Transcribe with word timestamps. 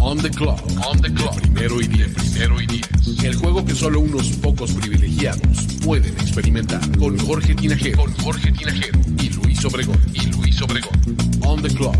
On 0.00 0.16
the 0.16 0.30
clock. 0.30 0.62
On 0.86 1.00
the 1.00 1.12
clock. 1.12 1.40
Primero 1.40 1.80
y 1.80 1.88
diez. 1.88 2.14
Primero 2.14 2.60
y 2.60 2.66
diez. 2.66 2.88
El 3.24 3.34
juego 3.34 3.64
que 3.64 3.74
solo 3.74 4.00
unos 4.00 4.28
pocos 4.36 4.72
privilegiados 4.72 5.66
pueden 5.84 6.14
experimentar. 6.14 6.80
Con 6.98 7.18
Jorge 7.18 7.54
Tinajero. 7.54 7.98
Con 8.04 8.12
Jorge 8.14 8.52
Tinajero. 8.52 8.98
Y 9.18 9.30
Luis 9.30 9.64
Obregón. 9.64 10.00
Y 10.14 10.26
Luis 10.32 10.62
Obregón. 10.62 10.98
On 11.44 11.60
the 11.60 11.68
clock. 11.68 11.96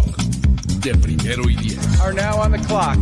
De 0.80 0.94
primero 0.94 1.50
y 1.50 1.56
diez. 1.56 2.00
Are 2.00 2.14
now 2.14 2.40
on 2.40 2.52
the 2.52 2.58
clock. 2.60 2.98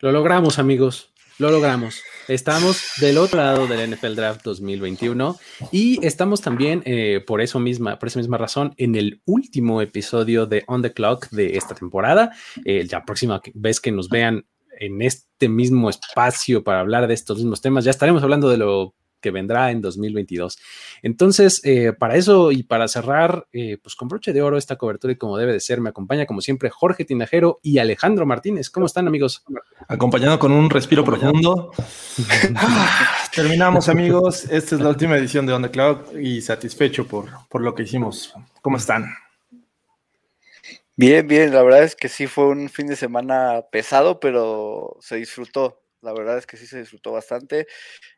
Lo 0.00 0.10
logramos, 0.10 0.58
amigos. 0.58 1.11
Lo 1.38 1.50
logramos. 1.50 2.02
Estamos 2.28 2.82
del 3.00 3.18
otro 3.18 3.38
lado 3.40 3.66
del 3.66 3.90
NFL 3.90 4.14
Draft 4.14 4.42
2021 4.44 5.36
y 5.72 6.04
estamos 6.06 6.40
también, 6.40 6.82
eh, 6.84 7.22
por, 7.26 7.40
eso 7.40 7.58
misma, 7.58 7.98
por 7.98 8.08
esa 8.08 8.18
misma 8.18 8.38
razón, 8.38 8.74
en 8.76 8.94
el 8.94 9.22
último 9.24 9.80
episodio 9.80 10.46
de 10.46 10.62
On 10.66 10.82
the 10.82 10.92
Clock 10.92 11.30
de 11.30 11.56
esta 11.56 11.74
temporada. 11.74 12.32
Eh, 12.64 12.86
la 12.90 13.04
próxima 13.04 13.40
vez 13.54 13.80
que 13.80 13.92
nos 13.92 14.08
vean 14.08 14.46
en 14.78 15.02
este 15.02 15.48
mismo 15.48 15.90
espacio 15.90 16.62
para 16.62 16.80
hablar 16.80 17.06
de 17.06 17.14
estos 17.14 17.38
mismos 17.38 17.60
temas, 17.60 17.84
ya 17.84 17.90
estaremos 17.90 18.22
hablando 18.22 18.48
de 18.48 18.58
lo 18.58 18.94
que 19.22 19.30
vendrá 19.30 19.70
en 19.70 19.80
2022. 19.80 20.58
Entonces, 21.02 21.62
eh, 21.64 21.94
para 21.94 22.16
eso 22.16 22.52
y 22.52 22.62
para 22.62 22.88
cerrar, 22.88 23.46
eh, 23.52 23.78
pues 23.82 23.96
con 23.96 24.08
broche 24.08 24.34
de 24.34 24.42
oro 24.42 24.58
esta 24.58 24.76
cobertura 24.76 25.14
y 25.14 25.16
como 25.16 25.38
debe 25.38 25.54
de 25.54 25.60
ser, 25.60 25.80
me 25.80 25.88
acompaña 25.88 26.26
como 26.26 26.42
siempre 26.42 26.68
Jorge 26.68 27.06
Tinajero 27.06 27.60
y 27.62 27.78
Alejandro 27.78 28.26
Martínez. 28.26 28.68
¿Cómo 28.68 28.84
están 28.84 29.08
amigos? 29.08 29.44
Acompañado 29.88 30.38
con 30.38 30.52
un 30.52 30.68
respiro 30.68 31.04
profundo. 31.04 31.72
Ah, 32.54 33.28
terminamos 33.34 33.88
amigos, 33.88 34.44
esta 34.44 34.74
es 34.74 34.80
la 34.80 34.90
última 34.90 35.16
edición 35.16 35.46
de 35.46 35.52
On 35.52 35.62
The 35.62 35.70
Cloud 35.70 36.18
y 36.18 36.42
satisfecho 36.42 37.06
por, 37.06 37.28
por 37.48 37.62
lo 37.62 37.74
que 37.74 37.84
hicimos. 37.84 38.34
¿Cómo 38.60 38.76
están? 38.76 39.14
Bien, 40.94 41.26
bien, 41.26 41.54
la 41.54 41.62
verdad 41.62 41.84
es 41.84 41.96
que 41.96 42.08
sí 42.08 42.26
fue 42.26 42.46
un 42.48 42.68
fin 42.68 42.86
de 42.86 42.96
semana 42.96 43.64
pesado, 43.72 44.20
pero 44.20 44.98
se 45.00 45.16
disfrutó. 45.16 45.82
La 46.02 46.12
verdad 46.12 46.36
es 46.36 46.46
que 46.46 46.56
sí 46.56 46.66
se 46.66 46.80
disfrutó 46.80 47.12
bastante. 47.12 47.66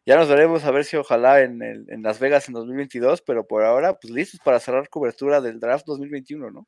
Ya 0.07 0.17
nos 0.17 0.29
veremos 0.29 0.65
a 0.65 0.71
ver 0.71 0.85
si 0.85 0.97
ojalá 0.97 1.41
en, 1.41 1.63
el, 1.63 1.87
en 1.89 2.03
Las 2.03 2.19
Vegas 2.21 2.49
en 2.49 2.55
2022, 2.55 3.23
pero 3.23 3.47
por 3.47 3.65
ahora, 3.65 3.99
pues 3.99 4.13
listos 4.13 4.41
para 4.45 4.61
cerrar 4.61 4.89
cobertura 4.91 5.41
del 5.41 5.61
draft 5.61 5.87
2021, 5.87 6.51
¿no? 6.51 6.67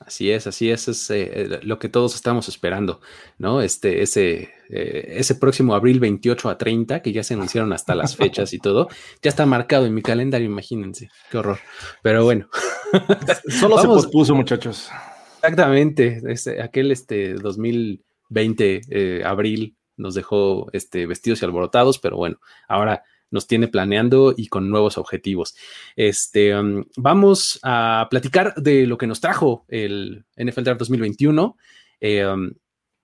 Así 0.00 0.30
es, 0.30 0.46
así 0.46 0.70
es, 0.70 0.86
es 0.86 1.10
eh, 1.10 1.58
lo 1.62 1.80
que 1.80 1.88
todos 1.88 2.14
estamos 2.14 2.48
esperando, 2.48 3.00
¿no? 3.36 3.62
Este, 3.62 4.02
ese, 4.02 4.50
eh, 4.68 5.14
ese 5.16 5.34
próximo 5.34 5.74
abril 5.74 5.98
28 5.98 6.50
a 6.50 6.56
30, 6.56 7.02
que 7.02 7.12
ya 7.12 7.24
se 7.24 7.34
anunciaron 7.34 7.72
hasta 7.72 7.96
las 7.96 8.14
fechas 8.16 8.52
y 8.52 8.58
todo, 8.58 8.88
ya 9.22 9.28
está 9.28 9.44
marcado 9.44 9.86
en 9.86 9.94
mi 9.94 10.02
calendario, 10.02 10.46
imagínense, 10.46 11.08
qué 11.30 11.38
horror. 11.38 11.58
Pero 12.02 12.22
bueno. 12.22 12.48
Solo 13.48 13.78
se 13.78 13.88
pospuso, 13.88 14.36
muchachos. 14.36 14.88
Exactamente, 15.36 16.22
este, 16.28 16.62
aquel 16.62 16.92
este 16.92 17.34
2020, 17.34 18.80
eh, 18.90 19.22
abril, 19.24 19.77
nos 19.98 20.14
dejó 20.14 20.68
este, 20.72 21.06
vestidos 21.06 21.42
y 21.42 21.44
alborotados, 21.44 21.98
pero 21.98 22.16
bueno, 22.16 22.40
ahora 22.68 23.02
nos 23.30 23.46
tiene 23.46 23.68
planeando 23.68 24.34
y 24.36 24.48
con 24.48 24.70
nuevos 24.70 24.98
objetivos. 24.98 25.54
Este, 25.96 26.56
um, 26.58 26.84
vamos 26.96 27.60
a 27.62 28.06
platicar 28.10 28.54
de 28.54 28.86
lo 28.86 28.96
que 28.96 29.06
nos 29.06 29.20
trajo 29.20 29.64
el 29.68 30.24
NFL 30.36 30.62
Draft 30.62 30.80
2021. 30.80 31.56
Eh, 32.00 32.26
um, 32.26 32.52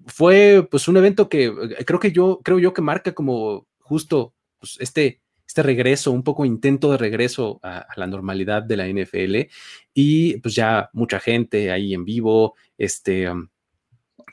fue 0.07 0.67
pues 0.71 0.89
un 0.89 0.97
evento 0.97 1.29
que 1.29 1.47
eh, 1.47 1.85
creo 1.85 2.01
que 2.01 2.13
yo 2.13 2.41
creo 2.43 2.59
yo 2.59 2.73
que 2.75 2.83
marca 2.83 3.13
como 3.15 3.67
justo 3.81 4.35
pues, 4.59 4.77
este 4.81 5.21
este 5.47 5.63
regreso, 5.63 6.11
un 6.11 6.25
poco 6.25 6.45
intento 6.45 6.91
de 6.91 6.97
regreso 6.99 7.61
a, 7.63 7.87
la 7.97 8.07
normalidad 8.07 8.63
de 8.63 8.77
la 8.77 8.89
NFL 8.89 9.51
y 9.93 10.39
pues 10.39 10.55
ya 10.55 10.91
mucha 10.93 11.21
gente 11.21 11.71
ahí 11.71 11.95
en 11.95 12.05
vivo, 12.05 12.55
este, 12.77 13.31
um, 13.31 13.49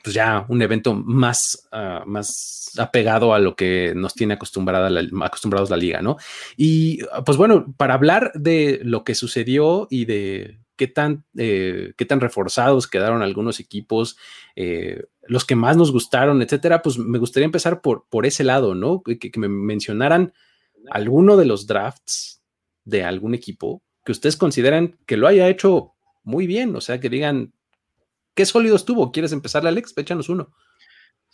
pues 0.02 0.14
ya 0.14 0.44
un 0.48 0.62
evento 0.62 0.94
más, 0.94 1.68
uh, 1.72 2.06
más 2.06 2.72
apegado 2.78 3.34
a 3.34 3.38
lo 3.38 3.54
que 3.54 3.92
nos 3.94 4.14
tiene 4.14 4.34
acostumbrada 4.34 4.90
la, 4.90 5.02
acostumbrados 5.24 5.70
la 5.70 5.76
liga, 5.76 6.02
¿no? 6.02 6.16
Y 6.56 7.00
pues 7.24 7.36
bueno, 7.36 7.72
para 7.76 7.94
hablar 7.94 8.32
de 8.34 8.80
lo 8.82 9.04
que 9.04 9.14
sucedió 9.14 9.86
y 9.90 10.04
de 10.06 10.58
qué 10.76 10.88
tan, 10.88 11.24
eh, 11.36 11.92
qué 11.96 12.04
tan 12.04 12.20
reforzados 12.20 12.88
quedaron 12.88 13.22
algunos 13.22 13.60
equipos, 13.60 14.16
eh, 14.56 15.04
los 15.22 15.44
que 15.44 15.54
más 15.54 15.76
nos 15.76 15.92
gustaron, 15.92 16.42
etcétera, 16.42 16.82
pues 16.82 16.98
me 16.98 17.18
gustaría 17.18 17.44
empezar 17.44 17.80
por, 17.80 18.06
por 18.08 18.26
ese 18.26 18.42
lado, 18.42 18.74
¿no? 18.74 19.02
Que, 19.02 19.18
que 19.18 19.38
me 19.38 19.48
mencionaran 19.48 20.32
alguno 20.90 21.36
de 21.36 21.44
los 21.44 21.66
drafts 21.66 22.42
de 22.84 23.04
algún 23.04 23.34
equipo 23.34 23.82
que 24.04 24.12
ustedes 24.12 24.36
consideran 24.36 24.98
que 25.06 25.16
lo 25.16 25.28
haya 25.28 25.48
hecho 25.48 25.94
muy 26.24 26.46
bien, 26.46 26.74
o 26.74 26.80
sea, 26.80 27.00
que 27.00 27.08
digan, 27.08 27.52
¿Qué 28.34 28.46
sólido 28.46 28.76
estuvo? 28.76 29.12
¿Quieres 29.12 29.32
empezar, 29.32 29.66
Alex? 29.66 29.94
Échanos 29.96 30.28
uno. 30.28 30.52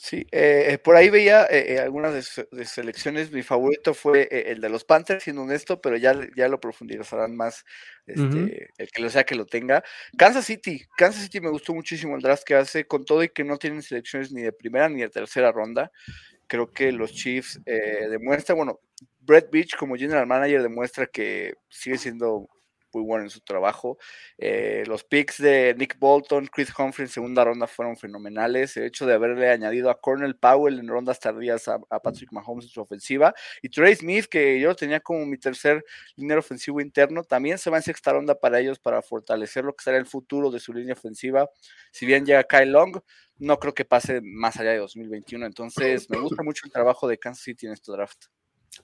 Sí, 0.01 0.25
eh, 0.31 0.79
por 0.85 0.95
ahí 0.95 1.11
veía 1.11 1.45
eh, 1.51 1.81
algunas 1.81 2.15
de, 2.15 2.47
de, 2.53 2.65
selecciones. 2.65 3.33
Mi 3.33 3.43
favorito 3.43 3.95
fue 3.95 4.29
eh, 4.31 4.53
el 4.53 4.61
de 4.61 4.69
los 4.69 4.85
Panthers, 4.85 5.25
siendo 5.25 5.43
honesto, 5.43 5.81
pero 5.81 5.97
ya, 5.97 6.17
ya 6.37 6.47
lo 6.47 6.61
profundizarán 6.61 7.35
más 7.35 7.65
este, 8.07 8.23
uh 8.23 8.29
-huh. 8.29 8.69
el 8.79 8.91
que 8.93 9.03
lo 9.03 9.11
sea 9.11 9.25
que 9.25 9.35
lo 9.35 9.45
tenga. 9.45 9.83
Kansas 10.17 10.45
City, 10.45 10.85
Kansas 10.97 11.25
City 11.25 11.41
me 11.41 11.51
gustó 11.51 11.75
muchísimo 11.75 12.15
el 12.15 12.23
draft 12.23 12.45
que 12.45 12.55
hace, 12.55 12.87
con 12.87 13.05
todo 13.05 13.25
y 13.25 13.31
que 13.31 13.43
no 13.43 13.59
tienen 13.59 13.83
selecciones 13.83 14.31
ni 14.31 14.43
de 14.43 14.53
primera 14.53 14.89
ni 14.89 15.01
de 15.01 15.09
tercera 15.09 15.51
ronda. 15.51 15.91
Creo 16.47 16.71
que 16.71 16.93
los 16.93 17.13
Chiefs 17.13 17.61
demuestran, 17.65 18.57
bueno, 18.57 18.79
Brett 19.19 19.51
Beach 19.51 19.77
como 19.77 19.97
general 19.97 20.29
manager 20.29 20.63
demuestra 20.63 21.07
que 21.07 21.55
sigue 21.69 21.99
siendo 21.99 22.49
muy 22.93 23.03
bueno 23.03 23.25
en 23.25 23.31
su 23.31 23.41
trabajo. 23.41 23.99
Eh, 24.37 24.84
los 24.87 25.04
picks 25.04 25.38
de 25.41 25.75
Nick 25.76 25.99
Bolton, 25.99 26.47
Chris 26.47 26.72
Humphrey 26.76 27.06
en 27.06 27.12
segunda 27.12 27.44
ronda 27.44 27.66
fueron 27.66 27.97
fenomenales. 27.97 28.76
El 28.76 28.84
hecho 28.84 29.06
de 29.06 29.15
haberle 29.15 29.50
añadido 29.50 29.91
a 29.91 30.00
Cornell 30.00 30.37
Powell 30.37 30.78
en 30.78 30.88
rondas 30.88 31.21
tardías 31.21 31.69
a, 31.69 31.78
Patrick 32.03 32.32
Mahomes 32.32 32.66
en 32.66 32.71
su 32.71 32.81
ofensiva. 32.81 33.34
Y 33.62 33.69
Trey 33.69 33.94
Smith, 33.94 34.26
que 34.26 34.60
yo 34.60 34.75
tenía 34.75 35.00
como 35.00 35.26
mi 35.26 35.38
tercer 35.38 35.84
línea 36.16 36.38
ofensivo 36.38 36.81
interno, 36.81 37.22
también 37.25 37.59
se 37.59 37.71
va 37.71 37.78
en 37.78 37.82
sexta 37.82 38.12
ronda 38.12 38.34
para 38.34 38.60
ellos 38.60 38.78
para 38.78 39.03
fortalecer 39.03 39.65
lo 39.65 39.75
que 39.75 39.84
será 39.84 39.99
el 39.99 40.06
futuro 40.06 40.50
de 40.50 40.60
su 40.60 40.72
línea 40.72 40.94
ofensiva. 40.94 41.49
Si 41.91 42.06
bien 42.06 42.25
llega 42.25 42.44
Kyle 42.44 42.70
Long, 42.70 43.00
no 43.38 43.59
creo 43.59 43.75
que 43.75 43.84
pase 43.84 44.20
más 44.22 44.56
allá 44.59 44.72
de 44.72 44.78
2021. 44.78 45.47
Entonces, 45.47 46.09
me 46.10 46.19
gusta 46.19 46.43
mucho 46.43 46.62
el 46.66 46.72
trabajo 46.72 47.09
de 47.09 47.19
Kansas 47.19 47.44
City 47.44 47.66
en 47.66 47.72
este 47.72 47.93
draft. 47.93 48.26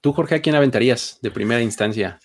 ¿Tú, 0.01 0.13
Jorge, 0.13 0.37
a 0.37 0.43
quién 0.43 0.55
aventarías 0.55 1.19
de 1.23 1.31
primera 1.31 1.61
instancia? 1.61 2.19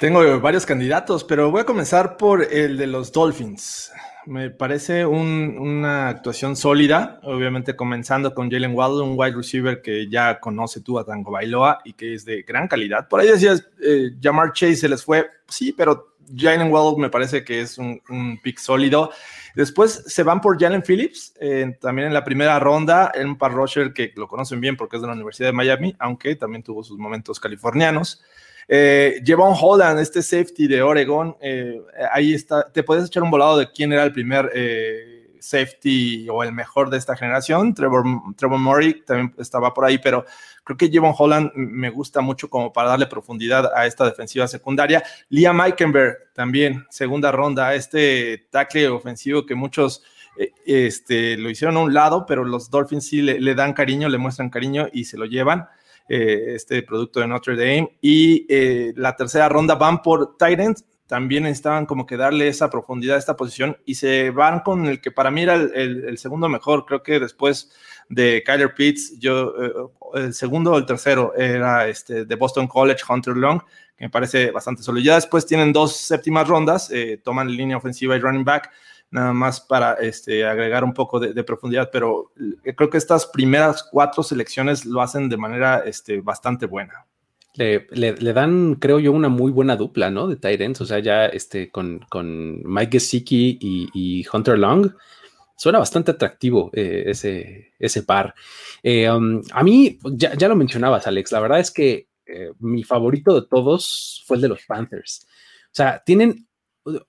Tengo 0.00 0.40
varios 0.40 0.66
candidatos, 0.66 1.24
pero 1.24 1.50
voy 1.50 1.62
a 1.62 1.64
comenzar 1.64 2.16
por 2.16 2.42
el 2.42 2.76
de 2.76 2.86
los 2.86 3.12
Dolphins. 3.12 3.92
Me 4.26 4.50
parece 4.50 5.06
un, 5.06 5.56
una 5.58 6.08
actuación 6.08 6.56
sólida, 6.56 7.20
obviamente 7.22 7.76
comenzando 7.76 8.34
con 8.34 8.50
Jalen 8.50 8.74
Waddle, 8.74 9.02
un 9.02 9.14
wide 9.16 9.36
receiver 9.36 9.80
que 9.80 10.08
ya 10.08 10.40
conoce 10.40 10.80
tú 10.80 10.98
a 10.98 11.04
Tango 11.04 11.30
Bailoa 11.30 11.78
y 11.84 11.92
que 11.92 12.14
es 12.14 12.24
de 12.24 12.42
gran 12.42 12.66
calidad. 12.66 13.08
Por 13.08 13.20
ahí 13.20 13.28
decías, 13.28 13.68
eh, 13.80 14.10
Jamar 14.20 14.52
Chase 14.52 14.76
se 14.76 14.88
les 14.88 15.04
fue, 15.04 15.28
sí, 15.48 15.72
pero 15.72 16.16
Jalen 16.34 16.72
Waddle 16.72 17.00
me 17.00 17.08
parece 17.08 17.44
que 17.44 17.60
es 17.60 17.78
un, 17.78 18.02
un 18.08 18.40
pick 18.42 18.58
sólido. 18.58 19.12
Después 19.54 20.02
se 20.06 20.22
van 20.22 20.40
por 20.40 20.60
Jalen 20.60 20.82
Phillips, 20.82 21.34
eh, 21.40 21.76
también 21.80 22.08
en 22.08 22.14
la 22.14 22.24
primera 22.24 22.58
ronda, 22.58 23.12
un 23.22 23.38
par 23.38 23.52
rusher 23.52 23.92
que 23.92 24.12
lo 24.16 24.26
conocen 24.26 24.60
bien 24.60 24.76
porque 24.76 24.96
es 24.96 25.02
de 25.02 25.08
la 25.08 25.14
Universidad 25.14 25.50
de 25.50 25.52
Miami, 25.52 25.94
aunque 25.98 26.34
también 26.34 26.64
tuvo 26.64 26.82
sus 26.82 26.98
momentos 26.98 27.38
californianos. 27.38 28.22
Eh, 28.68 29.22
Jevon 29.24 29.54
Holland, 29.58 30.00
este 30.00 30.22
safety 30.22 30.66
de 30.66 30.82
Oregon, 30.82 31.36
eh, 31.40 31.80
ahí 32.10 32.34
está, 32.34 32.64
te 32.70 32.82
puedes 32.82 33.06
echar 33.06 33.22
un 33.22 33.30
volado 33.30 33.58
de 33.58 33.70
quién 33.70 33.92
era 33.92 34.02
el 34.02 34.12
primer 34.12 34.50
eh, 34.54 35.36
safety 35.38 36.28
o 36.28 36.42
el 36.42 36.52
mejor 36.52 36.90
de 36.90 36.98
esta 36.98 37.16
generación. 37.16 37.74
Trevor, 37.74 38.04
Trevor 38.36 38.58
Murray 38.58 39.02
también 39.04 39.34
estaba 39.38 39.72
por 39.72 39.84
ahí, 39.84 39.98
pero 39.98 40.24
creo 40.64 40.76
que 40.76 40.88
Jevon 40.88 41.14
Holland 41.16 41.52
me 41.54 41.90
gusta 41.90 42.20
mucho 42.20 42.50
como 42.50 42.72
para 42.72 42.88
darle 42.88 43.06
profundidad 43.06 43.70
a 43.72 43.86
esta 43.86 44.04
defensiva 44.04 44.48
secundaria. 44.48 45.02
Liam 45.28 45.60
Eikenberg 45.60 46.32
también, 46.34 46.84
segunda 46.90 47.30
ronda, 47.30 47.72
este 47.74 48.48
tackle 48.50 48.88
ofensivo 48.88 49.46
que 49.46 49.54
muchos 49.54 50.02
este, 50.66 51.38
lo 51.38 51.48
hicieron 51.48 51.76
a 51.76 51.80
un 51.80 51.94
lado, 51.94 52.26
pero 52.26 52.44
los 52.44 52.68
Dolphins 52.68 53.06
sí 53.06 53.22
le 53.22 53.54
dan 53.54 53.72
cariño, 53.72 54.08
le 54.08 54.18
muestran 54.18 54.50
cariño 54.50 54.88
y 54.92 55.04
se 55.04 55.16
lo 55.16 55.24
llevan 55.24 55.68
eh, 56.08 56.54
este 56.54 56.82
producto 56.82 57.20
de 57.20 57.26
Notre 57.26 57.56
Dame. 57.56 57.98
Y 58.00 58.46
eh, 58.48 58.92
la 58.96 59.16
tercera 59.16 59.48
ronda 59.48 59.74
van 59.74 60.02
por 60.02 60.36
Titans, 60.36 60.84
también 61.06 61.44
necesitaban 61.44 61.86
como 61.86 62.06
que 62.06 62.16
darle 62.16 62.48
esa 62.48 62.70
profundidad 62.70 63.16
a 63.16 63.18
esta 63.18 63.36
posición 63.36 63.76
y 63.84 63.94
se 63.94 64.30
van 64.30 64.60
con 64.60 64.86
el 64.86 65.00
que 65.00 65.12
para 65.12 65.30
mí 65.30 65.42
era 65.42 65.54
el, 65.54 66.18
segundo 66.18 66.48
mejor. 66.48 66.84
Creo 66.84 67.02
que 67.02 67.20
después 67.20 67.72
de 68.08 68.42
Kyler 68.44 68.74
Pitts, 68.74 69.18
yo, 69.18 69.54
eh, 69.62 69.72
el 70.14 70.34
segundo 70.34 70.72
o 70.72 70.78
el 70.78 70.86
tercero 70.86 71.34
era 71.36 71.86
este 71.88 72.24
de 72.24 72.34
Boston 72.36 72.66
College, 72.66 73.02
Hunter 73.08 73.36
Long, 73.36 73.60
que 73.96 74.04
me 74.04 74.10
parece 74.10 74.50
bastante 74.50 74.82
solo. 74.82 75.00
Ya 75.00 75.14
después 75.14 75.46
tienen 75.46 75.72
dos 75.72 75.96
séptimas 75.96 76.46
rondas, 76.48 76.90
toman 77.22 77.48
línea 77.50 77.76
ofensiva 77.76 78.16
y 78.16 78.20
running 78.20 78.44
back, 78.44 78.70
nada 79.16 79.32
más 79.32 79.60
para 79.60 79.94
este, 79.94 80.44
agregar 80.46 80.84
un 80.84 80.94
poco 80.94 81.18
de, 81.18 81.42
profundidad, 81.42 81.90
pero 81.90 82.32
eh, 82.64 82.74
creo 82.74 82.90
que 82.90 82.98
estas 82.98 83.26
primeras 83.26 83.82
cuatro 83.90 84.22
selecciones 84.22 84.84
lo 84.84 85.00
hacen 85.00 85.28
de 85.28 85.36
manera 85.36 85.82
este, 85.84 86.20
bastante 86.20 86.66
buena. 86.66 87.06
Le, 87.54 88.32
dan, 88.34 88.74
creo 88.74 89.00
yo, 89.00 89.12
una 89.12 89.30
muy 89.30 89.50
buena 89.50 89.76
dupla, 89.76 90.10
¿no? 90.10 90.28
De 90.28 90.36
Tyrants, 90.36 90.82
o 90.82 90.84
sea, 90.84 90.98
ya 90.98 91.24
este, 91.24 91.70
con, 91.70 92.04
con 92.10 92.62
Mike 92.62 92.92
Gesicki 92.92 93.58
y, 93.60 94.26
Hunter 94.30 94.58
Long, 94.58 94.92
suena 95.56 95.78
bastante 95.78 96.10
atractivo 96.10 96.70
eh, 96.74 97.04
ese, 97.06 97.72
ese 97.78 98.02
par. 98.02 98.34
Um, 98.84 99.40
a 99.52 99.62
mí, 99.62 99.98
ya, 100.12 100.34
ya, 100.34 100.48
lo 100.48 100.56
mencionabas, 100.56 101.06
Alex, 101.06 101.32
la 101.32 101.40
verdad 101.40 101.60
es 101.60 101.70
que 101.70 102.08
eh, 102.26 102.50
mi 102.58 102.84
favorito 102.84 103.40
de 103.40 103.48
todos 103.48 104.22
fue 104.26 104.36
el 104.36 104.42
de 104.42 104.48
los 104.48 104.62
Panthers. 104.66 105.26
O 105.66 105.74
sea, 105.76 106.02
tienen 106.04 106.45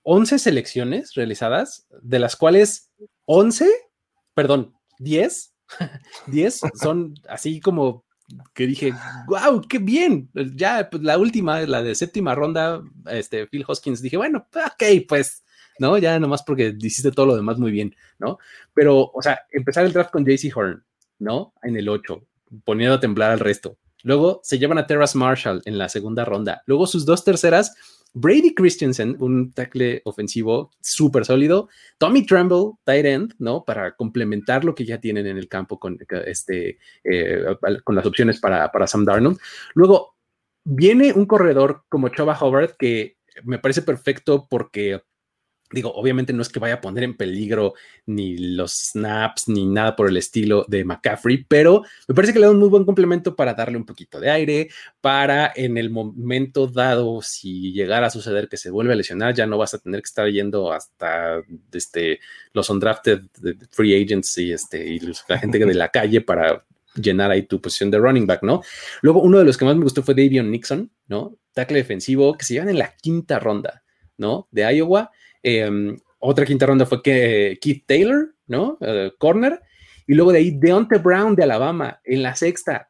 11 0.02 0.38
selecciones 0.38 1.14
realizadas, 1.14 1.86
de 2.02 2.18
las 2.18 2.36
cuales 2.36 2.90
11, 3.26 3.68
perdón, 4.34 4.74
10, 4.98 5.54
10 6.26 6.60
son 6.80 7.14
así 7.28 7.60
como 7.60 8.04
que 8.52 8.66
dije, 8.66 8.92
wow, 9.26 9.62
qué 9.68 9.78
bien. 9.78 10.30
Ya, 10.54 10.88
pues 10.90 11.02
la 11.02 11.18
última, 11.18 11.60
la 11.62 11.82
de 11.82 11.94
séptima 11.94 12.34
ronda, 12.34 12.82
este, 13.10 13.46
Phil 13.46 13.64
Hoskins, 13.66 14.02
dije, 14.02 14.16
bueno, 14.16 14.46
ok, 14.54 15.06
pues, 15.08 15.44
¿no? 15.78 15.96
Ya 15.96 16.18
nomás 16.18 16.42
porque 16.42 16.74
hiciste 16.78 17.10
todo 17.10 17.26
lo 17.26 17.36
demás 17.36 17.58
muy 17.58 17.70
bien, 17.70 17.94
¿no? 18.18 18.38
Pero, 18.74 19.10
o 19.14 19.22
sea, 19.22 19.40
empezar 19.50 19.86
el 19.86 19.92
draft 19.92 20.10
con 20.10 20.26
JC 20.26 20.54
Horn, 20.54 20.84
¿no? 21.18 21.54
En 21.62 21.76
el 21.76 21.88
8, 21.88 22.22
poniendo 22.64 22.96
a 22.96 23.00
temblar 23.00 23.30
al 23.30 23.40
resto. 23.40 23.78
Luego 24.02 24.40
se 24.44 24.58
llevan 24.58 24.78
a 24.78 24.86
Terrace 24.86 25.16
Marshall 25.16 25.62
en 25.64 25.78
la 25.78 25.88
segunda 25.88 26.24
ronda. 26.24 26.62
Luego 26.66 26.86
sus 26.86 27.04
dos 27.04 27.24
terceras, 27.24 27.74
Brady 28.12 28.54
Christensen, 28.54 29.16
un 29.20 29.52
tackle 29.52 30.02
ofensivo 30.04 30.70
súper 30.80 31.24
sólido. 31.24 31.68
Tommy 31.98 32.26
Tremble, 32.26 32.72
tight 32.84 33.04
end, 33.04 33.34
¿no? 33.38 33.64
Para 33.64 33.94
complementar 33.96 34.64
lo 34.64 34.74
que 34.74 34.84
ya 34.84 35.00
tienen 35.00 35.26
en 35.26 35.36
el 35.36 35.48
campo 35.48 35.78
con, 35.78 35.98
este, 36.26 36.78
eh, 37.04 37.44
con 37.84 37.94
las 37.94 38.06
opciones 38.06 38.40
para, 38.40 38.70
para 38.72 38.86
Sam 38.86 39.04
Darnold. 39.04 39.38
Luego 39.74 40.16
viene 40.64 41.12
un 41.12 41.26
corredor 41.26 41.84
como 41.88 42.08
Choba 42.08 42.38
Howard 42.38 42.76
que 42.78 43.18
me 43.44 43.58
parece 43.58 43.82
perfecto 43.82 44.46
porque 44.50 45.02
Digo, 45.70 45.92
obviamente 45.92 46.32
no 46.32 46.40
es 46.40 46.48
que 46.48 46.58
vaya 46.58 46.74
a 46.74 46.80
poner 46.80 47.04
en 47.04 47.16
peligro 47.16 47.74
ni 48.06 48.38
los 48.38 48.72
snaps 48.72 49.48
ni 49.48 49.66
nada 49.66 49.96
por 49.96 50.08
el 50.08 50.16
estilo 50.16 50.64
de 50.66 50.84
McCaffrey, 50.84 51.44
pero 51.46 51.82
me 52.06 52.14
parece 52.14 52.32
que 52.32 52.38
le 52.38 52.46
da 52.46 52.52
un 52.52 52.58
muy 52.58 52.70
buen 52.70 52.86
complemento 52.86 53.36
para 53.36 53.52
darle 53.52 53.76
un 53.76 53.84
poquito 53.84 54.18
de 54.18 54.30
aire, 54.30 54.70
para 55.00 55.52
en 55.54 55.76
el 55.76 55.90
momento 55.90 56.66
dado, 56.66 57.20
si 57.20 57.72
llegara 57.72 58.06
a 58.06 58.10
suceder 58.10 58.48
que 58.48 58.56
se 58.56 58.70
vuelve 58.70 58.94
a 58.94 58.96
lesionar, 58.96 59.34
ya 59.34 59.46
no 59.46 59.58
vas 59.58 59.74
a 59.74 59.78
tener 59.78 60.00
que 60.00 60.06
estar 60.06 60.26
yendo 60.28 60.72
hasta 60.72 61.42
este, 61.72 62.20
los 62.54 62.70
undrafted 62.70 63.20
free 63.70 64.02
agents 64.02 64.38
y, 64.38 64.52
este, 64.52 64.86
y 64.88 65.00
la 65.28 65.38
gente 65.38 65.58
de 65.58 65.74
la 65.74 65.88
calle 65.88 66.22
para 66.22 66.64
llenar 66.94 67.30
ahí 67.30 67.42
tu 67.42 67.60
posición 67.60 67.90
de 67.90 67.98
running 67.98 68.26
back, 68.26 68.42
¿no? 68.42 68.62
Luego, 69.02 69.22
uno 69.22 69.38
de 69.38 69.44
los 69.44 69.56
que 69.56 69.64
más 69.64 69.76
me 69.76 69.84
gustó 69.84 70.02
fue 70.02 70.14
Davion 70.14 70.50
Nixon, 70.50 70.90
¿no? 71.06 71.36
Tackle 71.52 71.78
defensivo 71.78 72.36
que 72.36 72.44
se 72.44 72.54
llevan 72.54 72.70
en 72.70 72.78
la 72.78 72.94
quinta 72.96 73.38
ronda, 73.38 73.82
¿no? 74.16 74.48
De 74.50 74.62
Iowa 74.74 75.10
Em, 75.42 75.96
otra 76.18 76.44
quinta 76.44 76.66
ronda 76.66 76.86
fue 76.86 77.02
que 77.02 77.58
Keith 77.60 77.84
Taylor, 77.86 78.34
¿no? 78.46 78.78
Eh, 78.80 79.12
corner. 79.18 79.60
Y 80.06 80.14
luego 80.14 80.32
de 80.32 80.38
ahí 80.38 80.50
Deontay 80.50 80.98
Brown 80.98 81.36
de 81.36 81.44
Alabama 81.44 82.00
en 82.04 82.22
la 82.22 82.34
sexta. 82.34 82.88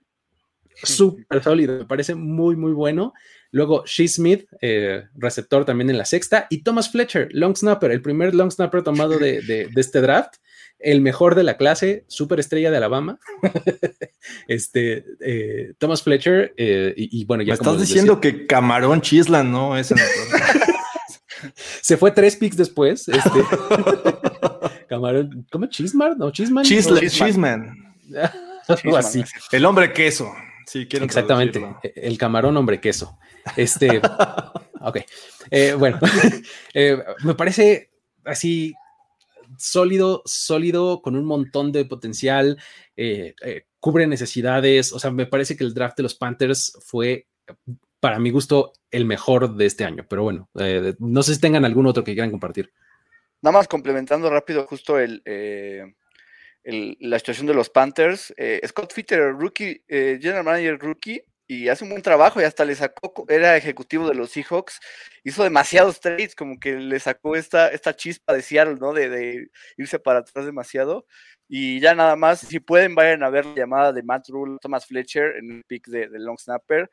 Súper 0.83 1.43
sólido, 1.43 1.77
me 1.77 1.85
parece 1.85 2.15
muy, 2.15 2.55
muy 2.55 2.73
bueno. 2.73 3.13
Luego 3.51 3.83
Shea 3.85 4.07
Smith, 4.07 4.47
eh, 4.61 5.05
receptor 5.17 5.65
también 5.65 5.91
en 5.91 5.99
la 5.99 6.05
sexta. 6.05 6.47
Y 6.51 6.63
Thomas 6.63 6.91
Fletcher, 6.91 7.29
long 7.33 7.57
snapper, 7.57 7.91
el 7.91 8.03
primer 8.03 8.35
long 8.35 8.51
snapper 8.51 8.83
tomado 8.83 9.19
de, 9.19 9.69
este 9.75 10.01
draft. 10.01 10.35
El 10.79 11.01
mejor 11.01 11.35
de 11.35 11.43
la 11.43 11.57
clase, 11.57 12.05
super 12.07 12.39
estrella 12.39 12.71
de 12.71 12.77
Alabama. 12.77 13.19
este, 14.49 15.05
eh, 15.19 15.73
Thomas 15.79 16.05
Fletcher. 16.05 16.55
Y, 16.57 17.25
bueno, 17.25 17.43
ya. 17.43 17.55
Me 17.55 17.55
estás 17.55 17.81
diciendo 17.81 18.21
que 18.21 18.47
Camarón 18.47 19.01
Chislan, 19.01 19.51
¿no? 19.51 19.77
Es 19.77 19.91
el 19.91 19.99
Se 21.83 21.97
fue 21.97 22.11
tres 22.11 22.37
picks 22.37 22.57
después. 22.57 23.09
Este, 23.09 23.31
camarón, 24.89 25.47
¿cómo? 25.51 25.67
¿Chismar? 25.67 26.17
No, 26.17 26.31
Chisman. 26.31 26.65
Chisman. 26.65 27.95
así. 28.97 29.25
El 29.53 29.65
hombre 29.65 29.93
queso. 29.93 30.33
Sí, 30.67 30.87
quiero 30.87 31.05
Exactamente. 31.05 31.65
El 31.95 32.19
camarón 32.19 32.57
hombre 32.57 32.81
queso. 32.81 33.19
Este. 33.57 34.01
ok. 34.81 34.99
Eh, 35.51 35.75
bueno, 35.79 35.99
eh, 36.75 36.99
me 37.25 37.35
parece 37.35 37.91
así 38.25 38.75
sólido, 39.57 40.23
sólido, 40.27 41.01
con 41.01 41.17
un 41.17 41.25
montón 41.25 41.73
de 41.73 41.87
potencial, 41.87 42.59
eh, 42.97 43.35
cubre 43.81 44.07
necesidades. 44.07 44.93
O 44.93 44.99
sea, 44.99 45.11
me 45.11 45.25
parece 45.25 45.57
que 45.57 45.65
el 45.65 45.73
draft 45.73 45.97
de 45.97 46.03
los 46.03 46.15
Panthers 46.15 46.77
fue 46.85 47.27
para 48.01 48.19
mi 48.19 48.31
gusto, 48.31 48.73
el 48.91 49.05
mejor 49.05 49.57
de 49.57 49.67
este 49.67 49.85
año. 49.85 50.07
Pero 50.09 50.23
bueno, 50.23 50.49
eh, 50.59 50.95
no 50.99 51.23
sé 51.23 51.35
si 51.35 51.41
tengan 51.41 51.65
algún 51.65 51.87
otro 51.87 52.05
que 52.05 52.13
quieran 52.13 52.31
compartir. 52.31 52.73
Nada 53.41 53.59
más 53.59 53.69
complementando 53.69 54.31
rápido 54.31 54.67
justo 54.67 54.99
el, 54.99 55.23
eh, 55.25 55.85
la 56.65 57.19
situación 57.19 57.47
de 57.47 57.55
los 57.55 57.71
Panthers. 57.71 58.35
Eh, 58.37 58.61
Scott 58.67 58.93
Fitter, 58.93 59.33
rookie, 59.33 59.83
general 59.89 60.45
manager 60.45 60.79
rookie, 60.79 61.23
y 61.51 61.69
hace 61.69 61.83
un 61.83 61.91
buen 61.91 62.03
trabajo 62.03 62.41
y 62.41 62.45
hasta 62.45 62.65
le 62.65 62.75
sacó, 62.75 63.25
era 63.27 63.57
ejecutivo 63.57 64.07
de 64.07 64.15
los 64.15 64.31
Seahawks, 64.31 64.81
hizo 65.25 65.43
demasiados 65.43 65.99
trades, 65.99 66.35
como 66.35 66.61
que 66.61 66.75
le 66.77 67.01
sacó 67.01 67.37
esta, 67.37 67.69
esta 67.69 67.97
chispa 67.97 68.35
de 68.35 68.43
Seattle, 68.43 68.77
¿no? 68.79 68.93
De, 68.93 69.49
irse 69.79 69.99
para 69.99 70.19
atrás 70.19 70.45
demasiado. 70.45 71.07
Y 71.49 71.81
ya 71.81 71.95
nada 71.95 72.17
más, 72.17 72.41
si 72.41 72.61
pueden, 72.61 72.95
vayan 72.95 73.23
a 73.23 73.31
ver 73.31 73.47
la 73.47 73.55
llamada 73.55 73.93
de 73.95 74.03
Matt 74.03 74.29
Rule, 74.29 74.59
Thomas 74.61 74.85
Fletcher 74.85 75.37
en 75.37 75.51
el 75.51 75.65
pick 75.65 75.87
de, 75.89 76.09
de 76.09 76.19
Long 76.19 76.39
Snapper. 76.39 76.91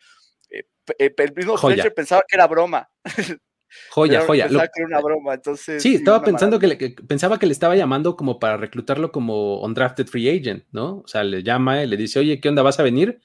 Eh, 0.49 1.13
el 1.17 1.33
mismo 1.35 1.57
Fletcher 1.57 1.93
pensaba 1.93 2.23
que 2.27 2.35
era 2.35 2.47
broma. 2.47 2.89
Joya, 3.89 4.25
joya. 4.25 4.45
Pensaba 4.45 4.67
que 4.67 4.81
era 4.81 4.87
una 4.87 5.01
broma, 5.01 5.33
entonces. 5.33 5.81
Sí, 5.81 5.95
estaba 5.95 6.23
pensando 6.23 6.59
que, 6.59 6.67
le, 6.67 6.95
pensaba 7.07 7.39
que 7.39 7.45
le 7.45 7.51
estaba 7.51 7.75
llamando 7.75 8.15
como 8.15 8.39
para 8.39 8.57
reclutarlo 8.57 9.11
como 9.11 9.61
undrafted 9.61 10.07
free 10.07 10.29
agent, 10.29 10.63
¿no? 10.71 10.99
O 10.99 11.07
sea, 11.07 11.23
le 11.23 11.43
llama 11.43 11.83
y 11.83 11.87
le 11.87 11.97
dice, 11.97 12.19
oye, 12.19 12.39
¿qué 12.39 12.49
onda? 12.49 12.61
¿Vas 12.61 12.79
a 12.79 12.83
venir? 12.83 13.19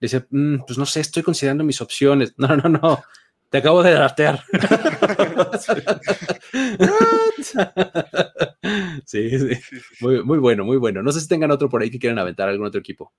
Le 0.00 0.06
dice, 0.06 0.26
mm, 0.30 0.64
pues 0.66 0.78
no 0.78 0.86
sé, 0.86 1.00
estoy 1.00 1.22
considerando 1.22 1.64
mis 1.64 1.80
opciones. 1.80 2.34
No, 2.44 2.56
no, 2.56 2.68
no. 2.68 3.04
Te 3.50 3.58
acabo 3.58 3.82
de 3.84 3.92
draftear. 3.92 4.42
sí, 9.04 9.38
sí. 9.38 9.60
Muy, 10.00 10.24
muy 10.24 10.38
bueno, 10.38 10.64
muy 10.64 10.76
bueno. 10.76 11.02
No 11.02 11.12
sé 11.12 11.20
si 11.20 11.28
tengan 11.28 11.52
otro 11.52 11.68
por 11.68 11.80
ahí 11.80 11.90
que 11.90 12.00
quieran 12.00 12.18
aventar 12.18 12.48
algún 12.48 12.66
otro 12.66 12.80
equipo. 12.80 13.12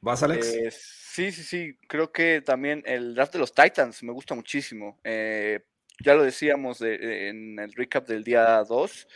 ¿Vas, 0.00 0.24
Alex? 0.24 0.99
Sí, 1.12 1.32
sí, 1.32 1.42
sí. 1.42 1.76
Creo 1.88 2.12
que 2.12 2.40
también 2.40 2.84
el 2.86 3.16
draft 3.16 3.32
de 3.32 3.40
los 3.40 3.52
Titans 3.52 4.00
me 4.04 4.12
gusta 4.12 4.36
muchísimo. 4.36 5.00
Eh, 5.02 5.58
ya 6.04 6.14
lo 6.14 6.22
decíamos 6.22 6.80
en 6.82 7.58
el 7.58 7.72
recap 7.72 8.06
del 8.06 8.22
día 8.22 8.62
2 8.62 9.08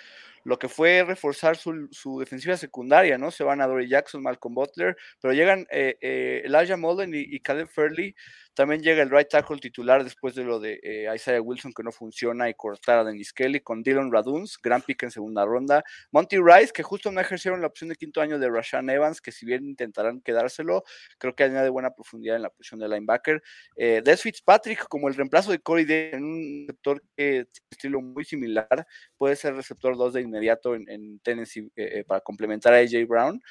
lo 0.45 0.59
que 0.59 0.69
fue 0.69 1.05
reforzar 1.05 1.57
su, 1.57 2.19
defensiva 2.19 2.57
secundaria, 2.57 3.17
¿no? 3.17 3.31
Se 3.31 3.45
van 3.45 3.61
a 3.61 3.67
Dory 3.67 3.89
Jackson, 3.89 4.23
Malcolm 4.23 4.55
Butler, 4.55 4.97
pero 5.21 5.33
llegan 5.33 5.67
eh, 5.71 5.97
eh, 6.01 6.43
Elijah 6.45 6.77
Mullen 6.77 7.15
y, 7.15 7.21
y 7.21 7.41
Caleb 7.41 7.69
Fairley 7.69 8.15
también 8.55 8.83
llega 8.83 9.03
el 9.03 9.11
right 9.11 9.29
tackle 9.29 9.59
titular 9.59 10.05
después 10.05 10.35
de 10.35 10.45
lo 10.45 10.61
de 10.61 10.81
eh, 10.83 11.13
Isaiah 11.15 11.41
Wilson 11.41 11.73
que 11.73 11.83
no 11.83 11.93
funciona 11.93 12.49
y 12.49 12.55
cortar 12.55 12.99
a 12.99 13.05
Dennis 13.05 13.33
Kelly 13.33 13.61
con 13.61 13.83
Dylan 13.83 14.13
Raduns, 14.13 14.59
gran 14.63 14.81
pick 14.83 15.03
en 15.03 15.11
segunda 15.11 15.45
ronda. 15.45 15.85
Monty 16.13 16.39
Rice, 16.39 16.73
que 16.73 16.83
justo 16.83 17.11
no 17.11 17.21
ejercieron 17.21 17.61
la 17.61 17.67
opción 17.67 17.89
de 17.91 17.97
quinto 17.97 18.21
año 18.21 18.39
de 18.39 18.49
Rashan 18.49 18.89
Evans, 18.89 19.21
que 19.21 19.33
si 19.33 19.45
bien 19.45 19.65
intentarán 19.65 20.21
quedárselo, 20.21 20.85
creo 21.19 21.35
que 21.35 21.45
añade 21.45 21.69
buena 21.69 21.91
profundidad 21.95 22.37
en 22.37 22.43
la 22.43 22.51
posición 22.51 22.81
de 22.81 22.89
linebacker. 22.89 23.43
Eh, 23.77 24.03
Des 24.05 24.23
Fitzpatrick 24.23 24.87
como 24.89 25.09
el 25.09 25.15
reemplazo 25.15 25.51
de 25.51 25.59
Corey 25.59 25.85
Day 25.85 26.11
en 26.13 26.25
un 26.25 26.67
sector 26.69 27.03
que 27.17 27.47
tiene 27.47 27.49
estilo 27.71 28.01
muy 28.01 28.25
similar, 28.25 28.87
puede 29.19 29.37
ser 29.37 29.55
receptor 29.55 29.97
2 29.97 30.15
de 30.15 30.21
inmediato 30.21 30.75
en, 30.75 31.19
Tennessee 31.21 31.71
eh, 31.77 32.05
para 32.07 32.21
complementar 32.21 32.75
a 32.75 32.79
AJ 32.79 33.07
Brown. 33.07 33.43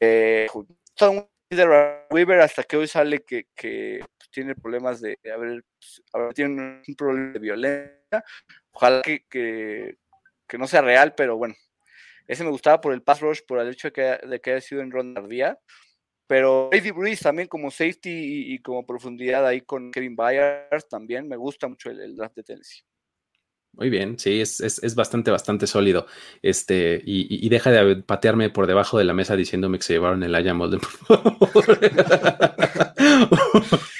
Eh, 0.00 0.46
de 1.50 2.04
Weaver 2.10 2.40
hasta 2.40 2.62
que 2.62 2.76
hoy 2.76 2.86
sale 2.86 3.22
que, 3.22 4.00
tiene 4.34 4.54
problemas 4.54 5.00
de, 5.00 5.16
haber, 5.32 5.64
tiene 6.34 6.82
un 6.86 6.94
problema 6.96 7.32
de 7.32 7.38
violencia. 7.38 8.24
Ojalá 8.72 9.02
que, 9.02 9.96
no 10.58 10.66
sea 10.66 10.82
real, 10.82 11.14
pero 11.16 11.36
bueno. 11.36 11.54
Ese 12.26 12.42
me 12.42 12.50
gustaba 12.50 12.80
por 12.80 12.94
el 12.94 13.02
pass 13.02 13.20
rush, 13.20 13.40
por 13.46 13.58
el 13.58 13.68
hecho 13.68 13.88
de 13.88 13.92
que, 13.92 14.26
de 14.26 14.40
que 14.40 14.52
haya 14.52 14.60
sido 14.60 14.80
en 14.80 14.90
ronda 14.90 15.20
tardía. 15.20 15.58
Pero 16.26 16.70
Lady 16.72 16.90
Breeze 16.90 17.22
también 17.22 17.48
como 17.48 17.70
safety 17.70 18.54
y, 18.54 18.58
como 18.60 18.86
profundidad 18.86 19.46
ahí 19.46 19.60
con 19.60 19.90
Kevin 19.90 20.16
Byers 20.16 20.88
también 20.88 21.28
me 21.28 21.36
gusta 21.36 21.68
mucho 21.68 21.90
el, 21.90 22.16
draft 22.16 22.36
de 22.36 22.42
Tennessee. 22.42 22.82
Muy 23.76 23.90
bien, 23.90 24.18
sí, 24.20 24.40
es, 24.40 24.60
es, 24.60 24.94
bastante, 24.94 25.32
bastante 25.32 25.66
sólido. 25.66 26.06
Este, 26.42 27.02
y, 27.04 27.48
deja 27.48 27.72
de 27.72 27.96
patearme 27.96 28.50
por 28.50 28.68
debajo 28.68 28.98
de 28.98 29.04
la 29.04 29.14
mesa 29.14 29.34
diciéndome 29.34 29.78
que 29.78 29.84
se 29.84 29.94
llevaron 29.94 30.22
el 30.22 30.34
Aya 30.34 30.54
Molden, 30.54 30.80
por 31.08 31.18
favor. 31.18 31.78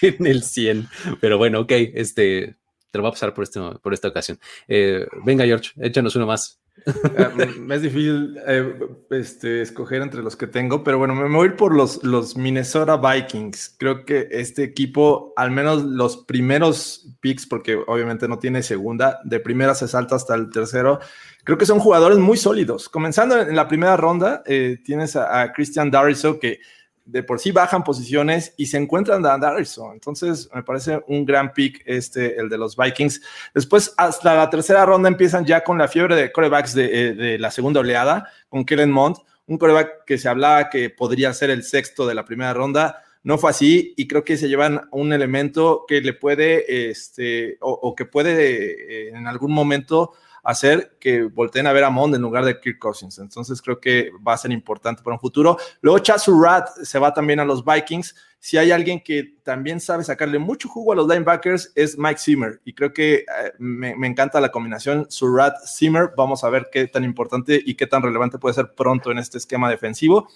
en 0.03 0.27
el 0.27 0.43
100. 0.45 0.89
Pero 1.21 1.39
bueno, 1.39 1.61
ok, 1.61 1.73
este, 1.73 2.55
te 2.91 2.99
lo 2.99 3.03
voy 3.03 3.09
a 3.09 3.13
pasar 3.13 3.35
por, 3.35 3.43
este, 3.43 3.61
por 3.83 3.93
esta 3.93 4.09
ocasión. 4.09 4.39
Eh, 4.69 5.07
venga, 5.25 5.45
George, 5.45 5.73
échanos 5.81 6.15
uno 6.15 6.27
más. 6.27 6.61
Ah, 7.17 7.31
me 7.35 7.77
es 7.77 7.83
difícil 7.83 8.39
eh, 8.47 8.79
este, 9.11 9.63
escoger 9.63 10.03
entre 10.03 10.23
los 10.23 10.37
que 10.37 10.47
tengo, 10.47 10.83
pero 10.85 10.99
bueno, 10.99 11.15
me 11.15 11.29
voy 11.29 11.49
a 11.49 11.51
ir 11.51 11.57
por 11.57 11.75
los, 11.75 12.03
los 12.03 12.37
Minnesota 12.37 12.97
Vikings. 12.97 13.77
Creo 13.79 14.05
que 14.05 14.29
este 14.31 14.65
equipo, 14.65 15.33
al 15.37 15.51
menos 15.51 15.83
los 15.83 16.19
primeros 16.19 17.09
picks, 17.21 17.47
porque 17.47 17.77
obviamente 17.87 18.29
no 18.29 18.39
tiene 18.39 18.63
segunda, 18.63 19.21
de 19.25 19.41
primera 19.41 19.75
se 19.75 19.89
salta 19.89 20.17
hasta 20.17 20.35
el 20.35 20.51
tercero. 20.51 20.99
Creo 21.45 21.59
que 21.59 21.67
son 21.67 21.79
jugadores 21.79 22.19
muy 22.19 22.37
sólidos. 22.37 22.89
Comenzando 22.89 23.41
en 23.41 23.57
la 23.57 23.69
primera 23.69 23.97
ronda, 23.97 24.43
eh, 24.47 24.79
tienes 24.85 25.17
a, 25.17 25.53
Christian 25.53 25.91
Dariso, 25.91 26.39
que 26.39 26.59
de 27.05 27.23
por 27.23 27.39
sí 27.39 27.53
bajan 27.53 27.85
posiciones 27.85 28.55
y 28.57 28.67
se 28.67 28.79
encuentran 28.79 29.25
a 29.27 29.37
Darrison. 29.39 29.93
Entonces, 29.93 30.49
me 30.55 30.63
parece 30.63 31.03
un 31.09 31.25
gran 31.25 31.53
pick 31.53 31.83
este, 31.85 32.39
el 32.41 32.49
de 32.49 32.59
los 32.59 32.77
Vikings. 32.77 33.21
Después, 33.55 33.93
hasta 33.97 34.35
la 34.35 34.51
tercera 34.51 34.87
ronda 34.87 35.09
empiezan 35.09 35.45
ya 35.45 35.63
con 35.63 35.79
la 35.79 35.89
fiebre 35.89 36.17
de 36.17 36.33
corebacks 36.33 36.75
de, 36.75 37.09
eh, 37.09 37.15
de 37.15 37.39
la 37.39 37.51
segunda 37.51 37.81
oleada, 37.81 38.31
con 38.49 38.65
Kellen 38.65 38.91
Mond, 38.91 39.17
un 39.47 39.59
coreback 39.59 40.05
que 40.07 40.19
se 40.19 40.29
hablaba 40.29 40.71
que 40.71 40.91
podría 40.91 41.33
ser 41.35 41.51
el 41.51 41.63
sexto 41.63 42.07
de 42.07 42.15
la 42.15 42.25
primera 42.25 42.55
ronda. 42.55 43.03
No 43.23 43.39
fue 43.39 43.51
así 43.51 43.95
y 43.97 44.07
creo 44.07 44.25
que 44.25 44.37
se 44.37 44.49
llevan 44.49 44.83
un 44.91 45.13
elemento 45.13 45.85
que 45.89 46.01
le 46.01 46.13
puede, 46.13 46.91
este, 46.91 47.57
o, 47.61 47.95
que 47.95 48.05
puede 48.05 49.09
eh, 49.09 49.09
en 49.11 49.27
algún 49.27 49.53
momento 49.53 50.13
hacer 50.45 50.97
que 51.01 51.23
volteen 51.23 51.67
a 51.67 51.73
ver 51.73 51.85
a 51.85 51.91
Mond 51.91 52.15
en 52.15 52.23
lugar 52.23 52.45
de 52.45 52.61
Kirk 52.61 52.79
Cousins. 52.79 53.19
Entonces 53.19 53.61
creo 53.63 53.81
que 53.81 54.11
va 54.27 54.35
a 54.35 54.39
ser 54.39 54.53
importante 54.53 55.03
para 55.03 55.15
un 55.15 55.21
futuro. 55.21 55.57
Luego 55.81 55.99
Rat 56.41 56.69
se 56.83 56.99
va 56.99 57.13
también 57.15 57.41
a 57.41 57.45
los 57.45 57.65
Vikings. 57.65 58.15
Si 58.39 58.59
hay 58.59 58.71
alguien 58.71 59.01
que 59.01 59.37
también 59.43 59.81
sabe 59.81 60.05
sacarle 60.05 60.39
mucho 60.39 60.69
jugo 60.69 60.93
a 60.93 60.97
los 60.97 61.09
linebackers 61.09 61.73
es 61.75 61.97
Mike 61.97 62.21
Zimmer. 62.21 62.61
Y 62.65 62.75
creo 62.75 62.93
que 62.93 63.15
eh, 63.15 63.25
me, 63.59 64.07
encanta 64.07 64.39
la 64.41 64.51
combinación 64.51 65.07
Surratt-Zimmer. 65.09 66.11
Vamos 66.15 66.45
a 66.45 66.51
ver 66.51 66.69
qué 66.71 66.87
tan 66.87 67.05
importante 67.05 67.61
y 67.65 67.75
qué 67.75 67.87
tan 67.87 68.03
relevante 68.03 68.39
puede 68.39 68.55
ser 68.55 68.75
pronto 68.75 69.11
en 69.11 69.19
este 69.19 69.39
esquema 69.39 69.71
defensivo. 69.71 70.29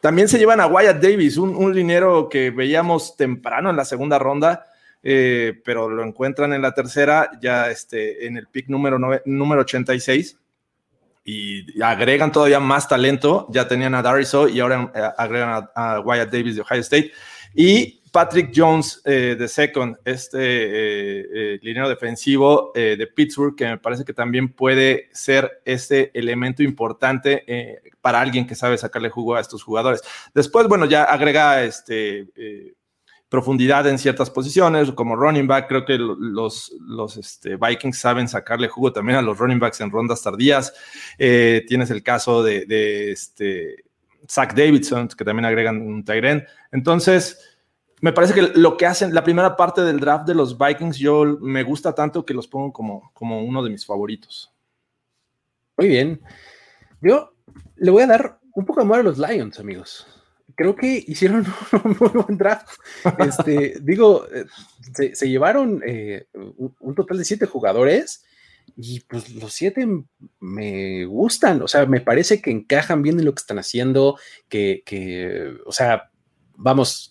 También 0.00 0.28
se 0.28 0.38
llevan 0.38 0.60
a 0.60 0.66
Wyatt 0.66 1.02
Davis, 1.02 1.38
un, 1.38 1.56
un 1.56 1.74
liniero 1.74 2.28
que 2.28 2.50
veíamos 2.50 3.16
temprano 3.16 3.70
en 3.70 3.76
la 3.76 3.86
segunda 3.86 4.18
ronda 4.18 4.66
eh, 5.02 5.60
pero 5.64 5.88
lo 5.88 6.04
encuentran 6.04 6.52
en 6.52 6.62
la 6.62 6.74
tercera, 6.74 7.30
ya 7.40 7.70
este, 7.70 8.26
en 8.26 8.36
el 8.36 8.46
pick 8.48 8.68
número, 8.68 8.98
número 9.24 9.60
86 9.62 10.38
y 11.30 11.82
agregan 11.82 12.32
todavía 12.32 12.58
más 12.58 12.88
talento. 12.88 13.46
Ya 13.50 13.68
tenían 13.68 13.94
a 13.94 14.00
Dariso 14.00 14.48
y 14.48 14.60
ahora 14.60 14.90
eh, 14.94 15.10
agregan 15.18 15.68
a, 15.74 16.00
Wyatt 16.00 16.30
Davis 16.32 16.56
de 16.56 16.62
Ohio 16.62 16.80
State. 16.80 17.12
Y 17.54 18.00
Patrick 18.10 18.50
Jones 18.56 19.02
eh, 19.04 19.36
de 19.38 19.46
Second, 19.46 19.98
este 20.06 20.38
eh, 20.40 21.58
líneo 21.60 21.86
defensivo 21.86 22.72
de 22.74 23.06
Pittsburgh, 23.14 23.54
que 23.54 23.66
me 23.66 23.76
parece 23.76 24.06
que 24.06 24.14
también 24.14 24.54
puede 24.54 25.10
ser 25.12 25.60
ese 25.66 26.10
elemento 26.14 26.62
importante 26.62 27.44
para 28.00 28.22
alguien 28.22 28.46
que 28.46 28.54
sabe 28.54 28.78
sacarle 28.78 29.10
jugo 29.10 29.34
a 29.34 29.40
estos 29.40 29.62
jugadores. 29.62 30.00
Después, 30.32 30.66
bueno, 30.66 30.86
ya 30.86 31.04
agrega 31.04 31.62
este 31.62 32.28
profundidad 33.28 33.86
en 33.86 33.98
ciertas 33.98 34.30
posiciones, 34.30 34.90
como 34.92 35.16
running 35.16 35.46
back. 35.46 35.68
Creo 35.68 35.84
que 35.84 35.98
los, 35.98 36.72
los 36.80 37.16
este, 37.16 37.56
Vikings 37.56 37.98
saben 37.98 38.28
sacarle 38.28 38.68
jugo 38.68 38.92
también 38.92 39.18
a 39.18 39.22
los 39.22 39.38
running 39.38 39.58
backs 39.58 39.80
en 39.80 39.90
rondas 39.90 40.22
tardías. 40.22 40.72
Eh, 41.18 41.64
tienes 41.68 41.90
el 41.90 42.02
caso 42.02 42.42
de, 42.42 43.12
este, 43.12 43.84
Zach 44.28 44.54
Davidson, 44.54 45.08
que 45.08 45.24
también 45.24 45.44
agregan 45.44 45.80
un 45.80 46.04
Tyren. 46.04 46.46
Entonces, 46.72 47.56
me 48.00 48.12
parece 48.12 48.34
que 48.34 48.42
lo 48.42 48.76
que 48.76 48.86
hacen, 48.86 49.14
la 49.14 49.24
primera 49.24 49.56
parte 49.56 49.82
del 49.82 50.00
draft 50.00 50.26
de 50.26 50.34
los 50.34 50.56
Vikings, 50.56 50.98
yo 50.98 51.24
me 51.40 51.62
gusta 51.62 51.94
tanto 51.94 52.24
que 52.24 52.34
los 52.34 52.48
pongo 52.48 52.72
como, 52.72 53.10
como 53.12 53.42
uno 53.42 53.62
de 53.62 53.70
mis 53.70 53.84
favoritos. 53.84 54.52
Muy 55.76 55.88
bien. 55.88 56.20
Yo 57.00 57.34
le 57.76 57.90
voy 57.90 58.02
a 58.02 58.06
dar 58.06 58.40
un 58.54 58.64
poco 58.64 58.80
de 58.80 58.86
amor 58.86 59.00
a 59.00 59.02
los 59.02 59.18
Lions, 59.18 59.60
amigos 59.60 60.17
creo 60.58 60.74
que 60.74 61.04
hicieron 61.06 61.46
un 61.84 61.96
muy 61.98 62.08
buen 62.08 62.36
draft. 62.36 62.68
Este, 63.20 63.78
digo, 63.80 64.26
eh, 64.34 64.44
se, 65.14 65.28
llevaron 65.28 65.80
eh, 65.86 66.26
un, 66.34 66.94
total 66.96 67.18
de 67.18 67.24
siete 67.24 67.46
jugadores 67.46 68.24
y 68.76 69.00
pues 69.00 69.32
los 69.34 69.52
siete 69.52 69.86
me 70.40 71.04
gustan, 71.06 71.62
o 71.62 71.68
sea, 71.68 71.86
me 71.86 72.00
parece 72.00 72.42
que 72.42 72.50
encajan 72.50 73.02
bien 73.02 73.18
en 73.18 73.24
lo 73.24 73.34
que 73.34 73.40
están 73.40 73.58
haciendo, 73.58 74.18
que, 74.48 74.82
que 74.84 75.54
o 75.64 75.72
sea, 75.72 76.10
vamos, 76.60 77.08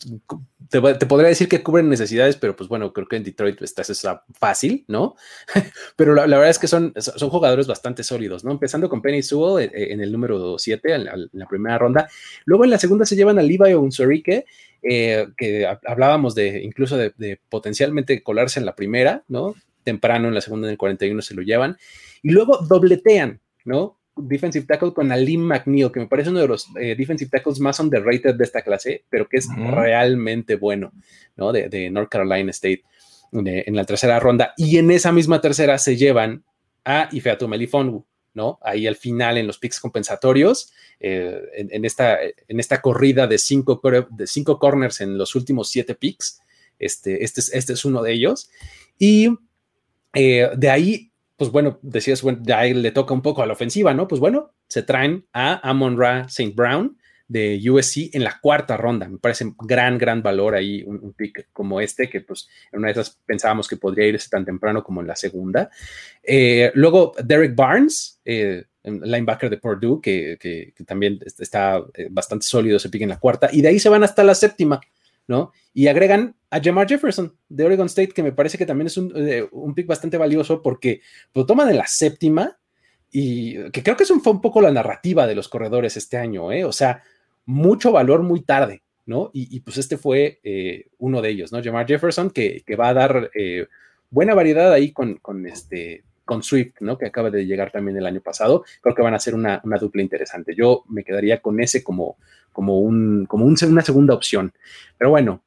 te, 0.69 0.81
podría 0.81 1.29
decir 1.29 1.47
que 1.47 1.63
cubren 1.63 1.87
necesidades, 1.87 2.35
pero 2.35 2.55
pues 2.55 2.67
bueno, 2.67 2.91
creo 2.91 3.07
que 3.07 3.15
en 3.15 3.23
Detroit 3.23 3.61
estás 3.61 3.89
esa 3.89 4.23
fácil, 4.33 4.83
¿no? 4.89 5.15
pero 5.95 6.13
la, 6.13 6.25
verdad 6.25 6.49
es 6.49 6.59
que 6.59 6.67
son, 6.67 6.93
son 6.97 7.29
jugadores 7.29 7.65
bastante 7.65 8.03
sólidos, 8.03 8.43
¿no? 8.43 8.51
Empezando 8.51 8.89
con 8.89 9.01
Penny 9.01 9.23
Sewell 9.23 9.63
eh, 9.63 9.71
eh, 9.73 9.87
en, 9.93 10.01
el 10.01 10.11
número 10.11 10.59
7, 10.59 10.93
en, 10.93 11.29
la 11.31 11.47
primera 11.47 11.77
ronda. 11.77 12.09
Luego 12.43 12.65
en 12.65 12.71
la 12.71 12.77
segunda 12.77 13.05
se 13.05 13.15
llevan 13.15 13.39
a 13.39 13.41
Levi 13.41 13.73
Unzorique, 13.73 14.45
eh, 14.83 15.27
que 15.37 15.65
hablábamos 15.85 16.35
de 16.35 16.61
incluso 16.61 16.97
de, 16.97 17.39
potencialmente 17.49 18.21
colarse 18.21 18.59
en 18.59 18.65
la 18.65 18.75
primera, 18.75 19.23
¿no? 19.29 19.55
Temprano 19.83 20.27
en 20.27 20.33
la 20.33 20.41
segunda 20.41 20.67
en 20.67 20.73
el 20.73 20.77
41 20.77 21.21
se 21.21 21.35
lo 21.35 21.41
llevan. 21.41 21.77
Y 22.21 22.31
luego 22.31 22.57
dobletean, 22.57 23.39
¿no? 23.63 23.97
Defensive 24.19 24.65
tackle 24.65 24.93
con 24.93 25.11
Alim 25.11 25.41
McNeil, 25.41 25.91
que 25.91 25.99
me 25.99 26.07
parece 26.07 26.29
uno 26.29 26.39
de 26.39 26.47
los 26.47 26.67
eh, 26.79 26.95
defensive 26.97 27.29
tackles 27.29 27.59
más 27.59 27.79
underrated 27.79 28.35
de 28.35 28.43
esta 28.43 28.61
clase, 28.61 29.03
pero 29.09 29.27
que 29.27 29.37
es 29.37 29.47
realmente 29.55 30.55
bueno, 30.55 30.91
¿no? 31.35 31.51
De, 31.51 31.89
North 31.89 32.09
Carolina 32.09 32.51
State 32.51 32.83
en 33.31 33.75
la 33.75 33.83
tercera 33.85 34.19
ronda. 34.19 34.53
Y 34.57 34.77
en 34.77 34.91
esa 34.91 35.11
misma 35.11 35.41
tercera 35.41 35.77
se 35.77 35.97
llevan 35.97 36.43
a 36.85 37.09
Ifeatu 37.11 37.47
Melifongu, 37.47 38.05
¿no? 38.33 38.59
Ahí 38.61 38.87
al 38.87 38.95
final 38.95 39.37
en 39.37 39.47
los 39.47 39.57
picks 39.57 39.79
compensatorios, 39.79 40.71
eh, 40.99 41.41
en, 41.53 41.85
esta, 41.85 42.17
en 42.21 42.59
esta 42.59 42.81
corrida 42.81 43.27
de 43.27 43.37
cinco, 43.37 43.81
de 44.09 44.27
cinco 44.27 44.59
corners 44.59 45.01
en 45.01 45.17
los 45.17 45.35
últimos 45.35 45.69
siete 45.69 45.95
picks, 45.95 46.41
este, 46.79 47.23
este, 47.23 47.41
es, 47.41 47.53
este 47.53 47.73
es 47.73 47.85
uno 47.85 48.01
de 48.01 48.13
ellos. 48.13 48.49
Y 48.97 49.29
eh, 50.13 50.49
de 50.55 50.69
ahí 50.69 51.11
pues 51.37 51.51
bueno, 51.51 51.79
decías, 51.83 52.21
bueno, 52.23 52.39
ya 52.41 52.63
le 52.63 52.91
toca 52.91 53.13
un 53.13 53.21
poco 53.21 53.43
a 53.43 53.45
la 53.45 53.53
ofensiva, 53.53 53.93
¿no? 53.93 54.07
Pues 54.07 54.19
bueno, 54.19 54.53
se 54.67 54.83
traen 54.83 55.25
a 55.33 55.69
Amon 55.69 55.97
Ra 55.97 56.21
St. 56.21 56.53
Brown 56.55 56.97
de 57.27 57.59
USC 57.69 58.15
en 58.15 58.23
la 58.23 58.39
cuarta 58.41 58.77
ronda. 58.77 59.07
Me 59.07 59.19
parece 59.19 59.53
gran, 59.59 59.97
gran 59.97 60.23
valor 60.23 60.55
ahí 60.55 60.83
un, 60.83 61.13
pick 61.13 61.49
como 61.51 61.79
este, 61.81 62.09
que 62.09 62.21
pues 62.21 62.47
en 62.71 62.79
una 62.79 62.87
de 62.87 62.93
esas 62.93 63.19
pensábamos 63.25 63.67
que 63.67 63.77
podría 63.77 64.07
irse 64.07 64.29
tan 64.29 64.45
temprano 64.45 64.83
como 64.83 65.01
en 65.01 65.07
la 65.07 65.15
segunda. 65.15 65.69
Eh, 66.23 66.71
luego, 66.73 67.13
Derek 67.23 67.55
Barnes, 67.55 68.19
eh, 68.25 68.65
linebacker 68.83 69.49
de 69.49 69.57
Purdue, 69.57 69.99
que, 70.01 70.37
que, 70.39 70.73
también 70.85 71.19
está 71.37 71.83
eh, 71.93 72.07
bastante 72.09 72.45
sólido 72.45 72.77
ese 72.77 72.89
pick 72.89 73.01
en 73.01 73.09
la 73.09 73.19
cuarta, 73.19 73.49
y 73.51 73.61
de 73.61 73.67
ahí 73.67 73.79
se 73.79 73.89
van 73.89 74.03
hasta 74.03 74.23
la 74.23 74.33
séptima. 74.33 74.79
¿No? 75.27 75.51
Y 75.73 75.87
agregan 75.87 76.35
a 76.49 76.61
Jamar 76.61 76.87
Jefferson 76.87 77.35
de 77.49 77.65
Oregon 77.65 77.87
State, 77.87 78.09
que 78.09 78.23
me 78.23 78.31
parece 78.31 78.57
que 78.57 78.65
también 78.65 78.87
es 78.87 78.97
un, 78.97 79.11
eh, 79.15 79.47
pick 79.75 79.85
bastante 79.85 80.17
valioso 80.17 80.61
porque 80.61 81.01
lo 81.33 81.45
toman 81.45 81.69
en 81.69 81.77
la 81.77 81.87
séptima 81.87 82.57
y 83.11 83.69
que 83.71 83.83
creo 83.83 83.97
que 83.97 84.03
eso 84.03 84.19
fue 84.19 84.33
un 84.33 84.41
poco 84.41 84.61
la 84.61 84.71
narrativa 84.71 85.27
de 85.27 85.35
los 85.35 85.49
corredores 85.49 85.97
este 85.97 86.17
año, 86.17 86.51
¿eh? 86.51 86.65
O 86.65 86.71
sea, 86.71 87.03
mucho 87.45 87.91
valor 87.91 88.23
muy 88.23 88.41
tarde, 88.41 88.83
¿no? 89.05 89.29
Y, 89.33 89.59
pues 89.61 89.77
este 89.77 89.97
fue 89.97 90.39
eh, 90.43 90.87
uno 90.97 91.21
de 91.21 91.29
ellos, 91.29 91.51
¿no? 91.51 91.63
Jamar 91.63 91.87
Jefferson, 91.87 92.29
que, 92.29 92.63
va 92.79 92.89
a 92.89 92.93
dar 92.93 93.31
buena 94.09 94.33
variedad 94.33 94.71
ahí 94.71 94.91
con, 94.91 95.15
con, 95.17 95.45
este, 95.45 96.03
con 96.27 96.43
Swift, 96.43 96.75
¿no? 96.81 96.99
Que 96.99 97.07
acaba 97.07 97.31
de 97.31 97.47
llegar 97.47 97.71
también 97.71 97.97
el 97.97 98.05
año 98.05 98.21
pasado. 98.21 98.63
Creo 98.81 98.93
que 98.93 99.01
van 99.01 99.15
a 99.15 99.19
ser 99.19 99.33
una, 99.33 99.59
una 99.63 99.79
dupla 99.79 100.03
interesante. 100.03 100.53
Yo 100.55 100.83
me 100.89 101.03
quedaría 101.03 101.41
con 101.41 101.59
ese 101.59 101.83
como, 101.83 102.17
como, 102.51 102.79
un, 102.79 103.25
como 103.25 103.45
una 103.45 103.81
segunda 103.81 104.13
opción. 104.13 104.53
Pero 104.97 105.09
bueno, 105.09 105.43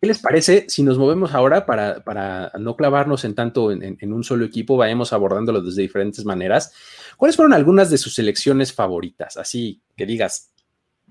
¿qué 0.00 0.06
les 0.06 0.18
parece 0.18 0.66
si 0.68 0.82
nos 0.82 0.98
movemos 0.98 1.34
ahora 1.34 1.64
para, 1.64 2.52
no 2.58 2.76
clavarnos 2.76 3.24
en 3.24 3.34
tanto 3.34 3.72
en, 3.72 4.12
un 4.12 4.24
solo 4.24 4.44
equipo, 4.44 4.76
vayamos 4.76 5.12
abordándolo 5.14 5.62
desde 5.62 5.82
diferentes 5.82 6.24
maneras? 6.24 6.74
¿Cuáles 7.16 7.36
fueron 7.36 7.54
algunas 7.54 7.90
de 7.90 7.98
sus 7.98 8.14
selecciones 8.14 8.72
favoritas? 8.72 9.36
Así 9.38 9.80
que 9.96 10.04
digas, 10.04 10.52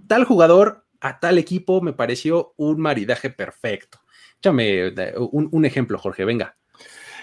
tal 0.07 0.25
jugador 0.25 0.85
a 0.99 1.19
tal 1.19 1.37
equipo 1.37 1.81
me 1.81 1.93
pareció 1.93 2.53
un 2.57 2.79
maridaje 2.79 3.29
perfecto. 3.29 3.99
Échame 4.39 4.93
un, 5.17 5.47
un 5.51 5.65
ejemplo, 5.65 5.97
Jorge, 5.97 6.25
venga. 6.25 6.57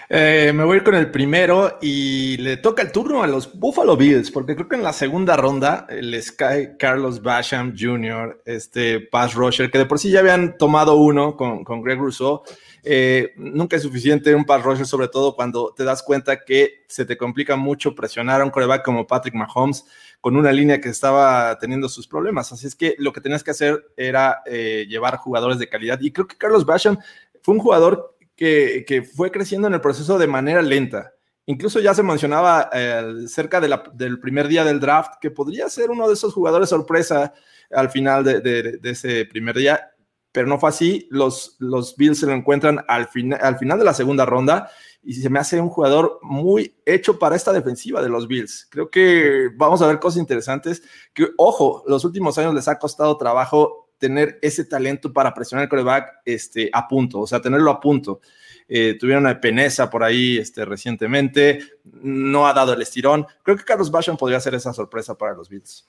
Eh, 0.07 0.51
me 0.53 0.63
voy 0.63 0.75
a 0.75 0.77
ir 0.77 0.83
con 0.83 0.93
el 0.93 1.09
primero 1.09 1.79
y 1.81 2.37
le 2.37 2.57
toca 2.57 2.83
el 2.83 2.91
turno 2.91 3.23
a 3.23 3.27
los 3.27 3.57
Buffalo 3.57 3.97
Bills, 3.97 4.29
porque 4.29 4.55
creo 4.55 4.67
que 4.67 4.75
en 4.75 4.83
la 4.83 4.93
segunda 4.93 5.35
ronda 5.35 5.87
les 5.89 6.31
cae 6.31 6.77
Carlos 6.77 7.23
Basham 7.23 7.73
Jr., 7.77 8.41
este 8.45 8.99
pass 8.99 9.33
rusher, 9.33 9.71
que 9.71 9.79
de 9.79 9.87
por 9.87 9.97
sí 9.97 10.11
ya 10.11 10.19
habían 10.19 10.57
tomado 10.57 10.95
uno 10.97 11.35
con, 11.35 11.63
con 11.63 11.81
Greg 11.81 11.97
Rousseau. 11.97 12.43
Eh, 12.83 13.33
nunca 13.37 13.77
es 13.77 13.81
suficiente 13.81 14.35
un 14.35 14.45
pass 14.45 14.63
rusher, 14.63 14.85
sobre 14.85 15.07
todo 15.07 15.35
cuando 15.35 15.73
te 15.75 15.83
das 15.83 16.03
cuenta 16.03 16.45
que 16.45 16.83
se 16.87 17.05
te 17.05 17.17
complica 17.17 17.55
mucho 17.55 17.95
presionar 17.95 18.41
a 18.41 18.45
un 18.45 18.51
coreback 18.51 18.85
como 18.85 19.07
Patrick 19.07 19.33
Mahomes 19.33 19.85
con 20.21 20.35
una 20.35 20.51
línea 20.51 20.79
que 20.79 20.89
estaba 20.89 21.57
teniendo 21.57 21.89
sus 21.89 22.07
problemas. 22.07 22.51
Así 22.51 22.67
es 22.67 22.75
que 22.75 22.95
lo 22.99 23.11
que 23.11 23.21
tenías 23.21 23.43
que 23.43 23.51
hacer 23.51 23.87
era 23.97 24.43
eh, 24.45 24.85
llevar 24.87 25.17
jugadores 25.17 25.57
de 25.57 25.67
calidad. 25.67 25.99
Y 26.01 26.11
creo 26.11 26.27
que 26.27 26.37
Carlos 26.37 26.65
Basham 26.65 26.99
fue 27.41 27.55
un 27.55 27.61
jugador 27.61 28.14
que, 28.35 29.07
fue 29.15 29.31
creciendo 29.31 29.67
en 29.67 29.73
el 29.73 29.81
proceso 29.81 30.17
de 30.17 30.27
manera 30.27 30.61
lenta. 30.61 31.13
Incluso 31.47 31.79
ya 31.79 31.93
se 31.93 32.03
mencionaba 32.03 32.69
eh, 32.73 33.27
cerca 33.27 33.61
del 33.61 34.19
primer 34.19 34.47
día 34.47 34.63
del 34.63 34.79
draft 34.79 35.13
que 35.21 35.31
podría 35.31 35.69
ser 35.69 35.91
uno 35.91 36.07
de 36.07 36.15
esos 36.15 36.33
jugadores 36.33 36.69
sorpresa 36.69 37.33
al 37.71 37.89
final 37.91 38.23
de, 38.23 38.79
ese 38.83 39.25
primer 39.25 39.55
día, 39.55 39.91
pero 40.31 40.47
no 40.47 40.59
fue 40.59 40.69
así. 40.69 41.07
Los, 41.11 41.55
los 41.59 41.95
Bills 41.95 42.19
se 42.19 42.25
lo 42.25 42.33
encuentran 42.33 42.83
al, 42.87 43.09
al 43.39 43.57
final 43.57 43.79
de 43.79 43.85
la 43.85 43.93
segunda 43.93 44.25
ronda 44.25 44.69
y 45.03 45.13
se 45.13 45.29
me 45.29 45.37
hace 45.37 45.61
un 45.61 45.69
jugador 45.69 46.19
muy 46.23 46.75
hecho 46.83 47.19
para 47.19 47.35
esta 47.35 47.53
defensiva 47.53 48.01
de 48.01 48.09
los 48.09 48.27
Bills. 48.27 48.67
Creo 48.71 48.89
que 48.89 49.49
vamos 49.55 49.81
a 49.81 49.87
ver 49.87 49.99
cosas 49.99 50.19
interesantes 50.19 50.81
que, 51.13 51.27
ojo, 51.37 51.83
los 51.85 52.03
últimos 52.05 52.37
años 52.39 52.55
les 52.55 52.67
ha 52.67 52.79
costado 52.79 53.15
trabajo 53.15 53.84
tener 53.97 54.39
ese 54.41 54.65
talento 54.65 55.11
para 55.11 55.33
presionar 55.33 55.63
el 55.63 55.69
coreback 55.69 56.21
este, 56.25 56.69
a 56.71 56.87
punto, 56.87 57.21
o 57.21 57.27
sea, 57.27 57.41
tenerlo 57.41 57.71
a 57.71 57.79
punto. 57.79 58.21
Eh, 58.67 58.97
tuvieron 58.99 59.27
a 59.27 59.39
Peneza 59.39 59.89
por 59.89 60.03
ahí 60.03 60.37
este, 60.37 60.65
recientemente, 60.65 61.59
no 61.83 62.47
ha 62.47 62.53
dado 62.53 62.73
el 62.73 62.81
estirón. 62.81 63.25
Creo 63.43 63.57
que 63.57 63.63
Carlos 63.63 63.91
Basham 63.91 64.17
podría 64.17 64.39
ser 64.39 64.55
esa 64.55 64.73
sorpresa 64.73 65.17
para 65.17 65.33
los 65.33 65.49
Bills. 65.49 65.87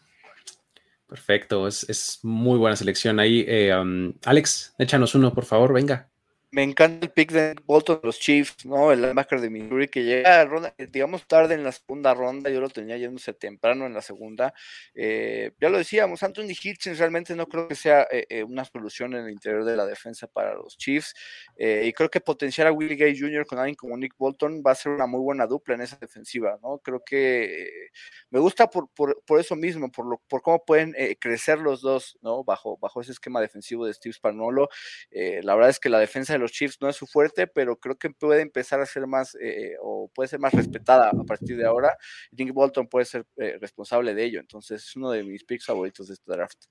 Perfecto, 1.07 1.69
es, 1.69 2.19
muy 2.23 2.59
buena 2.59 2.77
selección 2.77 3.21
ahí. 3.21 3.45
Eh, 3.47 3.75
um, 3.75 4.13
Alex, 4.25 4.75
échanos 4.79 5.15
uno, 5.15 5.33
por 5.33 5.45
favor, 5.45 5.73
venga 5.73 6.09
me 6.53 6.63
encanta 6.63 7.07
el 7.07 7.13
pick 7.13 7.33
de 7.33 7.55
Bolton 7.65 8.01
los 8.03 8.21
Chiefs, 8.21 8.65
¿no? 8.65 8.93
El 8.93 9.03
linebacker 9.03 9.41
de 9.41 9.51
Missouri 9.51 9.89
que 9.89 10.05
llega, 10.05 10.45
ronda, 10.45 10.75
digamos, 10.91 11.27
tarde 11.27 11.55
en 11.55 11.65
la 11.65 11.73
segunda 11.73 12.15
ronda. 12.15 12.51
Yo 12.51 12.61
lo 12.61 12.69
tenía 12.69 12.97
yéndose 12.97 13.35
temprano 13.35 13.85
en 13.87 13.95
la 13.95 14.01
segunda. 14.01 14.55
Eh, 14.95 15.53
ya 15.61 15.69
lo 15.69 15.79
decíamos, 15.79 16.23
Anthony 16.23 16.55
Hitchens 16.63 16.99
realmente 16.99 17.35
no 17.35 17.47
creo 17.47 17.67
que 17.67 17.75
sea 17.75 18.07
eh, 18.13 18.27
eh, 18.29 18.45
una 18.45 18.65
solución 18.65 19.15
en 19.15 19.25
el 19.25 19.33
interior 19.33 19.65
de 19.65 19.77
la 19.77 19.87
defensa 19.87 20.29
para 20.29 20.55
los 20.55 20.77
Chiefs. 20.77 21.15
y 21.59 21.93
creo 21.93 22.09
que 22.11 22.21
potenciar 22.21 22.69
a 22.69 22.73
Willie 22.73 22.97
Gay 22.97 23.19
Jr. 23.19 23.45
con 23.47 23.59
alguien 23.59 23.75
como 23.75 23.97
Nick 23.97 24.15
Bolton 24.17 24.63
va 24.65 24.73
a 24.73 24.75
ser 24.75 24.93
una 24.93 25.07
muy 25.07 25.21
buena 25.21 25.47
dupla 25.47 25.75
en 25.75 25.81
esa 25.83 25.97
defensiva, 25.97 26.59
¿no? 26.63 26.79
Creo 26.79 27.03
que 27.05 27.89
me 28.31 28.39
gusta 28.39 28.71
por, 28.71 28.89
por, 28.91 29.41
eso 29.41 29.57
mismo, 29.57 29.91
por, 29.91 30.07
lo, 30.07 30.23
por 30.29 30.43
cómo 30.43 30.65
pueden 30.65 30.95
crecer 31.21 31.59
los 31.59 31.81
dos, 31.81 32.19
¿no? 32.23 32.45
Bajo, 32.45 32.79
bajo 32.79 33.01
ese 33.01 33.13
esquema 33.13 33.41
defensivo 33.41 33.87
de 33.87 33.95
Steve 33.95 34.13
Spagnuolo. 34.13 34.69
la 35.11 35.55
verdad 35.55 35.71
es 35.71 35.81
que 35.81 35.89
la 35.89 35.99
defensa 35.99 36.36
los 36.39 36.53
Chiefs 36.53 36.79
no 36.81 36.89
es 36.89 36.97
su 36.97 37.07
fuerte, 37.07 37.47
pero 37.47 37.77
creo 37.77 37.97
que 37.97 38.11
puede 38.11 38.43
empezar 38.43 38.81
a 38.81 38.87
ser 38.87 39.07
más 39.07 39.37
eh, 39.41 39.77
o 39.81 40.11
puede 40.15 40.29
ser 40.29 40.41
más 40.41 40.53
respetada 40.53 41.11
a 41.11 41.25
partir 41.25 41.57
de 41.57 41.67
ahora. 41.67 41.97
Nick 42.33 42.53
Bolton 42.53 42.89
puede 42.89 43.05
ser 43.05 43.27
eh, 43.37 43.59
responsable 43.61 44.15
de 44.15 44.25
ello, 44.25 44.41
entonces 44.41 44.83
es 44.85 44.97
uno 44.97 45.11
de 45.11 45.25
mis 45.25 45.45
picks 45.45 45.67
favoritos 45.67 46.09
de 46.09 46.15
este 46.15 46.33
draft. 46.33 46.65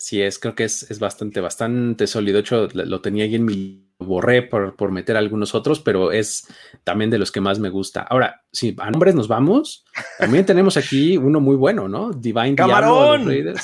Así 0.00 0.22
es, 0.22 0.38
creo 0.38 0.54
que 0.54 0.64
es, 0.64 0.98
bastante, 0.98 1.42
bastante 1.42 2.06
sólido. 2.06 2.36
De 2.36 2.40
hecho, 2.40 2.68
lo 2.72 3.02
tenía 3.02 3.24
ahí 3.24 3.34
en 3.34 3.44
mi 3.44 3.86
borré 3.98 4.40
por, 4.40 4.74
por, 4.74 4.92
meter 4.92 5.14
algunos 5.14 5.54
otros, 5.54 5.80
pero 5.80 6.10
es 6.10 6.48
también 6.84 7.10
de 7.10 7.18
los 7.18 7.30
que 7.30 7.42
más 7.42 7.58
me 7.58 7.68
gusta. 7.68 8.00
Ahora, 8.00 8.40
si 8.50 8.74
a 8.78 8.90
nombres 8.90 9.14
nos 9.14 9.28
vamos, 9.28 9.84
también 10.18 10.46
tenemos 10.46 10.78
aquí 10.78 11.18
uno 11.18 11.38
muy 11.38 11.54
bueno, 11.54 11.86
¿no? 11.86 12.12
Divine 12.12 12.54
Camarón. 12.54 13.30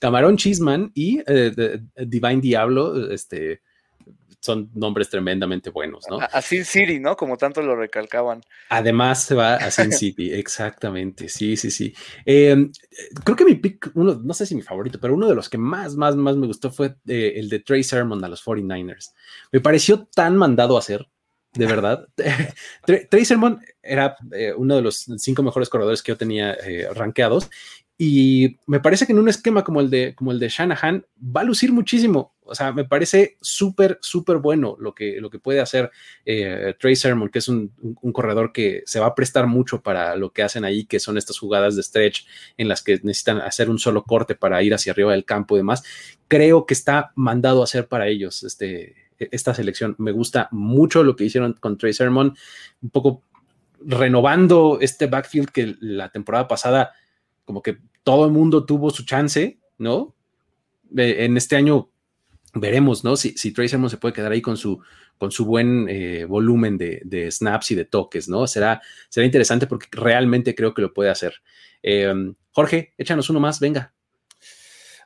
Camarón 0.00 0.36
Chisman 0.36 0.92
y 0.94 1.18
eh, 1.26 1.80
Divine 1.96 2.40
Diablo, 2.40 3.10
este, 3.10 3.62
son 4.42 4.70
nombres 4.74 5.08
tremendamente 5.08 5.70
buenos, 5.70 6.04
¿no? 6.10 6.18
A, 6.20 6.42
Sin 6.42 6.64
City, 6.64 6.98
¿no? 6.98 7.16
Como 7.16 7.36
tanto 7.36 7.62
lo 7.62 7.76
recalcaban. 7.76 8.42
Además 8.70 9.22
se 9.22 9.36
va 9.36 9.54
a 9.54 9.70
Sin 9.70 9.92
City, 9.92 10.32
exactamente, 10.32 11.28
sí, 11.28 11.56
sí, 11.56 11.70
sí. 11.70 11.94
Em, 12.24 12.72
creo 13.24 13.36
que 13.36 13.44
mi 13.44 13.54
pick, 13.54 13.92
uno, 13.94 14.20
no 14.22 14.34
sé 14.34 14.44
si 14.44 14.56
mi 14.56 14.62
favorito, 14.62 14.98
pero 15.00 15.14
uno 15.14 15.28
de 15.28 15.36
los 15.36 15.48
que 15.48 15.58
más, 15.58 15.94
más, 15.94 16.16
más 16.16 16.36
me 16.36 16.48
gustó 16.48 16.72
fue 16.72 16.96
eh, 17.06 17.34
el 17.36 17.48
de 17.48 17.60
Trey 17.60 17.84
Sermon 17.84 18.22
a 18.24 18.28
los 18.28 18.44
49ers. 18.44 19.12
Me 19.52 19.60
pareció 19.60 20.08
tan 20.12 20.36
mandado 20.36 20.74
a 20.74 20.80
hacer, 20.80 21.06
de 21.52 21.66
verdad. 21.66 22.08
Trey 23.10 23.24
Sermon 23.24 23.60
era 23.80 24.16
eh, 24.32 24.52
uno 24.56 24.74
de 24.74 24.82
los 24.82 25.06
cinco 25.18 25.44
mejores 25.44 25.68
corredores 25.68 26.02
que 26.02 26.12
yo 26.12 26.16
tenía 26.16 26.54
eh, 26.54 26.88
rankeados 26.94 27.48
y 27.98 28.58
me 28.66 28.80
parece 28.80 29.06
que 29.06 29.12
en 29.12 29.18
un 29.18 29.28
esquema 29.28 29.62
como 29.62 29.80
el 29.80 29.90
de, 29.90 30.14
como 30.14 30.32
el 30.32 30.38
de 30.38 30.48
Shanahan 30.48 31.06
va 31.18 31.42
a 31.42 31.44
lucir 31.44 31.72
muchísimo. 31.72 32.34
O 32.44 32.54
sea, 32.54 32.72
me 32.72 32.84
parece 32.84 33.36
súper, 33.40 33.98
súper 34.02 34.38
bueno 34.38 34.76
lo 34.80 34.94
que, 34.94 35.20
lo 35.20 35.30
que 35.30 35.38
puede 35.38 35.60
hacer 35.60 35.90
eh, 36.24 36.74
Trey 36.80 36.96
Sermon, 36.96 37.28
que 37.28 37.38
es 37.38 37.48
un, 37.48 37.72
corredor 38.12 38.52
que 38.52 38.82
se 38.86 38.98
va 38.98 39.06
a 39.06 39.14
prestar 39.14 39.46
mucho 39.46 39.82
para 39.82 40.16
lo 40.16 40.32
que 40.32 40.42
hacen 40.42 40.64
ahí, 40.64 40.84
que 40.84 40.98
son 41.00 41.16
estas 41.16 41.38
jugadas 41.38 41.76
de 41.76 41.82
stretch 41.82 42.26
en 42.56 42.68
las 42.68 42.82
que 42.82 42.94
necesitan 43.02 43.38
hacer 43.38 43.70
un 43.70 43.78
solo 43.78 44.02
corte 44.04 44.34
para 44.34 44.62
ir 44.62 44.74
hacia 44.74 44.92
arriba 44.92 45.12
del 45.12 45.24
campo 45.24 45.54
y 45.54 45.60
demás. 45.60 45.84
Creo 46.28 46.66
que 46.66 46.74
está 46.74 47.12
mandado 47.14 47.60
a 47.60 47.64
hacer 47.64 47.86
para 47.86 48.08
ellos 48.08 48.42
este, 48.42 48.96
esta 49.18 49.54
selección. 49.54 49.94
Me 49.98 50.12
gusta 50.12 50.48
mucho 50.50 51.04
lo 51.04 51.14
que 51.14 51.24
hicieron 51.24 51.52
con 51.54 51.78
Trey 51.78 51.92
Sermon, 51.92 52.36
un 52.82 52.90
poco 52.90 53.22
renovando 53.84 54.78
este 54.80 55.06
backfield 55.06 55.50
que 55.50 55.76
la 55.80 56.10
temporada 56.10 56.48
pasada 56.48 56.92
como 57.52 57.62
que 57.62 57.76
todo 58.02 58.24
el 58.24 58.32
mundo 58.32 58.64
tuvo 58.64 58.88
su 58.88 59.04
chance, 59.04 59.60
¿no? 59.76 60.16
en 60.94 61.36
este 61.36 61.56
año 61.56 61.90
veremos, 62.54 63.04
¿no? 63.04 63.16
Si, 63.16 63.36
si 63.36 63.52
se 63.54 63.96
puede 63.98 64.14
quedar 64.14 64.32
ahí 64.32 64.40
con 64.40 64.56
su, 64.56 64.82
con 65.18 65.30
su 65.30 65.44
buen 65.44 65.86
eh, 65.88 66.24
volumen 66.24 66.78
de, 66.78 67.30
snaps 67.30 67.72
y 67.72 67.74
de 67.74 67.84
toques, 67.84 68.26
¿no? 68.26 68.46
Será, 68.46 68.80
será 69.10 69.26
interesante 69.26 69.66
porque 69.66 69.86
realmente 69.90 70.54
creo 70.54 70.72
que 70.72 70.80
lo 70.80 70.94
puede 70.94 71.10
hacer. 71.10 71.42
Em, 71.82 72.34
Jorge, 72.52 72.94
échanos 72.96 73.28
uno 73.28 73.40
más, 73.40 73.60
venga. 73.60 73.92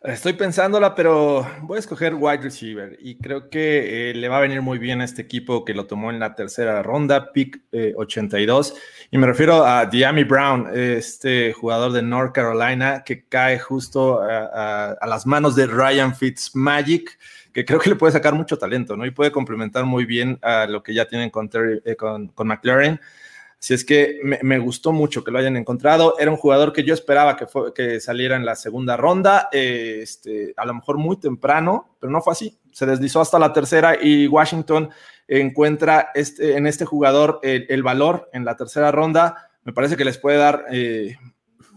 Estoy 0.02 0.34
pensándola, 0.34 0.94
pero 0.94 1.46
voy 1.62 1.76
a 1.76 1.80
escoger 1.80 2.14
wide 2.14 2.42
receiver 2.42 2.96
y 3.00 3.16
creo 3.16 3.48
que 3.48 4.10
eh, 4.10 4.14
le 4.14 4.28
va 4.28 4.36
a 4.36 4.40
venir 4.40 4.60
muy 4.60 4.78
bien 4.78 5.00
a 5.00 5.04
este 5.04 5.22
equipo 5.22 5.64
que 5.64 5.72
lo 5.72 5.86
tomó 5.86 6.10
en 6.10 6.20
la 6.20 6.34
tercera 6.34 6.82
ronda, 6.82 7.32
pick 7.32 7.62
82. 7.96 8.70
Eh, 8.70 8.74
y 9.12 9.18
me 9.18 9.26
refiero 9.26 9.64
a 9.64 9.86
Diami 9.86 10.24
Brown, 10.24 10.68
este 10.74 11.52
jugador 11.54 11.92
de 11.92 12.02
North 12.02 12.32
Carolina 12.32 13.04
que 13.04 13.24
cae 13.24 13.58
justo 13.58 14.20
a, 14.20 14.96
las 15.06 15.26
manos 15.26 15.56
de 15.56 15.66
Ryan 15.66 16.14
Fitzmagic, 16.14 17.18
que 17.52 17.64
creo 17.64 17.80
que 17.80 17.90
le 17.90 17.96
puede 17.96 18.12
sacar 18.12 18.34
mucho 18.34 18.58
talento, 18.58 18.96
¿no? 18.96 19.06
Y 19.06 19.10
puede 19.12 19.32
complementar 19.32 19.86
muy 19.86 20.04
bien 20.04 20.38
a 20.42 20.66
lo 20.66 20.82
que 20.82 20.92
ya 20.92 21.08
tienen 21.08 21.30
con, 21.30 21.50
eh, 21.84 21.96
con 21.96 22.30
McLaren. 22.36 23.00
Si 23.58 23.72
es 23.72 23.84
que 23.84 24.20
me, 24.22 24.58
gustó 24.58 24.92
mucho 24.92 25.24
que 25.24 25.30
lo 25.30 25.38
hayan 25.38 25.56
encontrado. 25.56 26.18
Era 26.18 26.30
un 26.30 26.36
jugador 26.36 26.72
que 26.72 26.84
yo 26.84 26.92
esperaba 26.92 27.36
que, 27.36 27.46
que 27.74 28.00
saliera 28.00 28.36
en 28.36 28.44
la 28.44 28.54
segunda 28.54 28.96
ronda, 28.96 29.48
eh, 29.50 30.00
este, 30.02 30.52
a 30.56 30.66
lo 30.66 30.74
mejor 30.74 30.98
muy 30.98 31.18
temprano, 31.18 31.96
pero 31.98 32.12
no 32.12 32.20
fue 32.20 32.32
así. 32.32 32.58
Se 32.70 32.84
deslizó 32.84 33.20
hasta 33.20 33.38
la 33.38 33.52
tercera 33.52 33.96
y 34.00 34.28
Washington 34.28 34.90
encuentra 35.26 36.10
este, 36.14 36.56
en 36.56 36.66
este 36.66 36.84
jugador 36.84 37.40
el, 37.42 37.82
valor 37.82 38.28
en 38.32 38.44
la 38.44 38.56
tercera 38.56 38.92
ronda. 38.92 39.50
Me 39.64 39.72
parece 39.72 39.96
que 39.96 40.04
les 40.04 40.18
puede 40.18 40.36
dar 40.36 40.66
eh, 40.70 41.16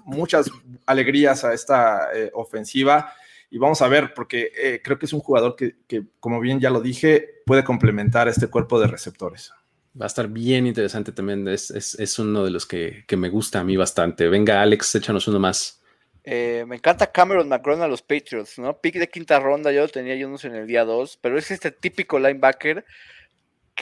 muchas 0.04 0.52
alegrías 0.86 1.46
a 1.46 1.54
esta 1.54 2.10
eh, 2.14 2.30
ofensiva. 2.34 3.14
Y 3.50 3.58
vamos 3.58 3.82
a 3.82 3.88
ver, 3.88 4.14
porque 4.14 4.80
creo 4.84 5.00
que 5.00 5.08
es 5.08 5.14
un 5.14 5.22
jugador 5.22 5.56
que, 5.56 5.74
como 6.20 6.40
bien 6.40 6.60
ya 6.60 6.70
lo 6.70 6.82
dije, 6.82 7.42
puede 7.48 7.64
complementar 7.64 8.28
este 8.28 8.46
cuerpo 8.46 8.80
de 8.80 8.86
receptores. 8.86 9.52
Va 10.00 10.06
a 10.06 10.08
estar 10.08 10.28
bien 10.28 10.68
interesante 10.68 11.12
también. 11.12 11.48
Es, 11.48 12.20
uno 12.20 12.44
de 12.44 12.52
los 12.52 12.66
que, 12.66 13.06
me 13.18 13.30
gusta 13.30 13.60
a 13.60 13.64
mí 13.64 13.78
bastante. 13.78 14.28
Venga, 14.28 14.62
Alex, 14.62 14.96
échanos 14.96 15.28
uno 15.28 15.40
más. 15.40 15.82
Eh, 16.24 16.66
me 16.68 16.76
encanta 16.76 17.12
Cameron 17.12 17.48
McGrone 17.48 17.84
a 17.84 17.88
los 17.88 18.02
Patriots, 18.02 18.60
¿no? 18.60 18.80
Pick 18.80 18.96
de 18.96 19.10
quinta 19.10 19.40
ronda, 19.40 19.72
yo 19.72 19.82
lo 19.82 19.88
tenía 19.88 20.16
yo 20.16 20.30
no 20.30 20.38
en 20.44 20.56
el 20.56 20.68
día 20.68 20.84
2, 20.84 21.18
pero 21.22 21.40
es 21.40 21.50
este 21.50 21.72
típico 21.72 22.20
linebacker 22.20 22.86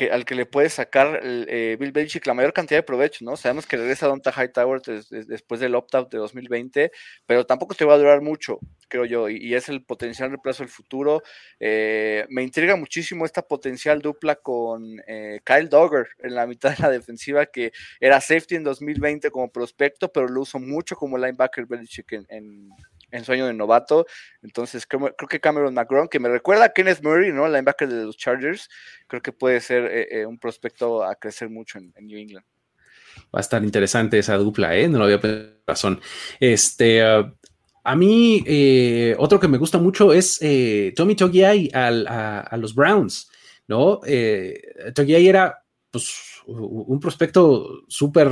al 0.06 0.26
que 0.26 0.36
le 0.36 0.46
puede 0.46 0.70
sacar 0.70 1.20
eh, 1.24 1.78
Bill 1.80 1.92
Belichick 1.92 2.26
la 2.26 2.34
mayor 2.34 2.54
cantidad 2.54 2.80
de 2.80 2.84
provecho, 2.84 3.26
¿no? 3.26 3.36
Sabemos 3.36 3.66
que 3.66 3.78
regresa 3.78 4.08
Donta 4.08 4.32
Hightower 4.32 4.82
después 4.82 5.60
del 5.60 5.76
opt-out 5.76 6.12
de 6.12 6.18
2020, 6.18 6.92
pero 7.26 7.46
tampoco 7.46 7.76
te 7.76 7.86
va 7.86 7.96
a 7.96 7.98
durar 7.98 8.22
mucho, 8.22 8.60
creo 8.88 9.06
yo, 9.06 9.30
y, 9.30 9.56
es 9.56 9.70
el 9.70 9.84
potencial 9.84 10.30
reemplazo 10.30 10.64
del 10.64 10.70
futuro. 10.70 11.24
Eh, 11.60 12.26
me 12.30 12.44
intriga 12.44 12.76
muchísimo 12.76 13.26
esta 13.26 13.42
potencial 13.42 14.02
dupla 14.02 14.36
con 14.36 15.02
eh, 15.08 15.40
Kyle 15.44 15.70
Dogger 15.70 16.08
en 16.20 16.36
la 16.36 16.46
mitad 16.48 16.76
de 16.76 16.84
la 16.84 16.90
defensiva, 16.90 17.46
que 17.46 17.72
era 18.00 18.22
safety 18.22 18.56
en 18.56 18.64
2020 18.64 19.32
como 19.32 19.52
prospecto, 19.52 20.12
pero 20.12 20.28
lo 20.28 20.42
uso 20.42 20.60
mucho 20.60 20.96
como 20.96 21.18
linebacker 21.18 21.66
Belichick 21.66 22.14
en 22.30 22.70
sueño 23.24 23.48
de 23.48 23.54
novato. 23.54 24.06
Entonces 24.42 24.86
creo, 24.86 25.14
que 25.30 25.40
Cameron 25.40 25.74
McGraw, 25.74 26.10
que 26.10 26.20
me 26.20 26.30
recuerda 26.30 26.66
a 26.66 26.70
Kenneth 26.74 27.04
Murray, 27.04 27.32
¿no? 27.32 27.48
Linebacker 27.48 27.88
de 27.88 28.06
los 28.06 28.18
Chargers, 28.18 28.70
creo 29.08 29.22
que 29.22 29.32
puede 29.32 29.62
ser 29.62 29.86
eh, 29.86 30.08
eh, 30.12 30.26
un 30.26 30.38
prospecto 30.38 31.04
a 31.04 31.16
crecer 31.16 31.50
mucho 31.50 31.80
en, 31.80 31.94
New 32.00 32.18
England. 32.18 32.46
Va 33.34 33.40
a 33.40 33.42
estar 33.42 33.64
interesante 33.64 34.20
esa 34.20 34.38
dupla, 34.38 34.76
¿eh? 34.76 34.88
No 34.88 35.00
lo 35.00 35.06
había 35.06 35.20
pensado 35.20 35.58
razón. 35.66 36.02
Este, 36.40 37.04
uh, 37.04 37.34
a 37.84 37.96
mí, 37.96 38.44
eh, 38.46 39.16
otro 39.18 39.40
que 39.40 39.48
me 39.48 39.58
gusta 39.58 39.78
mucho 39.80 40.14
es 40.14 40.40
Tommy 40.96 41.16
Togiai 41.16 41.70
a, 41.74 42.58
los 42.58 42.76
Browns, 42.76 43.30
¿no? 43.68 44.00
Togiai 44.94 45.28
era, 45.28 45.64
pues, 45.92 46.44
un 46.46 47.00
prospecto 47.00 47.84
súper 47.88 48.32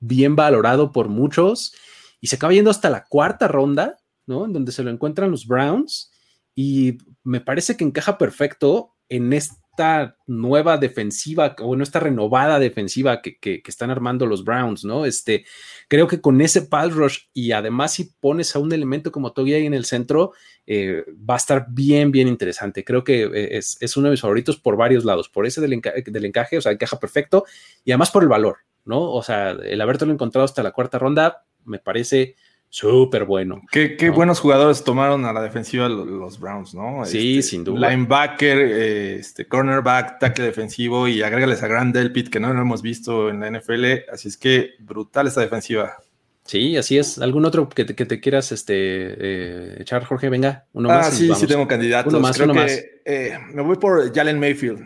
bien 0.00 0.36
valorado 0.36 0.92
por 0.92 1.08
muchos 1.08 1.74
y 2.20 2.26
se 2.26 2.36
acaba 2.36 2.52
yendo 2.52 2.70
hasta 2.70 2.90
la 2.90 3.04
cuarta 3.04 3.48
ronda 3.48 3.98
¿no? 4.26 4.44
En 4.44 4.52
donde 4.52 4.72
se 4.72 4.82
lo 4.82 4.90
encuentran 4.90 5.30
los 5.30 5.46
Browns 5.46 6.12
y 6.54 6.98
me 7.22 7.40
parece 7.40 7.76
que 7.76 7.84
encaja 7.84 8.18
perfecto 8.18 8.94
en 9.08 9.32
esta 9.32 10.16
nueva 10.26 10.78
defensiva 10.78 11.56
o 11.60 11.74
en 11.74 11.82
esta 11.82 11.98
renovada 11.98 12.58
defensiva 12.58 13.20
que, 13.20 13.62
están 13.66 13.90
armando 13.90 14.24
los 14.26 14.44
Browns, 14.44 14.84
¿no? 14.84 15.04
Este, 15.04 15.44
creo 15.88 16.06
que 16.06 16.20
con 16.20 16.40
ese 16.40 16.62
pass 16.62 16.92
rush 16.92 17.18
y 17.32 17.52
además 17.52 17.94
si 17.94 18.04
pones 18.20 18.54
a 18.54 18.60
un 18.60 18.72
elemento 18.72 19.10
como 19.10 19.32
Toby 19.32 19.54
ahí 19.54 19.66
en 19.66 19.74
el 19.74 19.84
centro, 19.84 20.32
eh, 20.66 21.04
va 21.28 21.34
a 21.34 21.38
estar 21.38 21.66
bien, 21.70 22.12
bien 22.12 22.28
interesante. 22.28 22.84
Creo 22.84 23.02
que 23.02 23.24
eh, 23.24 23.58
es, 23.58 23.96
uno 23.96 24.06
de 24.06 24.12
mis 24.12 24.20
favoritos 24.20 24.56
por 24.56 24.76
varios 24.76 25.04
lados, 25.04 25.28
por 25.28 25.44
ese 25.44 25.60
del, 25.60 25.80
del 25.80 26.24
encaje, 26.24 26.56
o 26.56 26.60
sea, 26.60 26.72
encaja 26.72 26.98
perfecto 27.00 27.44
y 27.84 27.90
además 27.90 28.10
por 28.10 28.22
el 28.22 28.28
valor, 28.28 28.58
¿no? 28.84 29.10
O 29.12 29.22
sea, 29.22 29.50
el 29.50 29.80
habértelo 29.80 30.12
encontrado 30.12 30.44
hasta 30.44 30.62
la 30.62 30.72
cuarta 30.72 30.98
ronda 30.98 31.44
me 31.64 31.78
parece 31.78 32.36
súper 32.74 33.24
bueno. 33.24 33.62
Qué, 33.70 34.10
buenos 34.12 34.40
jugadores 34.40 34.82
tomaron 34.82 35.24
a 35.26 35.32
la 35.32 35.40
defensiva 35.40 35.88
los, 35.88 36.40
Browns, 36.40 36.74
¿no? 36.74 37.04
Sí, 37.04 37.38
este, 37.38 37.50
sin 37.50 37.62
duda. 37.62 37.88
Linebacker, 37.88 38.58
eh, 38.58 39.14
este, 39.14 39.46
cornerback, 39.46 40.18
tackle 40.18 40.46
defensivo 40.46 41.06
y 41.06 41.22
agrégales 41.22 41.62
a 41.62 41.68
Grand 41.68 41.94
Delpit, 41.94 42.30
que 42.30 42.40
no 42.40 42.52
lo 42.52 42.60
hemos 42.60 42.82
visto 42.82 43.30
en 43.30 43.38
la 43.38 43.48
NFL. 43.48 44.10
Así 44.12 44.26
es 44.26 44.36
que 44.36 44.70
brutal 44.80 45.28
esta 45.28 45.40
defensiva. 45.40 45.98
Sí, 46.46 46.76
así 46.76 46.98
es. 46.98 47.18
¿Algún 47.20 47.44
otro 47.44 47.68
que 47.68 47.84
te, 47.84 48.20
quieras 48.20 48.50
este, 48.50 48.74
eh, 48.74 49.76
echar, 49.78 50.04
Jorge? 50.04 50.28
Venga, 50.28 50.64
uno 50.72 50.90
ah, 50.90 50.96
más. 50.96 51.06
Ah, 51.06 51.10
sí, 51.12 51.32
sí 51.36 51.46
tengo 51.46 51.68
candidatos. 51.68 52.12
Uno 52.12 52.22
más, 52.22 52.40
uno 52.40 52.54
más. 52.54 52.72
Eh, 53.04 53.38
me 53.52 53.62
voy 53.62 53.76
por 53.76 54.12
Jalen 54.12 54.40
Mayfield, 54.40 54.84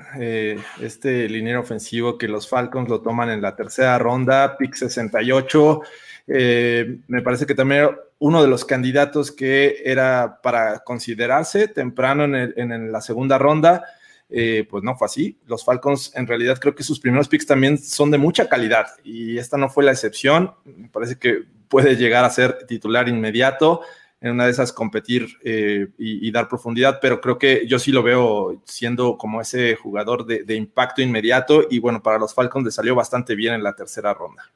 este 0.83 1.27
liniero 1.27 1.61
ofensivo 1.61 2.19
que 2.19 2.29
los 2.29 2.51
Falcons 2.51 2.91
lo 2.91 3.01
toman 3.01 3.31
en 3.31 3.41
la 3.41 3.57
tercera 3.57 3.99
ronda, 3.99 4.59
pick 4.59 4.75
68. 4.75 5.81
Eh, 6.29 7.01
me 7.09 7.23
parece 7.23 7.47
que 7.47 7.55
también 7.55 7.89
uno 8.19 8.43
de 8.43 8.49
los 8.49 8.65
candidatos 8.65 9.33
que 9.33 9.83
era 9.85 10.41
para 10.43 10.81
considerarse 10.81 11.69
temprano 11.69 12.25
en, 12.25 12.93
la 12.93 13.01
segunda 13.01 13.39
ronda, 13.39 13.85
eh, 14.29 14.67
pues 14.69 14.85
no 14.85 14.97
fue 14.97 15.07
así. 15.07 15.39
Los 15.47 15.65
Falcons 15.65 16.13
en 16.15 16.27
realidad 16.27 16.59
creo 16.59 16.75
que 16.75 16.83
sus 16.83 17.01
primeros 17.01 17.29
picks 17.29 17.47
también 17.47 17.79
son 17.79 18.11
de 18.11 18.19
mucha 18.19 18.49
calidad 18.49 18.87
y 19.03 19.39
esta 19.39 19.57
no 19.57 19.71
fue 19.71 19.85
la 19.85 19.93
excepción. 19.93 20.53
Me 20.65 20.89
parece 20.89 21.19
que 21.19 21.45
puede 21.69 21.97
llegar 21.97 22.25
a 22.25 22.31
ser 22.31 22.67
titular 22.67 23.09
inmediato 23.09 23.81
en 24.21 24.33
una 24.33 24.47
de 24.47 24.51
esas 24.51 24.73
competir 24.73 25.29
eh, 25.45 25.87
y, 25.97 26.29
dar 26.33 26.49
profundidad, 26.49 26.99
pero 27.01 27.21
creo 27.21 27.39
que 27.39 27.69
yo 27.69 27.79
sí 27.79 27.93
lo 27.93 28.03
veo 28.03 28.61
siendo 28.65 29.17
como 29.17 29.41
ese 29.41 29.77
jugador 29.77 30.27
de, 30.27 30.43
de 30.43 30.57
impacto 30.57 31.03
inmediato 31.03 31.69
y 31.71 31.79
bueno, 31.79 32.03
para 32.03 32.19
los 32.19 32.35
Falcons 32.35 32.65
le 32.65 32.73
salió 32.73 32.97
bastante 32.97 33.37
bien 33.37 33.55
en 33.55 33.63
la 33.63 33.77
tercera 33.77 34.13
ronda. 34.13 34.51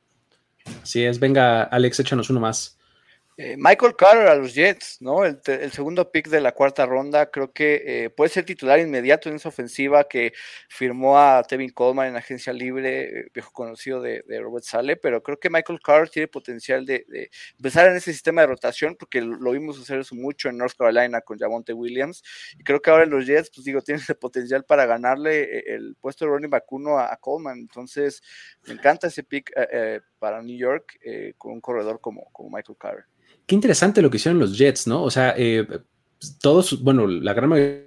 Así 0.82 1.04
es, 1.04 1.18
venga, 1.20 1.62
Alex, 1.62 2.00
échanos 2.00 2.28
uno 2.30 2.40
más. 2.40 2.78
Eh, 3.38 3.56
Michael 3.56 3.96
Carter 3.96 4.28
a 4.28 4.34
los 4.34 4.54
Jets, 4.54 4.98
¿no? 5.00 5.24
El, 5.24 5.40
segundo 5.72 6.12
pick 6.12 6.28
de 6.28 6.42
la 6.42 6.52
cuarta 6.52 6.84
ronda, 6.84 7.30
creo 7.30 7.50
que 7.50 8.04
eh, 8.04 8.10
puede 8.10 8.28
ser 8.28 8.44
titular 8.44 8.78
inmediato 8.78 9.30
en 9.30 9.36
esa 9.36 9.48
ofensiva 9.48 10.04
que 10.04 10.34
firmó 10.68 11.18
a 11.18 11.42
Tevin 11.42 11.70
Coleman 11.70 12.08
en 12.08 12.16
agencia 12.16 12.52
libre, 12.52 13.20
eh, 13.20 13.28
viejo 13.32 13.50
conocido 13.50 14.02
de, 14.02 14.22
Robert 14.38 14.64
Sale, 14.64 14.96
pero 14.96 15.22
creo 15.22 15.40
que 15.40 15.48
Michael 15.48 15.80
Carter 15.82 16.10
tiene 16.10 16.28
potencial 16.28 16.84
de, 16.84 17.06
empezar 17.56 17.88
en 17.88 17.96
ese 17.96 18.12
sistema 18.12 18.42
de 18.42 18.48
rotación, 18.48 18.96
porque 18.98 19.22
lo, 19.22 19.50
vimos 19.52 19.80
hacer 19.80 20.00
eso 20.00 20.14
mucho 20.14 20.50
en 20.50 20.58
North 20.58 20.76
Carolina 20.76 21.22
con 21.22 21.38
Javonte 21.38 21.72
Williams, 21.72 22.22
y 22.58 22.62
creo 22.64 22.82
que 22.82 22.90
ahora 22.90 23.06
los 23.06 23.26
Jets, 23.26 23.50
pues 23.54 23.64
digo, 23.64 23.80
tiene 23.82 24.00
ese 24.00 24.14
potencial 24.14 24.64
para 24.64 24.84
ganarle 24.84 25.60
el 25.66 25.96
puesto 25.98 26.26
de 26.26 26.32
running 26.32 26.50
back 26.50 26.70
uno 26.70 26.98
a, 26.98 27.16
Coleman, 27.16 27.58
entonces 27.60 28.22
me 28.66 28.74
encanta 28.74 29.06
ese 29.06 29.22
pick 29.22 29.50
para 30.22 30.40
New 30.40 30.56
York 30.56 31.00
con 31.36 31.52
un 31.52 31.60
corredor 31.60 32.00
como, 32.00 32.28
como 32.32 32.48
Michael 32.48 32.78
Carter 32.78 33.04
qué 33.46 33.54
interesante 33.54 34.02
lo 34.02 34.10
que 34.10 34.16
hicieron 34.16 34.38
los 34.38 34.56
Jets, 34.56 34.86
¿no? 34.86 35.02
O 35.02 35.10
sea, 35.10 35.34
eh, 35.36 35.66
todos, 36.40 36.82
bueno, 36.82 37.06
la 37.06 37.34
gran 37.34 37.50
mayoría 37.50 37.86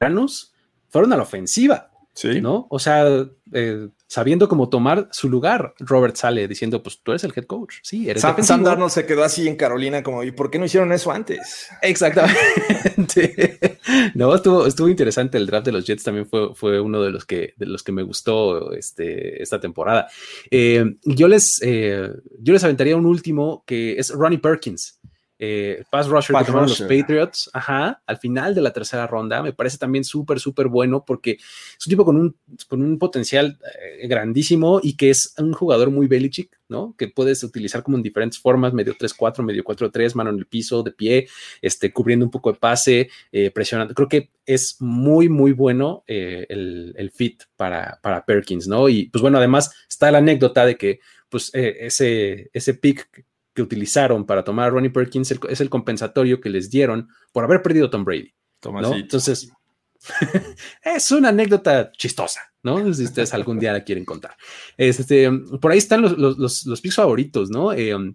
de 0.00 0.10
los 0.10 0.54
fueron 0.88 1.12
a 1.12 1.16
la 1.16 1.22
ofensiva. 1.22 1.89
Sí. 2.12 2.40
¿No? 2.40 2.66
O 2.70 2.78
sea, 2.78 3.06
eh, 3.52 3.88
sabiendo 4.06 4.48
cómo 4.48 4.68
tomar 4.68 5.08
su 5.12 5.28
lugar, 5.28 5.74
Robert 5.78 6.16
sale 6.16 6.48
diciendo, 6.48 6.82
pues 6.82 7.00
tú 7.02 7.12
eres 7.12 7.24
el 7.24 7.32
head 7.34 7.44
coach. 7.44 7.76
Sí, 7.82 8.10
eres 8.10 8.22
Sam, 8.22 8.42
Sam 8.42 8.62
Darnold 8.62 8.90
se 8.90 9.06
quedó 9.06 9.24
así 9.24 9.48
en 9.48 9.56
Carolina 9.56 10.02
como, 10.02 10.22
¿y 10.24 10.32
por 10.32 10.50
qué 10.50 10.58
no 10.58 10.64
hicieron 10.64 10.92
eso 10.92 11.12
antes? 11.12 11.68
Exactamente. 11.82 13.58
no, 14.14 14.34
estuvo, 14.34 14.66
estuvo 14.66 14.88
interesante 14.88 15.38
el 15.38 15.46
draft 15.46 15.66
de 15.66 15.72
los 15.72 15.86
Jets, 15.86 16.04
también 16.04 16.26
fue, 16.26 16.54
fue 16.54 16.80
uno 16.80 17.02
de 17.02 17.10
los 17.10 17.24
que, 17.24 17.54
de 17.56 17.66
los 17.66 17.82
que 17.82 17.92
me 17.92 18.02
gustó 18.02 18.72
este, 18.72 19.42
esta 19.42 19.60
temporada. 19.60 20.08
Eh, 20.50 20.96
yo, 21.04 21.28
les, 21.28 21.60
eh, 21.62 22.10
yo 22.38 22.52
les 22.52 22.64
aventaría 22.64 22.96
un 22.96 23.06
último 23.06 23.64
que 23.66 23.98
es 23.98 24.10
Ronnie 24.10 24.38
Perkins 24.38 24.99
eh, 25.42 25.84
pass 25.90 26.06
rusher 26.06 26.36
que 26.36 26.44
tomaron 26.44 26.68
los 26.68 26.82
Patriots, 26.82 27.48
ajá, 27.54 28.02
al 28.04 28.18
final 28.18 28.54
de 28.54 28.60
la 28.60 28.74
tercera 28.74 29.06
ronda, 29.06 29.42
me 29.42 29.54
parece 29.54 29.78
también 29.78 30.04
súper, 30.04 30.38
súper 30.38 30.68
bueno 30.68 31.02
porque 31.06 31.38
es 31.78 31.86
un 31.86 31.90
tipo 31.90 32.04
con 32.04 32.16
un, 32.18 32.36
con 32.68 32.82
un 32.82 32.98
potencial 32.98 33.58
eh, 33.80 34.06
grandísimo 34.06 34.80
y 34.82 34.98
que 34.98 35.08
es 35.08 35.32
un 35.38 35.54
jugador 35.54 35.90
muy 35.90 36.08
Belichick, 36.08 36.60
¿no? 36.68 36.94
Que 36.98 37.08
puedes 37.08 37.42
utilizar 37.42 37.82
como 37.82 37.96
en 37.96 38.02
diferentes 38.02 38.38
formas, 38.38 38.74
medio 38.74 38.94
3-4, 38.94 39.42
medio 39.42 39.64
4-3, 39.64 40.14
mano 40.14 40.28
en 40.28 40.36
el 40.36 40.46
piso, 40.46 40.82
de 40.82 40.92
pie, 40.92 41.26
este, 41.62 41.90
cubriendo 41.90 42.26
un 42.26 42.30
poco 42.30 42.52
de 42.52 42.58
pase, 42.58 43.08
eh, 43.32 43.50
presionando. 43.50 43.94
Creo 43.94 44.08
que 44.08 44.28
es 44.44 44.76
muy, 44.80 45.30
muy 45.30 45.52
bueno 45.52 46.04
eh, 46.06 46.44
el, 46.50 46.94
el, 46.98 47.10
fit 47.12 47.44
para, 47.56 47.98
para 48.02 48.26
Perkins, 48.26 48.68
¿no? 48.68 48.90
Y 48.90 49.06
pues 49.06 49.22
bueno, 49.22 49.38
además 49.38 49.74
está 49.88 50.10
la 50.10 50.18
anécdota 50.18 50.66
de 50.66 50.76
que 50.76 51.00
pues 51.30 51.50
ese, 51.54 52.50
ese 52.52 52.74
pick 52.74 53.24
que 53.60 53.64
utilizaron 53.64 54.24
para 54.24 54.42
tomar 54.42 54.68
a 54.68 54.70
Ronnie 54.70 54.90
Perkins 54.90 55.30
es 55.30 55.60
el 55.60 55.68
compensatorio 55.68 56.40
que 56.40 56.48
les 56.48 56.70
dieron 56.70 57.08
por 57.30 57.44
haber 57.44 57.60
perdido 57.60 57.90
Tom 57.90 58.04
Brady. 58.04 58.32
¿no? 58.64 58.94
Entonces, 58.94 59.52
es 60.82 61.12
una 61.12 61.28
anécdota 61.28 61.92
chistosa, 61.92 62.40
¿no? 62.62 62.92
Si 62.94 63.04
ustedes 63.04 63.34
algún 63.34 63.58
día 63.58 63.72
la 63.72 63.84
quieren 63.84 64.04
contar. 64.04 64.34
Este, 64.76 65.30
por 65.60 65.72
ahí 65.72 65.78
están 65.78 66.02
los, 66.02 66.16
los, 66.16 66.66
los, 66.66 66.80
picks 66.80 66.96
favoritos, 66.96 67.50
¿no? 67.50 67.72
Eh, 67.72 67.94
um, 67.94 68.14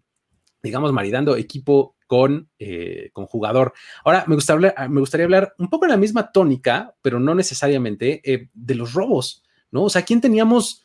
digamos, 0.64 0.92
maridando 0.92 1.36
equipo 1.36 1.96
con, 2.08 2.50
eh, 2.58 3.12
con 3.14 3.28
jugador. 3.28 3.74
Ahora, 4.04 4.26
me 4.28 4.36
gustaría, 4.36 4.72
hablar, 4.72 4.90
me 4.90 5.00
gustaría 5.00 5.26
hablar 5.26 5.54
un 5.60 5.70
poco 5.70 5.86
en 5.86 5.92
la 5.92 5.98
misma 5.98 6.32
tónica, 6.32 6.96
pero 7.04 7.20
no 7.20 7.36
necesariamente, 7.36 8.22
eh, 8.24 8.50
de 8.54 8.76
los 8.76 8.94
robos, 8.94 9.44
¿no? 9.70 9.84
O 9.84 9.90
sea, 9.90 10.02
¿quién 10.02 10.22
teníamos 10.22 10.84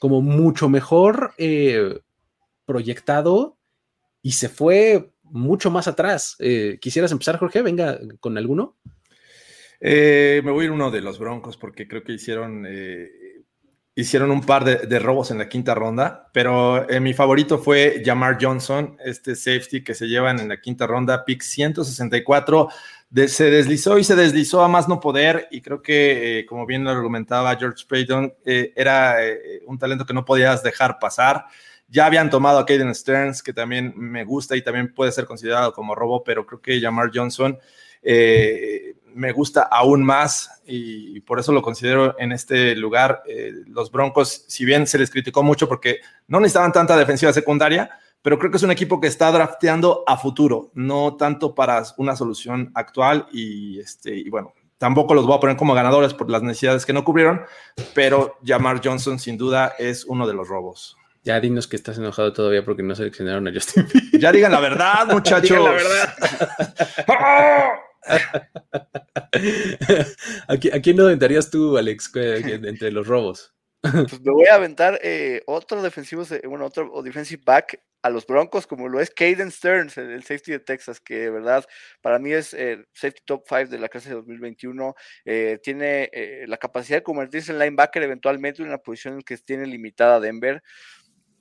como 0.00 0.20
mucho 0.22 0.68
mejor 0.68 1.34
proyectado 2.64 3.58
y 4.22 4.32
se 4.32 4.48
fue 4.48 5.10
mucho 5.24 5.70
más 5.70 5.88
atrás. 5.88 6.36
Eh, 6.38 6.78
¿Quisieras 6.80 7.10
empezar, 7.10 7.38
Jorge? 7.38 7.62
Venga 7.62 7.98
con 8.20 8.38
alguno. 8.38 8.76
Eh, 9.80 10.40
me 10.44 10.52
voy 10.52 10.62
a 10.62 10.64
ir 10.66 10.70
uno 10.70 10.90
de 10.90 11.00
los 11.00 11.18
Broncos 11.18 11.56
porque 11.56 11.88
creo 11.88 12.04
que 12.04 12.12
hicieron, 12.12 12.64
eh, 12.68 13.10
hicieron 13.96 14.30
un 14.30 14.42
par 14.42 14.64
de, 14.64 14.98
robos 15.00 15.32
en 15.32 15.38
la 15.38 15.48
quinta 15.48 15.74
ronda, 15.74 16.30
pero 16.32 16.86
mi 17.00 17.14
favorito 17.14 17.58
fue 17.58 18.00
Jamar 18.04 18.38
Johnson, 18.40 18.96
este 19.04 19.34
safety 19.34 19.82
que 19.82 19.94
se 19.94 20.06
llevan 20.06 20.38
en 20.38 20.48
la 20.48 20.60
quinta 20.60 20.86
ronda, 20.86 21.24
pick 21.24 21.42
164. 21.42 22.68
se 23.26 23.50
deslizó 23.50 23.98
y 23.98 24.04
se 24.04 24.14
deslizó 24.14 24.62
a 24.62 24.68
más 24.68 24.88
no 24.88 25.00
poder 25.00 25.48
y 25.50 25.60
creo 25.62 25.82
que, 25.82 26.46
como 26.48 26.64
bien 26.64 26.84
lo 26.84 26.90
argumentaba 26.90 27.56
George 27.56 27.84
Payton, 27.88 28.34
era 28.44 29.16
un 29.66 29.78
talento 29.78 30.06
que 30.06 30.14
no 30.14 30.24
podías 30.24 30.62
dejar 30.62 31.00
pasar. 31.00 31.46
Ya 31.92 32.06
habían 32.06 32.30
tomado 32.30 32.58
a 32.58 32.64
Caden 32.64 32.94
Stearns, 32.94 33.42
que 33.42 33.52
también 33.52 33.92
me 33.94 34.24
gusta 34.24 34.56
y 34.56 34.62
también 34.62 34.94
puede 34.94 35.12
ser 35.12 35.26
considerado 35.26 35.74
como 35.74 35.94
robo, 35.94 36.24
pero 36.24 36.46
creo 36.46 36.62
que 36.62 36.80
Jamar 36.80 37.10
Johnson 37.12 37.58
eh, 38.00 38.94
me 39.12 39.30
gusta 39.30 39.60
aún 39.70 40.02
más 40.02 40.62
y, 40.64 41.20
por 41.20 41.38
eso 41.38 41.52
lo 41.52 41.60
considero 41.60 42.18
en 42.18 42.32
este 42.32 42.74
lugar. 42.76 43.22
Eh, 43.28 43.52
los 43.66 43.92
Broncos, 43.92 44.46
si 44.48 44.64
bien 44.64 44.86
se 44.86 44.96
les 44.96 45.10
criticó 45.10 45.42
mucho 45.42 45.68
porque 45.68 46.00
no 46.28 46.40
necesitaban 46.40 46.72
tanta 46.72 46.96
defensiva 46.96 47.30
secundaria, 47.30 47.90
pero 48.22 48.38
creo 48.38 48.50
que 48.50 48.56
es 48.56 48.62
un 48.62 48.70
equipo 48.70 48.98
que 48.98 49.08
está 49.08 49.30
drafteando 49.30 50.02
a 50.06 50.16
futuro, 50.16 50.70
no 50.72 51.16
tanto 51.16 51.54
para 51.54 51.82
una 51.98 52.16
solución 52.16 52.72
actual 52.74 53.26
y, 53.32 53.80
este, 53.80 54.16
y 54.16 54.30
bueno, 54.30 54.54
tampoco 54.78 55.12
los 55.12 55.26
voy 55.26 55.36
a 55.36 55.40
poner 55.40 55.58
como 55.58 55.74
ganadores 55.74 56.14
por 56.14 56.30
las 56.30 56.42
necesidades 56.42 56.86
que 56.86 56.94
no 56.94 57.04
cubrieron, 57.04 57.42
pero 57.92 58.38
Jamar 58.42 58.80
Johnson 58.82 59.18
sin 59.18 59.36
duda 59.36 59.74
es 59.78 60.06
uno 60.06 60.26
de 60.26 60.32
los 60.32 60.48
robos. 60.48 60.96
Ya 61.24 61.38
dinos 61.40 61.68
que 61.68 61.76
estás 61.76 61.98
enojado 61.98 62.32
todavía 62.32 62.64
porque 62.64 62.82
no 62.82 62.94
seleccionaron 62.94 63.46
a 63.48 63.52
Justin 63.52 63.86
Fields. 63.88 64.10
Ya 64.20 64.32
digan 64.32 64.50
la 64.52 64.60
verdad, 64.60 65.06
muchachos. 65.10 65.50
Digan 65.50 65.64
la 65.64 65.70
verdad. 65.72 66.14
¿A, 70.48 70.56
qui- 70.56 70.72
a 70.74 70.80
quién 70.80 70.96
no 70.96 71.04
aventarías 71.04 71.50
tú, 71.50 71.76
Alex, 71.78 72.10
entre 72.14 72.90
los 72.90 73.06
robos? 73.06 73.54
Pues 73.82 74.20
me 74.20 74.32
voy 74.32 74.46
a 74.46 74.54
aventar 74.54 74.98
eh, 75.02 75.42
otro 75.46 75.82
defensivo, 75.82 76.24
bueno, 76.48 76.66
otro 76.66 76.88
o 76.92 77.02
defensive 77.02 77.42
back 77.44 77.80
a 78.02 78.10
los 78.10 78.26
Broncos, 78.26 78.66
como 78.66 78.88
lo 78.88 79.00
es 79.00 79.10
Caden 79.10 79.50
Stearns, 79.50 79.96
el, 79.98 80.10
el 80.10 80.22
safety 80.22 80.52
de 80.52 80.58
Texas, 80.60 81.00
que 81.00 81.16
de 81.18 81.30
verdad 81.30 81.64
para 82.00 82.18
mí 82.18 82.32
es 82.32 82.52
el 82.54 82.86
safety 82.92 83.22
top 83.24 83.44
5 83.48 83.66
de 83.70 83.78
la 83.78 83.88
clase 83.88 84.08
de 84.10 84.16
2021. 84.16 84.94
eh, 85.24 85.58
tiene 85.62 86.10
eh, 86.12 86.44
la 86.48 86.56
capacidad 86.58 86.98
de 86.98 87.02
convertirse 87.02 87.52
en 87.52 87.58
linebacker 87.60 88.02
eventualmente 88.04 88.62
en 88.62 88.68
una 88.68 88.78
posición 88.78 89.20
que 89.22 89.36
tiene 89.38 89.66
limitada 89.66 90.18
Denver. 90.20 90.62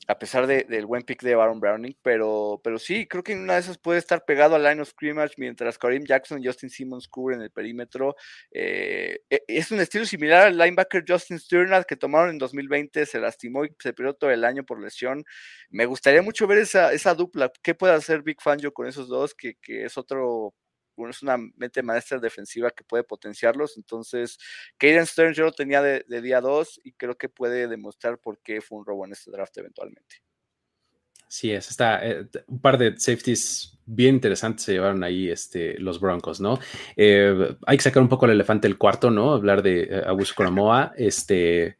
A 0.08 0.18
pesar 0.18 0.48
de- 0.48 0.64
del 0.66 0.88
buen 0.88 1.04
pick 1.04 1.22
de 1.22 1.36
Baron 1.36 1.60
Browning, 1.60 1.96
pero, 2.02 2.60
pero 2.64 2.80
sí, 2.80 3.08
creo 3.08 3.24
que 3.24 3.34
en 3.34 3.42
una 3.42 3.54
de 3.54 3.60
esas 3.62 3.78
puede 3.78 4.00
estar 4.00 4.26
pegado 4.26 4.56
al 4.56 4.64
line 4.64 4.82
of 4.82 4.90
scrimmage 4.90 5.36
mientras 5.38 5.78
Kareem 5.78 6.04
Jackson 6.06 6.42
y 6.44 6.48
Justin 6.48 6.70
Simmons 6.72 7.08
cubren 7.08 7.42
el 7.42 7.52
perímetro. 7.52 8.16
Eh, 8.52 9.20
e- 9.30 9.44
es 9.48 9.72
un 9.72 9.80
estilo 9.80 10.06
similar 10.06 10.48
al 10.48 10.58
linebacker 10.58 11.04
Justin 11.08 11.40
Sternad 11.40 11.86
que 11.86 11.96
tomaron 11.96 12.32
en 12.32 12.40
2020, 12.40 13.06
se 13.06 13.20
lastimó 13.20 13.64
y 13.64 13.70
se 13.80 13.94
perdió 13.94 14.14
todo 14.16 14.32
el 14.32 14.44
año 14.44 14.64
por 14.66 14.82
lesión. 14.82 15.24
Me 15.70 15.86
gustaría 15.86 16.22
mucho 16.24 16.48
ver 16.48 16.58
esa, 16.58 16.92
esa 16.94 17.14
dupla. 17.14 17.52
¿Qué 17.62 17.76
puede 17.76 17.94
hacer 17.94 18.24
Big 18.24 18.42
Fangio 18.42 18.74
con 18.74 18.88
esos 18.88 19.08
dos? 19.08 19.36
Que, 19.36 19.56
que 19.62 19.86
es 19.86 19.98
otro, 19.98 20.54
es 21.10 21.22
una 21.24 21.38
mente 21.38 21.82
maestra 21.82 22.20
defensiva 22.20 22.70
que 22.72 22.84
puede 22.84 23.04
potenciarlos. 23.04 23.78
Entonces, 23.78 24.38
Caden 24.78 25.08
Stearns 25.08 25.36
yo 25.36 25.46
lo 25.46 25.52
tenía 25.52 25.82
de, 25.82 26.06
de 26.08 26.22
día 26.22 26.40
2 26.40 26.82
y 26.84 26.94
creo 26.94 27.18
que 27.18 27.30
puede 27.30 27.68
demostrar 27.68 28.20
por 28.20 28.40
qué 28.40 28.62
fue 28.62 28.78
un 28.78 28.86
robo 28.86 29.06
en 29.06 29.14
este 29.14 29.32
draft 29.32 29.58
eventualmente. 29.58 30.18
Sí, 31.28 31.52
es, 31.52 31.70
está 31.70 32.06
eh, 32.06 32.28
un 32.48 32.60
par 32.60 32.78
de 32.78 32.98
safeties 32.98 33.80
bien 33.86 34.16
interesantes 34.16 34.66
se 34.66 34.74
llevaron 34.74 35.04
ahí 35.04 35.30
este, 35.30 35.78
los 35.80 36.00
Broncos, 36.00 36.40
¿no? 36.40 36.60
Eh, 36.96 37.56
hay 37.66 37.78
que 37.78 37.84
sacar 37.84 38.02
un 38.02 38.10
poco 38.10 38.26
el 38.26 38.32
elefante 38.32 38.68
del 38.68 38.78
cuarto, 38.78 39.12
¿no? 39.12 39.34
Hablar 39.34 39.62
de 39.62 39.84
eh, 39.84 40.04
Augusto 40.06 40.36
Coramoa. 40.36 40.94
Este, 40.98 41.78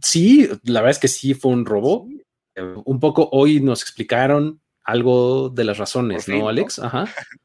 sí, 0.00 0.48
la 0.64 0.80
verdad 0.80 0.92
es 0.92 0.98
que 0.98 1.08
sí 1.08 1.34
fue 1.34 1.52
un 1.52 1.66
robo. 1.66 2.08
Eh, 2.54 2.62
un 2.84 3.00
poco 3.00 3.28
hoy 3.32 3.60
nos 3.60 3.82
explicaron 3.82 4.60
algo 4.84 5.48
de 5.48 5.64
las 5.64 5.78
razones, 5.78 6.24
fin, 6.24 6.36
¿no, 6.36 6.40
¿no? 6.42 6.48
Alex? 6.48 6.78
Ajá. 6.78 7.06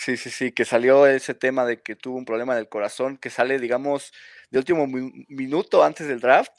Sí, 0.00 0.16
sí, 0.16 0.30
sí, 0.30 0.52
que 0.52 0.64
salió 0.64 1.06
ese 1.08 1.34
tema 1.34 1.64
de 1.66 1.82
que 1.82 1.96
tuvo 1.96 2.18
un 2.18 2.24
problema 2.24 2.54
del 2.54 2.68
corazón, 2.68 3.16
que 3.16 3.30
sale, 3.30 3.58
digamos, 3.58 4.12
de 4.50 4.58
último 4.60 4.86
mi- 4.86 5.24
minuto 5.28 5.82
antes 5.82 6.06
del 6.06 6.20
draft, 6.20 6.52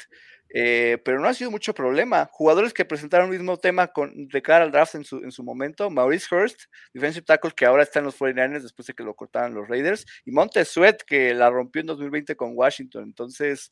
eh, 0.54 0.98
pero 1.06 1.20
no 1.22 1.28
ha 1.30 1.34
sido 1.34 1.50
mucho 1.50 1.74
problema. 1.74 2.28
Jugadores 2.34 2.74
que 2.74 2.84
presentaron 2.84 3.28
el 3.32 3.38
mismo 3.40 3.56
tema 3.58 3.88
con, 3.88 4.28
de 4.28 4.42
cara 4.42 4.66
al 4.66 4.72
draft 4.72 4.96
en 4.96 5.06
su, 5.06 5.18
en 5.20 5.32
su 5.32 5.44
momento, 5.44 5.90
Maurice 5.90 6.28
Hurst, 6.36 6.64
defensive 6.94 7.24
tackle 7.26 7.52
que 7.56 7.66
ahora 7.66 7.84
está 7.84 8.00
en 8.00 8.06
los 8.06 8.16
49ers 8.18 8.64
después 8.64 8.88
de 8.88 8.94
que 8.94 9.04
lo 9.04 9.16
cortaron 9.16 9.54
los 9.54 9.70
Raiders, 9.70 10.06
y 10.26 10.32
Montez 10.32 10.68
Sweat, 10.68 11.04
que 11.04 11.34
la 11.34 11.50
rompió 11.50 11.80
en 11.80 11.88
2020 11.88 12.36
con 12.36 12.52
Washington. 12.56 13.04
Entonces, 13.06 13.72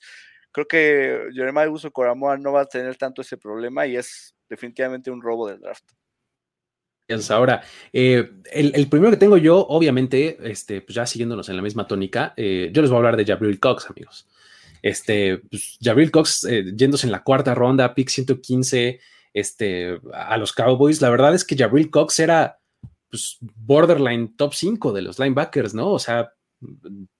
creo 0.53 0.65
que 0.67 1.27
Jeremiah 1.33 1.69
Uso 1.69 1.91
Coramoa 1.91 2.37
no 2.37 2.53
va 2.53 2.61
a 2.61 2.65
tener 2.67 2.95
tanto 2.97 3.21
ese 3.21 3.37
problema 3.37 3.85
y 3.85 3.97
es 3.97 4.33
definitivamente 4.49 5.11
un 5.11 5.21
robo 5.21 5.47
del 5.49 5.59
draft. 5.59 5.83
Ahora, 7.29 7.63
eh, 7.93 8.29
el, 8.51 8.89
primero 8.89 9.11
que 9.11 9.17
tengo 9.17 9.37
yo, 9.37 9.65
obviamente, 9.69 10.37
este, 10.43 10.81
pues 10.81 10.95
ya 10.95 11.05
siguiéndonos 11.05 11.47
en 11.47 11.55
la 11.55 11.61
misma 11.61 11.87
tónica, 11.87 12.33
eh, 12.35 12.69
yo 12.73 12.81
les 12.81 12.91
voy 12.91 12.97
a 12.97 12.99
hablar 12.99 13.15
de 13.15 13.25
Jabril 13.25 13.59
Cox, 13.61 13.89
amigos. 13.89 14.27
Este, 14.81 15.37
pues, 15.37 15.77
Jabril 15.81 16.11
Cox 16.11 16.43
eh, 16.43 16.65
yéndose 16.75 17.07
en 17.07 17.13
la 17.13 17.23
cuarta 17.23 17.55
ronda, 17.55 17.95
pick 17.95 18.09
115, 18.09 18.99
este, 19.33 19.99
a 20.13 20.35
los 20.37 20.51
Cowboys. 20.51 21.01
La 21.01 21.09
verdad 21.09 21.33
es 21.33 21.45
que 21.45 21.55
Jabril 21.55 21.89
Cox 21.89 22.19
era 22.19 22.59
pues, 23.09 23.37
borderline 23.39 24.35
top 24.35 24.53
5 24.53 24.91
de 24.91 25.01
los 25.01 25.17
linebackers, 25.17 25.73
¿no? 25.73 25.91
O 25.91 25.99
sea, 25.99 26.33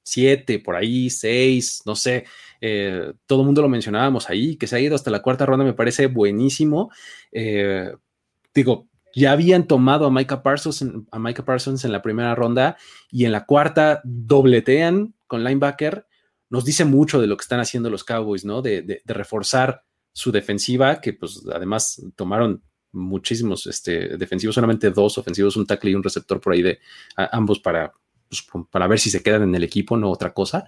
7 0.04 0.60
por 0.60 0.76
ahí, 0.76 1.10
6, 1.10 1.84
no 1.86 1.96
sé. 1.96 2.26
todo 3.26 3.42
el 3.42 3.46
mundo 3.46 3.62
lo 3.62 3.70
mencionábamos 3.70 4.30
ahí, 4.30 4.58
que 4.58 4.68
se 4.68 4.76
ha 4.76 4.80
ido 4.82 4.96
hasta 4.96 5.12
la 5.12 5.22
cuarta 5.22 5.46
ronda, 5.46 5.64
me 5.64 5.74
parece 5.74 6.08
buenísimo. 6.08 6.92
Digo, 8.54 8.88
ya 9.16 9.32
habían 9.32 9.68
tomado 9.68 10.06
a 10.06 10.12
Micah 10.12 10.44
Parsons, 10.44 10.86
a 11.12 11.20
Micah 11.20 11.46
Parsons 11.46 11.86
en 11.86 11.92
la 11.92 12.02
primera 12.02 12.36
ronda 12.36 12.78
y 13.12 13.26
en 13.26 13.32
la 13.32 13.46
cuarta 13.46 14.02
dobletean 14.04 15.16
con 15.28 15.44
linebacker. 15.44 16.06
Nos 16.50 16.66
dice 16.66 16.86
mucho 16.86 17.20
de 17.20 17.28
lo 17.28 17.36
que 17.36 17.42
están 17.42 17.60
haciendo 17.60 17.90
los 17.90 18.04
Cowboys, 18.04 18.46
¿no? 18.46 18.62
De, 18.62 18.82
de, 18.82 19.02
reforzar 19.06 19.84
su 20.14 20.32
defensiva, 20.32 21.02
que 21.02 21.14
pues 21.14 21.44
además 21.54 22.02
tomaron 22.16 22.64
muchísimos 22.92 23.68
este, 23.68 24.18
defensivos, 24.18 24.56
solamente 24.56 24.92
dos 24.92 25.18
ofensivos, 25.18 25.58
un 25.58 25.66
tackle 25.66 25.92
y 25.92 25.96
un 25.96 26.04
receptor 26.04 26.40
por 26.40 26.54
ahí 26.54 26.62
de 26.62 26.80
a, 27.16 27.38
ambos 27.38 27.60
para, 27.60 27.92
pues, 28.30 28.48
para 28.72 28.88
ver 28.88 29.00
si 29.00 29.10
se 29.10 29.22
quedan 29.22 29.44
en 29.44 29.56
el 29.56 29.64
equipo, 29.64 29.98
no 29.98 30.10
otra 30.10 30.34
cosa. 30.34 30.66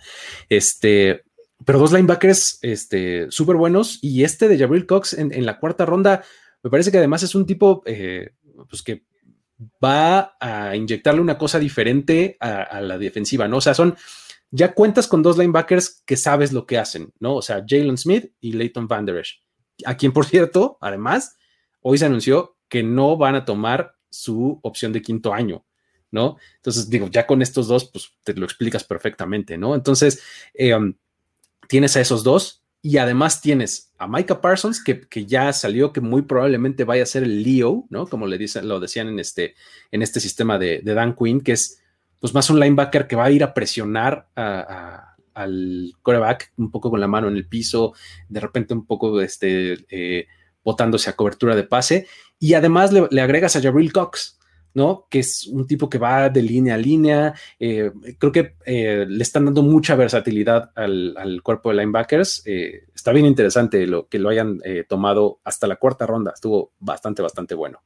Este, 0.49 1.23
pero 1.65 1.80
dos 1.80 1.91
linebackers 1.91 2.60
este, 2.62 3.28
súper 3.32 3.56
buenos 3.56 3.99
y 4.02 4.23
este 4.23 4.47
de 4.47 4.58
Jabril 4.58 4.86
Cox 4.86 5.13
en, 5.13 5.34
en, 5.34 5.45
la 5.45 5.60
cuarta 5.60 5.86
ronda, 5.86 6.23
me 6.63 6.69
parece 6.69 6.91
que 6.91 6.98
además 6.98 7.24
es 7.24 7.36
un 7.36 7.45
tipo 7.45 7.82
eh, 7.86 8.32
pues 8.69 8.82
que 8.82 9.04
va 9.84 10.38
a 10.39 10.76
inyectarle 10.76 11.22
una 11.22 11.38
cosa 11.38 11.60
diferente 11.60 12.38
a, 12.39 12.80
la 12.82 12.98
defensiva, 12.98 13.48
¿no? 13.48 13.58
O 13.58 13.62
sea, 13.62 13.74
son, 13.74 13.95
ya 14.52 14.74
cuentas 14.74 15.08
con 15.08 15.22
dos 15.22 15.38
linebackers 15.38 16.02
que 16.06 16.15
sabes 16.15 16.54
lo 16.54 16.65
que 16.65 16.78
hacen, 16.78 17.13
¿no? 17.19 17.36
O 17.36 17.41
sea, 17.41 17.63
Jalen 17.67 17.98
Smith 17.98 18.32
y 18.39 18.54
Leighton 18.54 18.88
Van 18.88 19.06
Der 19.06 19.17
Esch, 19.17 19.43
a 19.86 19.98
quien, 19.98 20.13
por 20.13 20.26
cierto, 20.28 20.78
además, 20.82 21.38
hoy 21.82 21.98
se 21.98 22.06
anunció 22.06 22.58
que 22.69 22.84
no 22.84 23.17
van 23.17 23.36
a 23.36 23.45
tomar 23.45 23.95
su 24.10 24.60
opción 24.63 24.93
de 24.93 25.02
quinto 25.02 25.34
año, 25.34 25.65
¿no? 26.12 26.38
Entonces, 26.56 26.89
digo, 26.89 27.10
ya 27.10 27.28
con 27.28 27.41
estos 27.41 27.67
dos, 27.67 27.89
pues 27.91 28.12
te 28.24 28.34
lo 28.34 28.45
explicas 28.45 28.84
perfectamente, 28.84 29.58
¿no? 29.58 29.76
Entonces, 29.76 30.24
eh, 30.54 30.74
um, 30.74 30.93
tienes 31.67 31.98
a 31.98 32.02
esos 32.02 32.24
dos 32.24 32.59
y 32.82 32.98
además 32.98 33.42
tienes 33.42 33.92
a 33.98 34.08
Micah 34.08 34.39
Parsons, 34.39 34.82
que, 34.82 35.02
que, 35.02 35.26
ya 35.26 35.52
salió, 35.52 35.92
que 35.92 36.00
muy 36.00 36.22
probablemente 36.22 36.86
vaya 36.86 37.04
a 37.04 37.08
ser 37.08 37.24
el 37.24 37.44
Leo, 37.44 37.86
¿no? 37.89 38.08
Como 38.08 38.26
le 38.28 38.38
dicen, 38.38 38.68
lo 38.68 38.80
decían 38.80 39.10
en 39.10 39.20
este, 39.20 39.56
en 39.92 40.02
este 40.02 40.20
sistema 40.20 40.58
de, 40.58 40.82
Dan 40.82 41.15
Quinn, 41.15 41.42
que 41.42 41.52
es 41.52 41.82
pues 42.20 42.34
más 42.34 42.50
un 42.50 42.60
linebacker 42.60 43.08
que 43.08 43.15
va 43.15 43.26
a 43.26 43.32
ir 43.32 43.44
a 43.44 43.54
presionar 43.54 44.28
al 44.36 45.94
coreback 46.02 46.54
un 46.58 46.72
poco 46.72 46.89
con 46.89 47.00
la 47.00 47.08
mano 47.08 47.28
en 47.28 47.36
el 47.36 47.48
piso, 47.48 47.94
de 48.28 48.39
repente 48.39 48.74
un 48.74 48.86
poco 48.86 49.22
este, 49.22 49.86
eh, 49.89 50.28
botándose 50.63 51.10
a 51.10 51.15
cobertura 51.15 51.56
de 51.56 51.63
pase, 51.63 52.08
y 52.39 52.54
además 52.54 52.94
le, 52.94 53.08
le 53.12 53.22
agregas 53.22 53.56
a 53.56 53.62
Jabril 53.62 53.92
Cox, 53.92 54.38
¿no? 54.74 55.08
Que 55.10 55.20
es 55.20 55.48
un 55.48 55.66
tipo 55.68 55.90
que 55.90 55.98
va 55.98 56.30
de 56.30 56.42
línea 56.42 56.76
a 56.76 56.78
línea. 56.78 57.34
Eh, 57.60 57.92
creo 58.18 58.32
que 58.32 58.56
eh, 58.66 59.06
le 59.08 59.24
están 59.24 59.46
dando 59.46 59.64
mucha 59.64 59.96
versatilidad 59.96 60.72
al, 60.76 61.16
al 61.18 61.42
cuerpo 61.42 61.70
de 61.70 61.78
linebackers. 61.78 62.44
Eh, 62.46 62.86
está 62.94 63.12
bien 63.12 63.26
interesante 63.26 63.86
lo 63.88 64.08
que 64.08 64.20
lo 64.20 64.30
hayan 64.30 64.60
tomado 64.88 65.40
hasta 65.44 65.68
la 65.68 65.78
cuarta 65.78 66.06
ronda. 66.06 66.32
Estuvo 66.34 66.74
bastante, 66.80 67.22
bastante 67.22 67.56
bueno. 67.56 67.82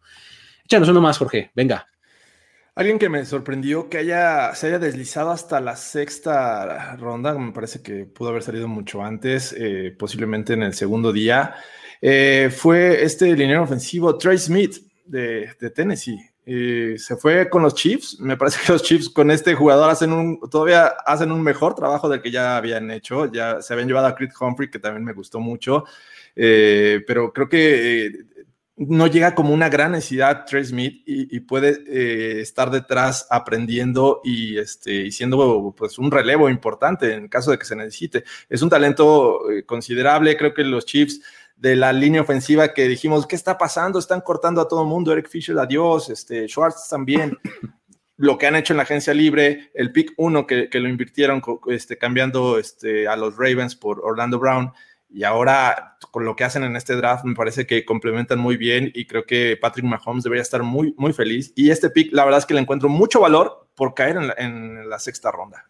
Échanos 0.66 0.90
uno 0.90 1.02
más, 1.02 1.18
Jorge. 1.18 1.52
Venga. 1.56 1.88
Alguien 2.76 2.98
que 2.98 3.08
me 3.08 3.24
sorprendió 3.24 3.88
que 3.88 4.00
haya, 4.00 4.56
se 4.56 4.68
haya 4.68 4.80
deslizado 4.80 5.30
hasta 5.30 5.62
la 5.62 5.76
sexta 5.76 6.96
ronda, 6.96 7.38
me 7.38 7.52
parece 7.52 7.84
que 7.84 8.06
pudo 8.06 8.30
haber 8.30 8.42
salido 8.42 8.68
mucho 8.68 9.04
antes, 9.04 9.56
posiblemente 10.00 10.54
en 10.54 10.64
el 10.64 10.74
segundo 10.74 11.14
día, 11.14 11.54
fue 12.50 13.04
este 13.04 13.36
liniero 13.36 13.62
ofensivo 13.62 14.18
Trey 14.18 14.40
Smith 14.40 14.78
de 15.06 15.72
Tennessee. 15.76 16.33
Eh, 16.46 16.96
se 16.98 17.16
fue 17.16 17.50
con 17.50 17.64
los 17.64 17.76
Chiefs. 17.76 18.20
Me 18.20 18.38
parece 18.38 18.60
que 18.66 18.72
los 18.72 18.84
Chiefs 18.84 19.10
con 19.10 19.32
este 19.32 19.56
jugador 19.56 19.90
hacen 19.90 20.12
un, 20.12 20.40
todavía 20.50 20.88
hacen 21.06 21.32
un 21.32 21.42
mejor 21.42 21.74
trabajo 21.74 22.10
del 22.10 22.22
que 22.22 22.32
ya 22.32 22.58
habían 22.58 22.92
hecho. 22.92 23.32
Ya 23.32 23.62
se 23.62 23.74
habían 23.74 23.88
llevado 23.88 24.08
a 24.08 24.16
Creed 24.16 24.32
Humphrey, 24.40 24.70
que 24.70 24.80
también 24.80 25.06
me 25.06 25.14
gustó 25.14 25.40
mucho. 25.40 25.86
Eh, 26.36 27.02
pero 27.08 27.32
creo 27.32 27.48
que 27.48 28.06
eh, 28.06 28.12
no 28.76 29.08
llega 29.08 29.36
como 29.36 29.54
una 29.54 29.70
gran 29.70 29.92
necesidad 29.92 30.46
Trey 30.46 30.66
Smith 30.66 31.04
y, 31.06 31.40
puede 31.42 32.42
estar 32.42 32.72
detrás 32.72 33.28
aprendiendo 33.30 34.20
y, 34.24 34.58
este, 34.58 35.12
siendo 35.12 35.74
pues, 35.78 36.00
un 36.00 36.10
relevo 36.10 36.50
importante 36.50 37.14
en 37.14 37.28
caso 37.28 37.52
de 37.52 37.60
que 37.60 37.66
se 37.66 37.76
necesite. 37.76 38.24
Es 38.50 38.64
un 38.64 38.70
talento 38.70 39.42
considerable. 39.68 40.36
Creo 40.36 40.56
que 40.56 40.64
los 40.64 40.86
Chiefs 40.86 41.22
de 41.64 41.78
la 41.78 41.94
línea 41.94 42.20
ofensiva 42.20 42.74
que 42.74 42.90
dijimos, 42.90 43.26
¿qué 43.26 43.38
está 43.38 43.58
pasando? 43.58 43.98
Están 43.98 44.20
cortando 44.20 44.60
a 44.60 44.68
todo 44.68 44.82
el 44.82 44.90
mundo, 44.90 45.14
Eric 45.14 45.30
Fisher, 45.30 45.58
adiós, 45.58 46.10
este, 46.10 46.46
Schwartz 46.50 46.90
también. 46.90 47.38
Lo 48.18 48.38
que 48.38 48.48
han 48.48 48.58
hecho 48.58 48.74
en 48.74 48.78
la 48.78 48.84
agencia 48.84 49.14
libre, 49.14 49.72
el 49.74 49.94
pick 49.94 50.12
1 50.18 50.46
que, 50.46 50.70
que, 50.70 50.80
lo 50.82 50.90
invirtieron 50.90 51.42
este, 51.68 51.98
cambiando 51.98 52.60
este, 52.60 53.08
a 53.08 53.16
los 53.16 53.38
Ravens 53.38 53.78
por 53.78 54.02
Orlando 54.04 54.40
Brown, 54.40 54.74
y 55.10 55.24
ahora 55.24 55.98
con 56.12 56.26
lo 56.26 56.36
que 56.36 56.44
hacen 56.44 56.64
en 56.64 56.76
este 56.76 56.98
draft 56.98 57.24
me 57.24 57.34
parece 57.34 57.66
que 57.66 57.86
complementan 57.86 58.40
muy 58.40 58.58
bien 58.58 58.92
y 58.94 59.06
creo 59.06 59.26
que 59.26 59.56
Patrick 59.56 59.86
Mahomes 59.86 60.24
debería 60.24 60.42
estar 60.42 60.64
muy, 60.64 60.94
muy 60.98 61.14
feliz. 61.14 61.54
Y 61.56 61.70
este 61.70 61.90
pick, 61.90 62.12
la 62.12 62.26
verdad 62.26 62.40
es 62.40 62.46
que 62.46 62.56
le 62.56 62.60
encuentro 62.60 62.90
mucho 62.90 63.22
valor 63.22 63.70
por 63.74 63.94
caer 63.94 64.18
en 64.18 64.28
la, 64.28 64.36
en 64.38 64.90
la 64.90 65.00
sexta 65.00 65.32
ronda. 65.32 65.70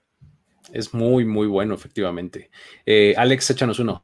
Es 0.71 0.93
muy, 0.93 1.23
muy 1.23 1.45
bueno, 1.45 1.75
efectivamente. 1.75 2.49
Eh, 2.83 3.13
Alex, 3.15 3.51
échanos 3.51 3.77
uno. 3.77 4.03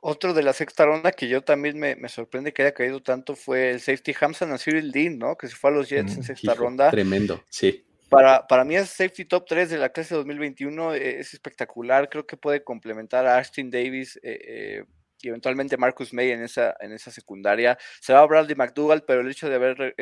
Otro 0.00 0.32
de 0.32 0.42
la 0.42 0.52
sexta 0.52 0.86
ronda 0.86 1.10
que 1.10 1.28
yo 1.28 1.42
también 1.42 1.78
me, 1.78 2.08
sorprende 2.08 2.52
que 2.52 2.62
haya 2.62 2.72
caído 2.72 3.02
tanto 3.02 3.34
fue 3.34 3.70
el 3.70 3.80
safety 3.80 4.14
Hamza 4.20 4.52
a 4.52 4.58
Cyril 4.58 4.92
Dean, 4.92 5.18
¿no? 5.18 5.36
Que 5.36 5.48
se 5.48 5.56
fue 5.56 5.70
a 5.70 5.72
los 5.72 5.88
Jets 5.88 6.14
en 6.14 6.20
mm, 6.20 6.22
sexta 6.22 6.54
ronda. 6.54 6.90
Tremendo, 6.90 7.42
sí. 7.48 7.84
Para, 8.08 8.46
para 8.46 8.64
mí 8.64 8.76
es 8.76 8.88
safety 8.88 9.24
top 9.24 9.44
3 9.46 9.70
de 9.70 9.78
la 9.78 9.90
clase 9.90 10.14
2021, 10.14 10.94
eh, 10.94 11.20
es 11.20 11.34
espectacular, 11.34 12.08
creo 12.08 12.26
que 12.26 12.36
puede 12.36 12.64
complementar 12.64 13.26
a 13.26 13.36
Ashton 13.36 13.70
Davis 13.70 14.18
eh, 14.22 14.38
eh, 14.42 14.84
y 15.20 15.28
eventualmente 15.28 15.76
Marcus 15.76 16.12
May 16.12 16.30
en 16.30 16.42
esa, 16.42 16.76
en 16.80 16.92
esa 16.92 17.10
secundaria. 17.10 17.78
Se 18.00 18.12
va 18.12 18.20
a 18.20 18.26
Bradley 18.26 18.54
McDougall, 18.54 19.04
pero 19.04 19.20
el 19.20 19.30
hecho 19.30 19.48
de 19.48 19.54
haber 19.54 19.94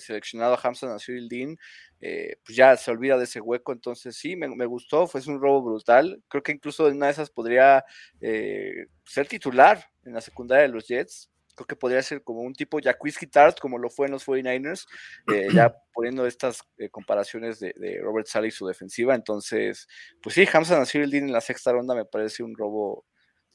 seleccionado 0.00 0.54
a 0.54 0.60
Hamza 0.62 0.98
Cyril 0.98 1.28
Dean 1.28 1.56
eh, 2.00 2.36
pues 2.44 2.56
ya 2.56 2.76
se 2.76 2.90
olvida 2.90 3.18
de 3.18 3.24
ese 3.24 3.40
hueco. 3.40 3.72
Entonces 3.72 4.16
sí, 4.16 4.36
me, 4.36 4.66
gustó, 4.66 5.06
fue 5.06 5.20
un 5.26 5.40
robo 5.40 5.62
brutal. 5.62 6.22
Creo 6.28 6.42
que 6.42 6.52
incluso 6.52 6.88
en 6.88 6.96
una 6.96 7.06
de 7.06 7.12
esas 7.12 7.30
podría 7.30 7.84
eh, 8.20 8.86
ser 9.04 9.26
titular 9.26 9.84
en 10.04 10.14
la 10.14 10.20
secundaria 10.20 10.62
de 10.62 10.68
los 10.68 10.86
Jets. 10.86 11.30
Creo 11.54 11.66
que 11.66 11.76
podría 11.76 12.00
ser 12.02 12.22
como 12.22 12.42
un 12.42 12.54
tipo 12.54 12.78
Jacquizky 12.78 13.26
Tart, 13.26 13.58
como 13.58 13.78
lo 13.78 13.90
fue 13.90 14.06
en 14.06 14.12
los 14.12 14.24
49ers, 14.24 14.86
eh, 15.34 15.48
ya 15.52 15.74
poniendo 15.92 16.24
estas 16.24 16.62
comparaciones 16.92 17.58
de, 17.58 17.98
Robert 18.00 18.28
Sally 18.28 18.48
y 18.48 18.52
su 18.52 18.64
defensiva. 18.64 19.16
Entonces, 19.16 19.88
pues 20.22 20.36
sí, 20.36 20.46
Hamza 20.52 20.78
Nasir 20.78 21.12
en 21.12 21.32
la 21.32 21.40
sexta 21.40 21.72
ronda 21.72 21.96
me 21.96 22.04
parece 22.04 22.44
un 22.44 22.56
robo 22.56 23.04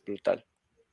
brutal. 0.06 0.46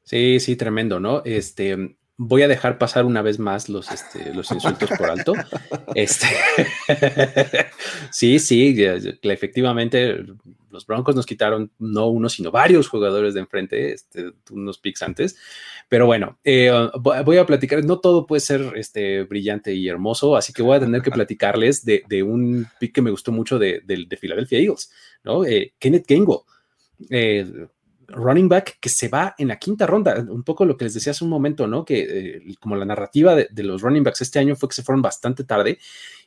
Sí, 0.03 0.41
sí, 0.41 0.57
tremendo, 0.57 0.99
¿no? 1.01 1.23
Este, 1.25 1.97
voy 2.23 2.43
a 2.43 2.49
dejar 2.49 2.77
pasar 2.77 3.07
una 3.07 3.23
vez 3.23 3.39
más 3.39 3.71
los, 3.71 3.91
este, 3.91 4.35
los 4.35 4.51
insultos 4.51 4.91
por 4.91 5.11
alto. 5.11 5.33
Este, 5.95 6.27
sí, 8.13 8.39
sí, 8.39 8.77
efectivamente 9.23 10.25
los 10.71 10.87
Broncos 10.87 11.17
nos 11.17 11.27
quitaron 11.27 11.73
no 11.79 12.07
uno, 12.07 12.29
sino 12.29 12.51
varios 12.51 12.89
jugadores 12.89 13.35
de 13.35 13.41
enfrente, 13.41 13.93
este, 13.93 14.33
unos 14.51 14.79
picks 14.79 15.03
antes. 15.03 15.37
Pero 15.89 16.07
bueno, 16.07 16.39
eh, 16.45 16.71
voy 17.25 17.39
a 17.39 17.47
platicar, 17.47 17.85
no 17.85 17.99
todo 17.99 18.27
puede 18.27 18.41
ser 18.41 18.73
este, 18.77 19.25
brillante 19.25 19.75
y 19.75 19.89
hermoso, 19.89 20.37
así 20.37 20.53
que 20.53 20.63
voy 20.63 20.77
a 20.77 20.81
tener 20.81 21.03
que 21.03 21.11
platicarles 21.11 21.85
de, 21.85 22.23
un 22.23 22.67
pick 22.79 22.95
que 22.95 23.03
me 23.03 23.11
gustó 23.11 23.33
mucho 23.33 23.59
de, 23.59 23.83
de, 23.85 24.17
Philadelphia 24.17 24.59
Eagles, 24.59 24.93
¿no? 25.25 25.45
Eh, 25.45 25.75
Kenneth 25.79 26.07
Gengo. 26.07 26.47
Eh, 27.09 27.47
running 28.13 28.49
back 28.49 28.79
que 28.81 28.89
se 28.89 29.09
va 29.09 29.35
en 29.39 29.49
la 29.49 29.59
quinta 29.59 29.87
ronda, 29.87 30.25
un 30.29 30.43
poco 30.43 30.65
lo 30.65 30.77
que 30.77 30.85
les 30.85 30.95
decía 30.95 31.13
hace 31.13 31.25
un 31.25 31.31
momento, 31.31 31.67
¿no? 31.67 31.85
Que 31.85 32.01
eh, 32.01 32.55
como 32.61 32.77
la 32.77 32.85
narrativa 32.85 33.35
de, 33.35 33.63
los 33.63 33.83
running 33.83 34.05
backs 34.05 34.23
este 34.23 34.39
año 34.39 34.57
fue 34.57 34.69
que 34.69 34.75
se 34.75 34.83
fueron 34.83 35.03
bastante 35.03 35.45
tarde 35.45 35.79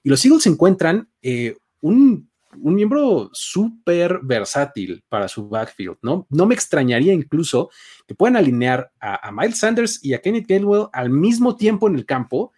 y 0.03 0.09
los 0.09 0.23
Eagles 0.25 0.45
encuentran 0.47 1.09
eh, 1.21 1.55
un, 1.81 2.29
miembro 2.55 3.29
súper 3.33 4.19
versátil 4.21 5.03
para 5.09 5.27
su 5.27 5.49
backfield, 5.49 5.97
¿no? 6.03 6.27
No 6.29 6.45
me 6.45 6.53
extrañaría 6.53 7.11
incluso 7.11 7.71
que 8.05 8.13
puedan 8.13 8.35
alinear 8.35 8.91
a, 8.99 9.31
Miles 9.31 9.57
Sanders 9.57 10.03
y 10.05 10.13
a 10.13 10.21
Kenneth 10.21 10.47
Gainwell 10.47 10.87
al 10.93 11.09
mismo 11.09 11.55
tiempo 11.55 11.87
en 11.87 11.95
el 11.95 12.05
campo, 12.05 12.51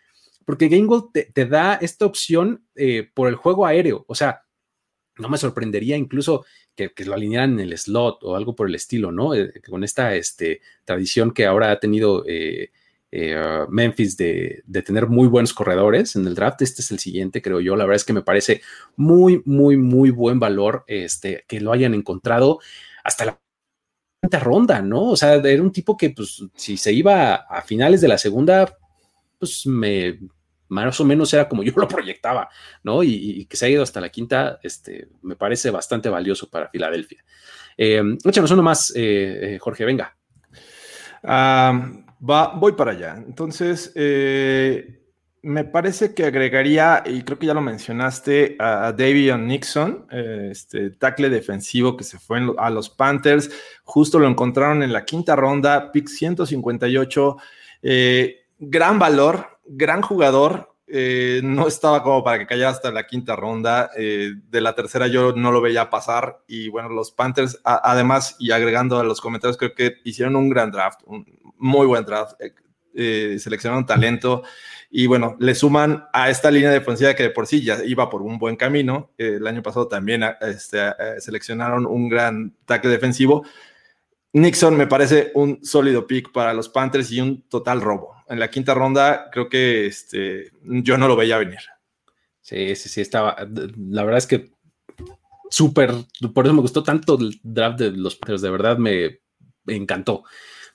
porque 0.43 0.67
Gainwell 0.67 1.03
te, 1.13 1.45
da 1.45 1.75
esta 1.75 2.05
opción 2.05 2.65
eh, 2.75 3.09
por 3.13 3.29
el 3.29 3.35
juego 3.35 3.65
aéreo, 3.65 4.03
o 4.07 4.15
sea, 4.15 4.44
no 5.17 5.29
me 5.29 5.37
sorprendería 5.37 5.97
incluso 5.97 6.45
que, 6.75 6.91
lo 7.05 7.13
alinearan 7.13 7.59
en 7.59 7.71
el 7.71 7.77
slot 7.77 8.23
o 8.23 8.35
algo 8.35 8.55
por 8.55 8.67
el 8.67 8.75
estilo, 8.75 9.11
¿no? 9.11 9.33
Eh, 9.33 9.53
con 9.67 9.83
esta 9.83 10.15
este, 10.15 10.61
tradición 10.83 11.31
que 11.31 11.45
ahora 11.45 11.71
ha 11.71 11.79
tenido 11.79 12.25
eh, 12.27 12.71
eh, 13.11 13.65
Memphis 13.69 14.17
de, 14.17 14.63
tener 14.85 15.07
muy 15.07 15.27
buenos 15.27 15.53
corredores 15.53 16.15
en 16.15 16.27
el 16.27 16.35
draft. 16.35 16.61
Este 16.61 16.81
es 16.81 16.91
el 16.91 16.99
siguiente, 16.99 17.41
creo 17.41 17.61
yo. 17.61 17.75
La 17.75 17.85
verdad 17.85 17.97
es 17.97 18.05
que 18.05 18.13
me 18.13 18.23
parece 18.23 18.61
muy, 18.97 19.41
muy, 19.45 19.77
muy 19.77 20.09
buen 20.09 20.39
valor 20.39 20.83
este, 20.87 21.45
que 21.47 21.61
lo 21.61 21.71
hayan 21.71 21.93
encontrado 21.93 22.59
hasta 23.03 23.25
la 23.25 24.39
ronda, 24.39 24.81
¿no? 24.81 25.11
O 25.11 25.15
sea, 25.15 25.35
era 25.35 25.61
un 25.61 25.71
tipo 25.71 25.95
que, 25.95 26.09
pues, 26.09 26.43
si 26.55 26.77
se 26.77 26.91
iba 26.91 27.35
a 27.35 27.61
finales 27.61 28.01
de 28.01 28.07
la 28.07 28.17
segunda, 28.17 28.77
pues 29.39 29.65
me 29.65 30.19
más 30.69 30.99
o 30.99 31.05
menos 31.05 31.33
era 31.33 31.47
como 31.47 31.63
yo 31.63 31.73
lo 31.75 31.87
proyectaba, 31.87 32.49
¿no? 32.83 33.03
Y, 33.03 33.45
que 33.45 33.57
se 33.57 33.65
ha 33.65 33.69
ido 33.69 33.83
hasta 33.83 34.01
la 34.01 34.09
quinta, 34.09 34.59
este, 34.63 35.07
me 35.21 35.35
parece 35.35 35.69
bastante 35.69 36.09
valioso 36.09 36.49
para 36.49 36.69
Filadelfia. 36.69 37.23
Eh, 37.77 38.01
échanos 38.23 38.51
uno 38.51 38.63
más, 38.63 38.91
eh, 38.95 39.55
eh, 39.55 39.59
Jorge, 39.59 39.85
venga. 39.85 40.15
va, 41.23 42.53
voy 42.55 42.71
para 42.73 42.91
allá. 42.91 43.15
Entonces, 43.17 43.91
eh, 43.95 45.01
me 45.41 45.63
parece 45.63 46.15
que 46.15 46.25
agregaría, 46.25 47.03
y 47.05 47.21
creo 47.21 47.37
que 47.37 47.45
ya 47.45 47.53
lo 47.53 47.61
mencionaste, 47.61 48.55
a, 48.59 48.91
David 48.91 49.35
Nixon, 49.35 50.07
este 50.09 50.91
tackle 50.91 51.29
defensivo 51.29 51.95
que 51.95 52.03
se 52.03 52.17
fue 52.17 52.41
a 52.57 52.69
los 52.69 52.89
Panthers. 52.89 53.51
Justo 53.83 54.17
lo 54.17 54.27
encontraron 54.27 54.81
en 54.81 54.91
la 54.91 55.05
quinta 55.05 55.35
ronda, 55.35 55.91
pick 55.91 56.07
158. 56.07 57.37
Gran 58.59 58.99
valor, 58.99 59.59
gran 59.65 60.01
jugador. 60.01 60.75
Eh, 60.87 61.41
no 61.43 61.67
estaba 61.67 62.03
como 62.03 62.23
para 62.23 62.37
que 62.37 62.45
cayera 62.45 62.69
hasta 62.69 62.91
la 62.91 63.07
quinta 63.07 63.35
ronda. 63.35 63.89
Eh, 63.97 64.33
de 64.49 64.61
la 64.61 64.75
tercera 64.75 65.07
yo 65.07 65.33
no 65.33 65.51
lo 65.51 65.61
veía 65.61 65.89
pasar. 65.89 66.43
Y 66.47 66.69
bueno, 66.69 66.89
los 66.89 67.11
Panthers, 67.11 67.59
además, 67.63 68.35
y 68.39 68.51
agregando 68.51 68.99
a 68.99 69.03
los 69.03 69.21
comentarios, 69.21 69.57
creo 69.57 69.73
que 69.73 69.95
hicieron 70.03 70.35
un 70.35 70.49
gran 70.49 70.71
draft, 70.71 71.01
un 71.05 71.25
muy 71.57 71.87
buen 71.87 72.05
draft. 72.05 72.35
Eh, 72.97 73.37
seleccionaron 73.39 73.85
talento 73.85 74.43
y 74.89 75.05
bueno, 75.05 75.35
le 75.41 75.53
suman 75.53 76.05
a 76.13 76.29
esta 76.29 76.49
línea 76.49 76.71
defensiva 76.71 77.13
que 77.13 77.23
de 77.23 77.29
por 77.29 77.45
sí 77.45 77.61
ya 77.61 77.83
iba 77.83 78.09
por 78.09 78.21
un 78.21 78.39
buen 78.39 78.55
camino. 78.55 79.11
el 79.17 79.45
año 79.45 79.61
pasado 79.61 79.89
también 79.89 80.23
este, 80.39 80.79
seleccionaron 81.19 81.85
un 81.85 82.07
gran 82.07 82.55
tackle 82.63 82.91
defensivo. 82.91 83.43
Nixon 84.31 84.77
me 84.77 84.87
parece 84.87 85.31
un 85.35 85.59
sólido 85.63 86.07
pick 86.07 86.31
para 86.31 86.53
los 86.53 86.69
Panthers 86.69 87.11
y 87.11 87.19
un 87.19 87.41
total 87.49 87.81
robo. 87.81 88.14
En 88.27 88.39
la 88.39 88.49
quinta 88.49 88.73
ronda 88.73 89.29
creo 89.31 89.49
que 89.49 89.87
este, 89.87 90.51
yo 90.61 90.97
no 90.97 91.07
lo 91.07 91.15
veía 91.15 91.37
venir. 91.37 91.59
Sí, 92.41 92.75
sí, 92.75 92.89
sí, 92.89 93.01
estaba. 93.01 93.35
La 93.89 94.03
verdad 94.03 94.19
es 94.19 94.27
que 94.27 94.51
súper, 95.49 95.91
por 96.33 96.45
eso 96.45 96.53
me 96.53 96.61
gustó 96.61 96.83
tanto 96.83 97.17
el 97.19 97.39
draft 97.43 97.79
de 97.79 97.91
los 97.91 98.15
Panthers, 98.15 98.41
de 98.41 98.49
verdad 98.49 98.77
me, 98.77 99.19
encantó. 99.67 100.23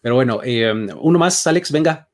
Pero 0.00 0.14
bueno, 0.14 0.40
eh, 0.42 0.72
uno 0.72 1.18
más, 1.18 1.46
Alex, 1.46 1.70
venga. 1.70 2.09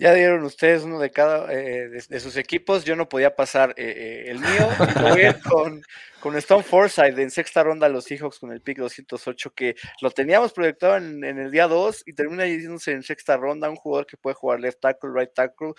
Ya 0.00 0.14
dieron 0.14 0.42
ustedes 0.44 0.82
uno 0.84 0.98
de 0.98 1.10
cada 1.10 1.52
eh, 1.52 1.90
de, 1.90 2.20
sus 2.20 2.34
equipos. 2.38 2.86
Yo 2.86 2.96
no 2.96 3.06
podía 3.06 3.36
pasar 3.36 3.74
eh, 3.76 3.84
eh, 3.84 4.30
el 4.30 4.38
mío. 4.38 4.66
Voy 4.98 5.20
con, 5.50 5.82
con 6.20 6.36
Stone 6.38 6.62
Forsythe 6.62 7.20
en 7.20 7.30
sexta 7.30 7.62
ronda 7.62 7.86
los 7.90 8.04
Seahawks 8.04 8.38
con 8.38 8.50
el 8.50 8.62
pick 8.62 8.78
208, 8.78 9.52
que 9.52 9.76
lo 10.00 10.10
teníamos 10.10 10.54
proyectado 10.54 10.96
en, 10.96 11.22
el 11.22 11.50
día 11.50 11.68
2 11.68 12.04
y 12.06 12.14
termina 12.14 12.46
yéndose 12.46 12.92
en 12.92 13.02
sexta 13.02 13.36
ronda. 13.36 13.68
Un 13.68 13.76
jugador 13.76 14.06
que 14.06 14.16
puede 14.16 14.32
jugar 14.36 14.60
left 14.60 14.80
tackle, 14.80 15.10
right 15.14 15.34
tackle, 15.34 15.74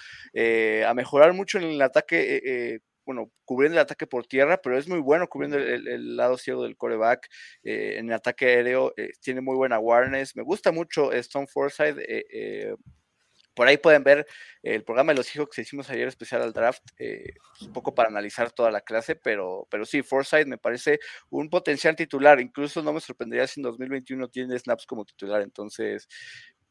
a 0.85 0.93
mejorar 0.93 1.33
mucho 1.33 1.57
en 1.57 1.63
el 1.63 1.81
ataque. 1.81 2.79
bueno, 3.03 3.31
cubriendo 3.43 3.79
el 3.79 3.81
ataque 3.81 4.05
por 4.05 4.27
tierra, 4.27 4.61
pero 4.61 4.77
es 4.77 4.87
muy 4.87 4.99
bueno 4.99 5.27
cubriendo 5.27 5.57
el, 5.57 6.15
lado 6.15 6.37
ciego 6.37 6.61
del 6.61 6.77
coreback. 6.77 7.27
en 7.63 8.05
el 8.09 8.13
ataque 8.13 8.45
aéreo 8.45 8.93
tiene 9.19 9.41
muy 9.41 9.55
buena 9.55 9.77
awareness. 9.77 10.35
Me 10.35 10.43
gusta 10.43 10.71
mucho 10.71 11.11
Stone 11.11 11.47
Forsythe 11.47 12.77
por 13.53 13.67
ahí 13.67 13.77
pueden 13.77 14.03
ver 14.03 14.25
el 14.63 14.83
programa 14.83 15.11
de 15.11 15.17
los 15.17 15.35
hijos 15.35 15.49
que 15.49 15.61
hicimos 15.61 15.89
ayer 15.89 16.07
especial 16.07 16.41
al 16.41 16.53
draft, 16.53 16.83
eh, 16.97 17.33
pues, 17.51 17.63
un 17.63 17.73
poco 17.73 17.93
para 17.93 18.09
analizar 18.09 18.51
toda 18.51 18.71
la 18.71 18.81
clase, 18.81 19.15
pero, 19.15 19.67
pero 19.69 19.85
sí, 19.85 20.03
Forsyth 20.03 20.47
me 20.47 20.57
parece 20.57 20.99
un 21.29 21.49
potencial 21.49 21.95
titular. 21.95 22.39
Incluso 22.39 22.81
no 22.81 22.93
me 22.93 23.01
sorprendería 23.01 23.47
si 23.47 23.59
en 23.59 23.63
2021 23.63 24.27
tiene 24.29 24.57
snaps 24.57 24.85
como 24.85 25.05
titular. 25.05 25.41
Entonces, 25.41 26.07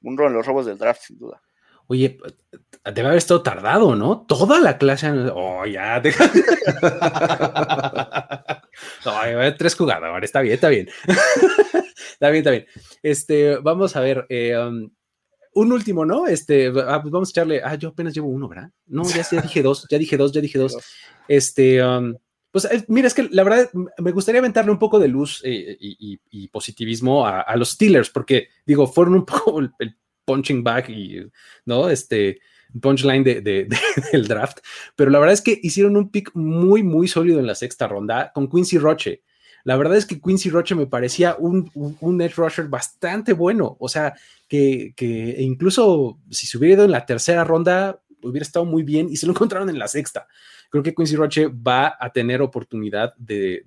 un 0.03 0.17
rol 0.17 0.29
en 0.29 0.37
los 0.37 0.47
robos 0.47 0.67
del 0.67 0.79
draft, 0.79 1.03
sin 1.03 1.19
duda. 1.19 1.43
Oye, 1.87 2.19
debe 2.85 3.09
haber 3.09 3.19
estado 3.19 3.43
tardado, 3.43 3.97
¿no? 3.97 4.25
Toda 4.25 4.61
la 4.61 4.79
clase. 4.79 5.11
Oh, 5.35 5.67
ya. 5.67 5.99
Deja... 6.01 6.31
no, 9.05 9.57
tres 9.57 9.75
jugadores. 9.75 10.29
Está 10.29 10.41
bien, 10.41 10.55
está 10.55 10.69
bien. 10.69 10.89
está 12.13 12.31
bien, 12.31 12.37
está 12.37 12.51
bien. 12.53 12.67
Este, 13.03 13.57
vamos 13.57 13.97
a 13.97 14.01
ver. 14.01 14.25
Eh, 14.29 14.57
um, 14.57 14.89
un 15.53 15.73
último, 15.73 16.05
¿no? 16.05 16.27
Este, 16.27 16.69
ah, 16.69 17.01
pues 17.03 17.13
vamos 17.13 17.29
a 17.29 17.33
echarle. 17.33 17.61
Ah, 17.63 17.75
yo 17.75 17.91
apenas 17.91 18.15
llevo 18.15 18.29
uno, 18.29 18.49
¿verdad? 18.49 18.71
No, 18.87 19.03
ya, 19.05 19.27
dije 19.43 19.63
dos, 19.63 19.87
ya 19.91 19.99
dije 19.99 20.17
dos, 20.17 20.33
ya 20.33 20.41
dije 20.41 20.59
dos. 20.59 20.77
Este, 21.29 21.81
um, 21.85 22.17
pues 22.51 22.65
eh, 22.65 22.85
mira, 22.89 23.07
es 23.07 23.15
que 23.15 23.29
la 23.31 23.45
verdad 23.45 23.71
me 23.99 24.11
gustaría 24.11 24.41
aventarle 24.41 24.73
un 24.73 24.81
poco 24.81 24.99
de 24.99 25.07
luz 25.07 25.41
eh, 25.45 25.77
y, 25.79 26.49
positivismo 26.49 27.25
a, 27.25 27.55
los 27.57 27.71
Steelers, 27.71 28.11
porque 28.11 28.49
digo, 28.67 28.89
fueron 28.89 29.15
un 29.15 29.25
poco 29.27 29.61
el, 29.61 29.97
punching 30.25 30.65
back 30.65 30.89
y, 30.89 31.21
¿no? 31.65 31.89
Este 31.89 32.41
punchline 32.81 33.23
de, 33.25 33.41
del 34.13 34.29
draft, 34.29 34.59
pero 34.97 35.11
la 35.11 35.19
verdad 35.19 35.35
es 35.35 35.41
que 35.41 35.59
hicieron 35.63 35.97
un 35.97 36.11
pick 36.11 36.31
muy, 36.35 36.83
muy 36.83 37.09
sólido 37.09 37.39
en 37.39 37.47
la 37.47 37.55
sexta 37.55 37.87
ronda 37.87 38.33
con 38.33 38.49
Quincy 38.49 38.79
Roche. 38.79 39.23
La 39.65 39.77
verdad 39.77 39.97
es 39.97 40.07
que 40.07 40.21
Quincy 40.21 40.51
Roche 40.51 40.75
me 40.75 40.87
parecía 40.87 41.37
un, 41.39 41.71
un, 41.75 42.21
edge 42.21 42.37
rusher 42.37 42.67
bastante 42.67 43.33
bueno. 43.33 43.77
O 43.79 43.89
sea, 43.89 44.15
que, 44.49 44.95
incluso 45.39 46.19
si 46.31 46.47
se 46.47 46.59
hubiera 46.59 46.77
ido 46.77 46.85
en 46.85 46.91
la 46.91 47.07
tercera 47.07 47.45
ronda, 47.45 48.01
hubiera 48.23 48.45
estado 48.45 48.65
muy 48.65 48.83
bien 48.83 49.09
y 49.11 49.17
se 49.17 49.27
lo 49.27 49.33
encontraron 49.35 49.69
en 49.69 49.79
la 49.79 49.89
sexta. 49.89 50.27
Creo 50.71 50.83
que 50.83 50.95
Quincy 50.95 51.17
Roche 51.17 51.49
va 51.49 51.97
a 51.99 52.11
tener 52.13 52.43
oportunidad 52.43 53.15
de, 53.17 53.65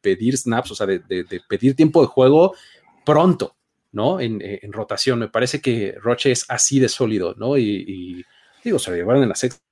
pedir 0.00 0.36
snaps, 0.36 0.72
o 0.72 0.74
sea, 0.74 0.86
de, 0.86 1.00
pedir 1.48 1.76
tiempo 1.76 2.00
de 2.00 2.08
juego 2.08 2.54
pronto. 3.04 3.54
¿no? 3.92 4.20
En, 4.20 4.42
en, 4.42 4.72
rotación. 4.74 5.20
Me 5.20 5.28
parece 5.28 5.62
que 5.62 5.94
Roche 6.02 6.30
es 6.30 6.44
así 6.48 6.78
de 6.78 6.88
sólido, 6.90 7.34
¿no? 7.38 7.56
Y, 7.56 7.62
y 7.64 8.24
digo, 8.62 8.78
se 8.78 8.90
lo 8.90 8.96
llevaron 8.96 9.22
en 9.22 9.30
la 9.30 9.34
sexta 9.34 9.65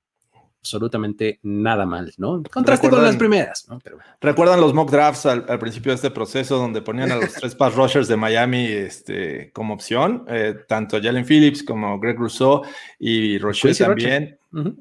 absolutamente 0.65 1.39
nada 1.43 1.85
mal, 1.85 2.11
¿no? 2.17 2.41
Contraste 2.51 2.89
con 2.89 3.03
las 3.03 3.15
primeras, 3.15 3.67
¿no? 3.69 3.79
Pero, 3.79 3.99
¿Recuerdan 4.19 4.59
los 4.59 4.73
mock 4.73 4.89
drafts 4.89 5.27
al, 5.27 5.45
al, 5.47 5.59
principio 5.59 5.91
de 5.91 5.97
este 5.97 6.09
proceso 6.09 6.57
donde 6.57 6.81
ponían 6.81 7.11
a 7.11 7.17
los 7.17 7.33
tres 7.33 7.53
pass 7.53 7.75
rushers 7.75 8.07
de 8.07 8.17
Miami 8.17 8.65
este, 8.65 9.51
como 9.53 9.75
opción? 9.75 10.25
Eh, 10.27 10.55
tanto 10.67 10.99
Jalen 10.99 11.23
Phillips 11.23 11.61
como 11.61 11.99
Greg 11.99 12.17
Rousseau 12.17 12.63
y 12.97 13.37
Roche 13.37 13.75
también. 13.75 14.39
Uh 14.51 14.57
-huh. 14.57 14.75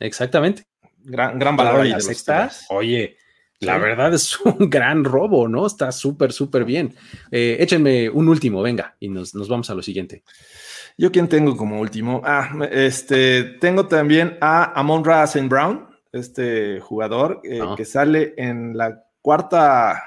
Exactamente. 0.00 0.66
Gran, 1.02 1.38
gran 1.38 1.56
valor 1.56 1.80
ahí 1.80 1.90
la 1.90 2.00
sexta. 2.00 2.50
Oye, 2.68 3.16
la 3.60 3.78
verdad 3.78 4.12
es 4.12 4.38
un 4.40 4.68
gran 4.70 5.02
robo, 5.02 5.48
¿no? 5.48 5.66
Está 5.66 5.92
súper, 5.92 6.30
súper 6.32 6.66
bien. 6.66 6.94
Eh, 7.30 7.56
échenme 7.58 8.10
un 8.10 8.28
último, 8.28 8.60
venga, 8.60 8.96
y 9.00 9.08
nos, 9.08 9.34
nos 9.34 9.48
vamos 9.48 9.70
a 9.70 9.74
lo 9.74 9.82
siguiente. 9.82 10.24
Yo 10.98 11.12
quién 11.12 11.28
tengo 11.28 11.56
como 11.56 11.80
último. 11.80 12.22
Ah, 12.24 12.50
este, 12.70 13.44
tengo 13.60 13.86
también 13.86 14.38
a 14.40 14.78
Amon 14.78 15.04
Ra 15.04 15.24
St. 15.24 15.46
Brown, 15.48 15.86
este 16.12 16.80
jugador 16.80 17.40
eh, 17.44 17.60
Ah. 17.62 17.74
que 17.76 17.84
sale 17.84 18.32
en 18.38 18.76
la 18.76 19.02
cuarta, 19.20 20.02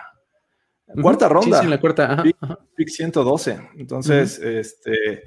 cuarta 1.01 1.29
ronda. 1.29 1.57
Sí, 1.57 1.61
sí, 1.61 1.65
en 1.65 1.69
la 1.71 1.79
cuarta. 1.79 2.13
ajá, 2.13 2.23
pick, 2.23 2.35
ajá. 2.41 2.59
pick 2.75 2.89
112. 2.89 3.59
Entonces, 3.77 4.39
este, 4.39 5.23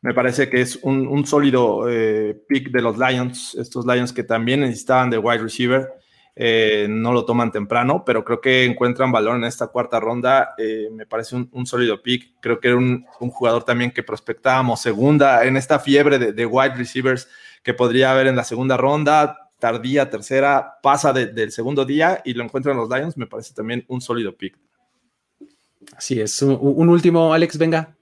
me 0.00 0.14
parece 0.14 0.48
que 0.48 0.62
es 0.62 0.76
un, 0.82 1.06
un 1.06 1.26
sólido 1.26 1.88
eh, 1.90 2.34
pick 2.48 2.70
de 2.70 2.80
los 2.80 2.96
Lions. 2.96 3.54
Estos 3.56 3.84
Lions 3.84 4.12
que 4.14 4.24
también 4.24 4.60
necesitaban 4.60 5.10
de 5.10 5.18
wide 5.18 5.42
receiver. 5.42 5.92
Eh, 6.34 6.86
no 6.88 7.12
lo 7.12 7.24
toman 7.24 7.52
temprano, 7.52 8.04
pero 8.06 8.24
creo 8.24 8.40
que 8.40 8.64
encuentran 8.64 9.12
valor 9.12 9.36
en 9.36 9.44
esta 9.44 9.66
cuarta 9.68 10.00
ronda. 10.00 10.54
eh, 10.58 10.88
me 10.92 11.06
parece 11.06 11.36
un, 11.36 11.48
un 11.52 11.66
sólido 11.66 12.02
pick. 12.02 12.34
Creo 12.40 12.58
que 12.60 12.68
era 12.68 12.76
un, 12.76 13.04
un 13.20 13.30
jugador 13.30 13.64
también 13.64 13.90
que 13.90 14.02
prospectábamos 14.02 14.80
segunda 14.80 15.44
en 15.44 15.56
esta 15.56 15.78
fiebre 15.78 16.18
de, 16.18 16.32
de 16.32 16.46
wide 16.46 16.74
receivers 16.74 17.28
que 17.62 17.74
podría 17.74 18.12
haber 18.12 18.26
en 18.28 18.36
la 18.36 18.44
segunda 18.44 18.76
ronda, 18.76 19.50
tardía, 19.58 20.10
tercera, 20.10 20.78
pasa 20.82 21.12
de- 21.12 21.26
del 21.26 21.52
segundo 21.52 21.84
día 21.84 22.20
y 22.24 22.34
lo 22.34 22.42
encuentran 22.42 22.76
los 22.76 22.88
Lions. 22.88 23.16
Me 23.16 23.26
parece 23.26 23.54
también 23.54 23.84
un 23.88 24.00
sólido 24.00 24.34
pick. 24.36 24.58
Así 25.96 26.20
es. 26.20 26.40
Un, 26.42 26.58
un 26.60 26.88
último, 26.88 27.32
Alex, 27.34 27.58
venga. 27.58 27.94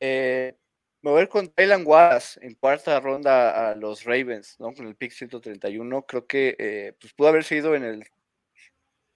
Eh, 0.00 0.56
me 1.02 1.10
voy 1.10 1.20
a 1.20 1.22
ir 1.22 1.28
con 1.28 1.48
Tylan 1.48 1.86
Wallace 1.86 2.38
en 2.42 2.54
cuarta 2.54 3.00
ronda 3.00 3.70
a 3.70 3.74
los 3.74 4.04
Ravens, 4.04 4.56
¿no? 4.58 4.72
Con 4.74 4.86
el 4.86 4.96
pick 4.96 5.12
131. 5.12 6.02
Creo 6.06 6.26
que 6.26 6.56
eh, 6.58 6.94
pues 7.00 7.12
pudo 7.14 7.28
haber 7.28 7.44
sido 7.44 7.74
en 7.74 7.84
el, 7.84 8.04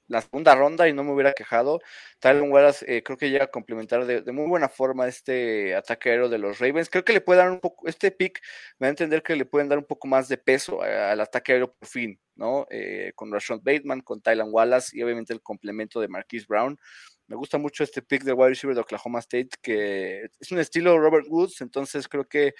la 0.09 0.21
segunda 0.23 0.55
ronda 0.55 0.89
y 0.89 0.93
no 0.93 1.05
me 1.05 1.13
hubiera 1.13 1.33
quejado. 1.33 1.81
Tylan 2.21 2.51
Wallace 2.51 2.85
eh, 2.89 3.03
creo 3.03 3.19
que 3.19 3.31
llega 3.31 3.45
a 3.45 3.51
complementar 3.51 4.07
de, 4.07 4.33
muy 4.33 4.47
buena 4.47 4.69
forma 4.69 5.09
este 5.09 5.75
ataque 5.75 6.11
aéreo 6.11 6.29
de 6.29 6.39
los 6.39 6.59
Ravens. 6.59 6.91
Creo 6.91 7.05
que 7.05 7.13
le 7.13 7.21
puede 7.21 7.39
dar 7.39 7.51
un 7.51 7.61
poco, 7.61 7.87
este 7.89 8.11
pick 8.11 8.41
me 8.79 8.87
da 8.87 8.89
a 8.89 8.91
entender 8.91 9.23
que 9.23 9.37
le 9.37 9.45
pueden 9.45 9.69
dar 9.69 9.79
un 9.79 9.85
poco 9.85 10.09
más 10.09 10.29
de 10.29 10.39
peso 10.39 10.83
al 10.83 11.21
ataque 11.21 11.53
aéreo 11.53 11.73
por 11.73 11.89
fin, 11.89 12.19
¿no? 12.35 12.67
Eh, 12.71 13.13
con 13.15 13.33
Rashon 13.33 13.61
Bateman, 13.63 14.01
con 14.01 14.21
Tylan 14.21 14.49
Wallace 14.51 14.97
y 14.97 15.03
obviamente 15.03 15.33
el 15.33 15.43
complemento 15.43 16.01
de 16.01 16.09
Marquise 16.09 16.47
Brown. 16.49 16.79
Me 17.27 17.37
gusta 17.37 17.59
mucho 17.59 17.85
este 17.85 18.03
pick 18.03 18.23
de 18.25 18.33
wide 18.33 18.51
receiver 18.51 18.75
de 18.75 18.83
Oklahoma 18.83 19.19
State, 19.21 19.51
que 19.63 20.29
es 20.39 20.53
un 20.53 20.59
estilo 20.59 20.99
Robert 20.99 21.27
Woods, 21.29 21.61
entonces 21.61 22.07
creo 22.09 22.25
que 22.29 22.55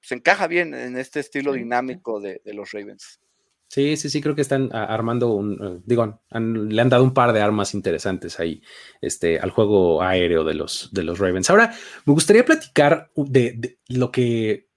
se 0.00 0.14
encaja 0.14 0.46
bien 0.46 0.72
en 0.74 0.96
este 0.96 1.20
estilo 1.20 1.52
dinámico 1.52 2.20
de, 2.20 2.40
de 2.44 2.54
los 2.54 2.70
Ravens. 2.72 3.20
Sí, 3.68 3.96
sí, 3.96 4.10
sí, 4.10 4.20
creo 4.20 4.34
que 4.34 4.40
están 4.40 4.68
ah, 4.72 4.84
armando 4.86 5.28
un, 5.34 5.52
eh, 5.62 5.80
digo, 5.84 6.20
han- 6.30 6.68
le 6.70 6.80
han 6.82 6.88
dado 6.88 7.04
un 7.04 7.14
par 7.14 7.32
de 7.32 7.40
armas 7.40 7.72
interesantes 7.74 8.40
ahí 8.40 8.62
este, 9.00 9.38
al 9.38 9.50
juego 9.50 10.02
aéreo 10.02 10.42
de 10.42 10.54
los, 10.54 10.88
de 10.92 11.04
los 11.04 11.18
Ravens. 11.20 11.50
Ahora, 11.50 11.72
me 12.04 12.12
gustaría 12.12 12.44
platicar 12.44 13.10
de, 13.14 13.52
de 13.56 13.78
lo 13.88 14.10
que 14.10 14.68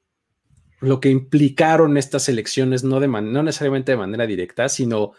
lo 0.79 0.99
que 0.99 1.09
implicaron 1.09 1.95
estas 1.97 2.27
elecciones, 2.27 2.83
no, 2.83 2.99
de 2.99 3.07
man- 3.07 3.31
no 3.31 3.41
necesariamente 3.41 3.93
de 3.93 3.97
manera 3.97 4.27
directa, 4.27 4.67
sino 4.67 5.13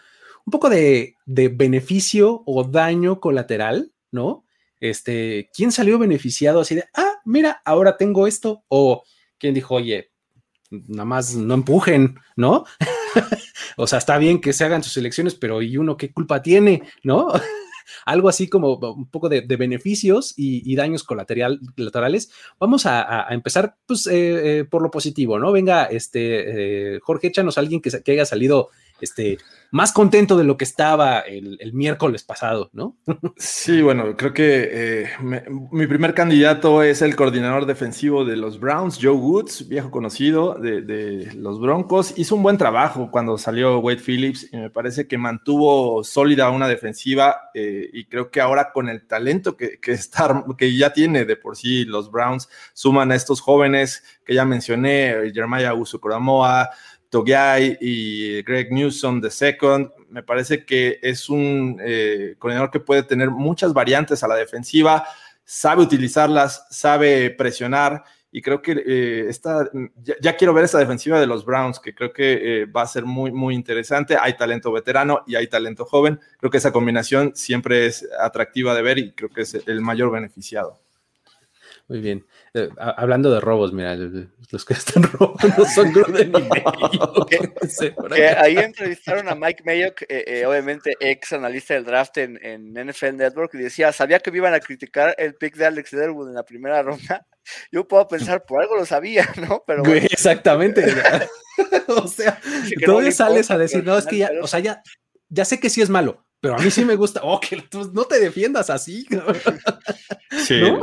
un 0.45 0.51
poco 0.51 0.69
de, 0.69 1.15
de 1.25 1.47
beneficio 1.49 2.43
o 2.45 2.63
daño 2.63 3.19
colateral, 3.19 3.91
¿no? 4.15 4.45
Este, 4.79 5.49
¿quién 5.53 5.71
salió 5.71 5.99
beneficiado 5.99 6.61
así 6.61 6.75
de, 6.75 6.85
ah, 6.95 7.19
mira, 7.25 7.61
ahora 7.65 7.97
tengo 7.97 8.25
esto? 8.25 8.63
O 8.67 9.03
quién 9.37 9.53
dijo, 9.53 9.75
oye, 9.75 10.11
nada 10.69 11.05
más 11.05 11.35
no 11.35 11.53
empujen, 11.53 12.17
¿no? 12.35 12.65
o 13.77 13.87
sea, 13.87 13.99
está 13.99 14.17
bien 14.17 14.41
que 14.41 14.53
se 14.53 14.63
hagan 14.63 14.83
sus 14.83 14.97
elecciones, 14.97 15.35
pero 15.35 15.61
¿y 15.61 15.77
uno 15.77 15.97
qué 15.97 16.11
culpa 16.11 16.41
tiene, 16.41 16.83
no? 17.03 17.27
Algo 18.05 18.29
así 18.29 18.49
como 18.49 18.75
un 18.77 19.09
poco 19.09 19.29
de, 19.29 19.41
beneficios 19.41 20.33
y, 20.35 20.75
daños 20.75 21.03
colateral, 21.03 21.59
colaterales. 21.75 22.31
Vamos 22.59 22.85
a, 22.85 23.27
empezar 23.29 23.77
pues, 23.85 24.07
eh, 24.07 24.59
eh, 24.59 24.65
por 24.65 24.81
lo 24.81 24.91
positivo, 24.91 25.39
¿no? 25.39 25.51
Venga, 25.51 25.85
este, 25.85 26.95
eh, 26.95 26.99
Jorge, 27.01 27.27
échanos 27.27 27.57
a 27.57 27.61
alguien 27.61 27.81
que, 27.81 27.91
que 28.03 28.11
haya 28.11 28.25
salido 28.25 28.69
este, 29.01 29.37
más 29.71 29.91
contento 29.91 30.37
de 30.37 30.45
lo 30.45 30.55
que 30.55 30.63
estaba 30.63 31.19
el, 31.19 31.73
miércoles 31.73 32.23
pasado, 32.23 32.69
¿no? 32.71 32.95
Sí, 33.37 33.81
bueno, 33.81 34.15
creo 34.15 34.33
que 34.33 34.69
eh, 34.71 35.09
mi 35.19 35.85
primer 35.87 36.13
candidato 36.13 36.81
es 36.81 37.01
el 37.01 37.15
coordinador 37.15 37.65
defensivo 37.65 38.23
de 38.23 38.37
los 38.37 38.59
Browns, 38.59 38.97
Joe 39.01 39.11
Woods, 39.11 39.67
viejo 39.67 39.91
conocido 39.91 40.55
de, 40.55 41.29
los 41.35 41.59
Broncos. 41.59 42.13
Hizo 42.17 42.35
un 42.35 42.43
buen 42.43 42.57
trabajo 42.57 43.11
cuando 43.11 43.37
salió 43.37 43.79
Wade 43.79 44.01
Phillips 44.05 44.47
y 44.53 44.57
me 44.57 44.69
parece 44.69 45.07
que 45.07 45.17
mantuvo 45.17 46.03
sólida 46.03 46.49
una 46.51 46.67
defensiva 46.69 47.49
eh, 47.53 47.89
y 47.91 48.05
creo 48.05 48.31
que 48.31 48.39
ahora 48.39 48.71
con 48.71 48.87
el 48.87 49.05
talento 49.05 49.57
que, 49.57 49.79
está, 49.87 50.45
que 50.57 50.75
ya 50.75 50.93
tiene 50.93 51.25
de 51.25 51.35
por 51.35 51.57
sí 51.57 51.83
los 51.83 52.09
Browns, 52.09 52.47
suman 52.73 53.11
a 53.11 53.15
estos 53.15 53.41
jóvenes 53.41 54.03
que 54.25 54.33
ya 54.33 54.45
mencioné, 54.45 55.31
Jeremiah 55.33 55.73
Usukoramoa, 55.73 56.69
Togiai 57.15 57.77
y 57.79 58.43
Greg 58.43 58.73
Newsom 58.73 59.21
second. 59.29 59.89
Me 60.09 60.21
parece 60.21 60.65
que 60.65 60.99
es 61.01 61.29
un 61.29 61.79
eh, 61.81 62.35
coordinador 62.37 62.69
que 62.69 62.81
puede 62.81 63.03
tener 63.03 63.31
muchas 63.31 63.71
variantes 63.71 64.21
a 64.21 64.27
la 64.27 64.35
defensiva, 64.35 65.05
sabe 65.45 65.83
utilizarlas, 65.83 66.67
sabe 66.69 67.29
presionar 67.29 68.03
y 68.33 68.41
creo 68.41 68.61
que 68.61 68.73
eh, 68.85 69.29
esta, 69.29 69.69
ya, 70.03 70.15
ya, 70.21 70.35
quiero 70.35 70.53
ver 70.53 70.65
esa 70.65 70.77
defensiva 70.77 71.17
de 71.17 71.25
los 71.25 71.45
Browns, 71.45 71.79
que 71.79 71.95
creo 71.95 72.11
que 72.11 72.63
eh, 72.63 72.65
va 72.65 72.81
a 72.81 72.87
ser 72.87 73.05
muy, 73.05 73.31
muy 73.31 73.55
interesante. 73.55 74.17
Hay 74.19 74.35
talento 74.35 74.73
veterano 74.73 75.23
y 75.25 75.35
hay 75.35 75.47
talento 75.47 75.85
joven. 75.85 76.19
Creo 76.37 76.51
que 76.51 76.57
esa 76.57 76.73
combinación 76.73 77.31
siempre 77.33 77.85
es 77.85 78.05
atractiva 78.19 78.75
de 78.75 78.81
ver 78.81 78.97
y 78.97 79.13
creo 79.13 79.29
que 79.29 79.43
es 79.43 79.53
el 79.53 79.79
mayor 79.79 80.11
beneficiado. 80.11 80.84
Muy 81.87 81.99
bien. 81.99 82.25
Eh, 82.55 82.69
hablando 82.77 83.31
de 83.31 83.39
robos, 83.39 83.71
mira, 83.71 83.95
los 83.95 84.65
que 84.65 84.73
están 84.73 85.03
robando 85.03 85.65
son 85.65 85.93
Gruden 85.93 86.29
y 86.29 86.31
Mayo. 86.31 87.25
que 88.15 88.27
ahí 88.27 88.57
entrevistaron 88.57 89.29
a 89.29 89.35
Mike 89.35 89.63
Mayo, 89.63 89.87
eh, 90.09 90.23
eh, 90.25 90.45
obviamente 90.47 90.95
ex 90.99 91.33
analista 91.33 91.75
del 91.75 91.85
draft 91.85 92.17
en, 92.17 92.39
en, 92.43 92.73
NFL 92.73 93.17
Network, 93.17 93.53
y 93.53 93.59
decía, 93.59 93.91
sabía 93.91 94.19
que 94.19 94.31
me 94.31 94.37
iban 94.37 94.55
a 94.55 94.59
criticar 94.59 95.13
el 95.19 95.35
pick 95.35 95.55
de 95.55 95.65
Alex 95.67 95.91
Derwood 95.91 96.29
en 96.29 96.35
la 96.35 96.43
primera 96.43 96.81
ronda. 96.81 97.27
Yo 97.71 97.87
puedo 97.87 98.07
pensar, 98.07 98.43
por 98.45 98.63
algo 98.63 98.77
lo 98.77 98.85
sabía, 98.85 99.29
¿no? 99.47 99.63
Pero 99.67 99.83
bueno. 99.83 100.07
Exactamente. 100.09 100.83
o 101.87 102.07
sea, 102.07 102.39
todavía 102.83 103.09
no 103.09 103.15
sales 103.15 103.51
a 103.51 103.59
decir, 103.59 103.83
no, 103.83 103.95
es 103.95 104.07
que 104.07 104.17
ya, 104.17 104.31
o 104.41 104.47
sea, 104.47 104.59
ya, 104.59 104.81
ya 105.29 105.45
sé 105.45 105.59
que 105.59 105.69
sí 105.69 105.83
es 105.83 105.89
malo, 105.89 106.24
pero 106.45 106.59
a 106.59 106.61
mí 106.63 106.69
sí 106.69 106.85
me 106.85 106.95
gusta. 106.95 107.21
Oh, 107.23 107.39
que 107.39 107.59
tú 107.63 107.91
no 107.91 108.05
te 108.05 108.19
defiendas 108.19 108.69
así. 108.69 109.07
Sí. 110.37 110.61
¿No? 110.61 110.79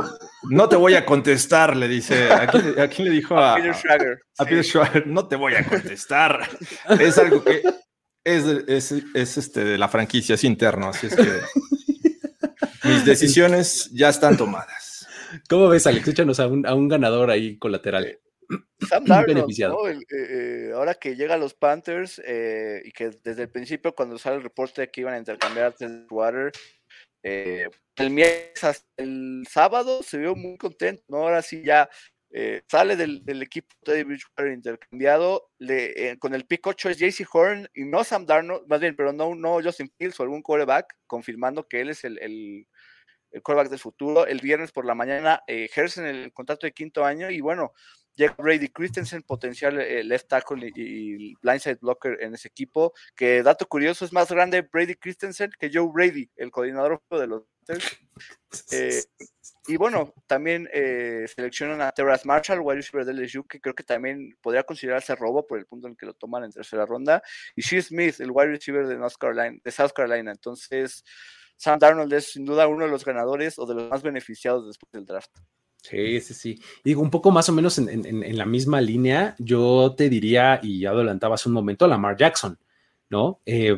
no 0.49 0.67
te 0.67 0.75
voy 0.75 0.95
a 0.95 1.05
contestar, 1.05 1.77
le 1.77 1.87
dice. 1.87 2.29
¿A 2.33 2.47
quién, 2.47 2.79
a 2.79 2.87
quién 2.89 3.07
le 3.07 3.13
dijo 3.13 3.37
a, 3.37 3.53
a 3.53 3.55
Peter 3.55 3.73
Schrager? 3.73 4.19
A, 4.37 4.43
a 4.43 4.45
Peter 4.45 4.63
Schrager, 4.65 5.07
no 5.07 5.25
te 5.25 5.37
voy 5.37 5.53
a 5.53 5.65
contestar. 5.65 6.49
es 6.99 7.17
algo 7.17 7.41
que 7.45 7.61
es, 8.25 8.45
es, 8.67 8.91
es, 9.13 9.37
este 9.37 9.63
de 9.63 9.77
la 9.77 9.87
franquicia, 9.87 10.35
es 10.35 10.43
interno, 10.43 10.89
así 10.89 11.07
es 11.07 11.15
que 11.15 12.89
mis 12.89 13.05
decisiones 13.05 13.89
ya 13.93 14.09
están 14.09 14.35
tomadas. 14.35 15.07
¿Cómo 15.47 15.69
ves, 15.69 15.87
Alex? 15.87 16.09
Échanos 16.09 16.41
a 16.41 16.47
un, 16.47 16.65
a 16.67 16.73
un 16.73 16.89
ganador 16.89 17.31
ahí 17.31 17.57
colateral. 17.57 18.19
Sam 18.87 19.05
Darnold, 19.05 19.59
¿no? 19.59 19.87
el, 19.87 20.05
eh, 20.09 20.71
ahora 20.73 20.95
que 20.95 21.15
llega 21.15 21.35
a 21.35 21.37
los 21.37 21.53
Panthers 21.53 22.21
eh, 22.25 22.81
y 22.85 22.91
que 22.91 23.11
desde 23.23 23.43
el 23.43 23.49
principio 23.49 23.93
cuando 23.95 24.17
sale 24.17 24.37
el 24.37 24.43
reporte 24.43 24.81
de 24.81 24.91
que 24.91 25.01
iban 25.01 25.13
a 25.13 25.19
intercambiar 25.19 25.75
Water, 26.09 26.51
eh, 27.23 27.69
el 27.95 28.09
miércoles 28.09 28.63
hasta 28.63 28.87
el 28.97 29.45
sábado 29.49 30.03
se 30.03 30.17
vio 30.17 30.35
muy 30.35 30.57
contento, 30.57 31.03
¿no? 31.07 31.17
Ahora 31.17 31.41
sí 31.41 31.63
ya 31.63 31.89
eh, 32.35 32.63
sale 32.67 32.95
del, 32.95 33.23
del, 33.23 33.43
equipo 33.43 33.75
de 33.85 34.03
Bridgewater 34.03 34.53
intercambiado, 34.53 35.51
le, 35.59 36.09
eh, 36.09 36.17
con 36.17 36.33
el 36.33 36.47
pick 36.47 36.65
8 36.65 36.89
es 36.89 36.97
JC 36.97 37.27
Horn 37.31 37.69
y 37.75 37.85
no 37.85 38.03
Sam 38.03 38.25
Darnold, 38.25 38.67
más 38.67 38.79
bien, 38.81 38.95
pero 38.95 39.13
no, 39.13 39.35
no 39.35 39.61
Justin 39.61 39.91
Fields 39.95 40.19
o 40.19 40.23
algún 40.23 40.41
quarterback, 40.41 40.95
confirmando 41.05 41.67
que 41.67 41.81
él 41.81 41.89
es 41.91 42.03
el, 42.03 42.17
el, 42.17 42.67
el 43.29 43.43
quarterback 43.43 43.69
del 43.69 43.79
futuro. 43.79 44.25
El 44.25 44.39
viernes 44.39 44.71
por 44.71 44.83
la 44.83 44.95
mañana 44.95 45.43
eh, 45.45 45.65
ejercen 45.65 46.05
el 46.05 46.33
contrato 46.33 46.65
de 46.65 46.73
quinto 46.73 47.05
año 47.05 47.29
y 47.29 47.39
bueno, 47.39 47.73
llega 48.15 48.35
Brady 48.37 48.69
Christensen, 48.69 49.23
potencial 49.23 49.79
eh, 49.79 50.03
left 50.03 50.27
tackle 50.27 50.67
y, 50.67 50.71
y, 50.75 51.33
blindside 51.41 51.79
blocker 51.81 52.17
en 52.21 52.33
ese 52.35 52.47
equipo, 52.47 52.93
que 53.15 53.43
dato 53.43 53.65
curioso, 53.67 54.05
es 54.05 54.13
más 54.13 54.31
grande 54.31 54.61
Brady 54.61 54.95
Christensen 54.95 55.51
que 55.59 55.69
Joe 55.73 55.89
Brady, 55.91 56.29
el 56.35 56.51
coordinador 56.51 57.01
de 57.09 57.27
los 57.27 57.43
eh, 58.71 59.03
y 59.67 59.77
bueno, 59.77 60.13
también 60.27 60.69
eh, 60.73 61.25
seleccionan 61.33 61.81
a 61.81 61.91
Terrace 61.91 62.27
Marshall, 62.27 62.59
wide 62.59 62.77
receiver 62.77 63.05
de 63.05 63.13
LSU, 63.13 63.45
que 63.45 63.61
creo 63.61 63.73
que 63.73 63.83
también 63.83 64.37
podría 64.41 64.63
considerarse 64.63 65.15
robo 65.15 65.47
por 65.47 65.59
el 65.59 65.65
punto 65.65 65.87
en 65.87 65.95
que 65.95 66.05
lo 66.05 66.13
toman 66.13 66.43
en 66.43 66.51
tercera 66.51 66.85
ronda. 66.85 67.21
Y 67.55 67.61
Shea 67.61 67.81
Smith, 67.81 68.19
el 68.19 68.31
wide 68.31 68.47
receiver 68.47 68.85
de, 68.85 68.97
North 68.97 69.15
Carolina, 69.17 69.57
de 69.63 69.71
South 69.71 69.91
Carolina. 69.95 70.31
Entonces, 70.31 71.03
Sam 71.55 71.79
Darnold 71.79 72.11
es 72.13 72.33
sin 72.33 72.45
duda 72.45 72.67
uno 72.67 72.85
de 72.85 72.91
los 72.91 73.05
ganadores 73.05 73.57
o 73.57 73.65
de 73.65 73.75
los 73.75 73.89
más 73.89 74.03
beneficiados 74.03 74.67
después 74.67 74.91
del 74.91 75.05
draft. 75.05 75.31
Sí, 75.83 76.21
sí, 76.21 76.33
sí. 76.33 76.61
digo, 76.81 77.01
un 77.01 77.09
poco 77.09 77.29
más 77.29 77.49
o 77.49 77.51
menos 77.51 77.77
en, 77.77 78.37
la 78.37 78.45
misma 78.45 78.79
línea, 78.79 79.35
yo 79.37 79.93
te 79.97 80.07
diría, 80.09 80.61
y 80.63 80.79
ya 80.79 80.91
adelantabas 80.91 81.45
un 81.45 81.51
momento, 81.51 81.83
a 81.83 81.89
Lamar 81.89 82.15
Jackson, 82.15 82.57
¿no? 83.09 83.41
Eh, 83.45 83.77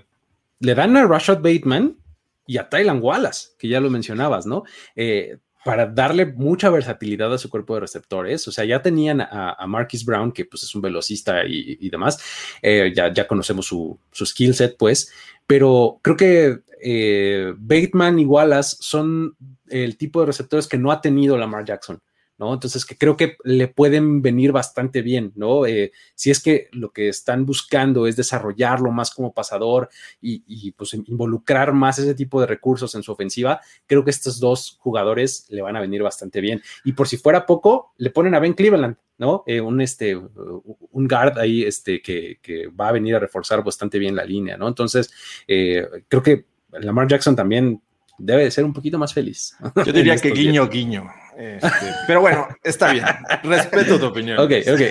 le 0.60 0.76
dan 0.76 0.96
a 0.98 1.08
Rashad 1.08 1.42
Bateman 1.42 1.98
y 2.46 2.58
a 2.58 2.70
Tylan 2.70 3.02
Wallace, 3.02 3.50
que 3.58 3.68
ya 3.68 3.80
lo 3.80 3.90
mencionabas, 3.90 4.46
¿no? 4.46 4.66
Eh, 4.96 5.40
para 5.66 5.88
darle 5.88 6.28
mucha 6.28 6.70
versatilidad 6.70 7.34
a 7.34 7.40
su 7.40 7.50
cuerpo 7.50 7.74
de 7.74 7.80
receptores. 7.80 8.48
O 8.48 8.52
sea, 8.52 8.66
ya 8.66 8.84
tenían 8.84 9.20
a, 9.20 9.66
Marquis 9.68 10.06
Brown, 10.06 10.32
que 10.32 10.46
pues 10.46 10.62
es 10.62 10.76
un 10.76 10.82
velocista 10.84 11.44
y, 11.44 11.90
demás. 11.90 12.20
Eh, 12.62 12.94
ya, 12.96 13.26
conocemos 13.26 13.66
su 13.66 13.98
skill 14.14 14.54
set, 14.54 14.78
pues. 14.78 15.12
Pero 15.48 16.00
creo 16.04 16.18
que 16.18 16.60
eh, 16.88 17.52
Bateman 17.58 18.20
y 18.20 18.26
Wallace 18.26 18.78
son 18.80 19.36
el 19.68 19.98
tipo 19.98 20.20
de 20.20 20.28
receptores 20.28 20.68
que 20.68 20.78
no 20.78 20.92
ha 20.92 21.02
tenido 21.02 21.36
Lamar 21.36 21.66
Jackson. 21.66 22.00
¿no? 22.38 22.54
Entonces, 22.54 22.86
que 22.86 22.98
creo 22.98 23.18
que 23.18 23.38
le 23.44 23.68
pueden 23.70 24.22
venir 24.22 24.52
bastante 24.52 25.02
bien, 25.02 25.32
¿no? 25.36 25.66
Eh, 25.66 25.94
si 26.16 26.32
es 26.32 26.44
que 26.44 26.68
lo 26.74 26.92
que 26.92 27.08
están 27.08 27.46
buscando 27.46 28.08
es 28.08 28.18
desarrollarlo 28.18 28.92
más 28.92 29.10
como 29.12 29.34
pasador 29.34 29.90
y, 30.22 30.72
pues 30.74 30.94
involucrar 30.94 31.74
más 31.74 31.98
ese 31.98 32.14
tipo 32.14 32.42
de 32.42 32.48
recursos 32.48 32.94
en 32.94 33.04
su 33.04 33.14
ofensiva, 33.14 33.62
creo 33.88 34.04
que 34.04 34.12
estos 34.12 34.40
dos 34.40 34.78
jugadores 34.82 35.48
le 35.50 35.62
van 35.62 35.78
a 35.78 35.82
venir 35.82 36.04
bastante 36.04 36.42
bien. 36.42 36.62
Y 36.84 36.92
por 36.92 37.08
si 37.08 37.18
fuera 37.18 37.46
poco, 37.46 37.94
le 37.98 38.10
ponen 38.10 38.36
a 38.36 38.40
Ben 38.40 38.54
Cleveland, 38.54 38.98
¿no? 39.18 39.44
Eh, 39.48 39.62
un, 39.62 39.80
este, 39.80 40.16
un 40.18 41.08
guard 41.08 41.40
ahí 41.40 41.64
este, 41.64 42.02
que, 42.02 42.38
va 42.80 42.90
a 42.90 42.92
venir 42.92 43.16
a 43.16 43.20
reforzar 43.20 43.64
bastante 43.64 43.98
bien 43.98 44.16
la 44.16 44.26
línea, 44.26 44.58
¿no? 44.58 44.68
Entonces, 44.68 45.10
creo 45.48 46.22
que 46.22 46.55
Lamar 46.82 47.08
Jackson 47.08 47.36
también 47.36 47.82
debe 48.18 48.44
de 48.44 48.52
ser 48.52 48.66
un 48.66 48.74
poquito 48.74 48.98
más 48.98 49.14
feliz. 49.14 49.56
Yo 49.86 49.92
diría 49.92 50.16
que 50.18 50.32
guiño, 50.32 50.68
guiño. 50.68 51.10
Este, 51.38 51.94
pero 52.08 52.22
bueno, 52.22 52.48
está 52.64 52.94
bien. 52.94 53.06
Respeto 53.44 54.00
tu 54.00 54.06
opinión. 54.06 54.40
Ok, 54.40 54.52
ok. 54.72 54.82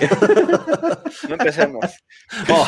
No 1.29 1.35
empecemos. 1.35 1.85
Oh. 2.49 2.67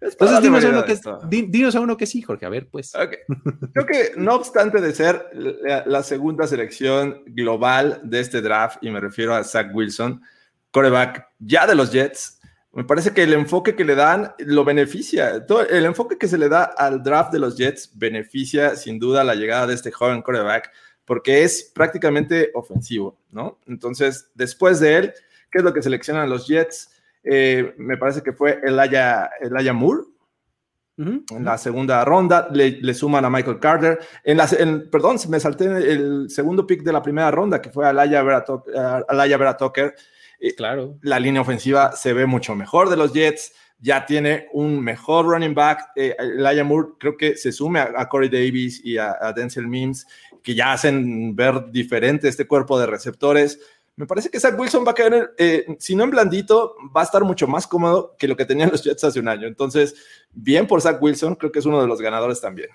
Entonces, 0.00 0.42
dinos 0.42 0.64
a, 0.64 0.68
uno 0.68 0.84
que, 0.84 1.46
dinos 1.48 1.76
a 1.76 1.80
uno 1.80 1.96
que 1.96 2.06
sí, 2.06 2.22
Jorge. 2.22 2.46
A 2.46 2.48
ver, 2.48 2.68
pues. 2.70 2.92
Creo 2.92 3.86
que 3.86 4.12
no 4.16 4.34
obstante 4.34 4.80
de 4.80 4.94
ser 4.94 5.26
la, 5.32 6.02
segunda 6.02 6.46
selección 6.46 7.22
global 7.26 8.00
de 8.04 8.20
este 8.20 8.40
draft, 8.40 8.78
y 8.82 8.90
me 8.90 9.00
refiero 9.00 9.34
a 9.34 9.44
Zach 9.44 9.74
Wilson, 9.74 10.22
coreback 10.70 11.26
ya 11.38 11.66
de 11.66 11.74
los 11.74 11.92
Jets, 11.92 12.35
me 12.76 12.84
parece 12.84 13.14
que 13.14 13.22
el 13.22 13.32
enfoque 13.32 13.74
que 13.74 13.86
le 13.86 13.94
dan 13.94 14.34
lo 14.38 14.62
beneficia. 14.62 15.46
Todo, 15.46 15.66
el 15.66 15.86
enfoque 15.86 16.18
que 16.18 16.28
se 16.28 16.36
le 16.36 16.50
da 16.50 16.64
al 16.64 17.02
draft 17.02 17.32
de 17.32 17.38
los 17.38 17.56
Jets 17.56 17.90
beneficia 17.94 18.76
sin 18.76 18.98
duda 18.98 19.24
la 19.24 19.34
llegada 19.34 19.66
de 19.66 19.72
este 19.72 19.90
joven 19.90 20.20
coreback 20.20 20.70
porque 21.06 21.42
es 21.42 21.72
prácticamente 21.74 22.50
ofensivo, 22.52 23.16
¿no? 23.30 23.58
Entonces, 23.66 24.30
después 24.34 24.78
de 24.78 24.96
él, 24.96 25.14
¿qué 25.50 25.58
es 25.58 25.64
lo 25.64 25.72
que 25.72 25.80
seleccionan 25.80 26.28
los 26.28 26.46
Jets? 26.46 26.90
Eh, 27.24 27.74
me 27.78 27.96
parece 27.96 28.22
que 28.22 28.34
fue 28.34 28.60
Elijah, 28.62 29.30
Elijah 29.40 29.72
Moore. 29.72 30.02
En 30.98 31.44
la 31.44 31.58
segunda 31.58 32.04
ronda 32.04 32.48
le, 32.50 32.94
suman 32.94 33.24
a 33.24 33.30
Michael 33.30 33.58
Carter. 33.58 33.98
En 34.24 34.36
la, 34.36 34.46
perdón, 34.90 35.16
me 35.28 35.40
salté 35.40 35.66
el 35.66 36.28
segundo 36.28 36.66
pick 36.66 36.82
de 36.82 36.92
la 36.92 37.02
primera 37.02 37.30
ronda, 37.30 37.60
que 37.60 37.70
fue 37.70 37.86
Alaya 37.86 38.22
Vera 38.22 39.56
Tucker. 39.56 39.94
Eh, 40.40 40.54
claro. 40.54 40.98
La 41.02 41.18
línea 41.18 41.40
ofensiva 41.40 41.92
se 41.92 42.12
ve 42.12 42.26
mucho 42.26 42.54
mejor 42.54 42.90
de 42.90 42.96
los 42.96 43.12
Jets. 43.12 43.52
Ya 43.78 44.06
tiene 44.06 44.48
un 44.52 44.82
mejor 44.82 45.26
running 45.26 45.54
back. 45.54 45.90
Eh, 45.96 46.16
Elijah 46.18 46.64
Moore 46.64 46.88
creo 46.98 47.16
que 47.16 47.36
se 47.36 47.52
sume 47.52 47.80
a, 47.80 48.08
Corey 48.08 48.28
Davis 48.28 48.80
y 48.84 48.96
a, 48.96 49.16
a 49.20 49.32
Denzel 49.32 49.66
Mims 49.66 50.06
que 50.42 50.54
ya 50.54 50.72
hacen 50.72 51.34
ver 51.34 51.72
diferente 51.72 52.28
este 52.28 52.46
cuerpo 52.46 52.78
de 52.78 52.86
receptores. 52.86 53.58
Me 53.96 54.06
parece 54.06 54.30
que 54.30 54.38
Zach 54.38 54.56
Wilson 54.56 54.86
va 54.86 54.92
a 54.92 54.94
quedar, 54.94 55.32
eh, 55.38 55.64
si 55.78 55.96
no 55.96 56.04
en 56.04 56.10
blandito, 56.10 56.76
va 56.94 57.00
a 57.00 57.04
estar 57.04 57.24
mucho 57.24 57.48
más 57.48 57.66
cómodo 57.66 58.14
que 58.18 58.28
lo 58.28 58.36
que 58.36 58.44
tenían 58.44 58.70
los 58.70 58.84
Jets 58.84 59.02
hace 59.04 59.18
un 59.18 59.26
año. 59.26 59.48
Entonces, 59.48 59.96
bien 60.32 60.66
por 60.66 60.82
Zach 60.82 61.02
Wilson, 61.02 61.34
creo 61.34 61.50
que 61.50 61.58
es 61.58 61.66
uno 61.66 61.80
de 61.80 61.88
los 61.88 62.00
ganadores 62.00 62.40
también. 62.40 62.68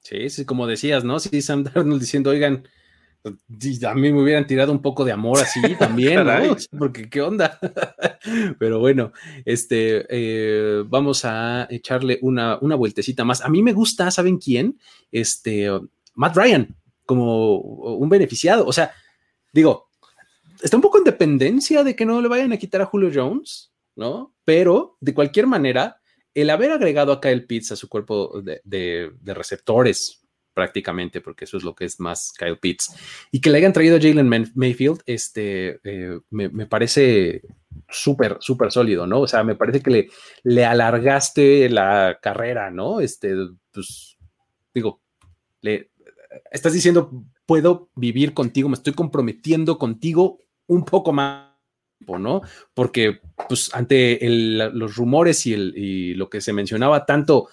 Sí, 0.00 0.28
sí, 0.28 0.44
como 0.44 0.66
decías, 0.66 1.04
¿no? 1.04 1.20
Sí, 1.20 1.40
Sam 1.40 1.64
Darnold 1.64 2.00
diciendo, 2.00 2.30
oigan, 2.30 2.68
a 3.24 3.94
mí 3.94 4.12
me 4.12 4.22
hubieran 4.22 4.46
tirado 4.46 4.72
un 4.72 4.82
poco 4.82 5.04
de 5.04 5.12
amor 5.12 5.38
así 5.38 5.60
también, 5.78 6.24
¿no? 6.24 6.56
Porque 6.78 7.08
qué 7.08 7.20
onda. 7.20 7.58
Pero 8.58 8.80
bueno, 8.80 9.12
este, 9.44 10.06
eh, 10.08 10.84
vamos 10.86 11.24
a 11.24 11.66
echarle 11.70 12.18
una, 12.22 12.58
una 12.60 12.76
vueltecita 12.76 13.24
más. 13.24 13.42
A 13.42 13.48
mí 13.48 13.62
me 13.62 13.72
gusta, 13.72 14.10
¿saben 14.10 14.38
quién? 14.38 14.78
Este, 15.10 15.68
Matt 16.14 16.36
Ryan 16.36 16.76
como 17.04 17.58
un 17.58 18.08
beneficiado. 18.08 18.66
O 18.66 18.72
sea, 18.72 18.92
digo, 19.52 19.88
está 20.60 20.76
un 20.76 20.82
poco 20.82 20.98
en 20.98 21.04
dependencia 21.04 21.84
de 21.84 21.94
que 21.94 22.04
no 22.04 22.20
le 22.20 22.28
vayan 22.28 22.52
a 22.52 22.56
quitar 22.56 22.82
a 22.82 22.86
Julio 22.86 23.10
Jones, 23.14 23.72
¿no? 23.94 24.34
Pero 24.44 24.96
de 25.00 25.14
cualquier 25.14 25.46
manera, 25.46 26.00
el 26.34 26.50
haber 26.50 26.70
agregado 26.70 27.12
a 27.12 27.20
Kyle 27.20 27.46
Pitts 27.46 27.72
a 27.72 27.76
su 27.76 27.88
cuerpo 27.88 28.42
de, 28.42 29.12
receptores 29.24 30.25
prácticamente, 30.56 31.20
porque 31.20 31.44
eso 31.44 31.58
es 31.58 31.64
lo 31.64 31.74
que 31.74 31.84
es 31.84 32.00
más 32.00 32.32
Kyle 32.32 32.56
Pitts, 32.56 32.96
y 33.30 33.42
que 33.42 33.50
le 33.50 33.58
hayan 33.58 33.74
traído 33.74 33.98
a 33.98 34.00
Jalen 34.00 34.50
Mayfield, 34.54 35.02
este, 35.04 35.80
eh, 35.84 36.18
me, 36.30 36.66
parece 36.66 37.42
súper, 37.90 38.38
súper 38.40 38.72
sólido, 38.72 39.06
¿no? 39.06 39.20
O 39.20 39.28
sea, 39.28 39.44
me 39.44 39.54
parece 39.54 39.82
que 39.82 39.90
le, 39.90 40.08
le 40.44 40.64
alargaste 40.64 41.68
la 41.68 42.20
carrera, 42.22 42.70
¿no? 42.70 43.00
Este, 43.00 43.34
pues, 43.70 44.16
digo, 44.72 45.02
le, 45.60 45.90
estás 46.50 46.72
diciendo, 46.72 47.10
puedo 47.44 47.90
vivir 47.94 48.32
contigo, 48.32 48.70
me 48.70 48.76
estoy 48.76 48.94
comprometiendo 48.94 49.76
contigo 49.76 50.38
un 50.68 50.86
poco 50.86 51.12
más, 51.12 51.50
¿no? 52.00 52.40
Porque, 52.72 53.20
pues, 53.46 53.74
ante 53.74 54.18
los 54.72 54.96
rumores 54.96 55.44
y, 55.44 55.52
el, 55.52 56.12
lo 56.12 56.30
que 56.30 56.40
se 56.40 56.54
mencionaba 56.54 57.04
tanto 57.04 57.48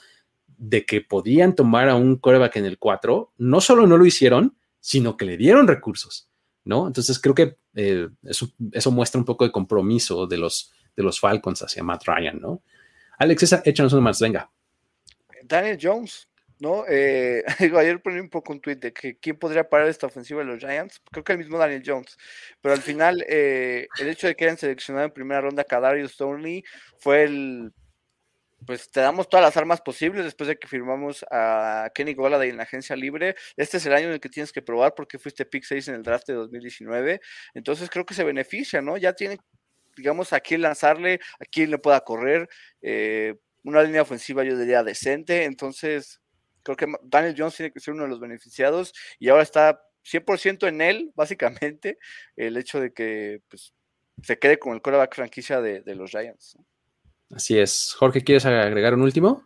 de 0.64 0.86
que 0.86 1.02
podían 1.02 1.56
tomar 1.56 1.90
a 1.90 1.96
un 1.96 2.16
coreback 2.16 2.56
en 2.56 2.66
el 2.66 2.78
4, 2.78 3.34
no 3.38 3.60
solo 3.60 3.86
no 3.86 3.98
lo 3.98 4.06
hicieron, 4.06 4.56
sino 4.80 5.18
que 5.18 5.26
le 5.26 5.36
dieron 5.36 5.68
recursos, 5.68 6.30
¿no? 6.64 6.88
Entonces 6.88 7.20
creo 7.20 7.36
que 7.36 7.58
eh, 7.76 8.08
eso, 8.24 8.92
muestra 8.92 9.20
un 9.20 9.26
poco 9.26 9.44
de 9.44 9.52
compromiso 9.52 10.26
de 10.26 10.38
los, 10.38 10.72
de 10.96 11.04
los 11.04 11.20
Falcons 11.20 11.62
hacia 11.64 11.84
Matt 11.84 12.06
Ryan, 12.06 12.40
¿no? 12.40 12.64
Alex, 13.20 13.62
échanos 13.66 13.92
una 13.92 14.04
más, 14.04 14.22
venga. 14.22 14.50
Daniel 15.44 15.78
Jones, 15.82 16.30
¿no? 16.60 16.86
Eh, 16.88 17.44
ayer 17.78 18.02
poní 18.02 18.22
un 18.22 18.30
poco 18.30 18.54
un 18.54 18.62
tweet 18.62 18.78
de 18.78 18.94
que 18.94 19.18
quién 19.18 19.36
podría 19.36 19.68
parar 19.68 19.90
esta 19.90 20.08
ofensiva 20.08 20.40
de 20.40 20.46
los 20.46 20.60
Giants. 20.60 21.02
Creo 21.12 21.26
que 21.26 21.34
el 21.34 21.40
mismo 21.40 21.58
Daniel 21.58 21.84
Jones. 21.86 22.18
Pero 22.62 22.74
al 22.74 22.82
final, 22.82 23.22
eh, 23.28 23.88
el 24.00 24.08
hecho 24.08 24.28
de 24.28 24.36
que 24.36 24.46
hayan 24.46 24.58
seleccionado 24.58 25.08
en 25.08 25.12
primera 25.12 25.42
ronda 25.42 25.64
a 25.64 25.66
Kadarius 25.66 26.14
Stoney 26.14 26.64
fue 27.00 27.24
el. 27.24 27.74
Pues 28.66 28.90
te 28.92 29.02
damos 29.02 29.30
todas 29.30 29.44
las 29.46 29.58
armas 29.58 29.82
posibles 29.82 30.24
después 30.24 30.48
de 30.48 30.58
que 30.58 30.68
firmamos 30.68 31.26
a 31.32 31.92
Kenny 31.94 32.14
Golladay 32.14 32.50
en 32.50 32.58
la 32.58 32.64
agencia 32.64 32.96
libre. 32.96 33.36
Este 33.58 33.78
es 33.78 33.86
el 33.86 33.94
año 33.94 34.08
en 34.08 34.14
el 34.14 34.20
que 34.20 34.30
tienes 34.30 34.52
que 34.52 34.62
probar 34.62 34.94
porque 34.96 35.20
fuiste 35.20 35.46
pick 35.46 35.64
6 35.64 35.88
en 35.90 35.96
el 35.96 36.04
draft 36.04 36.28
de 36.28 36.34
2019. 36.34 37.20
Entonces 37.54 37.90
creo 37.90 38.06
que 38.06 38.14
se 38.14 38.24
beneficia, 38.24 38.82
¿no? 38.82 38.98
Ya 38.98 39.14
tiene, 39.14 39.38
digamos, 39.96 40.34
a 40.34 40.40
quién 40.40 40.62
lanzarle, 40.62 41.20
a 41.40 41.46
quién 41.46 41.72
le 41.72 41.78
pueda 41.78 42.02
correr. 42.02 42.48
Eh, 42.82 43.36
una 43.64 43.84
línea 43.84 44.02
ofensiva, 44.02 44.44
yo 44.44 44.58
diría, 44.58 44.84
decente. 44.84 45.46
Entonces, 45.46 46.22
Creo 46.64 46.78
que 46.78 46.88
Daniel 47.04 47.36
Jones 47.38 47.56
tiene 47.56 47.72
que 47.72 47.80
ser 47.80 47.94
uno 47.94 48.04
de 48.04 48.10
los 48.10 48.20
beneficiados 48.20 48.94
y 49.20 49.30
ahora 49.30 49.44
está 49.44 49.82
100% 50.04 50.68
en 50.68 50.82
él, 50.82 51.12
básicamente, 51.16 52.00
el 52.36 52.58
hecho 52.58 52.80
de 52.80 52.94
que 52.94 53.42
pues, 53.50 53.74
se 54.22 54.40
quede 54.40 54.58
con 54.58 54.74
el 54.74 54.82
quarterback 54.82 55.16
franquicia 55.16 55.62
de, 55.62 55.84
los 55.96 56.12
Giants. 56.12 56.58
Así 57.36 57.58
es. 57.58 57.96
Jorge, 57.98 58.24
¿quieres 58.24 58.46
agregar 58.46 58.94
un 58.94 59.02
último? 59.02 59.44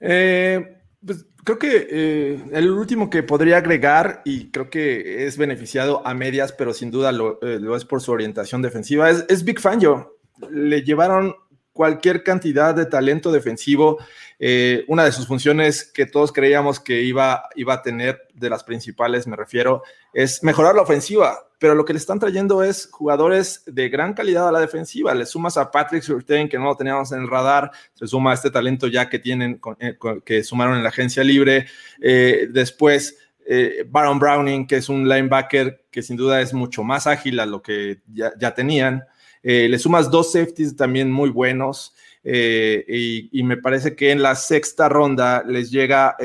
Eh, 0.00 0.78
pues 1.04 1.26
creo 1.44 1.58
que 1.58 1.86
eh, 1.90 2.44
el 2.52 2.70
último 2.70 3.08
que 3.08 3.22
podría 3.22 3.58
agregar, 3.58 4.22
y 4.24 4.50
creo 4.50 4.70
que 4.70 5.26
es 5.26 5.36
beneficiado 5.36 6.06
a 6.06 6.14
medias, 6.14 6.52
pero 6.52 6.74
sin 6.74 6.90
duda 6.90 7.12
lo, 7.12 7.38
eh, 7.42 7.60
es 7.76 7.84
por 7.84 8.00
su 8.00 8.12
orientación 8.12 8.62
defensiva, 8.62 9.10
es, 9.10 9.24
es 9.28 9.44
Big 9.44 9.60
Fangio. 9.60 10.18
Le 10.50 10.82
llevaron 10.82 11.34
cualquier 11.72 12.22
cantidad 12.22 12.74
de 12.74 12.86
talento 12.86 13.32
defensivo. 13.32 13.98
Eh, 14.38 14.84
una 14.88 15.04
de 15.04 15.12
sus 15.12 15.26
funciones 15.26 15.84
que 15.84 16.06
todos 16.06 16.32
creíamos 16.32 16.80
que 16.80 17.02
iba, 17.02 17.44
iba 17.54 17.74
a 17.74 17.82
tener, 17.82 18.28
de 18.34 18.50
las 18.50 18.64
principales 18.64 19.26
me 19.26 19.36
refiero, 19.36 19.82
es 20.12 20.42
mejorar 20.42 20.74
la 20.74 20.82
ofensiva, 20.82 21.38
pero 21.58 21.74
lo 21.76 21.84
que 21.84 21.92
le 21.92 22.00
están 22.00 22.18
trayendo 22.18 22.62
es 22.62 22.88
jugadores 22.90 23.62
de 23.66 23.88
gran 23.88 24.14
calidad 24.14 24.48
a 24.48 24.52
la 24.52 24.58
defensiva. 24.58 25.14
Le 25.14 25.26
sumas 25.26 25.56
a 25.56 25.70
Patrick 25.70 26.02
Surtain, 26.02 26.48
que 26.48 26.58
no 26.58 26.64
lo 26.64 26.76
teníamos 26.76 27.12
en 27.12 27.20
el 27.20 27.28
radar, 27.28 27.70
se 27.94 28.06
suma 28.06 28.32
a 28.32 28.34
este 28.34 28.50
talento 28.50 28.88
ya 28.88 29.08
que 29.08 29.20
tienen, 29.20 29.60
eh, 29.78 29.96
que 30.24 30.42
sumaron 30.42 30.76
en 30.76 30.82
la 30.82 30.88
agencia 30.88 31.22
libre. 31.22 31.66
Eh, 32.00 32.48
después 32.50 33.16
eh, 33.46 33.84
Baron 33.88 34.18
Browning, 34.18 34.66
que 34.66 34.76
es 34.76 34.88
un 34.88 35.08
linebacker 35.08 35.84
que 35.90 36.02
sin 36.02 36.16
duda 36.16 36.40
es 36.40 36.54
mucho 36.54 36.82
más 36.82 37.06
ágil 37.06 37.40
a 37.40 37.46
lo 37.46 37.62
que 37.62 38.00
ya, 38.12 38.54
tenían. 38.54 39.04
Eh, 39.42 39.68
le 39.68 39.78
sumas 39.78 40.10
dos 40.10 40.32
safeties 40.32 40.76
también 40.76 41.10
muy 41.10 41.30
buenos. 41.30 41.94
Eh, 42.24 43.28
y, 43.32 43.42
me 43.42 43.56
parece 43.56 43.96
que 43.96 44.12
en 44.12 44.22
la 44.22 44.36
sexta 44.36 44.88
ronda 44.88 45.42
les 45.44 45.72
llega, 45.72 46.16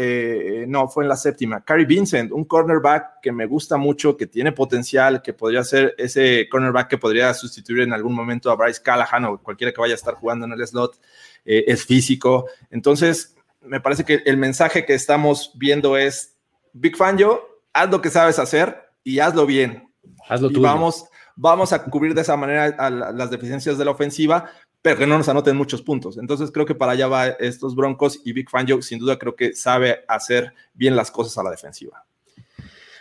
no, 0.68 0.88
fue 0.90 1.04
en 1.04 1.10
la 1.10 1.16
séptima, 1.16 1.66
Cary 1.66 1.86
Vincent, 1.86 2.32
un 2.32 2.46
cornerback 2.46 3.20
que 3.20 3.32
me 3.32 3.48
gusta 3.48 3.78
mucho, 3.78 4.16
que 4.16 4.28
tiene 4.28 4.52
potencial, 4.52 5.24
que 5.24 5.34
podría 5.34 5.64
ser 5.64 5.96
ese 5.98 6.48
cornerback 6.52 6.88
que 6.88 7.00
podría 7.00 7.34
sustituir 7.34 7.82
en 7.82 7.94
algún 7.94 8.14
momento 8.14 8.52
a 8.52 8.56
Bryce 8.56 8.82
Callahan 8.84 9.26
o 9.26 9.42
cualquiera 9.42 9.74
que 9.74 9.82
vaya 9.82 9.96
a 9.96 9.96
estar 9.96 10.14
jugando 10.14 10.46
en 10.46 10.52
el 10.52 10.68
slot, 10.68 11.00
es 11.44 11.84
físico. 11.84 12.46
Entonces, 12.70 13.36
me 13.62 13.80
parece 13.80 14.04
que 14.06 14.22
el 14.26 14.38
mensaje 14.38 14.86
que 14.86 14.94
estamos 14.94 15.52
viendo 15.56 15.98
es 15.98 16.38
Big 16.74 16.96
Fan 16.96 17.18
yo, 17.18 17.62
haz 17.74 17.90
lo 17.90 18.02
que 18.02 18.10
sabes 18.10 18.40
hacer 18.40 18.84
y 19.04 19.20
hazlo 19.20 19.46
bien. 19.46 19.90
Hazlo 20.28 20.52
y 20.52 20.60
vamos, 20.60 21.06
vamos 21.38 21.72
a 21.72 21.84
cubrir 21.86 22.14
de 22.14 22.22
esa 22.22 22.36
manera 22.36 22.90
las 22.90 23.30
deficiencias 23.30 23.78
de 23.78 23.86
la 23.86 23.92
ofensiva, 23.92 24.52
pero 24.82 24.98
que 24.98 25.08
no 25.08 25.18
nos 25.18 25.30
anoten 25.30 25.56
muchos 25.56 25.82
puntos. 25.82 26.18
Entonces 26.18 26.52
creo 26.52 26.66
que 26.66 26.76
para 26.76 26.92
allá 26.92 27.08
va 27.08 27.28
estos 27.28 27.76
Broncos 27.76 28.20
y 28.26 28.34
Big 28.34 28.50
Fan 28.50 28.68
yo 28.68 28.82
sin 28.82 29.00
duda 29.00 29.18
creo 29.18 29.36
que 29.36 29.54
sabe 29.54 30.04
hacer 30.08 30.54
bien 30.74 30.96
las 30.96 31.12
cosas 31.12 31.38
a 31.38 31.44
la 31.44 31.52
defensiva. 31.52 32.06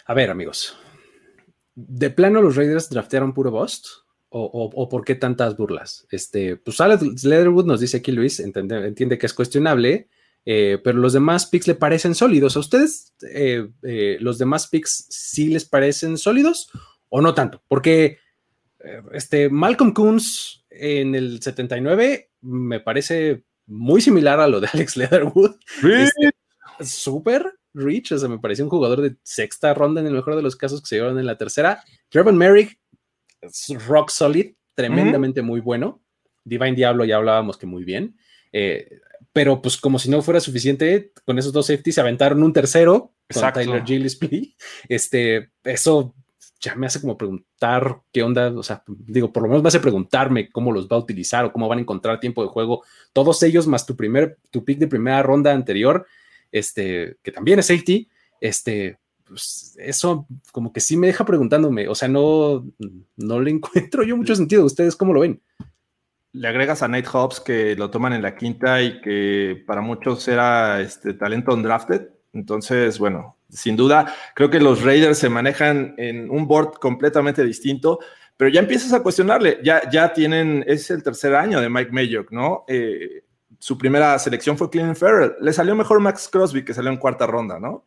A 0.05 0.14
ver, 0.14 0.30
amigos. 0.30 0.76
¿De 1.74 2.11
plano 2.11 2.41
los 2.41 2.57
Raiders 2.57 2.89
draftearon 2.89 3.34
puro 3.34 3.51
bust? 3.51 3.87
¿O, 4.28 4.89
por 4.91 5.03
qué 5.05 5.14
tantas 5.14 5.57
burlas? 5.57 6.07
Este, 6.11 6.57
pues 6.57 6.78
Alex 6.80 7.24
Leatherwood 7.24 7.64
nos 7.64 7.80
dice 7.80 7.99
aquí 7.99 8.12
Luis, 8.12 8.39
entiende, 8.39 8.87
entiende 8.87 9.16
que 9.16 9.24
es 9.24 9.32
cuestionable, 9.32 10.09
eh, 10.45 10.78
pero 10.84 10.99
los 10.99 11.12
demás 11.12 11.47
picks 11.47 11.66
le 11.66 11.74
parecen 11.74 12.14
sólidos. 12.14 12.57
¿A 12.57 12.61
ustedes 12.61 13.14
eh, 13.30 13.68
eh, 13.82 14.16
los 14.20 14.39
demás 14.39 14.68
picks 14.68 15.07
sí 15.09 15.49
les 15.49 15.64
parecen 15.64 16.18
sólidos 16.18 16.70
o 17.09 17.20
no 17.20 17.34
tanto? 17.34 17.62
Porque 17.66 18.18
este 19.12 19.49
Malcolm 19.49 19.93
Coons 19.93 20.64
en 20.70 21.14
el 21.14 21.43
79 21.43 22.31
me 22.43 22.81
parece 22.81 23.45
muy 23.66 24.01
similar 24.01 24.41
a 24.41 24.49
lo 24.49 24.61
de 24.61 24.68
Alex 24.72 24.97
Leatherwood. 24.97 25.57
Este, 25.83 26.33
súper 26.81 27.53
rich, 27.74 28.12
o 28.12 28.18
sea, 28.18 28.29
me 28.29 28.39
pareció 28.39 28.64
un 28.64 28.70
jugador 28.70 29.03
de 29.03 29.16
sexta 29.22 29.74
ronda 29.74 30.01
en 30.01 30.07
el 30.07 30.14
mejor 30.14 30.37
de 30.37 30.43
los 30.43 30.57
casos 30.57 30.81
que 30.81 30.89
se 30.89 30.97
llevaron 30.97 31.18
en 31.18 31.27
la 31.27 31.37
tercera. 31.37 31.83
Trevor 32.09 32.33
Merrick, 32.33 32.79
rock 33.87 34.11
solid, 34.11 34.55
tremendamente 34.74 35.43
muy 35.43 35.61
bueno. 35.61 36.03
Divine 36.45 36.74
Diablo 36.74 37.05
ya 37.05 37.16
hablábamos 37.16 37.59
que 37.59 37.66
muy 37.66 37.85
bien. 37.85 38.16
Eh, 38.53 38.89
pero 39.33 39.61
pues 39.61 39.77
como 39.77 39.99
si 39.99 40.09
no 40.09 40.22
fuera 40.22 40.41
suficiente, 40.41 41.12
con 41.24 41.39
esos 41.39 41.53
dos 41.53 41.66
safeties 41.66 41.97
se 41.97 42.01
aventaron 42.01 42.43
un 42.43 42.53
tercero 42.53 43.14
con 43.31 43.53
Tyler 43.53 43.85
Gillespie. 43.85 44.57
Este, 44.89 45.51
eso 45.64 46.14
me 46.75 46.87
hace 46.87 47.01
como 47.01 47.17
preguntar 47.17 48.01
qué 48.12 48.23
onda, 48.23 48.51
o 48.51 48.62
sea, 48.62 48.83
digo, 48.87 49.33
por 49.33 49.43
lo 49.43 49.49
menos 49.49 49.62
me 49.62 49.69
hace 49.69 49.81
preguntarme 49.81 50.51
cómo 50.51 50.73
los 50.73 50.89
va 50.89 50.97
a 50.97 51.01
utilizar 51.01 51.45
o 51.45 51.53
cómo 51.53 51.69
van 51.69 51.79
a 51.79 51.83
encontrar 51.83 52.19
tiempo 52.19 52.43
de 52.43 52.49
juego. 52.49 52.83
Todos 53.12 53.43
ellos 53.43 53.67
más 53.67 53.87
tu 53.87 53.97
primer, 53.97 54.39
tu 54.51 54.64
pick 54.64 54.79
de 54.79 54.89
primera 54.89 55.23
ronda 55.23 55.53
anterior, 55.53 56.07
este, 56.51 57.17
que 57.23 57.33
también 57.33 57.59
es 57.59 57.67
safety, 57.67 58.09
este, 58.41 58.99
pues 59.25 59.77
eso 59.79 60.27
como 60.53 60.73
que 60.73 60.81
sí 60.81 60.97
me 60.97 61.07
deja 61.07 61.25
preguntándome, 61.25 61.89
o 61.89 61.95
sea, 61.95 62.09
no, 62.09 62.67
no 63.17 63.41
le 63.41 63.51
encuentro 63.53 64.03
yo 64.03 64.17
mucho 64.17 64.35
sentido. 64.35 64.64
¿Ustedes 64.64 64.97
cómo 64.97 65.12
lo 65.12 65.21
ven? 65.21 65.41
le 66.37 66.49
agregas 66.49 66.83
a 66.83 66.89
Nate 66.89 67.09
Hobbs 67.11 67.41
que 67.41 67.75
lo 67.77 67.91
toman 67.91 68.12
en 68.12 68.21
la 68.21 68.37
quinta 68.37 68.83
y 68.83 69.01
que 69.01 69.64
para 69.67 69.81
muchos 69.81 70.29
era 70.29 70.83
este 70.83 71.14
talento 71.14 71.55
undrafted. 71.55 72.11
Entonces, 72.35 72.99
bueno, 72.99 73.36
sin 73.49 73.77
duda, 73.77 74.15
creo 74.35 74.51
que 74.51 74.61
los 74.61 74.83
Raiders 74.83 75.19
se 75.19 75.29
manejan 75.29 75.95
en 75.99 76.31
un 76.31 76.47
board 76.47 76.79
completamente 76.79 77.45
distinto, 77.45 78.01
pero 78.37 78.51
ya 78.51 78.61
empiezas 78.61 78.93
a 78.93 79.03
cuestionarle. 79.03 79.61
Ya, 79.63 79.89
ya 79.91 80.13
tienen, 80.13 80.65
es 80.67 80.91
el 80.91 81.03
tercer 81.03 81.35
año 81.35 81.61
de 81.61 81.69
Mike 81.69 81.91
Mayock, 81.93 82.33
¿no? 82.33 82.65
Eh, 82.69 83.23
su 83.59 83.79
primera 83.79 84.19
selección 84.19 84.59
fue 84.59 84.71
Clean 84.71 84.95
Farrell. 84.95 85.35
Le 85.41 85.53
salió 85.53 85.75
mejor 85.75 86.01
Max 86.01 86.29
Crosby, 86.31 86.65
que 86.65 86.75
salió 86.75 86.91
en 86.91 86.99
cuarta 86.99 87.27
ronda, 87.27 87.59
¿no? 87.59 87.87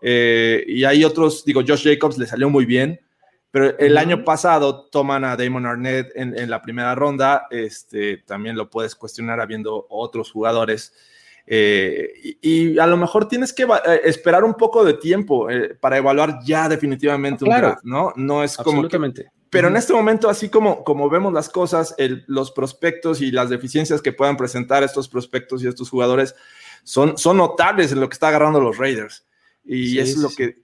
Eh, 0.00 0.64
y 0.68 0.84
hay 0.84 1.04
otros, 1.04 1.44
digo, 1.44 1.62
Josh 1.66 1.84
Jacobs 1.84 2.18
le 2.18 2.26
salió 2.26 2.48
muy 2.48 2.64
bien. 2.64 3.00
Pero 3.50 3.78
el 3.78 3.96
año 3.96 4.24
pasado 4.24 4.88
toman 4.90 5.24
a 5.24 5.34
Damon 5.34 5.64
Arnett 5.64 6.12
en, 6.14 6.50
la 6.50 6.60
primera 6.60 6.94
ronda. 6.94 7.46
Este, 7.50 8.18
también 8.18 8.56
lo 8.56 8.68
puedes 8.68 8.94
cuestionar 8.94 9.40
habiendo 9.40 9.86
otros 9.88 10.30
jugadores. 10.30 10.92
Eh, 11.50 12.36
y, 12.42 12.78
a 12.78 12.86
lo 12.86 12.98
mejor 12.98 13.26
tienes 13.26 13.54
que 13.54 13.62
eh, 13.62 14.00
esperar 14.04 14.44
un 14.44 14.52
poco 14.52 14.84
de 14.84 14.92
tiempo 14.92 15.48
eh, 15.48 15.74
para 15.80 15.96
evaluar 15.96 16.40
ya 16.44 16.68
definitivamente 16.68 17.44
un 17.44 17.50
draft, 17.50 17.84
¿no? 17.84 18.12
No 18.16 18.44
es 18.44 18.54
como. 18.58 18.82
Absolutamente. 18.82 19.30
pero 19.48 19.68
en 19.68 19.76
este 19.78 19.94
momento, 19.94 20.28
así 20.28 20.50
como, 20.50 20.84
como 20.84 21.08
vemos 21.08 21.32
las 21.32 21.48
cosas, 21.48 21.94
los 22.26 22.50
prospectos 22.50 23.22
y 23.22 23.30
las 23.30 23.48
deficiencias 23.48 24.02
que 24.02 24.12
puedan 24.12 24.36
presentar 24.36 24.82
estos 24.82 25.08
prospectos 25.08 25.62
y 25.62 25.68
estos 25.68 25.88
jugadores 25.88 26.34
son, 26.84 27.16
son 27.16 27.38
notables 27.38 27.92
en 27.92 28.00
lo 28.00 28.10
que 28.10 28.14
está 28.14 28.28
agarrando 28.28 28.60
los 28.60 28.76
Raiders. 28.76 29.24
Y 29.64 29.98
eso 29.98 30.16
es 30.16 30.18
lo 30.18 30.28
que 30.28 30.58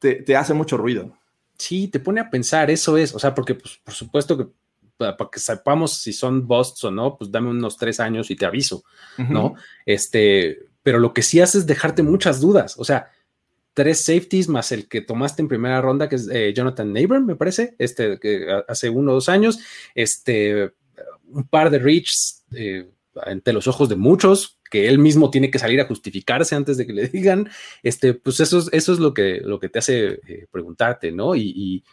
te, 0.00 0.16
te 0.16 0.34
hace 0.34 0.52
mucho 0.52 0.76
ruido. 0.76 1.16
Sí, 1.58 1.86
te 1.86 2.00
pone 2.00 2.20
a 2.20 2.28
pensar, 2.28 2.72
eso 2.72 2.96
es, 2.96 3.14
o 3.14 3.20
sea, 3.20 3.36
porque 3.36 3.54
pues, 3.54 3.80
por 3.84 3.94
supuesto 3.94 4.36
que 4.36 4.46
para, 4.96 5.16
que 5.30 5.40
sepamos 5.40 5.98
si 5.98 6.12
son 6.12 6.46
busts 6.46 6.84
o 6.84 6.90
no, 6.90 7.16
pues 7.16 7.30
dame 7.30 7.50
unos 7.50 7.76
tres 7.76 8.00
años 8.00 8.30
y 8.30 8.36
te 8.36 8.46
aviso, 8.46 8.84
¿no? 9.18 9.54
Este, 9.86 10.66
pero 10.82 10.98
lo 10.98 11.12
que 11.12 11.22
sí 11.22 11.40
hace 11.40 11.58
es 11.58 11.66
dejarte 11.66 12.02
muchas 12.02 12.40
dudas, 12.40 12.76
o 12.78 12.84
sea, 12.84 13.10
tres 13.74 14.04
safeties 14.04 14.48
más 14.48 14.70
el 14.72 14.88
que 14.88 15.00
tomaste 15.00 15.42
en 15.42 15.48
primera 15.48 15.80
ronda, 15.80 16.08
que 16.08 16.16
es 16.16 16.28
eh, 16.30 16.52
Jonathan 16.54 16.92
Neighbor, 16.92 17.20
me 17.20 17.36
parece, 17.36 17.74
este, 17.78 18.18
que 18.20 18.46
hace 18.68 18.88
uno 18.88 19.10
o 19.10 19.14
dos 19.14 19.28
años, 19.28 19.58
este, 19.94 20.72
un 21.28 21.48
par 21.48 21.70
de 21.70 21.80
reaches 21.80 22.44
eh, 22.52 22.88
ante 23.22 23.52
los 23.52 23.66
ojos 23.66 23.88
de 23.88 23.96
muchos, 23.96 24.58
que 24.70 24.88
él 24.88 24.98
mismo 24.98 25.30
tiene 25.30 25.50
que 25.50 25.58
salir 25.58 25.80
a 25.80 25.86
justificarse 25.86 26.54
antes 26.54 26.76
de 26.76 26.86
que 26.86 26.92
le 26.92 27.08
digan, 27.08 27.48
este, 27.82 28.14
pues 28.14 28.40
eso 28.40 28.58
es, 28.58 28.68
eso 28.72 28.92
es 28.92 28.98
lo, 28.98 29.12
que, 29.12 29.40
lo 29.40 29.58
que 29.58 29.68
te 29.68 29.78
hace 29.78 30.20
eh, 30.26 30.46
preguntarte, 30.50 31.12
¿no? 31.12 31.36
Y, 31.36 31.84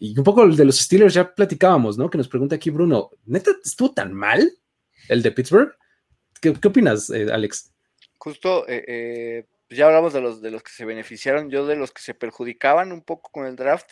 un 0.00 0.24
poco 0.24 0.44
el 0.44 0.56
de 0.56 0.64
los 0.64 0.78
Steelers 0.78 1.14
ya 1.14 1.34
platicábamos, 1.34 1.98
¿no? 1.98 2.08
Que 2.08 2.18
nos 2.18 2.28
pregunta 2.28 2.56
aquí 2.56 2.70
Bruno, 2.70 3.10
¿neta 3.26 3.50
estuvo 3.64 3.92
tan 3.92 4.12
mal 4.12 4.50
el 5.08 5.22
de 5.22 5.30
Pittsburgh? 5.30 5.76
¿Qué, 6.40 6.50
opinas, 6.50 7.10
eh, 7.10 7.26
Alex? 7.30 7.72
Justo, 8.16 8.64
eh, 8.66 9.46
pues 9.68 9.78
ya 9.78 9.86
hablamos 9.86 10.12
de 10.12 10.20
los, 10.20 10.40
de 10.40 10.50
los 10.50 10.62
que 10.62 10.72
se 10.72 10.84
beneficiaron, 10.84 11.50
yo 11.50 11.66
de 11.66 11.76
los 11.76 11.92
que 11.92 12.02
se 12.02 12.14
perjudicaban 12.14 12.92
un 12.92 13.02
poco 13.02 13.30
con 13.30 13.46
el 13.46 13.56
draft, 13.56 13.90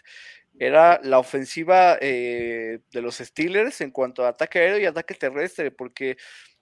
era 0.59 0.99
la 1.05 1.19
ofensiva 1.19 1.97
de 1.97 2.81
los 2.95 3.19
Steelers 3.19 3.81
en 3.81 3.91
cuanto 3.93 4.25
a 4.25 4.31
ataque 4.31 4.59
aéreo 4.59 4.79
y 4.79 4.87
ataque 4.87 5.15
terrestre, 5.15 5.71
porque 5.71 6.17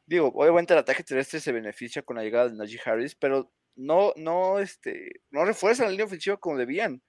digo, 0.06 0.32
obviamente 0.34 0.72
el 0.72 0.78
ataque 0.78 1.02
terrestre 1.02 1.40
se 1.40 1.52
beneficia 1.52 2.02
con 2.02 2.16
la 2.16 2.22
llegada 2.22 2.48
de 2.48 2.56
Najee 2.56 2.80
Harris, 2.84 3.14
pero 3.14 3.52
no, 3.74 4.12
no, 4.16 4.58
este, 4.58 5.20
no 5.30 5.44
refuerzan 5.44 5.86
la 5.86 5.90
línea 5.90 6.06
ofensiva 6.06 6.36
como 6.36 6.56
debían, 6.56 7.02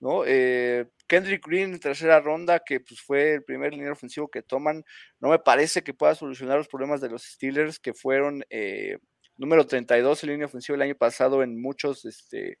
¿no? 0.00 0.24
Eh, 0.26 0.86
Kendrick 1.06 1.46
Green 1.46 1.74
en 1.74 1.80
tercera 1.80 2.20
ronda, 2.20 2.60
que 2.60 2.80
pues 2.80 3.00
fue 3.00 3.34
el 3.34 3.44
primer 3.44 3.72
línea 3.72 3.92
ofensivo 3.92 4.28
que 4.28 4.42
toman, 4.42 4.84
no 5.20 5.28
me 5.28 5.38
parece 5.38 5.82
que 5.82 5.94
pueda 5.94 6.14
solucionar 6.14 6.58
los 6.58 6.68
problemas 6.68 7.00
de 7.00 7.10
los 7.10 7.22
Steelers, 7.22 7.78
que 7.78 7.94
fueron 7.94 8.44
eh, 8.50 8.98
número 9.36 9.66
32 9.66 10.24
en 10.24 10.30
línea 10.30 10.46
ofensiva 10.46 10.76
el 10.76 10.82
año 10.82 10.96
pasado 10.96 11.42
en 11.42 11.60
muchos, 11.60 12.04
este, 12.04 12.58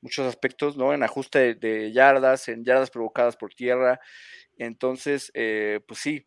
muchos 0.00 0.26
aspectos, 0.26 0.76
¿no? 0.76 0.92
En 0.94 1.02
ajuste 1.02 1.54
de, 1.54 1.92
yardas, 1.92 2.48
en 2.48 2.64
yardas 2.64 2.90
provocadas 2.90 3.36
por 3.36 3.54
tierra. 3.54 4.00
Entonces, 4.58 5.30
eh, 5.34 5.80
pues 5.86 6.00
sí, 6.00 6.26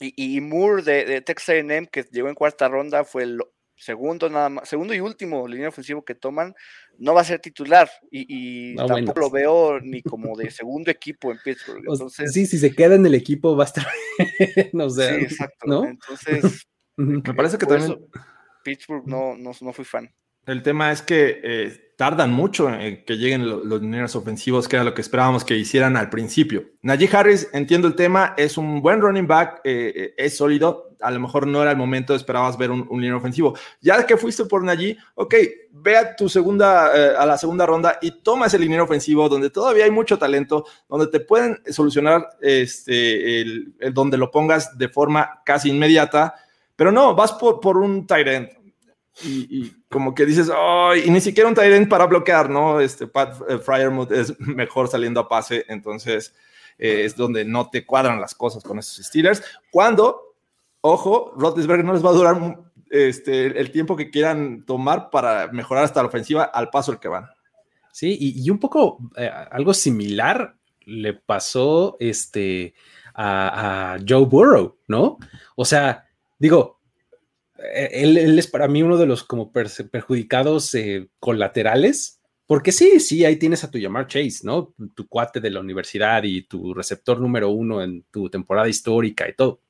y, 0.00 0.40
Moore 0.40 0.82
de, 0.82 1.20
Texas 1.22 1.56
AM, 1.56 1.86
que 1.86 2.04
llegó 2.12 2.28
en 2.28 2.34
cuarta 2.34 2.68
ronda, 2.68 3.04
fue 3.04 3.24
el 3.24 3.40
segundo 3.78 4.28
nada 4.28 4.48
más, 4.48 4.68
segundo 4.68 4.94
y 4.94 5.00
último 5.00 5.46
línea 5.46 5.68
ofensivo 5.68 6.04
que 6.04 6.14
toman, 6.14 6.54
no 6.98 7.14
va 7.14 7.20
a 7.20 7.24
ser 7.24 7.40
titular 7.40 7.88
y, 8.10 8.74
tampoco 8.76 9.20
lo 9.20 9.30
veo 9.30 9.80
ni 9.80 10.02
como 10.02 10.36
de 10.36 10.50
segundo 10.50 10.90
equipo 10.90 11.30
en 11.30 11.38
Pittsburgh. 11.42 11.78
Entonces, 11.78 12.32
sí, 12.32 12.46
si 12.46 12.58
se 12.58 12.74
queda 12.74 12.96
en 12.96 13.06
el 13.06 13.14
equipo 13.14 13.56
va 13.56 13.64
a 13.64 13.66
estar, 13.66 13.86
no 14.72 14.90
sé, 14.90 15.18
sí, 15.18 15.24
exacto. 15.24 15.84
Entonces, 15.84 16.66
me 16.96 17.22
parece 17.34 17.58
que 17.58 17.66
también 17.66 17.98
Pittsburgh 18.64 19.06
no, 19.06 19.36
no, 19.36 19.52
no 19.60 19.72
fui 19.72 19.84
fan. 19.84 20.12
El 20.46 20.62
tema 20.62 20.90
es 20.90 21.02
que 21.02 21.40
eh, 21.42 21.87
tardan 21.98 22.32
mucho 22.32 22.72
en 22.72 23.04
que 23.04 23.16
lleguen 23.16 23.48
los, 23.48 23.82
los 23.82 24.16
ofensivos, 24.16 24.68
que 24.68 24.76
era 24.76 24.84
lo 24.84 24.94
que 24.94 25.00
esperábamos 25.00 25.44
que 25.44 25.56
hicieran 25.56 25.96
al 25.96 26.08
principio. 26.08 26.64
Najee 26.80 27.10
Harris, 27.12 27.48
entiendo 27.52 27.88
el 27.88 27.96
tema, 27.96 28.34
es 28.36 28.56
un 28.56 28.80
buen 28.80 29.00
running 29.00 29.26
back, 29.26 29.62
eh, 29.64 29.92
eh, 29.96 30.14
es 30.16 30.36
sólido. 30.36 30.96
A 31.00 31.10
lo 31.10 31.18
mejor 31.18 31.48
no 31.48 31.60
era 31.60 31.72
el 31.72 31.76
momento, 31.76 32.14
esperabas 32.14 32.56
ver 32.56 32.70
un, 32.70 32.86
un 32.88 33.12
ofensivo. 33.12 33.58
Ya 33.80 34.06
que 34.06 34.16
fuiste 34.16 34.44
por 34.44 34.62
Najee, 34.62 34.96
ok, 35.16 35.34
ve 35.72 35.96
a 35.96 36.14
tu 36.14 36.28
segunda, 36.28 37.16
a 37.20 37.26
la 37.26 37.36
segunda 37.36 37.66
ronda 37.66 37.98
y 38.00 38.22
toma 38.22 38.46
ese 38.46 38.60
liniero 38.60 38.84
ofensivo 38.84 39.28
donde 39.28 39.50
todavía 39.50 39.84
hay 39.84 39.90
mucho 39.90 40.18
talento, 40.18 40.66
donde 40.88 41.08
te 41.08 41.18
pueden 41.18 41.60
solucionar 41.68 42.28
este, 42.40 43.44
donde 43.92 44.16
lo 44.16 44.30
pongas 44.30 44.78
de 44.78 44.88
forma 44.88 45.42
casi 45.44 45.70
inmediata. 45.70 46.32
Pero 46.76 46.92
no, 46.92 47.16
vas 47.16 47.32
por, 47.32 47.58
por 47.58 47.76
un 47.76 48.06
tight 48.06 48.28
end 48.28 48.48
y, 49.24 49.72
como 49.88 50.14
que 50.14 50.26
dices, 50.26 50.50
ay, 50.54 51.04
y 51.06 51.10
ni 51.10 51.20
siquiera 51.20 51.48
un 51.48 51.54
tight 51.54 51.88
para 51.88 52.06
bloquear, 52.06 52.50
¿no? 52.50 52.80
Este 52.80 53.06
Pat 53.06 53.36
eh, 53.48 53.58
Fryermuth 53.58 54.12
es 54.12 54.38
mejor 54.40 54.88
saliendo 54.88 55.20
a 55.20 55.28
pase, 55.28 55.64
entonces 55.68 56.34
eh, 56.78 57.04
es 57.04 57.16
donde 57.16 57.44
no 57.44 57.70
te 57.70 57.86
cuadran 57.86 58.20
las 58.20 58.34
cosas 58.34 58.62
con 58.62 58.78
esos 58.78 59.04
Steelers. 59.04 59.42
Cuando, 59.70 60.34
ojo, 60.82 61.32
Roethlisberger 61.36 61.84
no 61.84 61.94
les 61.94 62.04
va 62.04 62.10
a 62.10 62.14
durar 62.14 62.58
este, 62.90 63.58
el 63.58 63.70
tiempo 63.70 63.96
que 63.96 64.10
quieran 64.10 64.64
tomar 64.64 65.10
para 65.10 65.48
mejorar 65.48 65.84
hasta 65.84 66.02
la 66.02 66.08
ofensiva 66.08 66.44
al 66.44 66.68
paso 66.68 66.92
el 66.92 66.98
que 66.98 67.08
van. 67.08 67.26
Sí, 67.90 68.16
y, 68.20 68.48
un 68.50 68.60
poco 68.60 68.98
eh, 69.16 69.28
algo 69.50 69.74
similar 69.74 70.54
le 70.84 71.14
pasó 71.14 71.96
este, 71.98 72.74
a 73.14 73.96
Joe 74.06 74.24
Burrow, 74.24 74.76
¿no? 74.86 75.18
O 75.56 75.64
sea, 75.64 76.06
digo, 76.38 76.77
eh, 77.58 77.90
él, 77.92 78.38
es 78.38 78.46
para 78.46 78.68
mí 78.68 78.82
uno 78.82 78.96
de 78.96 79.06
los 79.06 79.24
como 79.24 79.52
perjudicados 79.52 80.74
eh, 80.74 81.08
colaterales, 81.18 82.20
porque 82.46 82.72
sí, 82.72 83.00
sí, 83.00 83.24
ahí 83.24 83.36
tienes 83.36 83.64
a 83.64 83.70
tu 83.70 83.78
llamar 83.78 84.06
Chase, 84.06 84.40
¿no? 84.44 84.74
Tu 84.94 85.06
cuate 85.06 85.40
de 85.40 85.50
la 85.50 85.60
universidad 85.60 86.22
y 86.22 86.42
tu 86.42 86.72
receptor 86.72 87.20
número 87.20 87.50
uno 87.50 87.82
en 87.82 88.04
tu 88.10 88.30
temporada 88.30 88.68
histórica 88.68 89.28
y 89.28 89.34
todo. 89.34 89.60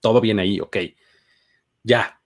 Todo 0.00 0.20
bien 0.20 0.38
ahí, 0.38 0.60
ok. 0.60 0.76
Ya. 1.82 2.20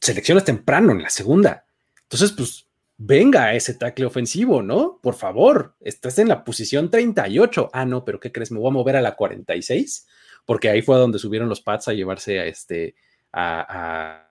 Selecciones 0.00 0.44
temprano 0.44 0.92
en 0.92 1.02
la 1.02 1.10
segunda. 1.10 1.66
Entonces, 2.02 2.32
pues, 2.32 2.66
venga 2.96 3.54
ese 3.54 3.74
tackle 3.74 4.06
ofensivo, 4.06 4.62
¿no? 4.62 5.00
Por 5.02 5.14
favor, 5.14 5.74
estás 5.80 6.18
en 6.18 6.28
la 6.28 6.44
posición 6.44 6.90
38. 6.90 7.70
Ah, 7.72 7.84
no, 7.84 8.04
pero 8.04 8.20
¿qué 8.20 8.32
crees? 8.32 8.50
Me 8.52 8.58
voy 8.58 8.70
a 8.70 8.72
mover 8.72 8.96
a 8.96 9.02
la 9.02 9.16
46, 9.16 10.06
porque 10.46 10.70
ahí 10.70 10.82
fue 10.82 10.96
donde 10.96 11.18
subieron 11.18 11.48
los 11.48 11.60
Pats 11.60 11.88
a 11.88 11.92
llevarse 11.92 12.40
a 12.40 12.46
este 12.46 12.94
a, 13.32 14.30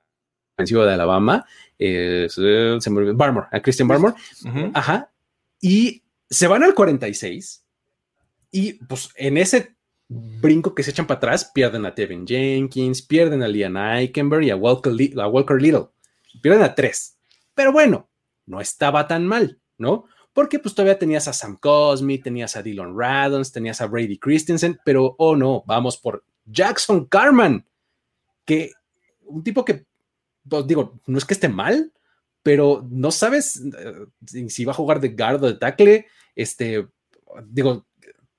de 0.58 0.94
Alabama, 0.94 1.46
eh, 1.78 2.28
se 2.30 2.90
me 2.90 3.14
Barmore, 3.14 3.48
a 3.52 3.62
Christian 3.62 3.88
Barmore, 3.88 4.16
ajá, 4.74 5.12
y 5.62 6.04
se 6.30 6.48
van 6.48 6.64
al 6.64 6.74
46 6.74 7.66
y 8.52 8.74
pues 8.86 9.10
en 9.16 9.38
ese 9.38 9.76
brinco 10.08 10.74
que 10.74 10.84
se 10.84 10.92
echan 10.92 11.08
para 11.08 11.18
atrás 11.18 11.52
pierden 11.54 11.86
a 11.86 11.94
Tevin 11.94 12.26
Jenkins, 12.26 13.02
pierden 13.02 13.44
a 13.44 13.48
Liam 13.48 13.76
Eikenberg 13.76 14.44
y 14.44 14.50
a 14.52 14.56
Walker, 14.56 14.94
a 15.20 15.28
Walker 15.28 15.62
Little, 15.62 15.88
pierden 16.42 16.64
a 16.64 16.74
tres, 16.74 17.18
pero 17.54 17.72
bueno, 17.72 18.10
no 18.46 18.62
estaba 18.62 19.08
tan 19.08 19.28
mal, 19.28 19.60
¿no? 19.78 20.06
Porque 20.34 20.60
pues 20.60 20.76
todavía 20.76 21.00
tenías 21.00 21.28
a 21.28 21.34
Sam 21.34 21.58
Cosme, 21.58 22.18
tenías 22.18 22.56
a 22.56 22.62
Dylan 22.62 22.98
Radons, 22.98 23.52
tenías 23.52 23.82
a 23.82 23.88
Brady 23.88 24.18
Christensen, 24.18 24.80
pero 24.84 25.16
oh 25.18 25.36
no, 25.36 25.64
vamos 25.66 25.98
por 25.98 26.26
Jackson 26.46 27.06
Carman, 27.06 27.66
que 28.46 28.72
un 29.26 29.44
tipo 29.44 29.66
que, 29.66 29.86
pues 30.48 30.68
digo, 30.68 31.00
no 31.08 31.18
es 31.18 31.26
que 31.26 31.34
esté 31.34 31.50
mal, 31.50 31.92
pero 32.44 32.88
no 32.90 33.12
sabes 33.12 33.60
eh, 33.60 34.50
si 34.50 34.66
va 34.66 34.72
a 34.72 34.76
jugar 34.76 35.00
de 35.00 35.10
guard 35.10 35.44
o 35.44 35.48
de 35.48 35.56
tackle. 35.56 36.06
Este, 36.36 36.88
digo, 37.48 37.88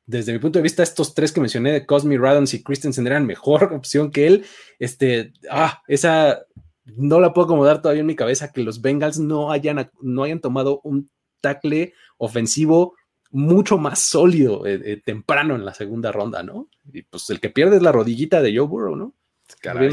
desde 0.06 0.32
mi 0.32 0.38
punto 0.38 0.58
de 0.58 0.62
vista, 0.62 0.82
estos 0.82 1.14
tres 1.14 1.32
que 1.32 1.40
mencioné 1.40 1.72
de 1.72 1.86
Cosme, 1.86 2.16
Radons 2.16 2.54
y 2.54 2.62
Christensen 2.62 3.06
eran 3.06 3.26
mejor 3.26 3.64
opción 3.74 4.10
que 4.10 4.26
él. 4.26 4.44
Este, 4.78 5.32
ah, 5.50 5.82
esa 5.88 6.46
no 6.84 7.18
la 7.20 7.32
puedo 7.32 7.46
acomodar 7.46 7.82
todavía 7.82 8.02
en 8.02 8.06
mi 8.06 8.14
cabeza 8.14 8.52
que 8.52 8.62
los 8.62 8.80
Bengals 8.80 9.18
no 9.18 9.50
hayan, 9.50 9.90
no 10.00 10.22
hayan 10.22 10.40
tomado 10.40 10.80
un 10.84 11.10
tackle 11.40 11.92
ofensivo 12.16 12.94
mucho 13.30 13.76
más 13.76 13.98
sólido 13.98 14.66
eh, 14.66 14.80
eh, 14.84 15.02
temprano 15.04 15.56
en 15.56 15.64
la 15.64 15.74
segunda 15.74 16.12
ronda, 16.12 16.44
¿no? 16.44 16.68
Y 16.92 17.02
pues 17.02 17.28
el 17.30 17.40
que 17.40 17.50
pierde 17.50 17.76
es 17.76 17.82
la 17.82 17.92
rodillita 17.92 18.40
de 18.40 18.56
Joe 18.56 18.66
Burrow, 18.66 18.94
¿no? 18.94 19.14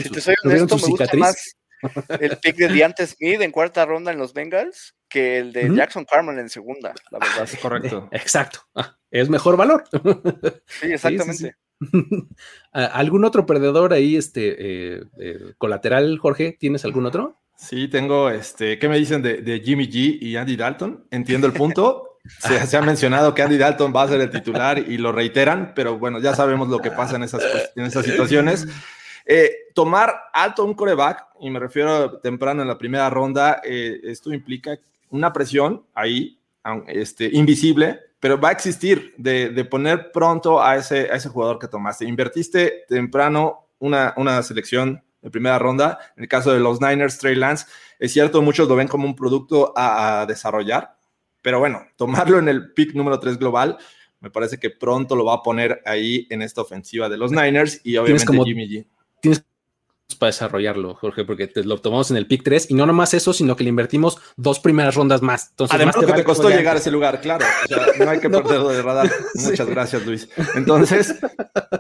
Si 0.02 0.10
te 0.10 0.22
soy 0.22 0.36
honesto, 0.44 0.78
me 0.78 0.88
gusta 0.88 1.18
más 1.18 1.56
el 2.20 2.38
pick 2.38 2.56
de 2.56 2.70
Diante 2.70 3.06
Smith 3.08 3.42
en 3.42 3.52
cuarta 3.52 3.86
ronda 3.86 4.12
en 4.12 4.18
los 4.18 4.34
Bengals 4.34 4.96
que 5.10 5.38
el 5.38 5.54
de 5.54 5.74
Jackson 5.76 6.06
Carmen 6.06 6.40
en 6.40 6.50
segunda, 6.50 6.94
la 7.12 7.20
verdad. 7.20 7.44
es 7.44 7.60
correcto. 7.60 8.10
exacto. 8.12 8.62
Ah, 8.74 8.98
es 9.12 9.30
mejor 9.30 9.58
valor. 9.58 9.84
Sí, 10.68 10.92
exactamente. 10.92 11.56
Ah, 12.72 12.86
¿Algún 12.86 13.26
otro 13.26 13.46
perdedor 13.46 13.92
ahí, 13.92 14.16
este, 14.16 14.56
eh, 14.58 15.04
eh, 15.20 15.54
colateral, 15.58 16.18
Jorge? 16.18 16.56
¿Tienes 16.58 16.86
algún 16.86 17.06
otro? 17.06 17.42
Sí, 17.58 17.90
tengo, 17.90 18.30
este, 18.30 18.80
¿qué 18.80 18.88
me 18.88 18.98
dicen 18.98 19.22
de, 19.22 19.62
Jimmy 19.64 19.90
G 19.90 20.18
y 20.22 20.38
Andy 20.38 20.56
Dalton? 20.56 21.06
Entiendo 21.12 21.46
el 21.46 21.52
punto. 21.52 22.20
Se, 22.40 22.66
se, 22.68 22.78
ha 22.78 22.82
mencionado 22.82 23.36
que 23.36 23.42
Andy 23.42 23.58
Dalton 23.58 23.94
va 23.94 24.04
a 24.04 24.08
ser 24.08 24.22
el 24.22 24.30
titular 24.30 24.80
y 24.80 24.98
lo 24.98 25.12
reiteran, 25.12 25.74
pero 25.76 26.00
bueno, 26.00 26.22
ya 26.22 26.34
sabemos 26.34 26.70
lo 26.70 26.80
que 26.80 26.90
pasa 26.90 27.18
en 27.18 27.24
esas, 27.24 27.44
en 27.76 27.84
esas 27.84 28.06
situaciones. 28.06 28.66
Eh, 29.26 29.52
tomar 29.74 30.14
alto 30.34 30.66
un 30.66 30.74
coreback, 30.74 31.28
y 31.40 31.50
me 31.50 31.60
refiero 31.60 32.20
temprano 32.20 32.62
en 32.62 32.68
la 32.68 32.78
primera 32.78 33.10
ronda, 33.10 33.62
eh, 33.64 34.00
esto 34.04 34.34
implica 34.34 34.78
una 35.10 35.32
presión 35.32 35.86
ahí, 35.94 36.40
este, 36.88 37.30
invisible, 37.32 38.00
pero 38.20 38.40
va 38.40 38.50
a 38.50 38.54
existir 38.54 39.14
de, 39.18 39.66
poner 39.66 40.12
pronto 40.12 40.62
a 40.62 40.78
ese, 40.78 41.12
a 41.12 41.16
ese 41.16 41.30
jugador 41.30 41.60
que 41.60 41.68
tomaste. 41.68 42.06
Invertiste 42.06 42.86
temprano 42.88 43.68
una, 43.80 44.14
una 44.18 44.42
selección 44.44 45.04
de 45.22 45.30
primera 45.30 45.60
ronda. 45.60 46.00
En 46.16 46.24
el 46.24 46.30
caso 46.30 46.54
de 46.54 46.60
los 46.60 46.80
Niners, 46.82 47.18
Trey 47.18 47.36
Lance, 47.36 47.66
es 48.00 48.14
cierto, 48.14 48.42
muchos 48.42 48.68
lo 48.68 48.76
ven 48.76 48.88
como 48.88 49.06
un 49.06 49.16
producto 49.16 49.74
a, 49.76 50.26
desarrollar, 50.28 50.98
pero 51.42 51.60
bueno, 51.60 51.86
tomarlo 51.96 52.40
en 52.40 52.50
el 52.50 52.74
pick 52.74 52.94
número 52.94 53.20
3 53.20 53.38
global, 53.38 53.78
me 54.20 54.30
parece 54.30 54.58
que 54.58 54.70
pronto 54.70 55.16
lo 55.16 55.26
va 55.26 55.36
a 55.36 55.44
poner 55.44 55.82
ahí 55.86 56.28
en 56.30 56.42
esta 56.42 56.62
ofensiva 56.62 57.10
de 57.10 57.18
los 57.18 57.32
Niners 57.32 57.82
y 57.84 57.98
obviamente 57.98 58.26
Jimmy 58.32 58.70
G 58.70 58.86
tienes 59.24 59.46
para 60.20 60.30
desarrollarlo, 60.30 60.94
Jorge, 60.96 61.24
porque 61.24 61.48
te 61.48 61.64
lo 61.64 61.80
tomamos 61.80 62.12
en 62.12 62.18
el 62.18 62.28
pick 62.28 62.44
3 62.44 62.70
y 62.70 62.74
no 62.74 62.86
nomás 62.86 63.14
eso, 63.14 63.34
sino 63.34 63.56
que 63.56 63.64
le 63.64 63.70
invertimos 63.70 64.20
dos 64.36 64.60
primeras 64.60 64.96
rondas 64.96 65.22
más. 65.22 65.50
Entonces, 65.52 65.74
Además, 65.74 65.96
lo 65.96 66.06
que 66.06 66.14
te 66.14 66.24
costó 66.24 66.50
llegar 66.50 66.76
a 66.76 66.80
ese 66.80 66.92
lugar, 66.92 67.22
claro. 67.22 67.46
no 67.98 68.10
hay 68.10 68.20
que 68.20 68.30
perderlo 68.30 68.70
de 68.70 68.82
radar. 68.82 69.10
Muchas 69.36 69.68
gracias, 69.68 70.06
Luis. 70.06 70.30
Entonces, 70.56 71.16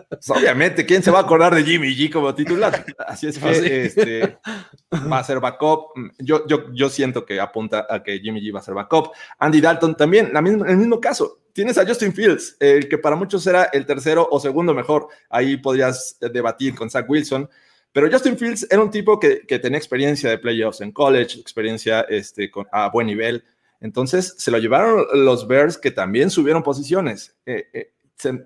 pues, 0.09 0.29
obviamente, 0.29 0.85
¿quién 0.85 1.03
se 1.03 1.11
va 1.11 1.19
a 1.19 1.23
acordar 1.23 1.53
de 1.53 1.63
Jimmy 1.63 1.89
G 1.95 2.11
como 2.11 2.33
titular? 2.33 2.85
Así 3.05 3.27
es 3.27 3.37
que 3.37 3.85
este, 3.85 4.37
va 5.11 5.19
a 5.19 5.23
ser 5.23 5.39
backup. 5.39 5.89
Yo, 6.17 6.47
yo, 6.47 6.73
yo 6.73 6.89
siento 6.89 7.25
que 7.25 7.39
apunta 7.39 7.85
a 7.89 8.01
que 8.01 8.19
Jimmy 8.19 8.41
G 8.41 8.55
va 8.55 8.59
a 8.61 8.63
ser 8.63 8.73
backup. 8.73 9.11
Andy 9.37 9.61
Dalton 9.61 9.95
también, 9.95 10.31
la 10.33 10.41
misma, 10.41 10.67
el 10.67 10.77
mismo 10.77 10.99
caso. 10.99 11.42
Tienes 11.53 11.77
a 11.77 11.85
Justin 11.85 12.13
Fields, 12.13 12.57
el 12.59 12.89
que 12.89 12.97
para 12.97 13.15
muchos 13.15 13.45
era 13.45 13.65
el 13.65 13.85
tercero 13.85 14.27
o 14.29 14.39
segundo 14.39 14.73
mejor. 14.73 15.07
Ahí 15.29 15.57
podrías 15.57 16.17
debatir 16.19 16.73
con 16.73 16.89
Zach 16.89 17.07
Wilson. 17.07 17.47
Pero 17.91 18.11
Justin 18.11 18.37
Fields 18.37 18.67
era 18.71 18.81
un 18.81 18.89
tipo 18.89 19.19
que, 19.19 19.45
tenía 19.61 19.77
experiencia 19.77 20.31
de 20.31 20.39
playoffs 20.39 20.81
en 20.81 20.91
college, 20.91 21.39
experiencia 21.39 22.01
este, 22.01 22.51
a 22.71 22.89
buen 22.89 23.05
nivel. 23.05 23.43
Entonces 23.79 24.33
se 24.37 24.49
lo 24.49 24.57
llevaron 24.57 25.05
los 25.13 25.47
Bears 25.47 25.77
que 25.77 25.91
también 25.91 26.31
subieron 26.31 26.63
posiciones. 26.63 27.35
Eh, 27.45 27.67
eh, 27.71 27.93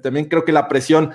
también 0.03 0.25
creo 0.25 0.43
que 0.43 0.51
la 0.51 0.67
presión 0.67 1.13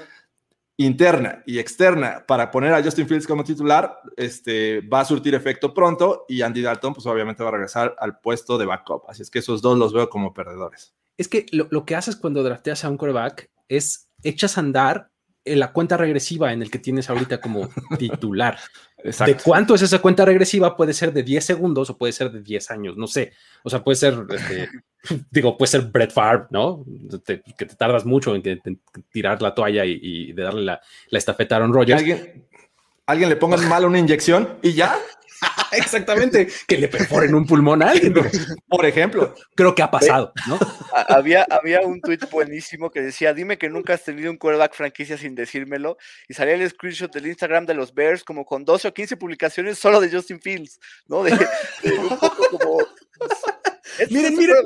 interna 0.79 1.43
y 1.45 1.59
externa 1.59 2.25
para 2.27 2.51
poner 2.51 2.73
a 2.73 2.83
Justin 2.83 3.07
Fields 3.07 3.27
como 3.27 3.45
titular 3.45 3.99
este, 4.17 4.81
va 4.81 5.01
a 5.01 5.05
surtir 5.05 5.35
efecto 5.35 5.75
pronto 5.75 6.25
y 6.27 6.41
Andy 6.41 6.63
Dalton 6.63 6.95
pues 6.95 7.07
obviamente 7.07 7.43
va 7.43 7.51
a 7.51 7.53
regresar 7.53 7.95
al 7.99 8.19
puesto 8.19 8.57
de 8.57 8.65
backup. 8.65 9.03
Así 9.09 9.21
es 9.21 9.31
que 9.31 9.41
esos 9.41 9.61
dos 9.61 9.77
los 9.77 9.93
veo 9.93 10.09
como 10.09 10.33
perdedores. 10.33 10.95
Es 11.17 11.29
que 11.29 11.47
lo, 11.53 11.69
lo 11.71 11.85
que 11.85 11.97
haces 11.97 12.17
cuando 12.17 12.43
drafteas 12.43 12.85
a 12.85 12.91
un 12.91 12.97
quarterback 12.97 13.51
es 13.69 14.09
echas 14.23 14.57
a 14.57 14.61
andar 14.61 15.13
la 15.45 15.73
cuenta 15.73 15.97
regresiva 15.97 16.53
en 16.53 16.63
el 16.63 16.71
que 16.71 16.79
tienes 16.79 17.11
ahorita 17.11 17.41
como 17.41 17.69
titular. 17.99 18.59
¿De 19.03 19.37
cuánto 19.37 19.75
es 19.75 19.83
esa 19.83 19.99
cuenta 19.99 20.25
regresiva? 20.25 20.77
Puede 20.77 20.95
ser 20.95 21.13
de 21.13 21.25
10 21.25 21.45
segundos 21.45 21.91
o 21.91 21.99
puede 21.99 22.13
ser 22.13 22.31
de 22.31 22.41
10 22.41 22.71
años, 22.71 22.97
no 22.97 23.09
sé. 23.09 23.33
O 23.65 23.71
sea, 23.71 23.83
puede 23.83 23.97
ser, 23.97 24.25
este, 24.31 24.69
digo, 25.31 25.57
puede 25.59 25.71
ser 25.71 25.83
Brett 25.83 26.13
Favre, 26.13 26.45
¿no? 26.51 26.85
que 27.27 27.67
te 27.67 27.75
tardas 27.77 28.05
mucho 28.05 28.35
en, 28.37 28.63
tirar 29.11 29.43
la 29.43 29.55
toalla 29.55 29.85
y, 29.85 30.33
de 30.33 30.43
darle 30.43 30.63
la, 30.63 30.81
la, 31.09 31.19
estafeta 31.19 31.57
a 31.57 31.59
Aaron 31.59 31.73
Rodgers. 31.73 31.99
¿Alguien, 31.99 32.47
alguien 33.07 33.29
le 33.29 33.37
ponga 33.37 33.57
mal 33.57 33.85
una 33.85 33.99
inyección 33.99 34.59
y 34.63 34.75
ya. 34.75 34.97
Exactamente, 35.73 36.49
que 36.67 36.79
le 36.79 36.89
perforen 36.89 37.35
un 37.35 37.47
pulmón 37.47 37.83
a 37.83 37.91
alguien. 37.91 38.15
Por 38.69 38.87
ejemplo. 38.87 39.35
Creo 39.55 39.75
que 39.75 39.83
ha 39.83 39.91
pasado, 39.91 40.33
¿no? 40.47 40.59
Había, 41.09 41.47
había 41.51 41.81
un 41.81 42.01
tweet 42.01 42.21
buenísimo 42.31 42.91
que 42.91 43.01
decía, 43.01 43.35
dime 43.35 43.59
que 43.59 43.69
nunca 43.69 43.95
has 43.95 44.05
tenido 44.05 44.31
un 44.31 44.37
quarterback 44.37 44.75
franquicia 44.75 45.17
sin 45.17 45.35
decírmelo. 45.35 45.97
Y 46.29 46.35
salía 46.35 46.55
el 46.55 46.69
screenshot 46.69 47.13
del 47.13 47.27
Instagram 47.27 47.67
de 47.67 47.75
los 47.75 47.95
Bears 47.95 48.25
como 48.25 48.45
con 48.45 48.65
12 48.65 48.89
o 48.89 48.95
15 48.95 49.17
publicaciones 49.17 49.79
solo 49.79 50.01
de 50.01 50.11
Justin 50.11 50.41
Fields, 50.41 50.79
¿no? 51.09 51.23
De, 51.23 51.33
un 51.33 52.09
poco 52.19 52.49
como... 52.51 52.79
miren, 54.11 54.37
miren. 54.37 54.57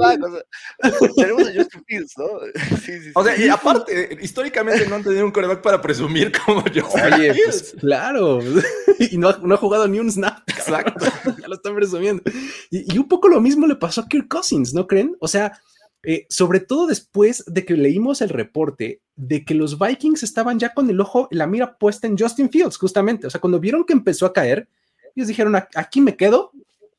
tenemos 1.17 1.49
a 1.49 1.55
Justin 1.55 1.85
Fields, 1.87 2.13
¿no? 2.17 2.27
Sí, 2.85 3.01
sí, 3.01 3.11
o 3.15 3.25
sea, 3.25 3.37
y 3.37 3.49
aparte, 3.49 4.19
históricamente 4.21 4.87
no 4.87 4.97
han 4.97 5.03
tenido 5.03 5.25
un 5.25 5.33
coreback 5.33 5.63
para 5.63 5.81
presumir 5.81 6.33
como 6.45 6.65
yo. 6.67 6.87
Oye, 6.89 7.35
pues, 7.45 7.75
claro. 7.79 8.41
y 8.99 9.17
no 9.19 9.29
ha, 9.29 9.39
no 9.39 9.55
ha, 9.55 9.59
jugado 9.59 9.89
ni 9.89 9.99
un 9.99 10.11
snap. 10.11 10.49
Exacto. 10.49 11.07
ya 11.41 11.49
lo 11.49 11.55
están 11.55 11.75
presumiendo. 11.75 12.23
Y, 12.71 12.95
y, 12.95 12.99
un 12.99 13.09
poco 13.09 13.29
lo 13.29 13.41
mismo 13.41 13.67
le 13.67 13.77
pasó 13.77 14.03
a 14.03 14.09
Kirk 14.09 14.29
Cousins, 14.29 14.75
¿no 14.75 14.87
creen? 14.87 15.17
O 15.21 15.29
sea, 15.29 15.61
eh, 16.09 16.25
sobre 16.31 16.61
todo 16.61 16.87
después 16.87 17.43
de 17.49 17.65
que 17.65 17.75
leímos 17.75 18.21
el 18.21 18.29
reporte 18.29 19.03
de 19.17 19.45
que 19.45 19.55
los 19.55 19.77
Vikings 19.77 20.23
estaban 20.23 20.57
ya 20.57 20.73
con 20.73 20.89
el 20.89 21.01
ojo, 21.01 21.27
la 21.33 21.49
mira 21.49 21.79
puesta 21.79 22.07
en 22.07 22.17
Justin 22.17 22.49
Fields, 22.49 22.77
justamente. 22.77 23.27
O 23.27 23.31
sea, 23.31 23.41
cuando 23.41 23.59
vieron 23.59 23.85
que 23.85 23.93
empezó 23.93 24.25
a 24.25 24.33
caer, 24.33 24.69
ellos 25.17 25.27
dijeron, 25.27 25.57
aquí 25.57 26.01
me 26.01 26.17
quedo 26.17 26.53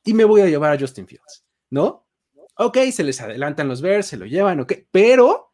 y 0.04 0.12
me 0.12 0.24
voy 0.24 0.42
a 0.42 0.46
llevar 0.46 0.72
a 0.72 0.78
Justin 0.78 1.06
Fields, 1.06 1.42
¿no? 1.70 2.06
Ok, 2.60 2.78
se 2.92 3.04
les 3.04 3.20
adelantan 3.20 3.68
los 3.68 3.80
Bears, 3.80 4.08
se 4.08 4.16
lo 4.16 4.26
llevan, 4.26 4.58
ok, 4.58 4.72
pero 4.90 5.52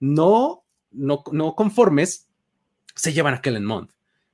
no, 0.00 0.64
no, 0.90 1.22
no 1.30 1.54
conformes, 1.54 2.26
se 2.94 3.12
llevan 3.12 3.34
a 3.34 3.42
Kellen 3.42 3.66
Mond, 3.66 3.90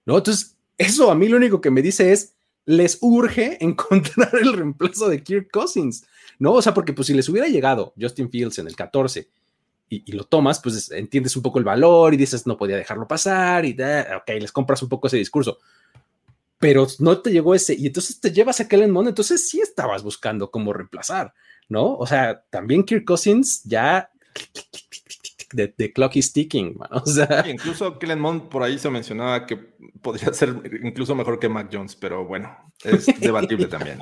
¿no? 0.07 0.19
Entonces, 0.19 0.57
eso 0.79 1.11
a 1.11 1.17
mí 1.17 1.29
lo 1.29 1.37
único 1.37 1.61
que 1.61 1.73
me 1.73 1.83
dice 1.83 2.13
es, 2.13 2.35
les 2.67 2.99
urge 3.01 3.59
encontrar 3.65 4.31
el 4.41 4.53
reemplazo 4.53 5.09
de 5.09 5.25
Kirk 5.25 5.51
Cousins, 5.51 6.07
¿no? 6.39 6.53
O 6.53 6.63
sea, 6.63 6.73
porque 6.73 6.93
pues 6.93 7.09
si 7.09 7.15
les 7.15 7.29
hubiera 7.29 7.49
llegado 7.49 7.93
Justin 8.01 8.31
Fields 8.31 8.59
en 8.59 8.69
el 8.69 8.77
14 8.77 9.29
y, 9.89 10.13
lo 10.13 10.25
tomas, 10.25 10.61
pues 10.61 10.91
entiendes 10.93 11.37
un 11.37 11.43
poco 11.43 11.59
el 11.59 11.65
valor 11.65 12.15
y 12.15 12.17
dices, 12.17 12.47
no 12.47 12.57
podía 12.57 12.77
dejarlo 12.77 13.07
pasar 13.07 13.65
y, 13.65 13.73
ok, 13.73 14.29
les 14.41 14.53
compras 14.53 14.83
un 14.83 14.89
poco 14.89 15.07
ese 15.07 15.17
discurso. 15.17 15.59
Pero 16.59 16.87
no 17.01 17.21
te 17.21 17.31
llegó 17.31 17.55
ese 17.55 17.75
y 17.75 17.87
entonces 17.87 18.19
te 18.21 18.33
llevas 18.33 18.61
a 18.61 18.69
Kellen 18.69 18.91
Mond, 18.91 19.09
entonces 19.09 19.49
sí 19.49 19.61
estabas 19.61 20.03
buscando 20.03 20.51
cómo 20.51 20.73
reemplazar, 20.73 21.35
¿no? 21.69 21.97
O 21.97 22.07
sea, 22.07 22.45
también 22.51 22.85
Kirk 22.85 23.05
Cousins 23.05 23.63
ya 23.65 24.11
de, 25.55 25.93
clock 25.93 26.17
is 26.17 26.33
ticking, 26.33 26.77
O 26.91 27.07
sea, 27.07 27.45
incluso 27.49 27.99
Kellen 27.99 28.21
Mond 28.21 28.49
por 28.49 28.63
ahí 28.63 28.79
se 28.79 28.91
mencionaba 28.91 29.47
que 29.47 29.57
podría 30.03 30.33
ser 30.33 30.55
incluso 30.83 31.15
mejor 31.15 31.39
que 31.39 31.49
Mac 31.49 31.69
Jones, 31.73 31.97
pero 31.97 32.25
bueno, 32.25 32.57
es 32.83 33.07
debatible 33.21 33.67
también. 33.67 33.99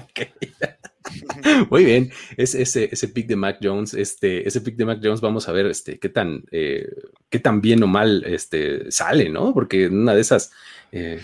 Muy 1.71 1.85
bien, 1.85 2.11
es, 2.37 2.55
ese, 2.55 2.89
ese 2.91 3.09
pick 3.09 3.27
de 3.27 3.37
Mac 3.37 3.59
Jones, 3.63 3.95
este, 3.95 4.47
ese 4.47 4.61
pick 4.61 4.77
de 4.77 4.85
Mac 4.85 5.01
Jones, 5.03 5.21
vamos 5.21 5.49
a 5.49 5.53
ver 5.53 5.67
este, 5.67 5.99
qué 5.99 6.09
tan, 6.09 6.45
eh, 6.51 6.89
qué 7.29 7.39
tan 7.39 7.61
bien 7.61 7.83
o 7.83 7.87
mal 7.87 8.25
este, 8.27 8.91
sale, 8.91 9.29
¿no? 9.29 9.53
Porque 9.53 9.89
una 9.89 10.15
de 10.15 10.21
esas. 10.21 10.53
Eh, 10.91 11.21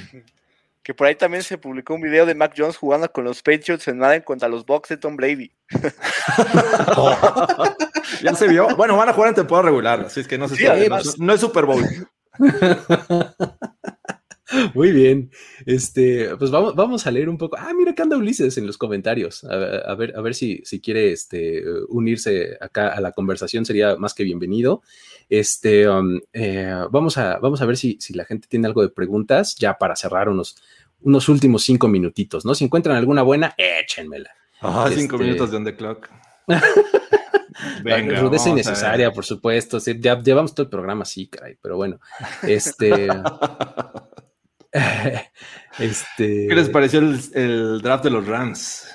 que 0.88 0.94
por 0.94 1.06
ahí 1.06 1.16
también 1.16 1.42
se 1.42 1.58
publicó 1.58 1.92
un 1.92 2.00
video 2.00 2.24
de 2.24 2.34
Mac 2.34 2.54
Jones 2.56 2.78
jugando 2.78 3.12
con 3.12 3.22
los 3.22 3.42
Patriots 3.42 3.86
en 3.88 3.98
Madden 3.98 4.22
contra 4.22 4.48
los 4.48 4.64
Bucks 4.64 4.88
de 4.88 4.96
Tom 4.96 5.16
Brady. 5.16 5.52
ya 8.22 8.34
se 8.34 8.48
vio. 8.48 8.74
Bueno, 8.74 8.96
van 8.96 9.10
a 9.10 9.12
jugar 9.12 9.28
en 9.28 9.34
temporada 9.34 9.66
regular, 9.66 10.00
así 10.06 10.20
es 10.20 10.26
que 10.26 10.38
no 10.38 10.48
se 10.48 10.56
sabe, 10.56 10.88
no, 11.18 11.34
es 11.34 11.40
Super 11.42 11.66
Bowl. 11.66 11.84
Muy 14.74 14.92
bien. 14.92 15.30
Este, 15.66 16.34
pues 16.36 16.50
vamos, 16.50 16.74
vamos 16.74 17.06
a 17.06 17.10
leer 17.10 17.28
un 17.28 17.36
poco. 17.36 17.58
Ah, 17.58 17.74
mira 17.76 17.94
que 17.94 18.00
anda 18.00 18.16
Ulises 18.16 18.56
en 18.56 18.66
los 18.66 18.78
comentarios. 18.78 19.44
A, 19.44 19.94
ver, 19.94 20.14
a 20.16 20.22
ver 20.22 20.34
si, 20.34 20.62
si 20.64 20.80
quiere 20.80 21.12
este, 21.12 21.62
unirse 21.90 22.56
acá 22.62 22.88
a 22.88 23.00
la 23.02 23.12
conversación, 23.12 23.66
sería 23.66 23.96
más 23.96 24.14
que 24.14 24.24
bienvenido. 24.24 24.80
Este, 25.28 25.86
um, 25.86 26.18
eh, 26.32 26.74
vamos, 26.90 27.18
a, 27.18 27.38
vamos 27.38 27.60
a 27.60 27.66
ver 27.66 27.76
si, 27.76 27.98
si 28.00 28.14
la 28.14 28.24
gente 28.24 28.48
tiene 28.48 28.66
algo 28.66 28.80
de 28.80 28.88
preguntas 28.88 29.54
ya 29.56 29.76
para 29.76 29.94
cerrar 29.94 30.30
unos, 30.30 30.56
unos 31.00 31.28
últimos 31.28 31.62
cinco 31.62 31.88
minutitos, 31.88 32.44
¿no? 32.44 32.54
Si 32.54 32.64
encuentran 32.64 32.96
alguna 32.96 33.22
buena, 33.22 33.54
échenmela. 33.56 34.30
Ah, 34.60 34.90
cinco 34.92 35.16
este, 35.16 35.24
minutos 35.24 35.50
de 35.50 35.56
on 35.56 35.64
the 35.64 35.76
clock. 35.76 36.08
Venga, 37.82 38.20
rudeza 38.20 38.50
innecesaria, 38.50 39.12
por 39.12 39.24
supuesto. 39.24 39.78
ya 39.78 40.20
llevamos 40.20 40.54
todo 40.54 40.64
el 40.64 40.70
programa 40.70 41.02
así, 41.02 41.28
caray, 41.28 41.56
pero 41.60 41.76
bueno. 41.76 41.98
Este. 42.42 42.92
este. 45.78 46.46
¿Qué 46.48 46.54
les 46.54 46.68
pareció 46.68 47.00
el, 47.00 47.80
draft 47.82 48.04
de 48.04 48.10
los 48.10 48.26
Rams? 48.26 48.94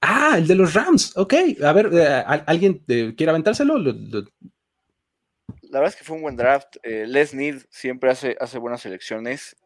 Ah, 0.00 0.36
el 0.38 0.46
de 0.46 0.54
los 0.54 0.74
Rams. 0.74 1.16
Ok. 1.16 1.34
A 1.62 1.72
ver, 1.72 1.90
eh, 1.92 2.24
¿alguien 2.46 2.82
eh, 2.88 3.14
quiere 3.16 3.30
aventárselo? 3.30 3.78
La 3.78 5.80
verdad 5.80 5.88
es 5.88 5.96
que 5.96 6.04
fue 6.04 6.16
un 6.16 6.22
buen 6.22 6.36
draft. 6.36 6.76
Eh, 6.82 7.06
Les 7.06 7.34
Need 7.34 7.62
siempre 7.70 8.10
hace, 8.10 8.36
hace 8.40 8.58
buenas 8.58 8.82
selecciones. 8.82 9.56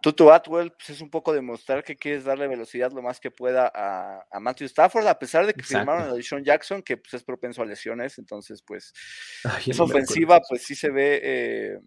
Tutu 0.00 0.30
Atwell 0.30 0.70
pues, 0.70 0.90
es 0.90 1.00
un 1.00 1.10
poco 1.10 1.32
demostrar 1.32 1.82
que 1.82 1.96
quieres 1.96 2.24
darle 2.24 2.46
velocidad 2.46 2.92
lo 2.92 3.02
más 3.02 3.18
que 3.18 3.30
pueda 3.30 3.70
a, 3.74 4.40
Matthew 4.40 4.66
Stafford, 4.66 5.06
a 5.06 5.18
pesar 5.18 5.46
de 5.46 5.54
que 5.54 5.62
firmaron 5.62 6.08
a 6.08 6.12
Deshaun 6.12 6.44
Jackson, 6.44 6.82
que 6.82 6.96
pues, 6.96 7.14
es 7.14 7.24
propenso 7.24 7.62
a 7.62 7.66
lesiones, 7.66 8.18
entonces 8.18 8.62
pues 8.62 8.92
esa 9.66 9.82
ofensiva 9.82 10.40
pues 10.48 10.62
sí 10.62 10.76
se 10.76 10.90
ve, 10.90 11.20
eh, 11.22 11.78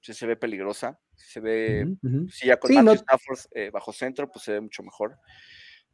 se 0.00 0.26
ve 0.26 0.36
peligrosa, 0.36 0.98
se 1.14 1.40
ve, 1.40 1.86
si 2.30 2.46
ya 2.46 2.56
con 2.56 2.72
Matthew 2.72 2.94
Stafford 2.94 3.38
eh, 3.52 3.70
bajo 3.70 3.92
centro, 3.92 4.30
pues 4.30 4.44
se 4.44 4.52
ve 4.52 4.60
mucho 4.60 4.82
mejor. 4.82 5.18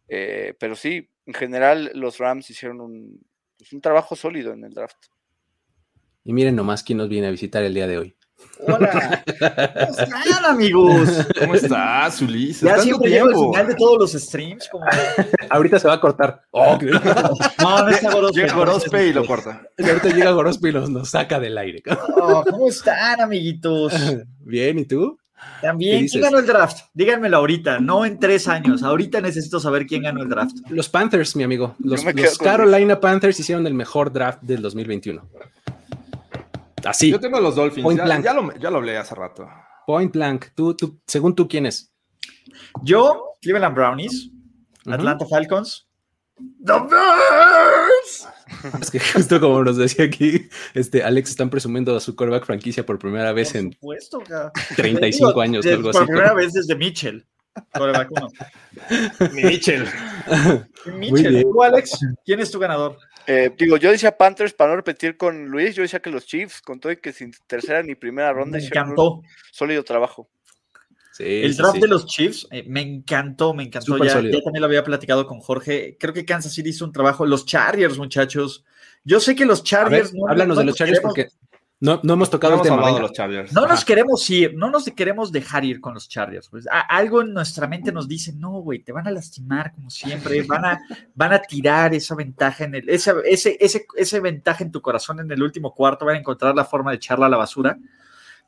Eh, 0.09 0.55
pero 0.59 0.75
sí, 0.75 1.11
en 1.27 1.35
general 1.35 1.91
los 1.95 2.19
Rams 2.19 2.49
hicieron 2.49 2.81
un, 2.81 3.21
pues, 3.59 3.73
un 3.73 3.81
trabajo 3.81 4.17
sólido 4.17 4.53
en 4.53 4.65
el 4.65 4.73
draft. 4.73 5.07
Y 6.25 6.33
miren 6.33 6.57
nomás 6.57 6.83
quién 6.83 6.99
nos 6.99 7.09
viene 7.09 7.27
a 7.27 7.31
visitar 7.31 7.63
el 7.65 7.75
día 7.75 7.87
de 7.87 7.99
hoy. 7.99 8.18
Hola, 8.61 9.25
¿cómo 9.27 9.99
están, 9.99 10.45
amigos? 10.45 11.27
¿Cómo 11.39 11.55
estás, 11.55 12.21
Ulises? 12.23 12.63
Ya 12.63 12.79
siempre 12.79 13.11
llego 13.11 13.29
al 13.29 13.35
final 13.35 13.67
de 13.69 13.75
todos 13.75 13.99
los 13.99 14.13
streams. 14.13 14.69
Como... 14.69 14.85
ahorita 15.51 15.79
se 15.79 15.89
va 15.89 15.95
a 15.95 16.01
cortar. 16.01 16.43
Oh, 16.51 16.79
no, 17.61 17.83
no 17.83 17.89
está 17.89 18.13
Gorospe. 18.13 18.41
Llega 18.41 18.55
Gorospe 18.55 19.07
y 19.07 19.13
lo 19.13 19.27
corta. 19.27 19.63
Y 19.77 19.89
ahorita 19.89 20.09
llega 20.11 20.31
Gorospe 20.33 20.71
y 20.71 20.73
nos, 20.73 21.09
saca 21.09 21.41
del 21.41 21.57
aire. 21.59 21.83
Oh, 22.21 22.45
¿Cómo 22.49 22.69
están, 22.69 23.21
amiguitos? 23.21 23.93
Bien, 24.41 24.79
¿y 24.79 24.85
tú? 24.85 25.19
También, 25.63 26.09
¿quién 26.09 26.23
ganó 26.23 26.39
el 26.39 26.47
draft? 26.47 26.87
Díganmelo 26.95 27.37
ahorita, 27.37 27.79
no 27.79 28.05
en 28.05 28.19
tres 28.19 28.49
años. 28.49 28.83
Ahorita 28.83 29.21
necesito 29.21 29.61
saber 29.61 29.87
quién 29.87 30.03
ganó 30.03 30.23
el 30.23 30.29
draft. 30.29 30.57
Los 30.69 30.89
Panthers, 30.89 31.37
mi 31.37 31.45
amigo. 31.45 31.77
Los, 31.79 32.05
los 32.05 32.39
Carolina 32.39 32.99
Panthers 32.99 33.39
hicieron 33.39 33.67
el 33.67 33.75
mejor 33.75 34.13
draft 34.13 34.43
del 34.43 34.63
2021. 34.63 35.23
Así. 36.89 37.11
Yo 37.11 37.21
tengo 37.21 37.39
los 37.41 37.55
Dolphins. 37.55 37.97
Ya, 37.97 38.33
lo, 38.33 38.55
ya, 38.57 38.69
hablé 38.69 38.97
hace 38.97 39.15
rato. 39.15 39.49
Point 39.87 40.13
blank. 40.13 40.47
Tú, 40.55 40.75
tú, 40.75 40.99
según 41.07 41.35
tú, 41.35 41.47
¿quién 41.47 41.67
es? 41.67 41.93
Yo, 42.83 43.35
Cleveland 43.43 43.75
Brownies, 43.75 44.31
Atlanta 44.87 45.27
Falcons. 45.27 45.87
¡The 46.37 46.73
Bears! 46.73 48.29
Es 48.81 48.91
que 48.91 48.99
justo 48.99 49.39
como 49.41 49.63
nos 49.63 49.77
decía 49.77 50.07
aquí, 50.07 50.49
este, 50.73 51.03
Alex 51.03 51.31
están 51.31 51.51
presumiendo 51.51 51.95
a 51.95 52.01
su 52.01 52.17
coreback 52.17 52.47
franquicia 52.47 52.85
por 52.85 52.99
primera 52.99 53.33
vez 53.33 53.55
en 53.55 53.73
supuesto, 53.73 54.23
35 54.75 55.41
años. 55.41 55.67
algo 55.67 55.91
por 55.91 56.07
primera 56.07 56.33
vez 56.33 56.55
desde 56.55 56.75
Mitchell. 56.75 57.27
Mitchell. 59.33 59.87
Mitchell. 60.97 61.43
¿Tú, 61.43 61.63
Alex? 61.63 61.99
¿Quién 62.25 62.41
es 62.41 62.51
tu 62.51 62.59
ganador? 62.59 62.97
Eh, 63.31 63.55
digo, 63.59 63.77
yo 63.77 63.91
decía 63.91 64.17
Panthers 64.17 64.55
para 64.55 64.71
no 64.71 64.77
repetir 64.77 65.19
con 65.19 65.49
Luis, 65.49 65.75
yo 65.75 65.83
decía 65.83 66.01
que 66.01 66.09
los 66.09 66.25
Chiefs, 66.25 66.63
con 66.63 66.81
todo 66.81 66.93
y 66.93 66.97
que 66.97 67.13
sin 67.13 67.31
tercera 67.47 67.83
ni 67.83 67.95
primera 67.95 68.33
ronda, 68.33 68.57
me 68.57 68.65
encantó. 68.65 69.21
sólido 69.53 69.85
trabajo. 69.85 70.31
el 71.19 71.55
draft 71.55 71.77
de 71.77 71.89
los 71.89 72.07
Chiefs 72.07 72.49
eh, 72.51 72.65
me 72.67 72.81
encantó, 72.81 73.53
me 73.53 73.65
encantó. 73.65 74.03
Ya, 74.03 74.15
también 74.15 74.61
lo 74.61 74.65
había 74.65 74.83
platicado 74.83 75.27
con 75.27 75.41
Jorge. 75.41 75.99
Creo 76.01 76.15
que 76.15 76.25
Kansas 76.25 76.55
City 76.55 76.71
hizo 76.71 76.87
un 76.87 76.93
trabajo. 76.93 77.27
Los 77.27 77.45
Chargers, 77.45 77.99
muchachos. 77.99 78.65
Yo 79.05 79.21
sé 79.21 79.37
que 79.37 79.45
los 79.45 79.63
Chargers. 79.63 80.11
háblanos 80.27 80.57
de 80.57 80.65
los 80.65 80.75
Chargers 80.75 81.01
porque 81.01 81.29
no, 81.81 82.01
no 82.03 82.15
hemos 82.15 82.29
tocado 82.29 82.57
el 82.57 82.63
tema. 82.63 82.93
De 82.93 83.01
los 83.01 83.13
Chargers. 83.13 83.53
No 83.53 83.67
nos 83.67 83.85
queremos 83.85 84.29
ir, 84.31 84.55
no 84.57 84.69
nos 84.69 84.85
queremos 84.87 85.31
dejar 85.31 85.65
ir 85.65 85.81
con 85.81 85.95
los 85.95 86.09
Chargers. 86.09 86.49
Pues, 86.49 86.67
algo 86.89 87.21
en 87.23 87.33
nuestra 87.33 87.69
mente 87.69 87.93
nos 87.93 88.09
dice, 88.09 88.33
no, 88.33 88.61
güey, 88.61 88.81
te 88.81 88.91
van 88.91 89.07
a 89.07 89.13
lastimar 89.13 89.73
como 89.73 89.89
siempre, 89.89 90.43
van 90.43 90.65
a, 90.65 90.81
van 91.15 91.33
a 91.33 91.41
tirar 91.41 91.95
esa 91.95 92.17
ventaja 92.17 92.65
en 92.65 92.75
el, 92.75 92.89
ese, 92.89 93.13
ese, 93.25 93.57
ese, 93.61 93.87
ese 93.95 94.21
ventaja 94.21 94.65
en 94.65 94.73
tu 94.73 94.83
corazón 94.83 95.21
en 95.21 95.31
el 95.31 95.41
último 95.41 95.73
cuarto, 95.73 96.05
van 96.05 96.17
a 96.17 96.19
encontrar 96.19 96.55
la 96.55 96.65
forma 96.65 96.91
de 96.91 96.97
echarla 96.97 97.27
a 97.27 97.31
la 97.31 97.37
basura. 97.37 97.79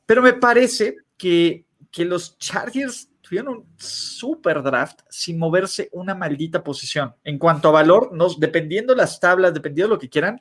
Pero 0.06 0.22
me 0.22 0.32
parece 0.32 0.96
que, 1.16 1.66
que 1.92 2.04
los 2.04 2.36
Chargers 2.38 3.10
tuvieron 3.20 3.58
un 3.58 3.66
super 3.76 4.60
draft 4.60 5.02
sin 5.08 5.38
moverse 5.38 5.88
una 5.92 6.16
maldita 6.16 6.64
posición. 6.64 7.14
En 7.22 7.38
cuanto 7.38 7.68
a 7.68 7.72
valor, 7.72 8.12
nos, 8.12 8.40
dependiendo 8.40 8.92
las 8.96 9.20
tablas, 9.20 9.54
dependiendo 9.54 9.94
lo 9.94 10.00
que 10.00 10.08
quieran, 10.08 10.40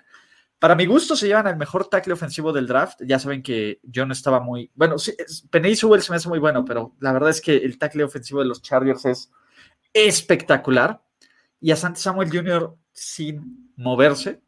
para 0.60 0.76
mi 0.76 0.86
gusto 0.86 1.16
se 1.16 1.28
llevan 1.28 1.48
al 1.48 1.58
mejor 1.58 1.88
tackle 1.88 2.14
ofensivo 2.14 2.52
del 2.52 2.68
draft. 2.68 3.02
Ya 3.06 3.18
saben 3.18 3.42
que 3.42 3.80
yo 3.84 4.06
no 4.06 4.12
estaba 4.12 4.42
muy... 4.42 4.70
Bueno, 4.76 5.00
sí, 5.00 5.14
Penny 5.50 5.76
Sewell 5.76 6.02
se 6.02 6.12
me 6.12 6.18
hace 6.18 6.28
muy 6.28 6.40
bueno, 6.40 6.66
pero 6.66 6.96
la 7.00 7.14
verdad 7.14 7.30
es 7.30 7.40
que 7.40 7.56
el 7.56 7.78
tackle 7.78 8.04
ofensivo 8.04 8.42
de 8.42 8.48
los 8.48 8.62
Chargers 8.62 9.06
es 9.06 9.32
espectacular. 9.94 11.02
Y 11.62 11.72
a 11.72 11.76
Santi 11.78 12.02
Samuel 12.02 12.30
Jr. 12.30 12.76
sin 12.92 13.74
moverse. 13.78 14.42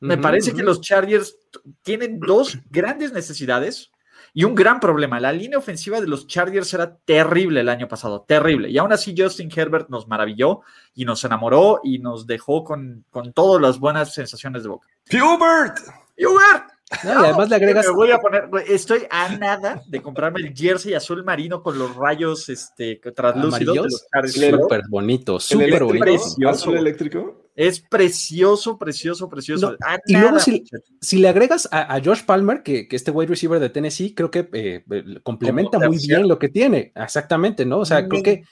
Me 0.00 0.16
parece 0.16 0.54
que 0.54 0.62
los 0.62 0.80
Chargers 0.80 1.36
tienen 1.82 2.20
dos 2.20 2.58
grandes 2.70 3.12
necesidades 3.12 3.90
y 4.34 4.44
un 4.44 4.54
gran 4.54 4.80
problema. 4.80 5.20
La 5.20 5.32
línea 5.32 5.58
ofensiva 5.58 6.00
de 6.00 6.06
los 6.06 6.26
Chargers 6.26 6.72
era 6.74 6.96
terrible 6.96 7.60
el 7.60 7.68
año 7.68 7.88
pasado, 7.88 8.24
terrible. 8.26 8.70
Y 8.70 8.78
aún 8.78 8.92
así 8.92 9.14
Justin 9.16 9.50
Herbert 9.54 9.88
nos 9.88 10.08
maravilló 10.08 10.60
y 10.94 11.04
nos 11.04 11.24
enamoró 11.24 11.80
y 11.82 11.98
nos 11.98 12.26
dejó 12.26 12.64
con, 12.64 13.04
con 13.10 13.32
todas 13.32 13.60
las 13.60 13.78
buenas 13.78 14.14
sensaciones 14.14 14.62
de 14.62 14.68
boca. 14.68 14.86
Hubert. 15.12 15.78
Hubert. 16.18 16.70
y 17.04 17.08
además 17.08 17.48
le 17.48 17.56
agregas. 17.56 17.90
voy 17.92 18.10
a 18.10 18.18
poner, 18.18 18.48
estoy 18.66 19.06
a 19.10 19.36
nada 19.36 19.82
de 19.86 20.02
comprarme 20.02 20.40
el 20.40 20.54
jersey 20.54 20.94
azul 20.94 21.24
marino 21.24 21.62
con 21.62 21.78
los 21.78 21.94
rayos 21.96 22.48
este, 22.48 22.96
translúcidos. 23.14 24.06
Súper 24.26 24.82
bonito, 24.88 25.38
súper 25.40 25.84
bonito. 25.84 26.48
¿Azul 26.48 26.76
eléctrico? 26.76 27.47
Es 27.58 27.80
precioso, 27.80 28.78
precioso, 28.78 29.28
precioso. 29.28 29.76
y 30.06 30.16
luego, 30.16 30.38
si, 30.38 31.18
le 31.18 31.28
agregas 31.28 31.68
a, 31.72 32.00
Josh 32.00 32.22
Palmer, 32.22 32.62
que, 32.62 32.86
este 32.88 33.10
wide 33.10 33.30
receiver 33.30 33.58
de 33.58 33.68
Tennessee, 33.68 34.14
creo 34.14 34.30
que 34.30 34.48
eh, 34.52 34.84
complementa 35.24 35.80
muy 35.80 35.98
bien 35.98 36.28
lo 36.28 36.38
que 36.38 36.50
tiene. 36.50 36.92
Exactamente, 36.94 37.66
¿no? 37.66 37.80
O 37.80 37.84
sea, 37.84 38.06
creo 38.06 38.22
que 38.22 38.44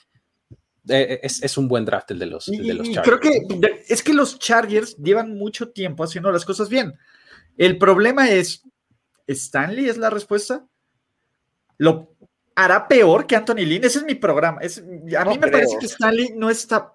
eh, 0.89 1.21
es, 1.23 1.41
es 1.41 1.57
un 1.57 1.69
buen 1.69 1.85
draft 1.85 2.11
el 2.11 2.19
de 2.19 2.25
los, 2.25 2.49
el 2.49 2.67
de 2.67 2.73
los 2.73 2.91
Chargers. 2.91 3.19
creo 3.19 3.19
que 3.21 3.83
es 3.87 4.03
que 4.03 4.13
los 4.13 4.39
Chargers 4.39 4.97
llevan 4.97 5.37
mucho 5.37 5.69
tiempo 5.69 6.03
haciendo 6.03 6.29
las 6.29 6.43
cosas 6.43 6.67
bien. 6.67 6.93
El 7.55 7.77
problema 7.77 8.29
es, 8.29 8.61
¿Stanley 9.25 9.87
es 9.87 9.95
la 9.95 10.09
respuesta? 10.09 10.67
¿Lo 11.77 12.13
hará 12.57 12.89
peor 12.89 13.25
que 13.25 13.37
Anthony 13.37 13.63
Lynn? 13.63 13.85
Ese 13.85 13.99
es 13.99 14.03
mi 14.03 14.15
programa. 14.15 14.59
Es, 14.59 14.79
a 14.79 15.23
No 15.23 15.31
mí 15.31 15.37
me 15.37 15.47
creo. 15.47 15.51
parece 15.51 15.77
que 15.79 15.85
Stanley 15.85 16.33
no 16.35 16.49
está, 16.49 16.93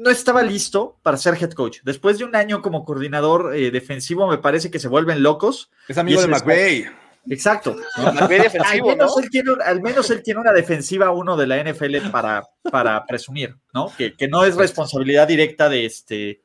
no 0.00 0.10
estaba 0.10 0.42
listo 0.42 0.98
para 1.02 1.16
ser 1.16 1.34
head 1.40 1.52
coach. 1.52 1.78
Después 1.84 2.18
de 2.18 2.24
un 2.24 2.34
año 2.34 2.62
como 2.62 2.84
coordinador 2.84 3.54
eh, 3.54 3.70
defensivo, 3.70 4.26
me 4.26 4.38
parece 4.38 4.70
que 4.70 4.78
se 4.78 4.88
vuelven 4.88 5.22
locos. 5.22 5.70
Es 5.88 5.98
amigo 5.98 6.20
de 6.20 6.26
McVay. 6.28 6.86
Exacto. 7.28 7.76
McVay 7.98 8.38
Al 8.38 8.42
defensivo, 8.44 8.88
menos, 8.88 9.12
¿no? 9.16 9.22
él 9.22 9.30
tiene, 9.30 9.50
un- 9.52 9.62
al 9.62 9.82
menos 9.82 10.08
él 10.10 10.22
tiene 10.22 10.40
una 10.40 10.52
defensiva 10.52 11.10
uno 11.10 11.36
de 11.36 11.46
la 11.46 11.62
NFL 11.62 12.10
para, 12.10 12.42
para 12.70 13.04
presumir, 13.04 13.56
¿no? 13.74 13.92
Que, 13.96 14.14
que 14.14 14.26
no 14.26 14.44
es 14.44 14.56
responsabilidad 14.56 15.28
directa 15.28 15.68
de 15.68 15.84
este. 15.84 16.40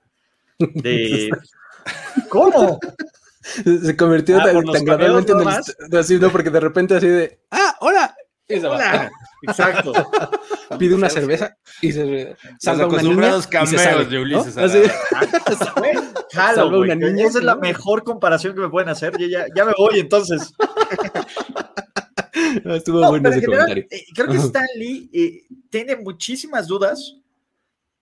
De... 0.60 1.30
¿Cómo? 2.30 2.80
Se 3.42 3.96
convirtió 3.96 4.40
Ah, 4.40 4.46
tan, 4.52 4.66
tan 4.66 4.84
gradualmente 4.86 5.32
en 5.32 5.40
el, 5.40 5.98
así, 6.00 6.18
¿no? 6.20 6.30
porque 6.32 6.50
de 6.50 6.60
repente 6.60 6.96
así 6.96 7.08
de, 7.08 7.40
ah, 7.52 7.76
hola, 7.80 8.16
y 8.48 8.60
se 8.60 8.68
va. 8.68 8.76
Hola. 8.76 9.12
Exacto. 9.44 9.94
pide 10.80 10.96
una 10.96 11.10
cerveza 11.10 11.56
y 11.82 11.92
se 11.92 12.36
salva 12.60 12.88
una 12.88 13.02
niña 13.02 13.08
acostumbrados 13.32 13.40
y 13.40 13.44
se 13.44 13.50
cameos 13.50 13.82
sale, 13.82 14.06
de 14.06 14.16
¿no? 14.16 14.22
Ulises 14.22 14.58
Así, 14.58 14.82
Jalo, 16.32 16.32
Salva 16.56 16.78
güey, 16.78 16.92
una 16.92 16.96
niña, 16.96 17.28
Esa 17.28 17.40
es 17.40 17.44
la 17.46 17.56
mejor 17.56 18.04
comparación 18.04 18.56
que 18.56 18.62
me 18.62 18.70
pueden 18.70 18.90
hacer. 18.90 19.18
Yo 19.18 19.28
ya, 19.28 19.46
ya 19.56 19.66
me 19.66 19.74
voy 19.78 20.00
entonces. 20.00 20.54
estuvo 22.66 23.02
No, 23.02 23.10
bueno 23.10 23.30
ese 23.30 23.42
general, 23.42 23.68
comentario. 23.68 23.88
eh, 23.92 24.06
creo 24.14 24.28
que 24.28 24.38
Ajá. 24.38 24.46
Stanley 24.46 25.10
eh, 25.14 25.44
tiene 25.70 25.96
muchísimas 25.96 26.68
dudas, 26.68 27.18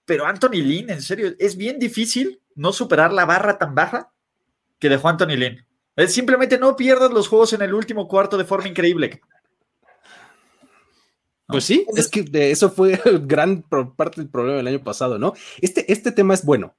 pero 0.06 0.26
Anthony 0.26 0.62
Lynn, 0.64 0.90
en 0.90 1.02
serio, 1.02 1.34
es 1.40 1.56
bien 1.56 1.80
difícil 1.80 2.40
no 2.56 2.74
superar 2.74 3.12
la 3.14 3.26
barra 3.26 3.58
tan 3.58 3.76
baja 3.76 4.12
que 4.80 4.90
dejó 4.90 5.10
Anthony 5.10 5.36
Lynn. 5.38 5.66
Es 5.96 6.14
simplemente 6.14 6.58
no 6.58 6.76
pierdas 6.76 7.12
los 7.12 7.28
juegos 7.28 7.54
en 7.54 7.62
el 7.62 7.74
último 7.74 8.08
cuarto 8.08 8.38
de 8.38 8.46
forma 8.46 8.68
increíble. 8.68 9.22
Pues 11.54 11.64
sí, 11.66 11.86
es 11.96 12.08
que 12.10 12.24
de 12.24 12.52
eso 12.52 12.70
fue 12.70 13.00
gran 13.24 13.62
pro- 13.64 13.96
parte 13.96 14.20
del 14.22 14.30
problema 14.30 14.58
del 14.58 14.68
año 14.68 14.84
pasado, 14.84 15.18
¿no? 15.18 15.34
Este, 15.62 15.92
este 15.92 16.12
tema 16.12 16.34
es 16.34 16.44
bueno. 16.44 16.76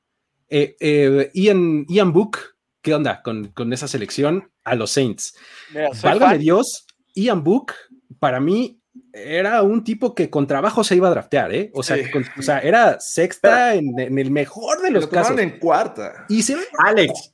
Eh, 0.48 0.76
eh, 0.80 1.30
Ian, 1.32 1.86
Ian 1.88 2.12
Book, 2.12 2.38
¿qué 2.82 2.94
onda 2.94 3.22
con, 3.22 3.46
con 3.48 3.72
esa 3.72 3.88
selección 3.88 4.50
a 4.64 4.74
los 4.74 4.90
Saints? 4.90 5.34
Mira, 5.72 5.88
Válgame 6.02 6.32
fan. 6.34 6.40
Dios, 6.40 6.86
Ian 7.14 7.42
Book, 7.42 7.72
para 8.18 8.40
mí, 8.40 8.80
era 9.12 9.62
un 9.62 9.82
tipo 9.84 10.14
que 10.14 10.28
con 10.30 10.46
trabajo 10.46 10.84
se 10.84 10.96
iba 10.96 11.08
a 11.08 11.10
draftear, 11.12 11.54
¿eh? 11.54 11.70
O 11.74 11.82
sea, 11.82 11.96
Sí. 11.96 12.04
que 12.04 12.10
con- 12.10 12.24
o 12.38 12.42
sea 12.42 12.58
era 12.60 12.98
sexta 13.00 13.74
en, 13.74 13.98
en 13.98 14.18
el 14.18 14.30
mejor 14.30 14.82
de 14.82 14.90
los 14.90 15.04
Lo 15.04 15.10
casos. 15.10 15.38
en 15.38 15.58
cuarta. 15.58 16.26
Y 16.28 16.42
se 16.42 16.56
Alex, 16.78 17.32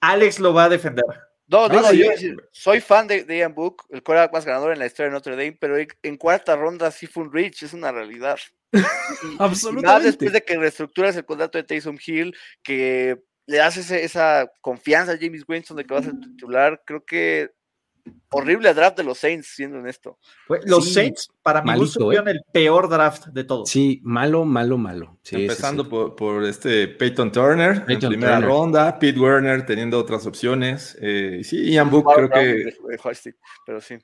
Alex 0.00 0.38
lo 0.40 0.54
va 0.54 0.64
a 0.64 0.68
defender. 0.68 1.04
No, 1.48 1.68
no, 1.68 1.74
No, 1.74 1.82
no, 1.82 1.88
sí. 1.90 1.98
yo 1.98 2.10
soy 2.50 2.80
fan 2.80 3.06
de, 3.06 3.24
de 3.24 3.38
Ian 3.38 3.54
Book, 3.54 3.84
el 3.90 4.02
quarterback 4.02 4.32
más 4.32 4.44
ganador 4.44 4.72
en 4.72 4.78
la 4.80 4.86
historia 4.86 5.10
de 5.10 5.14
Notre 5.14 5.36
Dame, 5.36 5.56
pero 5.60 5.76
en- 5.78 6.16
cuarta 6.16 6.56
ronda 6.56 6.90
sí 6.90 7.06
fue 7.06 7.22
un 7.24 7.32
reach, 7.32 7.62
es 7.62 7.72
una 7.72 7.92
realidad. 7.92 8.38
Y 8.72 9.26
más 9.26 9.40
Absolutamente. 9.40 10.06
después 10.08 10.32
de 10.32 10.42
que 10.42 10.56
reestructuras 10.56 11.16
el 11.16 11.24
contrato 11.24 11.56
de 11.58 11.64
Taysom 11.64 11.98
Hill, 12.04 12.36
que 12.62 13.16
le 13.46 13.56
das 13.58 13.76
ese- 13.76 14.02
esa 14.04 14.50
confianza 14.60 15.12
a 15.12 15.18
James 15.18 15.44
Winston 15.46 15.76
de 15.76 15.84
que 15.84 15.94
va 15.94 16.00
a 16.00 16.02
ser 16.02 16.18
titular, 16.18 16.82
creo 16.84 17.04
que 17.04 17.50
horrible 18.30 18.72
draft 18.74 18.96
de 18.96 19.04
los 19.04 19.18
Saints, 19.18 19.46
siendo 19.54 19.78
honesto. 19.78 20.18
Los 20.64 20.84
Sí, 20.86 20.92
Saints, 20.94 21.28
para 21.42 21.62
mi 21.62 21.74
gusto, 21.76 22.00
malito, 22.00 22.00
¿eh? 22.00 22.04
tuvieron 22.04 22.28
el 22.28 22.40
peor 22.52 22.88
draft 22.88 23.26
de 23.28 23.44
todos. 23.44 23.68
Sí, 23.70 24.00
malo, 24.04 24.44
malo, 24.44 24.76
malo. 24.78 25.18
Sí, 25.22 25.36
Empezando 25.42 25.84
sí. 25.84 25.90
Por, 25.90 26.16
por 26.16 26.44
este 26.44 26.88
Peyton 26.88 27.32
Turner 27.32 27.84
en 27.88 27.98
primera 27.98 28.34
Turner. 28.34 28.42
ronda, 28.48 28.98
Pete 28.98 29.18
Werner 29.18 29.64
teniendo 29.66 29.98
otras 29.98 30.26
opciones. 30.26 30.96
eh, 31.00 31.38
y 31.40 31.44
sí, 31.44 31.70
Ian 31.70 31.90
Book 31.90 32.06
creo 32.14 32.28
que 32.30 32.38
De- 32.38 32.64
de 32.64 33.00
Hostic, 33.02 33.36
pero 33.64 33.80
sí. 33.80 33.96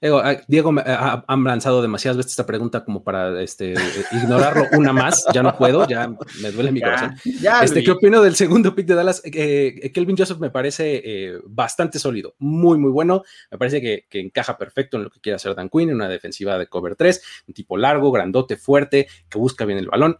Diego, 0.00 0.18
ah, 0.18 0.36
Diego 0.48 0.72
me- 0.72 0.80
ha- 0.86 1.24
han 1.28 1.44
lanzado 1.44 1.82
demasiadas 1.82 2.16
veces 2.16 2.32
esta 2.32 2.46
pregunta 2.46 2.84
como 2.84 3.04
para 3.04 3.42
este, 3.42 3.74
eh, 3.74 3.76
ignorarlo 4.12 4.64
una 4.78 4.92
más. 4.94 5.24
Ya 5.34 5.42
no 5.42 5.54
puedo, 5.56 5.86
ya 5.86 6.08
me 6.40 6.50
duele 6.52 6.72
mi 6.72 6.80
corazón. 6.80 7.14
Ya, 7.42 7.62
Este. 7.62 7.84
¿Qué 7.84 7.90
opino 7.90 8.22
del 8.22 8.34
segundo 8.34 8.74
pick 8.74 8.86
de 8.86 8.94
Dallas? 8.94 9.20
Eh, 9.24 9.74
eh, 9.82 9.92
Kelvin 9.92 10.16
Joseph 10.16 10.38
me 10.38 10.50
parece 10.50 11.02
eh, 11.04 11.38
bastante 11.44 11.98
sólido, 11.98 12.34
muy, 12.38 12.78
muy 12.78 12.90
bueno. 12.90 13.24
Me 13.50 13.58
parece 13.58 13.82
que, 13.82 14.06
que 14.08 14.20
encaja 14.20 14.56
perfecto 14.56 14.96
en 14.96 15.04
lo 15.04 15.10
que 15.10 15.20
quiere 15.20 15.36
hacer 15.36 15.54
Dan 15.54 15.68
Quinn, 15.68 15.90
en 15.90 15.96
una 15.96 16.08
defensiva 16.08 16.56
de 16.58 16.66
cover 16.66 16.96
3, 16.96 17.22
un 17.48 17.54
tipo 17.54 17.76
largo, 17.76 18.10
grandote, 18.10 18.56
fuerte, 18.56 19.06
que 19.28 19.38
busca 19.38 19.66
bien 19.66 19.78
el 19.78 19.88
balón. 19.88 20.18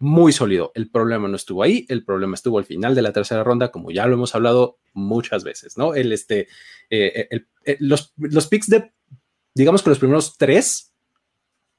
Muy 0.00 0.32
sólido. 0.32 0.70
El 0.74 0.90
problema 0.90 1.28
no 1.28 1.36
estuvo 1.36 1.62
ahí, 1.62 1.86
el 1.88 2.04
problema 2.04 2.34
estuvo 2.34 2.58
al 2.58 2.64
final 2.66 2.94
de 2.94 3.00
la 3.00 3.12
tercera 3.12 3.42
ronda, 3.42 3.70
como 3.70 3.90
ya 3.90 4.06
lo 4.06 4.14
hemos 4.14 4.34
hablado 4.34 4.76
muchas 4.92 5.44
veces, 5.44 5.78
¿no? 5.78 5.94
El, 5.94 6.12
este, 6.12 6.48
eh, 6.90 7.26
el- 7.30 7.48
eh, 7.64 7.76
los, 7.80 8.12
los 8.18 8.46
picks 8.48 8.68
de, 8.68 8.92
digamos 9.54 9.82
que 9.82 9.90
los 9.90 9.98
primeros 9.98 10.36
tres, 10.36 10.92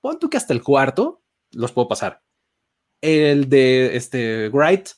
pon 0.02 0.18
tú 0.20 0.30
que 0.30 0.38
hasta 0.38 0.54
el 0.54 0.64
cuarto 0.64 1.22
los 1.52 1.72
puedo 1.72 1.88
pasar. 1.88 2.22
El 3.02 3.50
de 3.50 3.96
este 3.96 4.50
Wright 4.50 4.90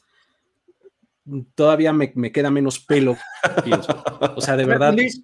todavía 1.56 1.92
me, 1.94 2.12
me 2.16 2.32
queda 2.32 2.50
menos 2.50 2.80
pelo, 2.80 3.18
pienso. 3.64 4.04
O 4.36 4.42
sea, 4.42 4.56
de 4.56 4.66
verdad. 4.66 4.94
Luis, 4.94 5.24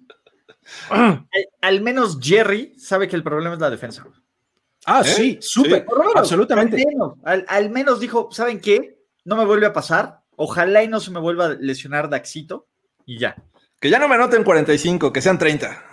al, 1.60 1.80
menos 1.80 2.18
Jerry 2.20 2.74
sabe 2.78 3.08
que 3.08 3.16
el 3.16 3.22
problema 3.22 3.54
es 3.54 3.60
la 3.60 3.70
defensa. 3.70 4.06
Ah, 4.86 5.00
¿Eh? 5.00 5.08
sí, 5.08 5.38
súper, 5.40 5.86
menos, 5.86 6.12
absolutamente. 6.16 6.76
Al 6.76 6.86
menos, 6.86 7.14
al- 7.24 7.44
al 7.48 7.70
menos 7.70 8.00
dijo, 8.00 8.28
¿saben 8.32 8.60
qué? 8.60 8.98
No 9.24 9.36
me 9.36 9.46
vuelve 9.46 9.66
a 9.66 9.72
pasar. 9.72 10.20
Ojalá 10.36 10.82
y 10.82 10.88
no 10.88 11.00
se 11.00 11.10
me 11.10 11.20
vuelva 11.20 11.46
a 11.46 11.54
lesionar 11.54 12.10
Daxito. 12.10 12.66
Y 13.06 13.18
ya. 13.18 13.36
Que 13.84 13.90
ya 13.90 13.98
no 13.98 14.08
me 14.08 14.14
anoten 14.14 14.42
45, 14.44 15.12
que 15.12 15.20
sean 15.20 15.36
30. 15.36 15.84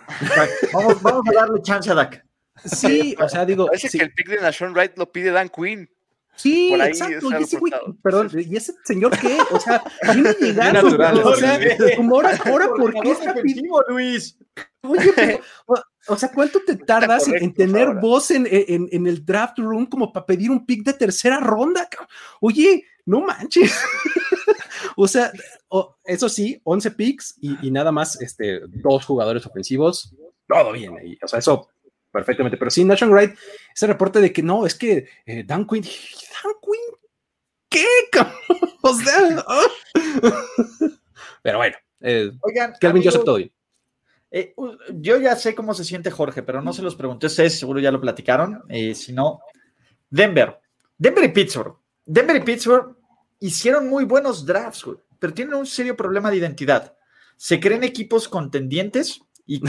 Vamos, 0.71 1.01
vamos 1.01 1.23
a 1.27 1.33
darle 1.41 1.61
chance 1.61 1.91
a 1.91 1.93
Dak. 1.93 2.25
Sí, 2.63 3.13
o 3.19 3.27
sea, 3.27 3.45
digo, 3.45 3.65
Parece 3.65 3.89
sí, 3.89 3.97
que 3.97 4.05
el 4.05 4.13
pick 4.13 4.29
de 4.29 4.39
Nashon 4.39 4.71
Wright 4.73 4.93
lo 4.97 5.11
pide 5.11 5.29
Dan 5.29 5.49
Quinn. 5.49 5.89
sí, 6.37 6.73
exacto. 6.73 7.27
Y 7.37 7.43
ese 7.43 7.57
güey, 7.57 7.73
perdón, 8.01 8.31
¿y 8.33 8.55
ese 8.55 8.75
señor 8.85 9.11
qué? 9.19 9.37
O 9.51 9.59
sea, 9.59 9.83
viene 10.13 10.33
llegando, 10.39 10.83
natural, 10.83 11.19
o 11.21 11.35
sea, 11.35 11.59
como 11.97 12.15
ahora, 12.15 12.39
ahora, 12.45 12.67
¿por 12.69 12.93
qué 12.93 13.11
está 13.11 13.33
pidiendo? 13.33 13.83
Luis? 13.89 14.37
Oye, 14.83 15.11
pero, 15.13 15.41
o, 15.65 15.75
o 16.07 16.15
sea, 16.15 16.31
¿cuánto 16.33 16.61
te 16.65 16.77
tardas 16.77 17.27
en- 17.27 17.53
tener 17.53 17.87
ahora. 17.89 17.99
voz 17.99 18.31
en, 18.31 18.47
en- 18.49 18.87
en 18.89 19.05
el 19.05 19.25
draft 19.25 19.59
room 19.59 19.85
como 19.85 20.13
para 20.13 20.25
pedir 20.25 20.49
un 20.49 20.65
pick 20.65 20.85
de 20.85 20.93
tercera 20.93 21.41
ronda? 21.41 21.89
Oye, 22.39 22.85
no 23.05 23.19
manches. 23.19 23.77
o 24.95 25.09
sea, 25.09 25.33
eso 26.03 26.29
sí, 26.29 26.59
11 26.63 26.91
picks 26.91 27.35
y, 27.41 27.67
y 27.67 27.71
nada 27.71 27.91
más 27.91 28.19
este, 28.21 28.61
dos 28.67 29.05
jugadores 29.05 29.45
ofensivos, 29.45 30.13
todo 30.47 30.71
bien 30.73 30.97
ahí. 30.97 31.17
O 31.23 31.27
sea, 31.27 31.39
eso 31.39 31.69
perfectamente. 32.11 32.57
Pero 32.57 32.71
sí, 32.71 32.83
Nation 32.83 33.11
Wright, 33.11 33.35
ese 33.73 33.87
reporte 33.87 34.19
de 34.19 34.31
que 34.33 34.43
no, 34.43 34.65
es 34.65 34.75
que 34.75 35.07
eh, 35.25 35.43
Dan 35.45 35.65
Quinn, 35.65 35.83
Dan 36.43 36.53
Quinn, 36.61 36.99
¿qué? 37.69 37.85
O 38.83 38.95
sea, 38.95 39.45
pero 41.43 41.59
bueno, 41.59 41.77
eh, 41.99 42.31
Oigan, 42.41 42.73
Kelvin 42.81 43.03
Joseph 43.03 43.23
todo 43.23 43.35
bien. 43.35 43.51
eh, 44.31 44.55
yo 44.95 45.17
ya 45.19 45.35
sé 45.35 45.53
cómo 45.53 45.75
se 45.75 45.83
siente 45.83 46.09
Jorge, 46.09 46.41
pero 46.41 46.63
no 46.63 46.73
se 46.73 46.81
los 46.81 46.95
pregunté 46.95 47.27
ustedes, 47.27 47.59
seguro 47.59 47.79
ya 47.79 47.91
lo 47.91 48.01
platicaron. 48.01 48.63
Eh, 48.69 48.95
si 48.95 49.13
no, 49.13 49.41
Denver. 50.09 50.59
Denver 50.97 51.23
y 51.25 51.27
Pittsburgh. 51.27 51.77
Denver 52.03 52.37
y 52.37 52.41
Pittsburgh 52.41 52.97
hicieron 53.39 53.87
muy 53.87 54.05
buenos 54.05 54.45
drafts, 54.47 54.83
güey, 54.83 54.97
pero 55.21 55.35
tienen 55.35 55.53
un 55.53 55.67
serio 55.67 55.95
problema 55.95 56.31
de 56.31 56.37
identidad. 56.37 56.97
Se 57.37 57.59
creen 57.59 57.83
equipos 57.83 58.27
contendientes 58.27 59.21
y, 59.45 59.61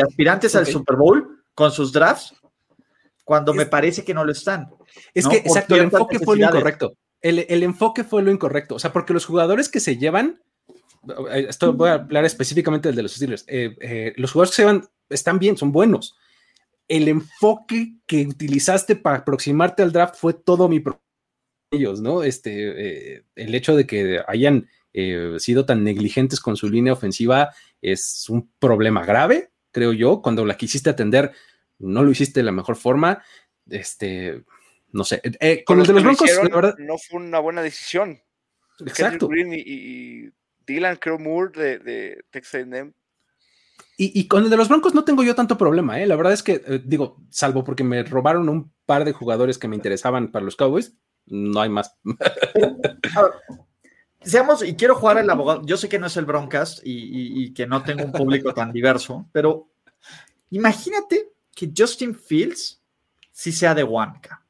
aspirantes 0.00 0.56
al. 0.56 0.66
Super 0.66 0.96
Bowl 0.96 1.44
con 1.54 1.70
sus 1.70 1.92
drafts, 1.92 2.34
cuando 3.22 3.52
me 3.52 3.66
parece 3.66 4.02
que 4.02 4.14
no 4.14 4.24
lo 4.24 4.32
están. 4.32 4.70
Es 5.12 5.26
¿no? 5.26 5.30
que, 5.30 5.40
Por 5.42 5.46
exacto, 5.48 5.74
el 5.74 5.82
enfoque 5.82 6.18
fue 6.18 6.38
lo 6.38 6.46
incorrecto. 6.46 6.96
El, 7.20 7.44
el 7.46 7.62
enfoque 7.62 8.02
fue 8.02 8.22
lo 8.22 8.30
incorrecto. 8.30 8.76
O 8.76 8.78
sea, 8.78 8.94
porque 8.94 9.12
los 9.12 9.26
jugadores 9.26 9.68
que 9.68 9.78
se 9.78 9.98
llevan, 9.98 10.40
eh, 11.30 11.46
esto 11.50 11.74
voy 11.74 11.90
a 11.90 11.94
hablar 11.94 12.24
específicamente 12.24 12.88
del 12.88 12.96
de 12.96 13.02
los 13.02 13.12
Steelers, 13.12 13.44
eh, 13.46 13.76
eh, 13.82 14.14
los 14.16 14.32
jugadores 14.32 14.52
que 14.52 14.56
se 14.56 14.62
llevan 14.62 14.88
están 15.10 15.38
bien, 15.38 15.58
son 15.58 15.70
buenos. 15.70 16.16
El 16.88 17.08
enfoque 17.08 17.98
que 18.06 18.26
utilizaste 18.26 18.96
para 18.96 19.18
aproximarte 19.18 19.82
al 19.82 19.92
draft 19.92 20.16
fue 20.16 20.32
todo 20.32 20.66
mi 20.66 20.80
problema. 20.80 21.04
Ellos, 21.70 22.00
¿no? 22.00 22.22
Este, 22.22 23.16
eh, 23.16 23.24
el 23.34 23.54
hecho 23.54 23.76
de 23.76 23.86
que 23.86 24.20
hayan 24.26 24.66
eh, 24.94 25.34
sido 25.38 25.66
tan 25.66 25.82
negligentes 25.82 26.40
con 26.40 26.56
su 26.56 26.70
línea 26.70 26.92
ofensiva 26.92 27.50
es 27.82 28.28
un 28.28 28.50
problema 28.58 29.04
grave, 29.04 29.50
creo 29.72 29.92
yo. 29.92 30.22
Cuando 30.22 30.46
la 30.46 30.56
quisiste 30.56 30.88
atender, 30.88 31.32
no 31.80 32.02
lo 32.04 32.10
hiciste 32.12 32.40
de 32.40 32.44
la 32.44 32.52
mejor 32.52 32.76
forma. 32.76 33.22
Este, 33.68 34.44
no 34.92 35.02
sé. 35.04 35.20
Eh, 35.24 35.64
con 35.64 35.80
el 35.80 35.86
de 35.86 35.88
que 35.88 35.92
los 35.94 36.02
lo 36.02 36.08
Broncos, 36.08 36.30
hicieron, 36.30 36.48
la 36.48 36.56
verdad, 36.56 36.76
No 36.78 36.96
fue 36.96 37.20
una 37.20 37.40
buena 37.40 37.60
decisión. 37.60 38.20
exacto. 38.86 39.26
Green 39.28 39.52
y, 39.52 40.30
Dylan, 40.64 40.96
creo, 40.96 41.18
Moore 41.18 41.50
de, 41.60 41.78
de 41.80 42.24
Texas 42.30 42.62
A&M. 42.62 42.92
Y, 43.96 44.18
y, 44.18 44.28
con 44.28 44.44
el 44.44 44.50
de 44.50 44.56
los 44.56 44.68
Broncos 44.68 44.94
no 44.94 45.04
tengo 45.04 45.22
yo 45.24 45.34
tanto 45.34 45.58
problema, 45.58 46.00
¿eh? 46.00 46.06
La 46.06 46.16
verdad 46.16 46.32
es 46.32 46.42
que, 46.42 46.62
eh, 46.66 46.80
digo, 46.84 47.20
salvo 47.30 47.64
porque 47.64 47.84
me 47.84 48.02
robaron 48.04 48.48
un 48.48 48.72
par 48.86 49.04
de 49.04 49.12
jugadores 49.12 49.58
que 49.58 49.68
me 49.68 49.76
interesaban 49.76 50.32
para 50.32 50.44
los 50.44 50.56
Cowboys, 50.56 50.96
no 51.26 51.60
hay 51.60 51.68
más. 51.68 51.96
seamos, 54.24 54.62
y 54.62 54.74
quiero 54.74 54.94
jugar 54.94 55.18
el 55.18 55.30
abogado, 55.30 55.62
yo 55.64 55.76
sé 55.76 55.88
que 55.88 55.98
no 55.98 56.06
es 56.06 56.16
el 56.16 56.24
Broncast 56.24 56.80
y, 56.84 56.92
y, 56.92 57.44
y 57.44 57.54
que 57.54 57.66
no 57.66 57.82
tengo 57.82 58.04
un 58.04 58.12
público 58.12 58.52
tan 58.52 58.72
diverso, 58.72 59.28
pero 59.32 59.68
imagínate 60.50 61.30
que 61.54 61.70
Justin 61.76 62.14
Fields 62.14 62.82
sí 63.32 63.52
sea 63.52 63.74
de 63.74 63.84
Wanka. 63.84 64.44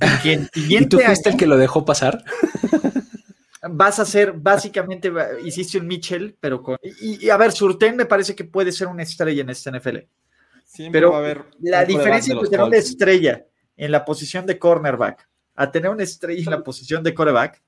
Y, 0.00 0.22
que 0.22 0.32
el 0.34 0.50
¿Y 0.54 0.86
tú 0.86 0.98
fuiste 0.98 1.28
año, 1.28 1.34
el 1.34 1.38
que 1.38 1.46
lo 1.46 1.56
dejó 1.56 1.84
pasar? 1.84 2.24
vas 3.70 3.98
a 3.98 4.04
ser, 4.04 4.32
básicamente, 4.32 5.12
hiciste 5.44 5.78
un 5.78 5.86
Mitchell, 5.86 6.36
pero 6.38 6.62
con... 6.62 6.76
Y, 6.82 7.26
y, 7.26 7.30
a 7.30 7.36
ver, 7.36 7.52
Surten 7.52 7.96
me 7.96 8.06
parece 8.06 8.34
que 8.34 8.44
puede 8.44 8.72
ser 8.72 8.88
una 8.88 9.02
estrella 9.02 9.42
en 9.42 9.50
este 9.50 9.70
NFL. 9.70 9.98
Siempre 10.64 11.00
pero 11.00 11.12
va 11.12 11.18
a 11.18 11.20
haber 11.20 11.44
la 11.60 11.84
diferencia 11.84 12.34
entre 12.34 12.48
tener 12.48 12.66
una 12.66 12.76
estrella 12.76 13.46
en 13.76 13.92
la 13.92 14.04
posición 14.04 14.44
de 14.46 14.58
cornerback 14.58 15.28
a 15.54 15.70
tener 15.70 15.90
una 15.90 16.02
estrella 16.02 16.42
en 16.44 16.50
la 16.50 16.62
posición 16.62 17.02
de 17.02 17.14
coreback, 17.14 17.62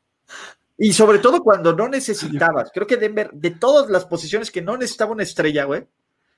y 0.78 0.92
sobre 0.92 1.18
todo 1.18 1.42
cuando 1.42 1.74
no 1.74 1.88
necesitabas, 1.88 2.70
creo 2.74 2.86
que 2.86 2.96
Denver, 2.96 3.30
de 3.32 3.50
todas 3.50 3.90
las 3.90 4.04
posiciones 4.04 4.50
que 4.50 4.62
no 4.62 4.76
necesitaba 4.76 5.12
una 5.12 5.22
estrella, 5.22 5.64
güey, 5.64 5.86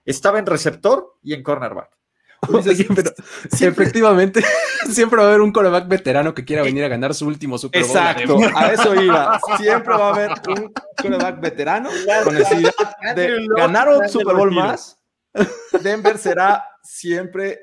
estaba 0.04 0.38
en 0.38 0.46
receptor 0.46 1.16
y 1.22 1.34
en 1.34 1.42
cornerback. 1.42 1.90
Oye, 2.52 2.86
pero 2.94 3.12
efectivamente, 3.60 4.42
siempre 4.90 5.18
va 5.18 5.24
a 5.24 5.28
haber 5.28 5.40
un 5.40 5.52
coreback 5.52 5.88
veterano 5.88 6.34
que 6.34 6.44
quiera 6.44 6.62
venir 6.62 6.84
a 6.84 6.88
ganar 6.88 7.14
su 7.14 7.26
último 7.26 7.58
Super 7.58 7.82
Bowl. 7.82 7.90
Exacto, 7.90 8.38
a 8.54 8.72
eso 8.72 8.94
iba. 8.94 9.40
Siempre 9.56 9.94
va 9.96 10.08
a 10.08 10.14
haber 10.14 10.30
un 10.48 10.72
coreback 10.96 11.40
veterano 11.40 11.90
con 12.24 12.34
necesidad 12.34 12.72
de 13.16 13.46
ganar 13.56 13.88
un 13.88 14.08
Super 14.08 14.36
Bowl 14.36 14.52
más. 14.52 14.96
Denver 15.82 16.16
será 16.16 16.64
siempre 16.82 17.60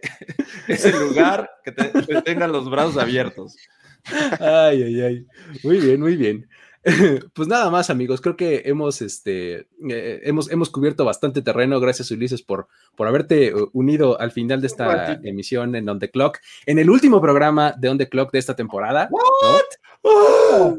ese 0.67 0.91
lugar 0.91 1.49
que, 1.63 1.71
te, 1.71 1.91
que 1.91 2.21
tengan 2.21 2.51
los 2.51 2.69
brazos 2.69 2.97
abiertos. 2.97 3.55
Ay, 4.39 4.83
ay, 4.83 5.01
ay. 5.01 5.25
Muy 5.63 5.79
bien, 5.79 5.99
muy 5.99 6.15
bien. 6.15 6.47
Pues 7.33 7.47
nada 7.47 7.71
más, 7.71 7.89
amigos. 7.89 8.21
Creo 8.21 8.35
que 8.35 8.61
hemos, 8.65 9.01
este, 9.01 9.67
eh, 9.89 10.21
hemos, 10.23 10.51
hemos 10.51 10.69
cubierto 10.69 11.03
bastante 11.03 11.41
terreno. 11.41 11.79
Gracias, 11.79 12.11
Ulises, 12.11 12.43
por, 12.43 12.67
por 12.95 13.07
haberte 13.07 13.53
unido 13.73 14.19
al 14.19 14.31
final 14.31 14.61
de 14.61 14.67
esta 14.67 15.19
emisión 15.23 15.75
en 15.75 15.89
On 15.89 15.97
the 15.97 16.11
Clock, 16.11 16.37
en 16.67 16.77
el 16.77 16.89
último 16.91 17.19
programa 17.21 17.73
de 17.75 17.89
On 17.89 17.97
the 17.97 18.07
Clock 18.07 18.31
de 18.31 18.37
esta 18.39 18.55
temporada. 18.55 19.09
¿no? 19.11 19.17
Oh. 20.03 20.77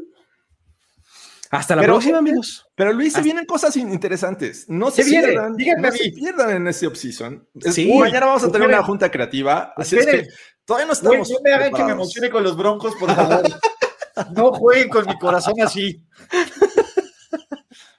Hasta 1.51 1.75
la 1.75 1.81
pero, 1.81 1.93
próxima, 1.93 2.17
amigos. 2.17 2.67
Pero 2.75 2.93
Luis, 2.93 3.13
se 3.13 3.21
vienen 3.21 3.45
cosas 3.45 3.75
interesantes. 3.77 4.65
No 4.67 4.91
se 4.91 5.03
viene? 5.03 5.27
pierdan, 5.27 5.55
Díganme 5.55 5.89
no 5.89 5.95
se 5.95 6.11
pierdan 6.11 6.49
en 6.51 6.67
este 6.67 6.87
offseason. 6.87 7.47
Sí. 7.71 7.93
Mañana 7.97 8.25
vamos 8.27 8.43
a 8.43 8.51
tener 8.51 8.67
una 8.67 8.83
junta 8.83 9.09
creativa. 9.09 9.73
Así 9.77 9.97
es 9.97 10.05
que 10.05 10.27
todavía 10.65 10.87
no 10.87 10.93
estamos. 10.93 11.29
No 11.29 11.37
me 11.43 11.53
hagan 11.53 11.73
que 11.73 11.83
me 11.83 11.91
emocione 11.91 12.29
con 12.29 12.43
los 12.43 12.57
broncos, 12.57 12.95
por 12.95 13.13
favor. 13.13 13.43
no 14.35 14.51
jueguen 14.51 14.89
con 14.89 15.05
mi 15.05 15.17
corazón 15.17 15.55
así. 15.61 16.03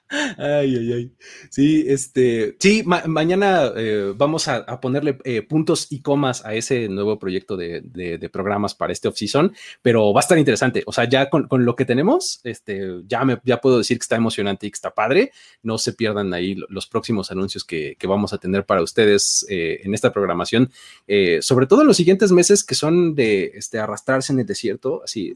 Ay, 0.09 0.75
ay, 0.75 0.93
ay. 0.93 1.13
Sí, 1.51 1.85
este, 1.87 2.57
sí, 2.59 2.81
ma 2.83 3.03
mañana 3.05 3.71
eh, 3.75 4.13
vamos 4.15 4.47
a, 4.47 4.65
ponerle 4.81 5.19
eh, 5.23 5.43
puntos 5.43 5.87
y 5.91 6.01
comas 6.01 6.43
a 6.45 6.55
ese 6.55 6.89
nuevo 6.89 7.19
proyecto 7.19 7.55
de, 7.55 7.81
de, 7.83 8.29
programas 8.29 8.73
para 8.73 8.91
este 8.91 9.07
off-season, 9.07 9.53
pero 9.81 10.11
va 10.11 10.21
a 10.21 10.23
estar 10.23 10.37
interesante. 10.37 10.83
O 10.87 10.91
sea, 10.91 11.07
ya 11.07 11.29
con, 11.29 11.47
con, 11.47 11.63
lo 11.63 11.75
que 11.75 11.85
tenemos, 11.85 12.41
este, 12.43 13.01
ya, 13.05 13.23
me, 13.23 13.39
ya 13.43 13.61
puedo 13.61 13.77
decir 13.77 13.97
que 13.99 14.03
está 14.03 14.15
emocionante 14.15 14.65
y 14.65 14.71
que 14.71 14.75
está 14.75 14.91
padre. 14.91 15.31
No 15.61 15.77
se 15.77 15.93
pierdan 15.93 16.33
ahí 16.33 16.55
los 16.69 16.87
próximos 16.87 17.31
anuncios 17.31 17.63
que, 17.63 17.95
que 17.99 18.07
vamos 18.07 18.33
a 18.33 18.39
tener 18.39 18.65
para 18.65 18.81
ustedes 18.81 19.45
eh, 19.49 19.81
en 19.83 19.93
esta 19.93 20.11
programación, 20.11 20.71
eh, 21.07 21.39
sobre 21.41 21.67
todo 21.67 21.81
en 21.81 21.87
los 21.87 21.97
siguientes 21.97 22.31
meses 22.31 22.63
que 22.63 22.75
son 22.75 23.13
de 23.13 23.51
este, 23.53 23.77
arrastrarse 23.77 24.33
en 24.33 24.39
el 24.39 24.45
desierto, 24.45 25.03
así, 25.03 25.33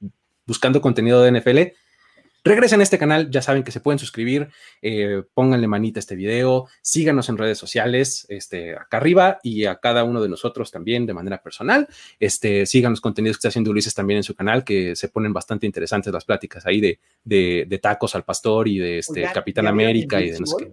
uh, 0.00 0.08
buscando 0.46 0.80
contenido 0.80 1.22
de 1.22 1.32
NFL 1.32 1.87
Regresen 2.44 2.80
a 2.80 2.82
este 2.82 2.98
canal, 2.98 3.30
ya 3.30 3.42
saben 3.42 3.62
que 3.62 3.72
se 3.72 3.80
pueden 3.80 3.98
suscribir, 3.98 4.48
eh, 4.80 5.22
pónganle 5.34 5.66
manita 5.66 5.98
a 5.98 6.00
este 6.00 6.14
video, 6.14 6.68
síganos 6.82 7.28
en 7.28 7.36
redes 7.36 7.58
sociales, 7.58 8.26
este, 8.28 8.74
acá 8.76 8.98
arriba 8.98 9.38
y 9.42 9.64
a 9.64 9.76
cada 9.76 10.04
uno 10.04 10.22
de 10.22 10.28
nosotros 10.28 10.70
también 10.70 11.04
de 11.04 11.14
manera 11.14 11.42
personal. 11.42 11.88
Este, 12.18 12.64
sigan 12.64 12.92
los 12.92 13.00
contenidos 13.00 13.36
que 13.36 13.40
está 13.40 13.48
haciendo 13.48 13.70
Ulises 13.70 13.94
también 13.94 14.18
en 14.18 14.22
su 14.22 14.34
canal, 14.34 14.64
que 14.64 14.94
se 14.96 15.08
ponen 15.08 15.32
bastante 15.32 15.66
interesantes 15.66 16.12
las 16.12 16.24
pláticas 16.24 16.64
ahí 16.64 16.80
de, 16.80 17.00
de, 17.24 17.66
de 17.68 17.78
tacos 17.78 18.14
al 18.14 18.24
pastor 18.24 18.68
y 18.68 18.78
de 18.78 18.98
este, 18.98 19.24
Capitán 19.34 19.66
América 19.66 20.20
y 20.20 20.30
de 20.30 20.40
no 20.40 20.46
sé 20.46 20.56
qué. 20.58 20.72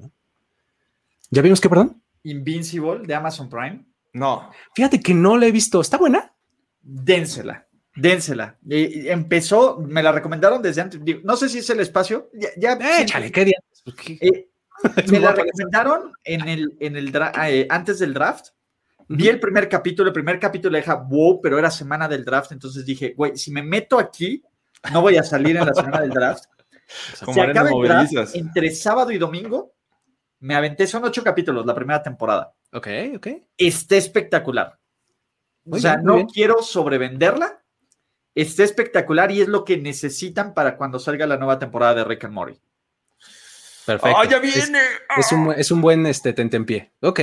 ¿Ya 1.32 1.42
vimos 1.42 1.60
qué, 1.60 1.68
perdón? 1.68 2.02
Invincible 2.24 3.00
de 3.06 3.14
Amazon 3.16 3.50
Prime. 3.50 3.86
No. 4.14 4.50
Fíjate 4.74 5.00
que 5.00 5.14
no 5.14 5.38
la 5.38 5.48
he 5.48 5.52
visto. 5.52 5.82
¿Está 5.82 5.98
buena? 5.98 6.34
Dénsela. 6.82 7.68
Dénsela. 7.96 8.58
Eh, 8.70 9.06
empezó, 9.08 9.80
me 9.80 10.04
la 10.04 10.12
recomendaron 10.12 10.62
desde 10.62 10.82
antes. 10.82 11.04
Digo, 11.04 11.22
no 11.24 11.38
sé 11.38 11.48
si 11.50 11.60
es 11.60 11.70
el 11.70 11.80
espacio. 11.80 12.30
Ya, 12.34 12.50
ya 12.58 13.02
Échale, 13.02 13.32
¿qué 13.32 13.46
día? 13.46 13.58
Eh, 14.20 14.50
me 15.12 15.20
la 15.20 15.32
recomendaron 15.32 16.12
en 16.24 16.48
el, 16.48 16.76
en 16.80 16.98
el 16.98 17.14
eh, 17.48 17.68
antes 17.70 18.00
del 18.00 18.14
draft. 18.14 18.50
Vi 19.08 19.28
el 19.28 19.40
primer 19.40 19.70
capítulo, 19.70 20.10
el 20.10 20.14
primer 20.14 20.40
capítulo 20.40 20.76
deja 20.76 20.96
wow, 20.96 21.40
pero 21.40 21.60
era 21.60 21.70
semana 21.70 22.08
del 22.08 22.26
draft, 22.26 22.52
entonces 22.52 22.84
dije, 22.86 23.14
güey, 23.16 23.38
si 23.38 23.52
me 23.52 23.62
meto 23.62 24.00
aquí, 24.00 24.44
no 24.92 25.02
voy 25.02 25.18
a 25.18 25.24
salir 25.24 25.56
en 25.56 25.66
la 25.66 25.74
semana 25.74 26.02
del 26.02 26.10
draft. 26.10 26.46
Como 27.24 27.36
Se 27.36 27.42
acaba 27.42 27.70
el 27.70 27.88
draft 27.88 28.36
entre 28.36 28.72
sábado 28.72 29.12
y 29.12 29.18
domingo. 29.18 29.74
Me 30.40 30.56
aventé, 30.56 30.86
son 30.86 31.04
ocho 31.04 31.24
capítulos 31.24 31.66
la 31.66 31.74
primera 31.74 32.04
temporada. 32.04 32.54
Ok, 32.74 32.88
ok. 33.16 33.28
Está 33.58 33.96
espectacular. 33.96 34.78
Muy 35.64 35.80
o 35.80 35.82
sea, 35.82 35.96
bien, 35.96 36.06
no 36.06 36.16
bien. 36.16 36.28
quiero 36.28 36.62
sobrevenderla. 36.62 37.64
Está 38.36 38.64
espectacular 38.64 39.32
y 39.32 39.42
es 39.42 39.48
lo 39.48 39.64
que 39.64 39.78
necesitan 39.78 40.54
para 40.54 40.78
cuando 40.78 41.00
salga 41.00 41.26
la 41.26 41.38
nueva 41.38 41.58
temporada 41.58 41.96
de 41.96 42.04
Rick 42.04 42.26
and 42.26 42.34
Morty. 42.34 42.60
Perfecto. 43.86 44.18
¡Oh, 44.20 44.24
ya 44.24 44.40
viene! 44.40 44.80
Es, 45.18 45.28
es, 45.28 45.32
un, 45.32 45.54
es 45.54 45.72
un 45.72 45.82
buen 45.82 46.06
este, 46.06 46.34
tentempié. 46.34 46.92
Ok, 47.02 47.20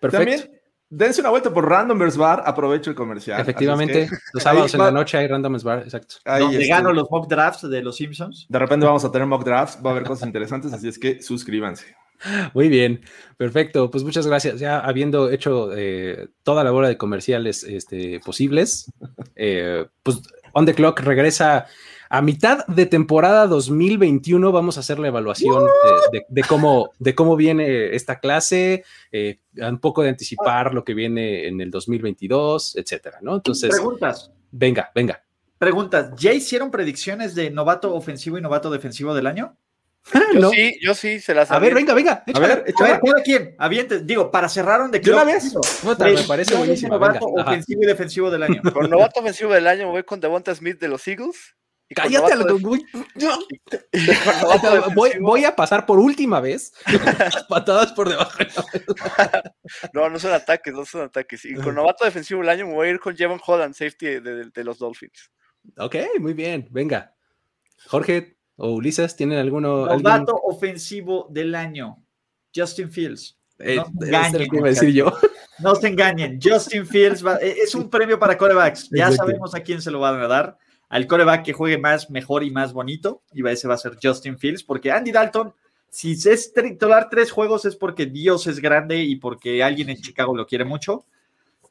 perfecto. 0.00 0.10
También 0.10 0.56
dense 0.88 1.20
una 1.20 1.30
vuelta 1.30 1.52
por 1.52 1.68
Randomers 1.68 2.16
Bar, 2.16 2.42
aprovecho 2.46 2.90
el 2.90 2.96
comercial. 2.96 3.40
Efectivamente, 3.40 4.08
que, 4.08 4.16
los 4.32 4.42
sábados 4.42 4.72
en 4.74 4.80
va, 4.80 4.86
la 4.86 4.92
noche 4.92 5.18
hay 5.18 5.26
Randomers 5.26 5.64
Bar, 5.64 5.80
exacto. 5.80 6.16
Ahí 6.24 6.42
donde 6.42 6.66
gano 6.66 6.92
los 6.92 7.10
mock 7.10 7.28
drafts 7.28 7.68
de 7.68 7.82
los 7.82 7.96
Simpsons. 7.96 8.46
De 8.48 8.58
repente 8.58 8.86
vamos 8.86 9.04
a 9.04 9.10
tener 9.10 9.26
mock 9.26 9.44
drafts, 9.44 9.78
va 9.84 9.90
a 9.90 9.92
haber 9.92 10.04
cosas 10.04 10.26
interesantes, 10.26 10.72
así 10.72 10.88
es 10.88 10.98
que 10.98 11.22
suscríbanse. 11.22 11.96
Muy 12.54 12.70
bien, 12.70 13.02
perfecto. 13.36 13.90
Pues 13.90 14.02
muchas 14.02 14.26
gracias. 14.26 14.58
Ya 14.58 14.78
habiendo 14.78 15.30
hecho 15.30 15.70
eh, 15.76 16.28
toda 16.44 16.64
la 16.64 16.70
bola 16.70 16.88
de 16.88 16.96
comerciales 16.96 17.62
este, 17.62 18.20
posibles, 18.20 18.90
eh, 19.34 19.86
pues 20.02 20.22
On 20.58 20.64
the 20.64 20.72
Clock 20.72 21.00
regresa 21.00 21.66
a 22.08 22.22
mitad 22.22 22.66
de 22.66 22.86
temporada 22.86 23.46
2021. 23.46 24.52
Vamos 24.52 24.78
a 24.78 24.80
hacer 24.80 24.98
la 24.98 25.08
evaluación 25.08 25.66
de, 25.66 26.18
de, 26.18 26.26
de, 26.26 26.42
cómo, 26.44 26.92
de 26.98 27.14
cómo 27.14 27.36
viene 27.36 27.94
esta 27.94 28.20
clase, 28.20 28.82
eh, 29.12 29.40
un 29.56 29.78
poco 29.80 30.02
de 30.02 30.08
anticipar 30.08 30.72
lo 30.72 30.82
que 30.82 30.94
viene 30.94 31.46
en 31.46 31.60
el 31.60 31.70
2022, 31.70 32.76
etcétera, 32.76 33.18
¿no? 33.20 33.34
Entonces, 33.34 33.68
preguntas. 33.68 34.32
Venga, 34.50 34.90
venga. 34.94 35.22
Preguntas. 35.58 36.14
¿Ya 36.16 36.32
hicieron 36.32 36.70
predicciones 36.70 37.34
de 37.34 37.50
novato 37.50 37.94
ofensivo 37.94 38.38
y 38.38 38.40
novato 38.40 38.70
defensivo 38.70 39.14
del 39.14 39.26
año? 39.26 39.58
Yo 40.34 40.40
no. 40.40 40.50
sí, 40.50 40.78
yo 40.80 40.94
sí, 40.94 41.20
se 41.20 41.34
las 41.34 41.50
A 41.50 41.58
ver, 41.58 41.74
venga, 41.74 41.92
venga. 41.92 42.22
A 42.32 42.38
ver, 42.38 42.50
a 42.50 42.54
ver, 42.54 42.74
cada. 42.74 43.00
Aviente, 43.58 44.00
digo, 44.00 44.30
para 44.30 44.48
cerrar 44.48 44.80
un 44.80 44.90
de 44.90 45.00
una 45.10 45.24
vez. 45.24 45.52
Puta, 45.82 46.04
me 46.04 46.22
parece 46.22 46.54
buenísimo. 46.54 46.94
Novato 46.94 47.26
venga. 47.26 47.42
ofensivo 47.42 47.80
Ajá. 47.80 47.84
y 47.84 47.88
defensivo 47.88 48.30
del 48.30 48.42
año. 48.44 48.62
Con 48.72 48.88
novato 48.88 49.20
ofensivo 49.20 49.52
del 49.52 49.66
año 49.66 49.86
me 49.86 49.92
voy 49.92 50.04
con 50.04 50.20
Devonta 50.20 50.54
Smith 50.54 50.78
de 50.78 50.88
los 50.88 51.06
Eagles. 51.08 51.56
Cállate, 51.94 52.32
a 52.32 52.36
lo 52.36 52.46
que 52.46 52.52
voy. 52.64 52.84
voy, 54.94 55.12
voy, 55.20 55.44
a 55.44 55.54
pasar 55.54 55.86
por 55.86 56.00
última 56.00 56.40
vez 56.40 56.72
las 57.18 57.44
patadas 57.44 57.92
por 57.92 58.08
debajo. 58.08 58.38
no, 59.92 60.08
no 60.10 60.18
son 60.18 60.32
ataques, 60.32 60.74
no 60.74 60.84
son 60.84 61.02
ataques. 61.02 61.44
Y 61.44 61.54
con 61.54 61.76
novato 61.76 62.04
defensivo 62.04 62.40
del 62.40 62.48
año 62.48 62.66
me 62.66 62.74
voy 62.74 62.88
a 62.88 62.90
ir 62.90 62.98
con 62.98 63.16
Jevon 63.16 63.40
Holland, 63.44 63.74
safety 63.74 64.06
de, 64.06 64.20
de, 64.20 64.50
de 64.50 64.64
los 64.64 64.78
Dolphins. 64.78 65.30
Ok, 65.78 65.96
muy 66.18 66.32
bien, 66.32 66.66
venga. 66.70 67.14
Jorge 67.86 68.35
o 68.56 68.72
Ulises, 68.72 69.16
¿tienen 69.16 69.38
alguno? 69.38 69.86
Novato 69.86 70.10
alguien? 70.10 70.36
ofensivo 70.44 71.26
del 71.30 71.54
año, 71.54 72.02
Justin 72.54 72.90
Fields. 72.90 73.38
Eh, 73.58 73.76
no, 73.76 74.38
que 74.50 74.62
decir 74.62 74.92
yo. 74.92 75.12
no 75.60 75.74
se 75.74 75.88
engañen, 75.88 76.38
Justin 76.42 76.86
Fields 76.86 77.24
va, 77.24 77.36
eh, 77.36 77.56
es 77.62 77.74
un 77.74 77.88
premio 77.88 78.18
para 78.18 78.36
corebacks. 78.36 78.90
Ya 78.90 79.10
sabemos 79.12 79.54
a 79.54 79.60
quién 79.60 79.80
se 79.80 79.90
lo 79.90 80.00
van 80.00 80.20
a 80.20 80.26
dar. 80.26 80.58
Al 80.88 81.06
coreback 81.06 81.44
que 81.44 81.52
juegue 81.52 81.78
más, 81.78 82.10
mejor 82.10 82.44
y 82.44 82.50
más 82.50 82.72
bonito. 82.72 83.22
Y 83.32 83.46
ese 83.48 83.66
va 83.66 83.74
a 83.74 83.78
ser 83.78 83.96
Justin 84.00 84.38
Fields, 84.38 84.62
porque 84.62 84.92
Andy 84.92 85.10
Dalton, 85.10 85.52
si 85.88 86.12
es 86.12 86.52
titular 86.52 87.08
tres 87.10 87.32
juegos, 87.32 87.64
es 87.64 87.74
porque 87.74 88.06
Dios 88.06 88.46
es 88.46 88.60
grande 88.60 89.02
y 89.02 89.16
porque 89.16 89.64
alguien 89.64 89.90
en 89.90 89.96
Chicago 89.96 90.36
lo 90.36 90.46
quiere 90.46 90.64
mucho. 90.64 91.04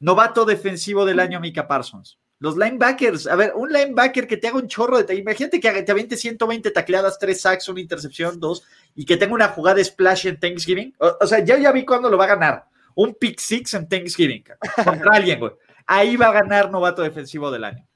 Novato 0.00 0.44
defensivo 0.44 1.06
del 1.06 1.20
año, 1.20 1.40
Mika 1.40 1.66
Parsons. 1.66 2.18
Los 2.38 2.56
linebackers, 2.56 3.26
a 3.26 3.36
ver, 3.36 3.52
un 3.56 3.72
linebacker 3.72 4.26
que 4.26 4.36
te 4.36 4.48
haga 4.48 4.58
un 4.58 4.68
chorro 4.68 5.02
de. 5.02 5.14
Imagínate 5.14 5.58
que 5.58 5.82
te 5.82 5.92
aviente 5.92 6.16
120 6.16 6.70
tacleadas, 6.70 7.18
3 7.18 7.40
sacks, 7.40 7.68
una 7.68 7.80
intercepción, 7.80 8.38
2, 8.38 8.62
y 8.96 9.06
que 9.06 9.16
tenga 9.16 9.34
una 9.34 9.48
jugada 9.48 9.82
splash 9.82 10.26
en 10.26 10.38
Thanksgiving. 10.38 10.94
O, 10.98 11.16
o 11.20 11.26
sea, 11.26 11.38
ya, 11.38 11.58
ya 11.58 11.72
vi 11.72 11.86
cuándo 11.86 12.10
lo 12.10 12.18
va 12.18 12.24
a 12.24 12.28
ganar. 12.28 12.66
Un 12.94 13.14
pick 13.14 13.38
six 13.38 13.74
en 13.74 13.88
Thanksgiving 13.88 14.44
contra 14.84 15.12
alguien, 15.12 15.40
güey. 15.40 15.52
Ahí 15.86 16.16
va 16.16 16.26
a 16.26 16.32
ganar 16.32 16.70
novato 16.70 17.02
defensivo 17.02 17.50
del 17.50 17.64
año. 17.64 17.86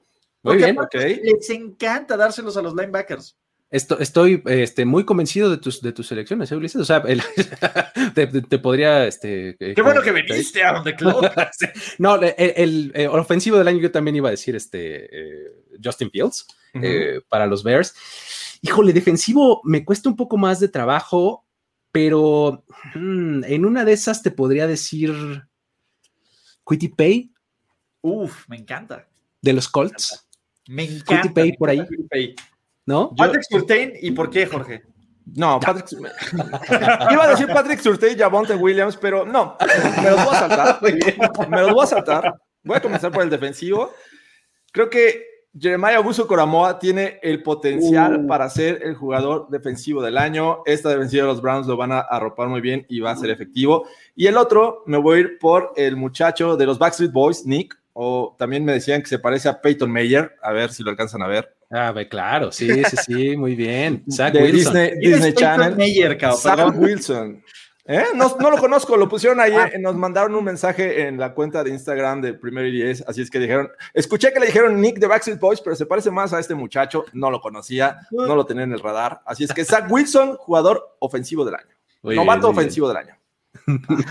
Muy 0.42 0.54
Porque 0.54 0.64
bien. 0.64 0.78
aparte 0.78 0.98
ok. 0.98 1.20
Les 1.22 1.50
encanta 1.50 2.16
dárselos 2.16 2.56
a 2.56 2.62
los 2.62 2.74
linebackers. 2.74 3.36
Esto, 3.70 4.00
estoy 4.00 4.42
este, 4.46 4.84
muy 4.84 5.04
convencido 5.04 5.48
de 5.48 5.56
tus, 5.58 5.80
de 5.80 5.92
tus 5.92 6.10
elecciones, 6.10 6.50
¿eh, 6.50 6.56
Ulises? 6.56 6.80
O 6.80 6.84
sea, 6.84 7.04
el- 7.06 7.22
te, 8.14 8.26
te- 8.26 8.58
podría. 8.58 9.06
Este, 9.06 9.50
eh, 9.60 9.74
Qué 9.74 9.82
bueno 9.82 10.02
que 10.02 10.10
viniste 10.12 10.64
a 10.64 10.72
donde. 10.72 10.96
No, 11.98 12.16
el, 12.16 12.34
el, 12.36 12.92
eh, 12.94 13.06
ofensivo 13.06 13.58
del 13.58 13.68
año 13.68 13.78
yo 13.78 13.92
también 13.92 14.16
iba 14.16 14.28
a 14.28 14.32
decir 14.32 14.56
este 14.56 15.04
eh, 15.04 15.52
Justin 15.82 16.10
Fields 16.10 16.46
para 17.28 17.46
los 17.46 17.62
Bears. 17.62 17.94
Híjole, 18.62 18.92
defensivo 18.92 19.60
me 19.64 19.84
cuesta 19.84 20.08
un 20.08 20.16
poco 20.16 20.36
más 20.36 20.58
de 20.58 20.68
trabajo, 20.68 21.46
pero 21.92 22.64
mm, 22.94 23.44
en 23.44 23.64
una 23.64 23.84
de 23.84 23.92
esas 23.92 24.22
te 24.22 24.30
podría 24.32 24.66
decir 24.66 25.12
Quitty 26.68 26.88
Pay 26.88 27.32
Uf, 28.02 28.48
me 28.48 28.56
encanta. 28.56 29.08
de 29.40 29.52
los 29.52 29.68
Colts, 29.68 30.26
Me 30.68 30.84
encanta. 30.84 31.22
Quitty 31.22 31.34
Pay 31.34 31.52
por 31.56 31.70
ahí. 31.70 31.82
Pay. 32.10 32.34
¿No? 32.90 33.14
Patrick 33.14 33.44
Surtain, 33.48 33.92
¿y 34.02 34.10
por 34.10 34.28
qué, 34.30 34.46
Jorge? 34.46 34.82
No, 35.36 35.60
Patrick. 35.60 35.86
Iba 37.12 37.24
a 37.24 37.28
decir 37.28 37.46
Patrick 37.46 37.80
Surtain 37.80 38.16
y 38.16 38.18
Javonte 38.18 38.56
Williams, 38.56 38.96
pero 38.96 39.24
no. 39.24 39.56
Me 40.02 40.10
los 40.10 40.24
voy 40.24 40.34
a 40.34 40.38
saltar. 40.40 40.80
Me 41.48 41.60
los 41.60 41.72
voy 41.72 41.84
a 41.84 41.86
saltar. 41.86 42.34
Voy 42.64 42.76
a 42.76 42.80
comenzar 42.82 43.12
por 43.12 43.22
el 43.22 43.30
defensivo. 43.30 43.92
Creo 44.72 44.90
que 44.90 45.24
Jeremiah 45.56 45.98
Abuso 45.98 46.26
Coramoa 46.26 46.78
tiene 46.80 47.20
el 47.22 47.42
potencial 47.44 48.24
Uh. 48.24 48.26
para 48.26 48.50
ser 48.50 48.80
el 48.82 48.94
jugador 48.96 49.48
defensivo 49.50 50.02
del 50.02 50.18
año. 50.18 50.62
Esta 50.66 50.88
defensiva 50.88 51.22
de 51.22 51.28
los 51.28 51.40
Browns 51.40 51.68
lo 51.68 51.76
van 51.76 51.92
a 51.92 52.00
arropar 52.00 52.48
muy 52.48 52.60
bien 52.60 52.84
y 52.88 52.98
va 52.98 53.12
a 53.12 53.16
ser 53.16 53.30
efectivo. 53.30 53.86
Y 54.16 54.26
el 54.26 54.36
otro, 54.36 54.82
me 54.86 54.98
voy 54.98 55.16
a 55.16 55.20
ir 55.20 55.38
por 55.38 55.72
el 55.76 55.94
muchacho 55.96 56.56
de 56.56 56.66
los 56.66 56.78
Backstreet 56.78 57.12
Boys, 57.12 57.46
Nick. 57.46 57.78
O 57.92 58.34
también 58.36 58.64
me 58.64 58.72
decían 58.72 59.00
que 59.02 59.08
se 59.08 59.18
parece 59.20 59.48
a 59.48 59.60
Peyton 59.60 59.92
Mayer. 59.92 60.34
A 60.42 60.52
ver 60.52 60.72
si 60.72 60.82
lo 60.82 60.90
alcanzan 60.90 61.22
a 61.22 61.28
ver. 61.28 61.54
Ah, 61.70 61.92
ve, 61.92 62.08
claro, 62.08 62.50
sí, 62.50 62.68
sí, 62.84 62.96
sí, 63.06 63.36
muy 63.36 63.54
bien. 63.54 64.02
Zach 64.10 64.32
de 64.32 64.42
Wilson. 64.42 64.72
Disney, 64.74 64.90
¿Quién 64.98 65.02
es 65.04 65.16
Disney 65.18 65.32
Channel. 65.34 65.76
Mayer, 65.76 66.18
Perdón. 66.18 66.74
Wilson. 66.78 67.44
¿Eh? 67.86 68.04
No, 68.14 68.36
no 68.38 68.50
lo 68.50 68.56
conozco, 68.58 68.96
lo 68.96 69.08
pusieron 69.08 69.40
ahí, 69.40 69.52
Ah. 69.56 69.70
eh, 69.72 69.78
nos 69.78 69.96
mandaron 69.96 70.34
un 70.34 70.44
mensaje 70.44 71.06
en 71.08 71.18
la 71.18 71.32
cuenta 71.34 71.64
de 71.64 71.70
Instagram 71.70 72.20
de 72.20 72.34
Primero 72.34 72.68
y 72.68 72.72
Diez, 72.72 73.02
así 73.08 73.22
es 73.22 73.30
que 73.30 73.38
dijeron, 73.40 73.68
escuché 73.94 74.32
que 74.32 74.38
le 74.38 74.46
dijeron 74.46 74.80
Nick 74.80 74.98
de 74.98 75.08
Backstreet 75.08 75.40
Boys, 75.40 75.60
pero 75.60 75.74
se 75.74 75.86
parece 75.86 76.10
más 76.10 76.32
a 76.32 76.38
este 76.38 76.54
muchacho, 76.54 77.04
no 77.14 77.30
lo 77.32 77.40
conocía, 77.40 77.98
no 78.12 78.36
lo 78.36 78.44
tenía 78.46 78.62
en 78.64 78.72
el 78.72 78.80
radar, 78.80 79.22
así 79.24 79.42
es 79.44 79.52
que 79.52 79.64
Zach 79.64 79.90
Wilson, 79.90 80.36
jugador 80.36 80.96
ofensivo 81.00 81.44
del 81.44 81.54
año, 81.56 81.74
Muy 82.02 82.14
novato 82.14 82.48
bien, 82.48 82.58
ofensivo 82.58 82.86
del 82.88 82.96
año. 82.98 83.16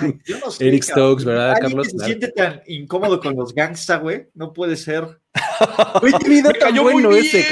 Ay, 0.01 0.19
yo 0.25 0.39
no 0.39 0.51
sé, 0.51 0.67
Eric. 0.67 0.83
Stokes, 0.83 1.23
¿verdad, 1.23 1.55
Carlos? 1.61 1.87
se 1.89 1.99
siente 1.99 2.29
tan 2.29 2.61
incómodo 2.67 3.21
con 3.21 3.35
los 3.35 3.53
gangsta, 3.53 3.97
güey. 3.97 4.27
No 4.33 4.51
puede 4.51 4.75
ser. 4.75 5.19
Qué 6.19 6.29
video 6.29 6.51
tan 6.53 6.75
bueno 6.81 7.11
ese. 7.11 7.45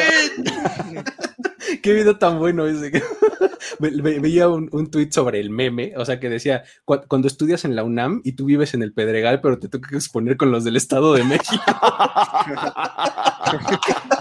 Qué 1.81 1.93
video 1.93 2.17
tan 2.17 2.39
bueno 2.39 2.65
ese. 2.67 2.91
Ve- 3.79 3.91
ve- 4.01 4.19
veía 4.19 4.47
un, 4.47 4.69
un 4.71 4.89
tuit 4.89 5.11
sobre 5.11 5.39
el 5.39 5.49
meme, 5.49 5.93
o 5.97 6.05
sea, 6.05 6.19
que 6.19 6.29
decía, 6.29 6.63
"Cu- 6.85 7.01
cuando 7.07 7.27
estudias 7.27 7.65
en 7.65 7.75
la 7.75 7.83
UNAM 7.83 8.21
y 8.23 8.33
tú 8.33 8.45
vives 8.45 8.73
en 8.73 8.81
el 8.81 8.93
Pedregal, 8.93 9.41
pero 9.41 9.59
te 9.59 9.67
toca 9.67 9.89
exponer 9.95 10.37
con 10.37 10.51
los 10.51 10.63
del 10.63 10.77
Estado 10.77 11.13
de 11.13 11.23
México. 11.23 11.63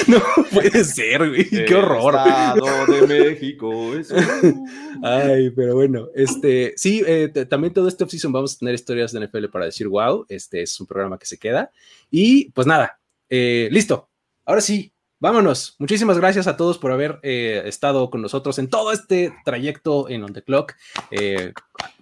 no 0.08 0.20
puede 0.52 0.84
ser, 0.84 1.28
güey. 1.28 1.48
Qué 1.48 1.74
horror. 1.74 2.14
Estado 2.14 2.86
de 2.86 3.06
México. 3.30 3.94
eso. 3.94 4.14
Ay, 5.02 5.50
pero 5.50 5.74
bueno, 5.74 6.08
este, 6.14 6.74
sí, 6.76 7.02
eh, 7.06 7.28
también 7.48 7.72
todo 7.72 7.88
este 7.88 8.04
offseason 8.04 8.32
vamos 8.32 8.54
a 8.54 8.58
tener 8.58 8.74
historias 8.74 9.12
de 9.12 9.26
NFL 9.26 9.46
para 9.46 9.66
decir 9.66 9.88
wow, 9.88 10.26
este 10.28 10.62
es 10.62 10.80
un 10.80 10.86
programa 10.86 11.18
que 11.18 11.26
se 11.26 11.38
queda. 11.38 11.70
Y 12.10 12.50
pues 12.50 12.66
nada, 12.66 13.00
eh, 13.28 13.68
listo. 13.70 14.08
Ahora 14.44 14.60
sí, 14.60 14.92
vámonos. 15.18 15.76
Muchísimas 15.78 16.18
gracias 16.18 16.46
a 16.46 16.56
todos 16.56 16.78
por 16.78 16.92
haber 16.92 17.18
eh, 17.22 17.62
estado 17.66 18.10
con 18.10 18.22
nosotros 18.22 18.58
en 18.58 18.68
todo 18.68 18.92
este 18.92 19.32
trayecto 19.44 20.08
en 20.08 20.24
On 20.24 20.32
The 20.32 20.42
Clock 20.42 20.74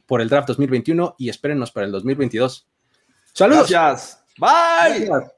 por 0.06 0.20
el 0.22 0.28
draft 0.28 0.48
2021 0.48 1.16
y 1.18 1.28
espérennos 1.28 1.70
para 1.70 1.86
el 1.86 1.92
2022. 1.92 2.66
Saludos. 3.32 3.70
Gracias. 3.70 4.24
Bye. 4.38 5.06
Gracias. 5.06 5.37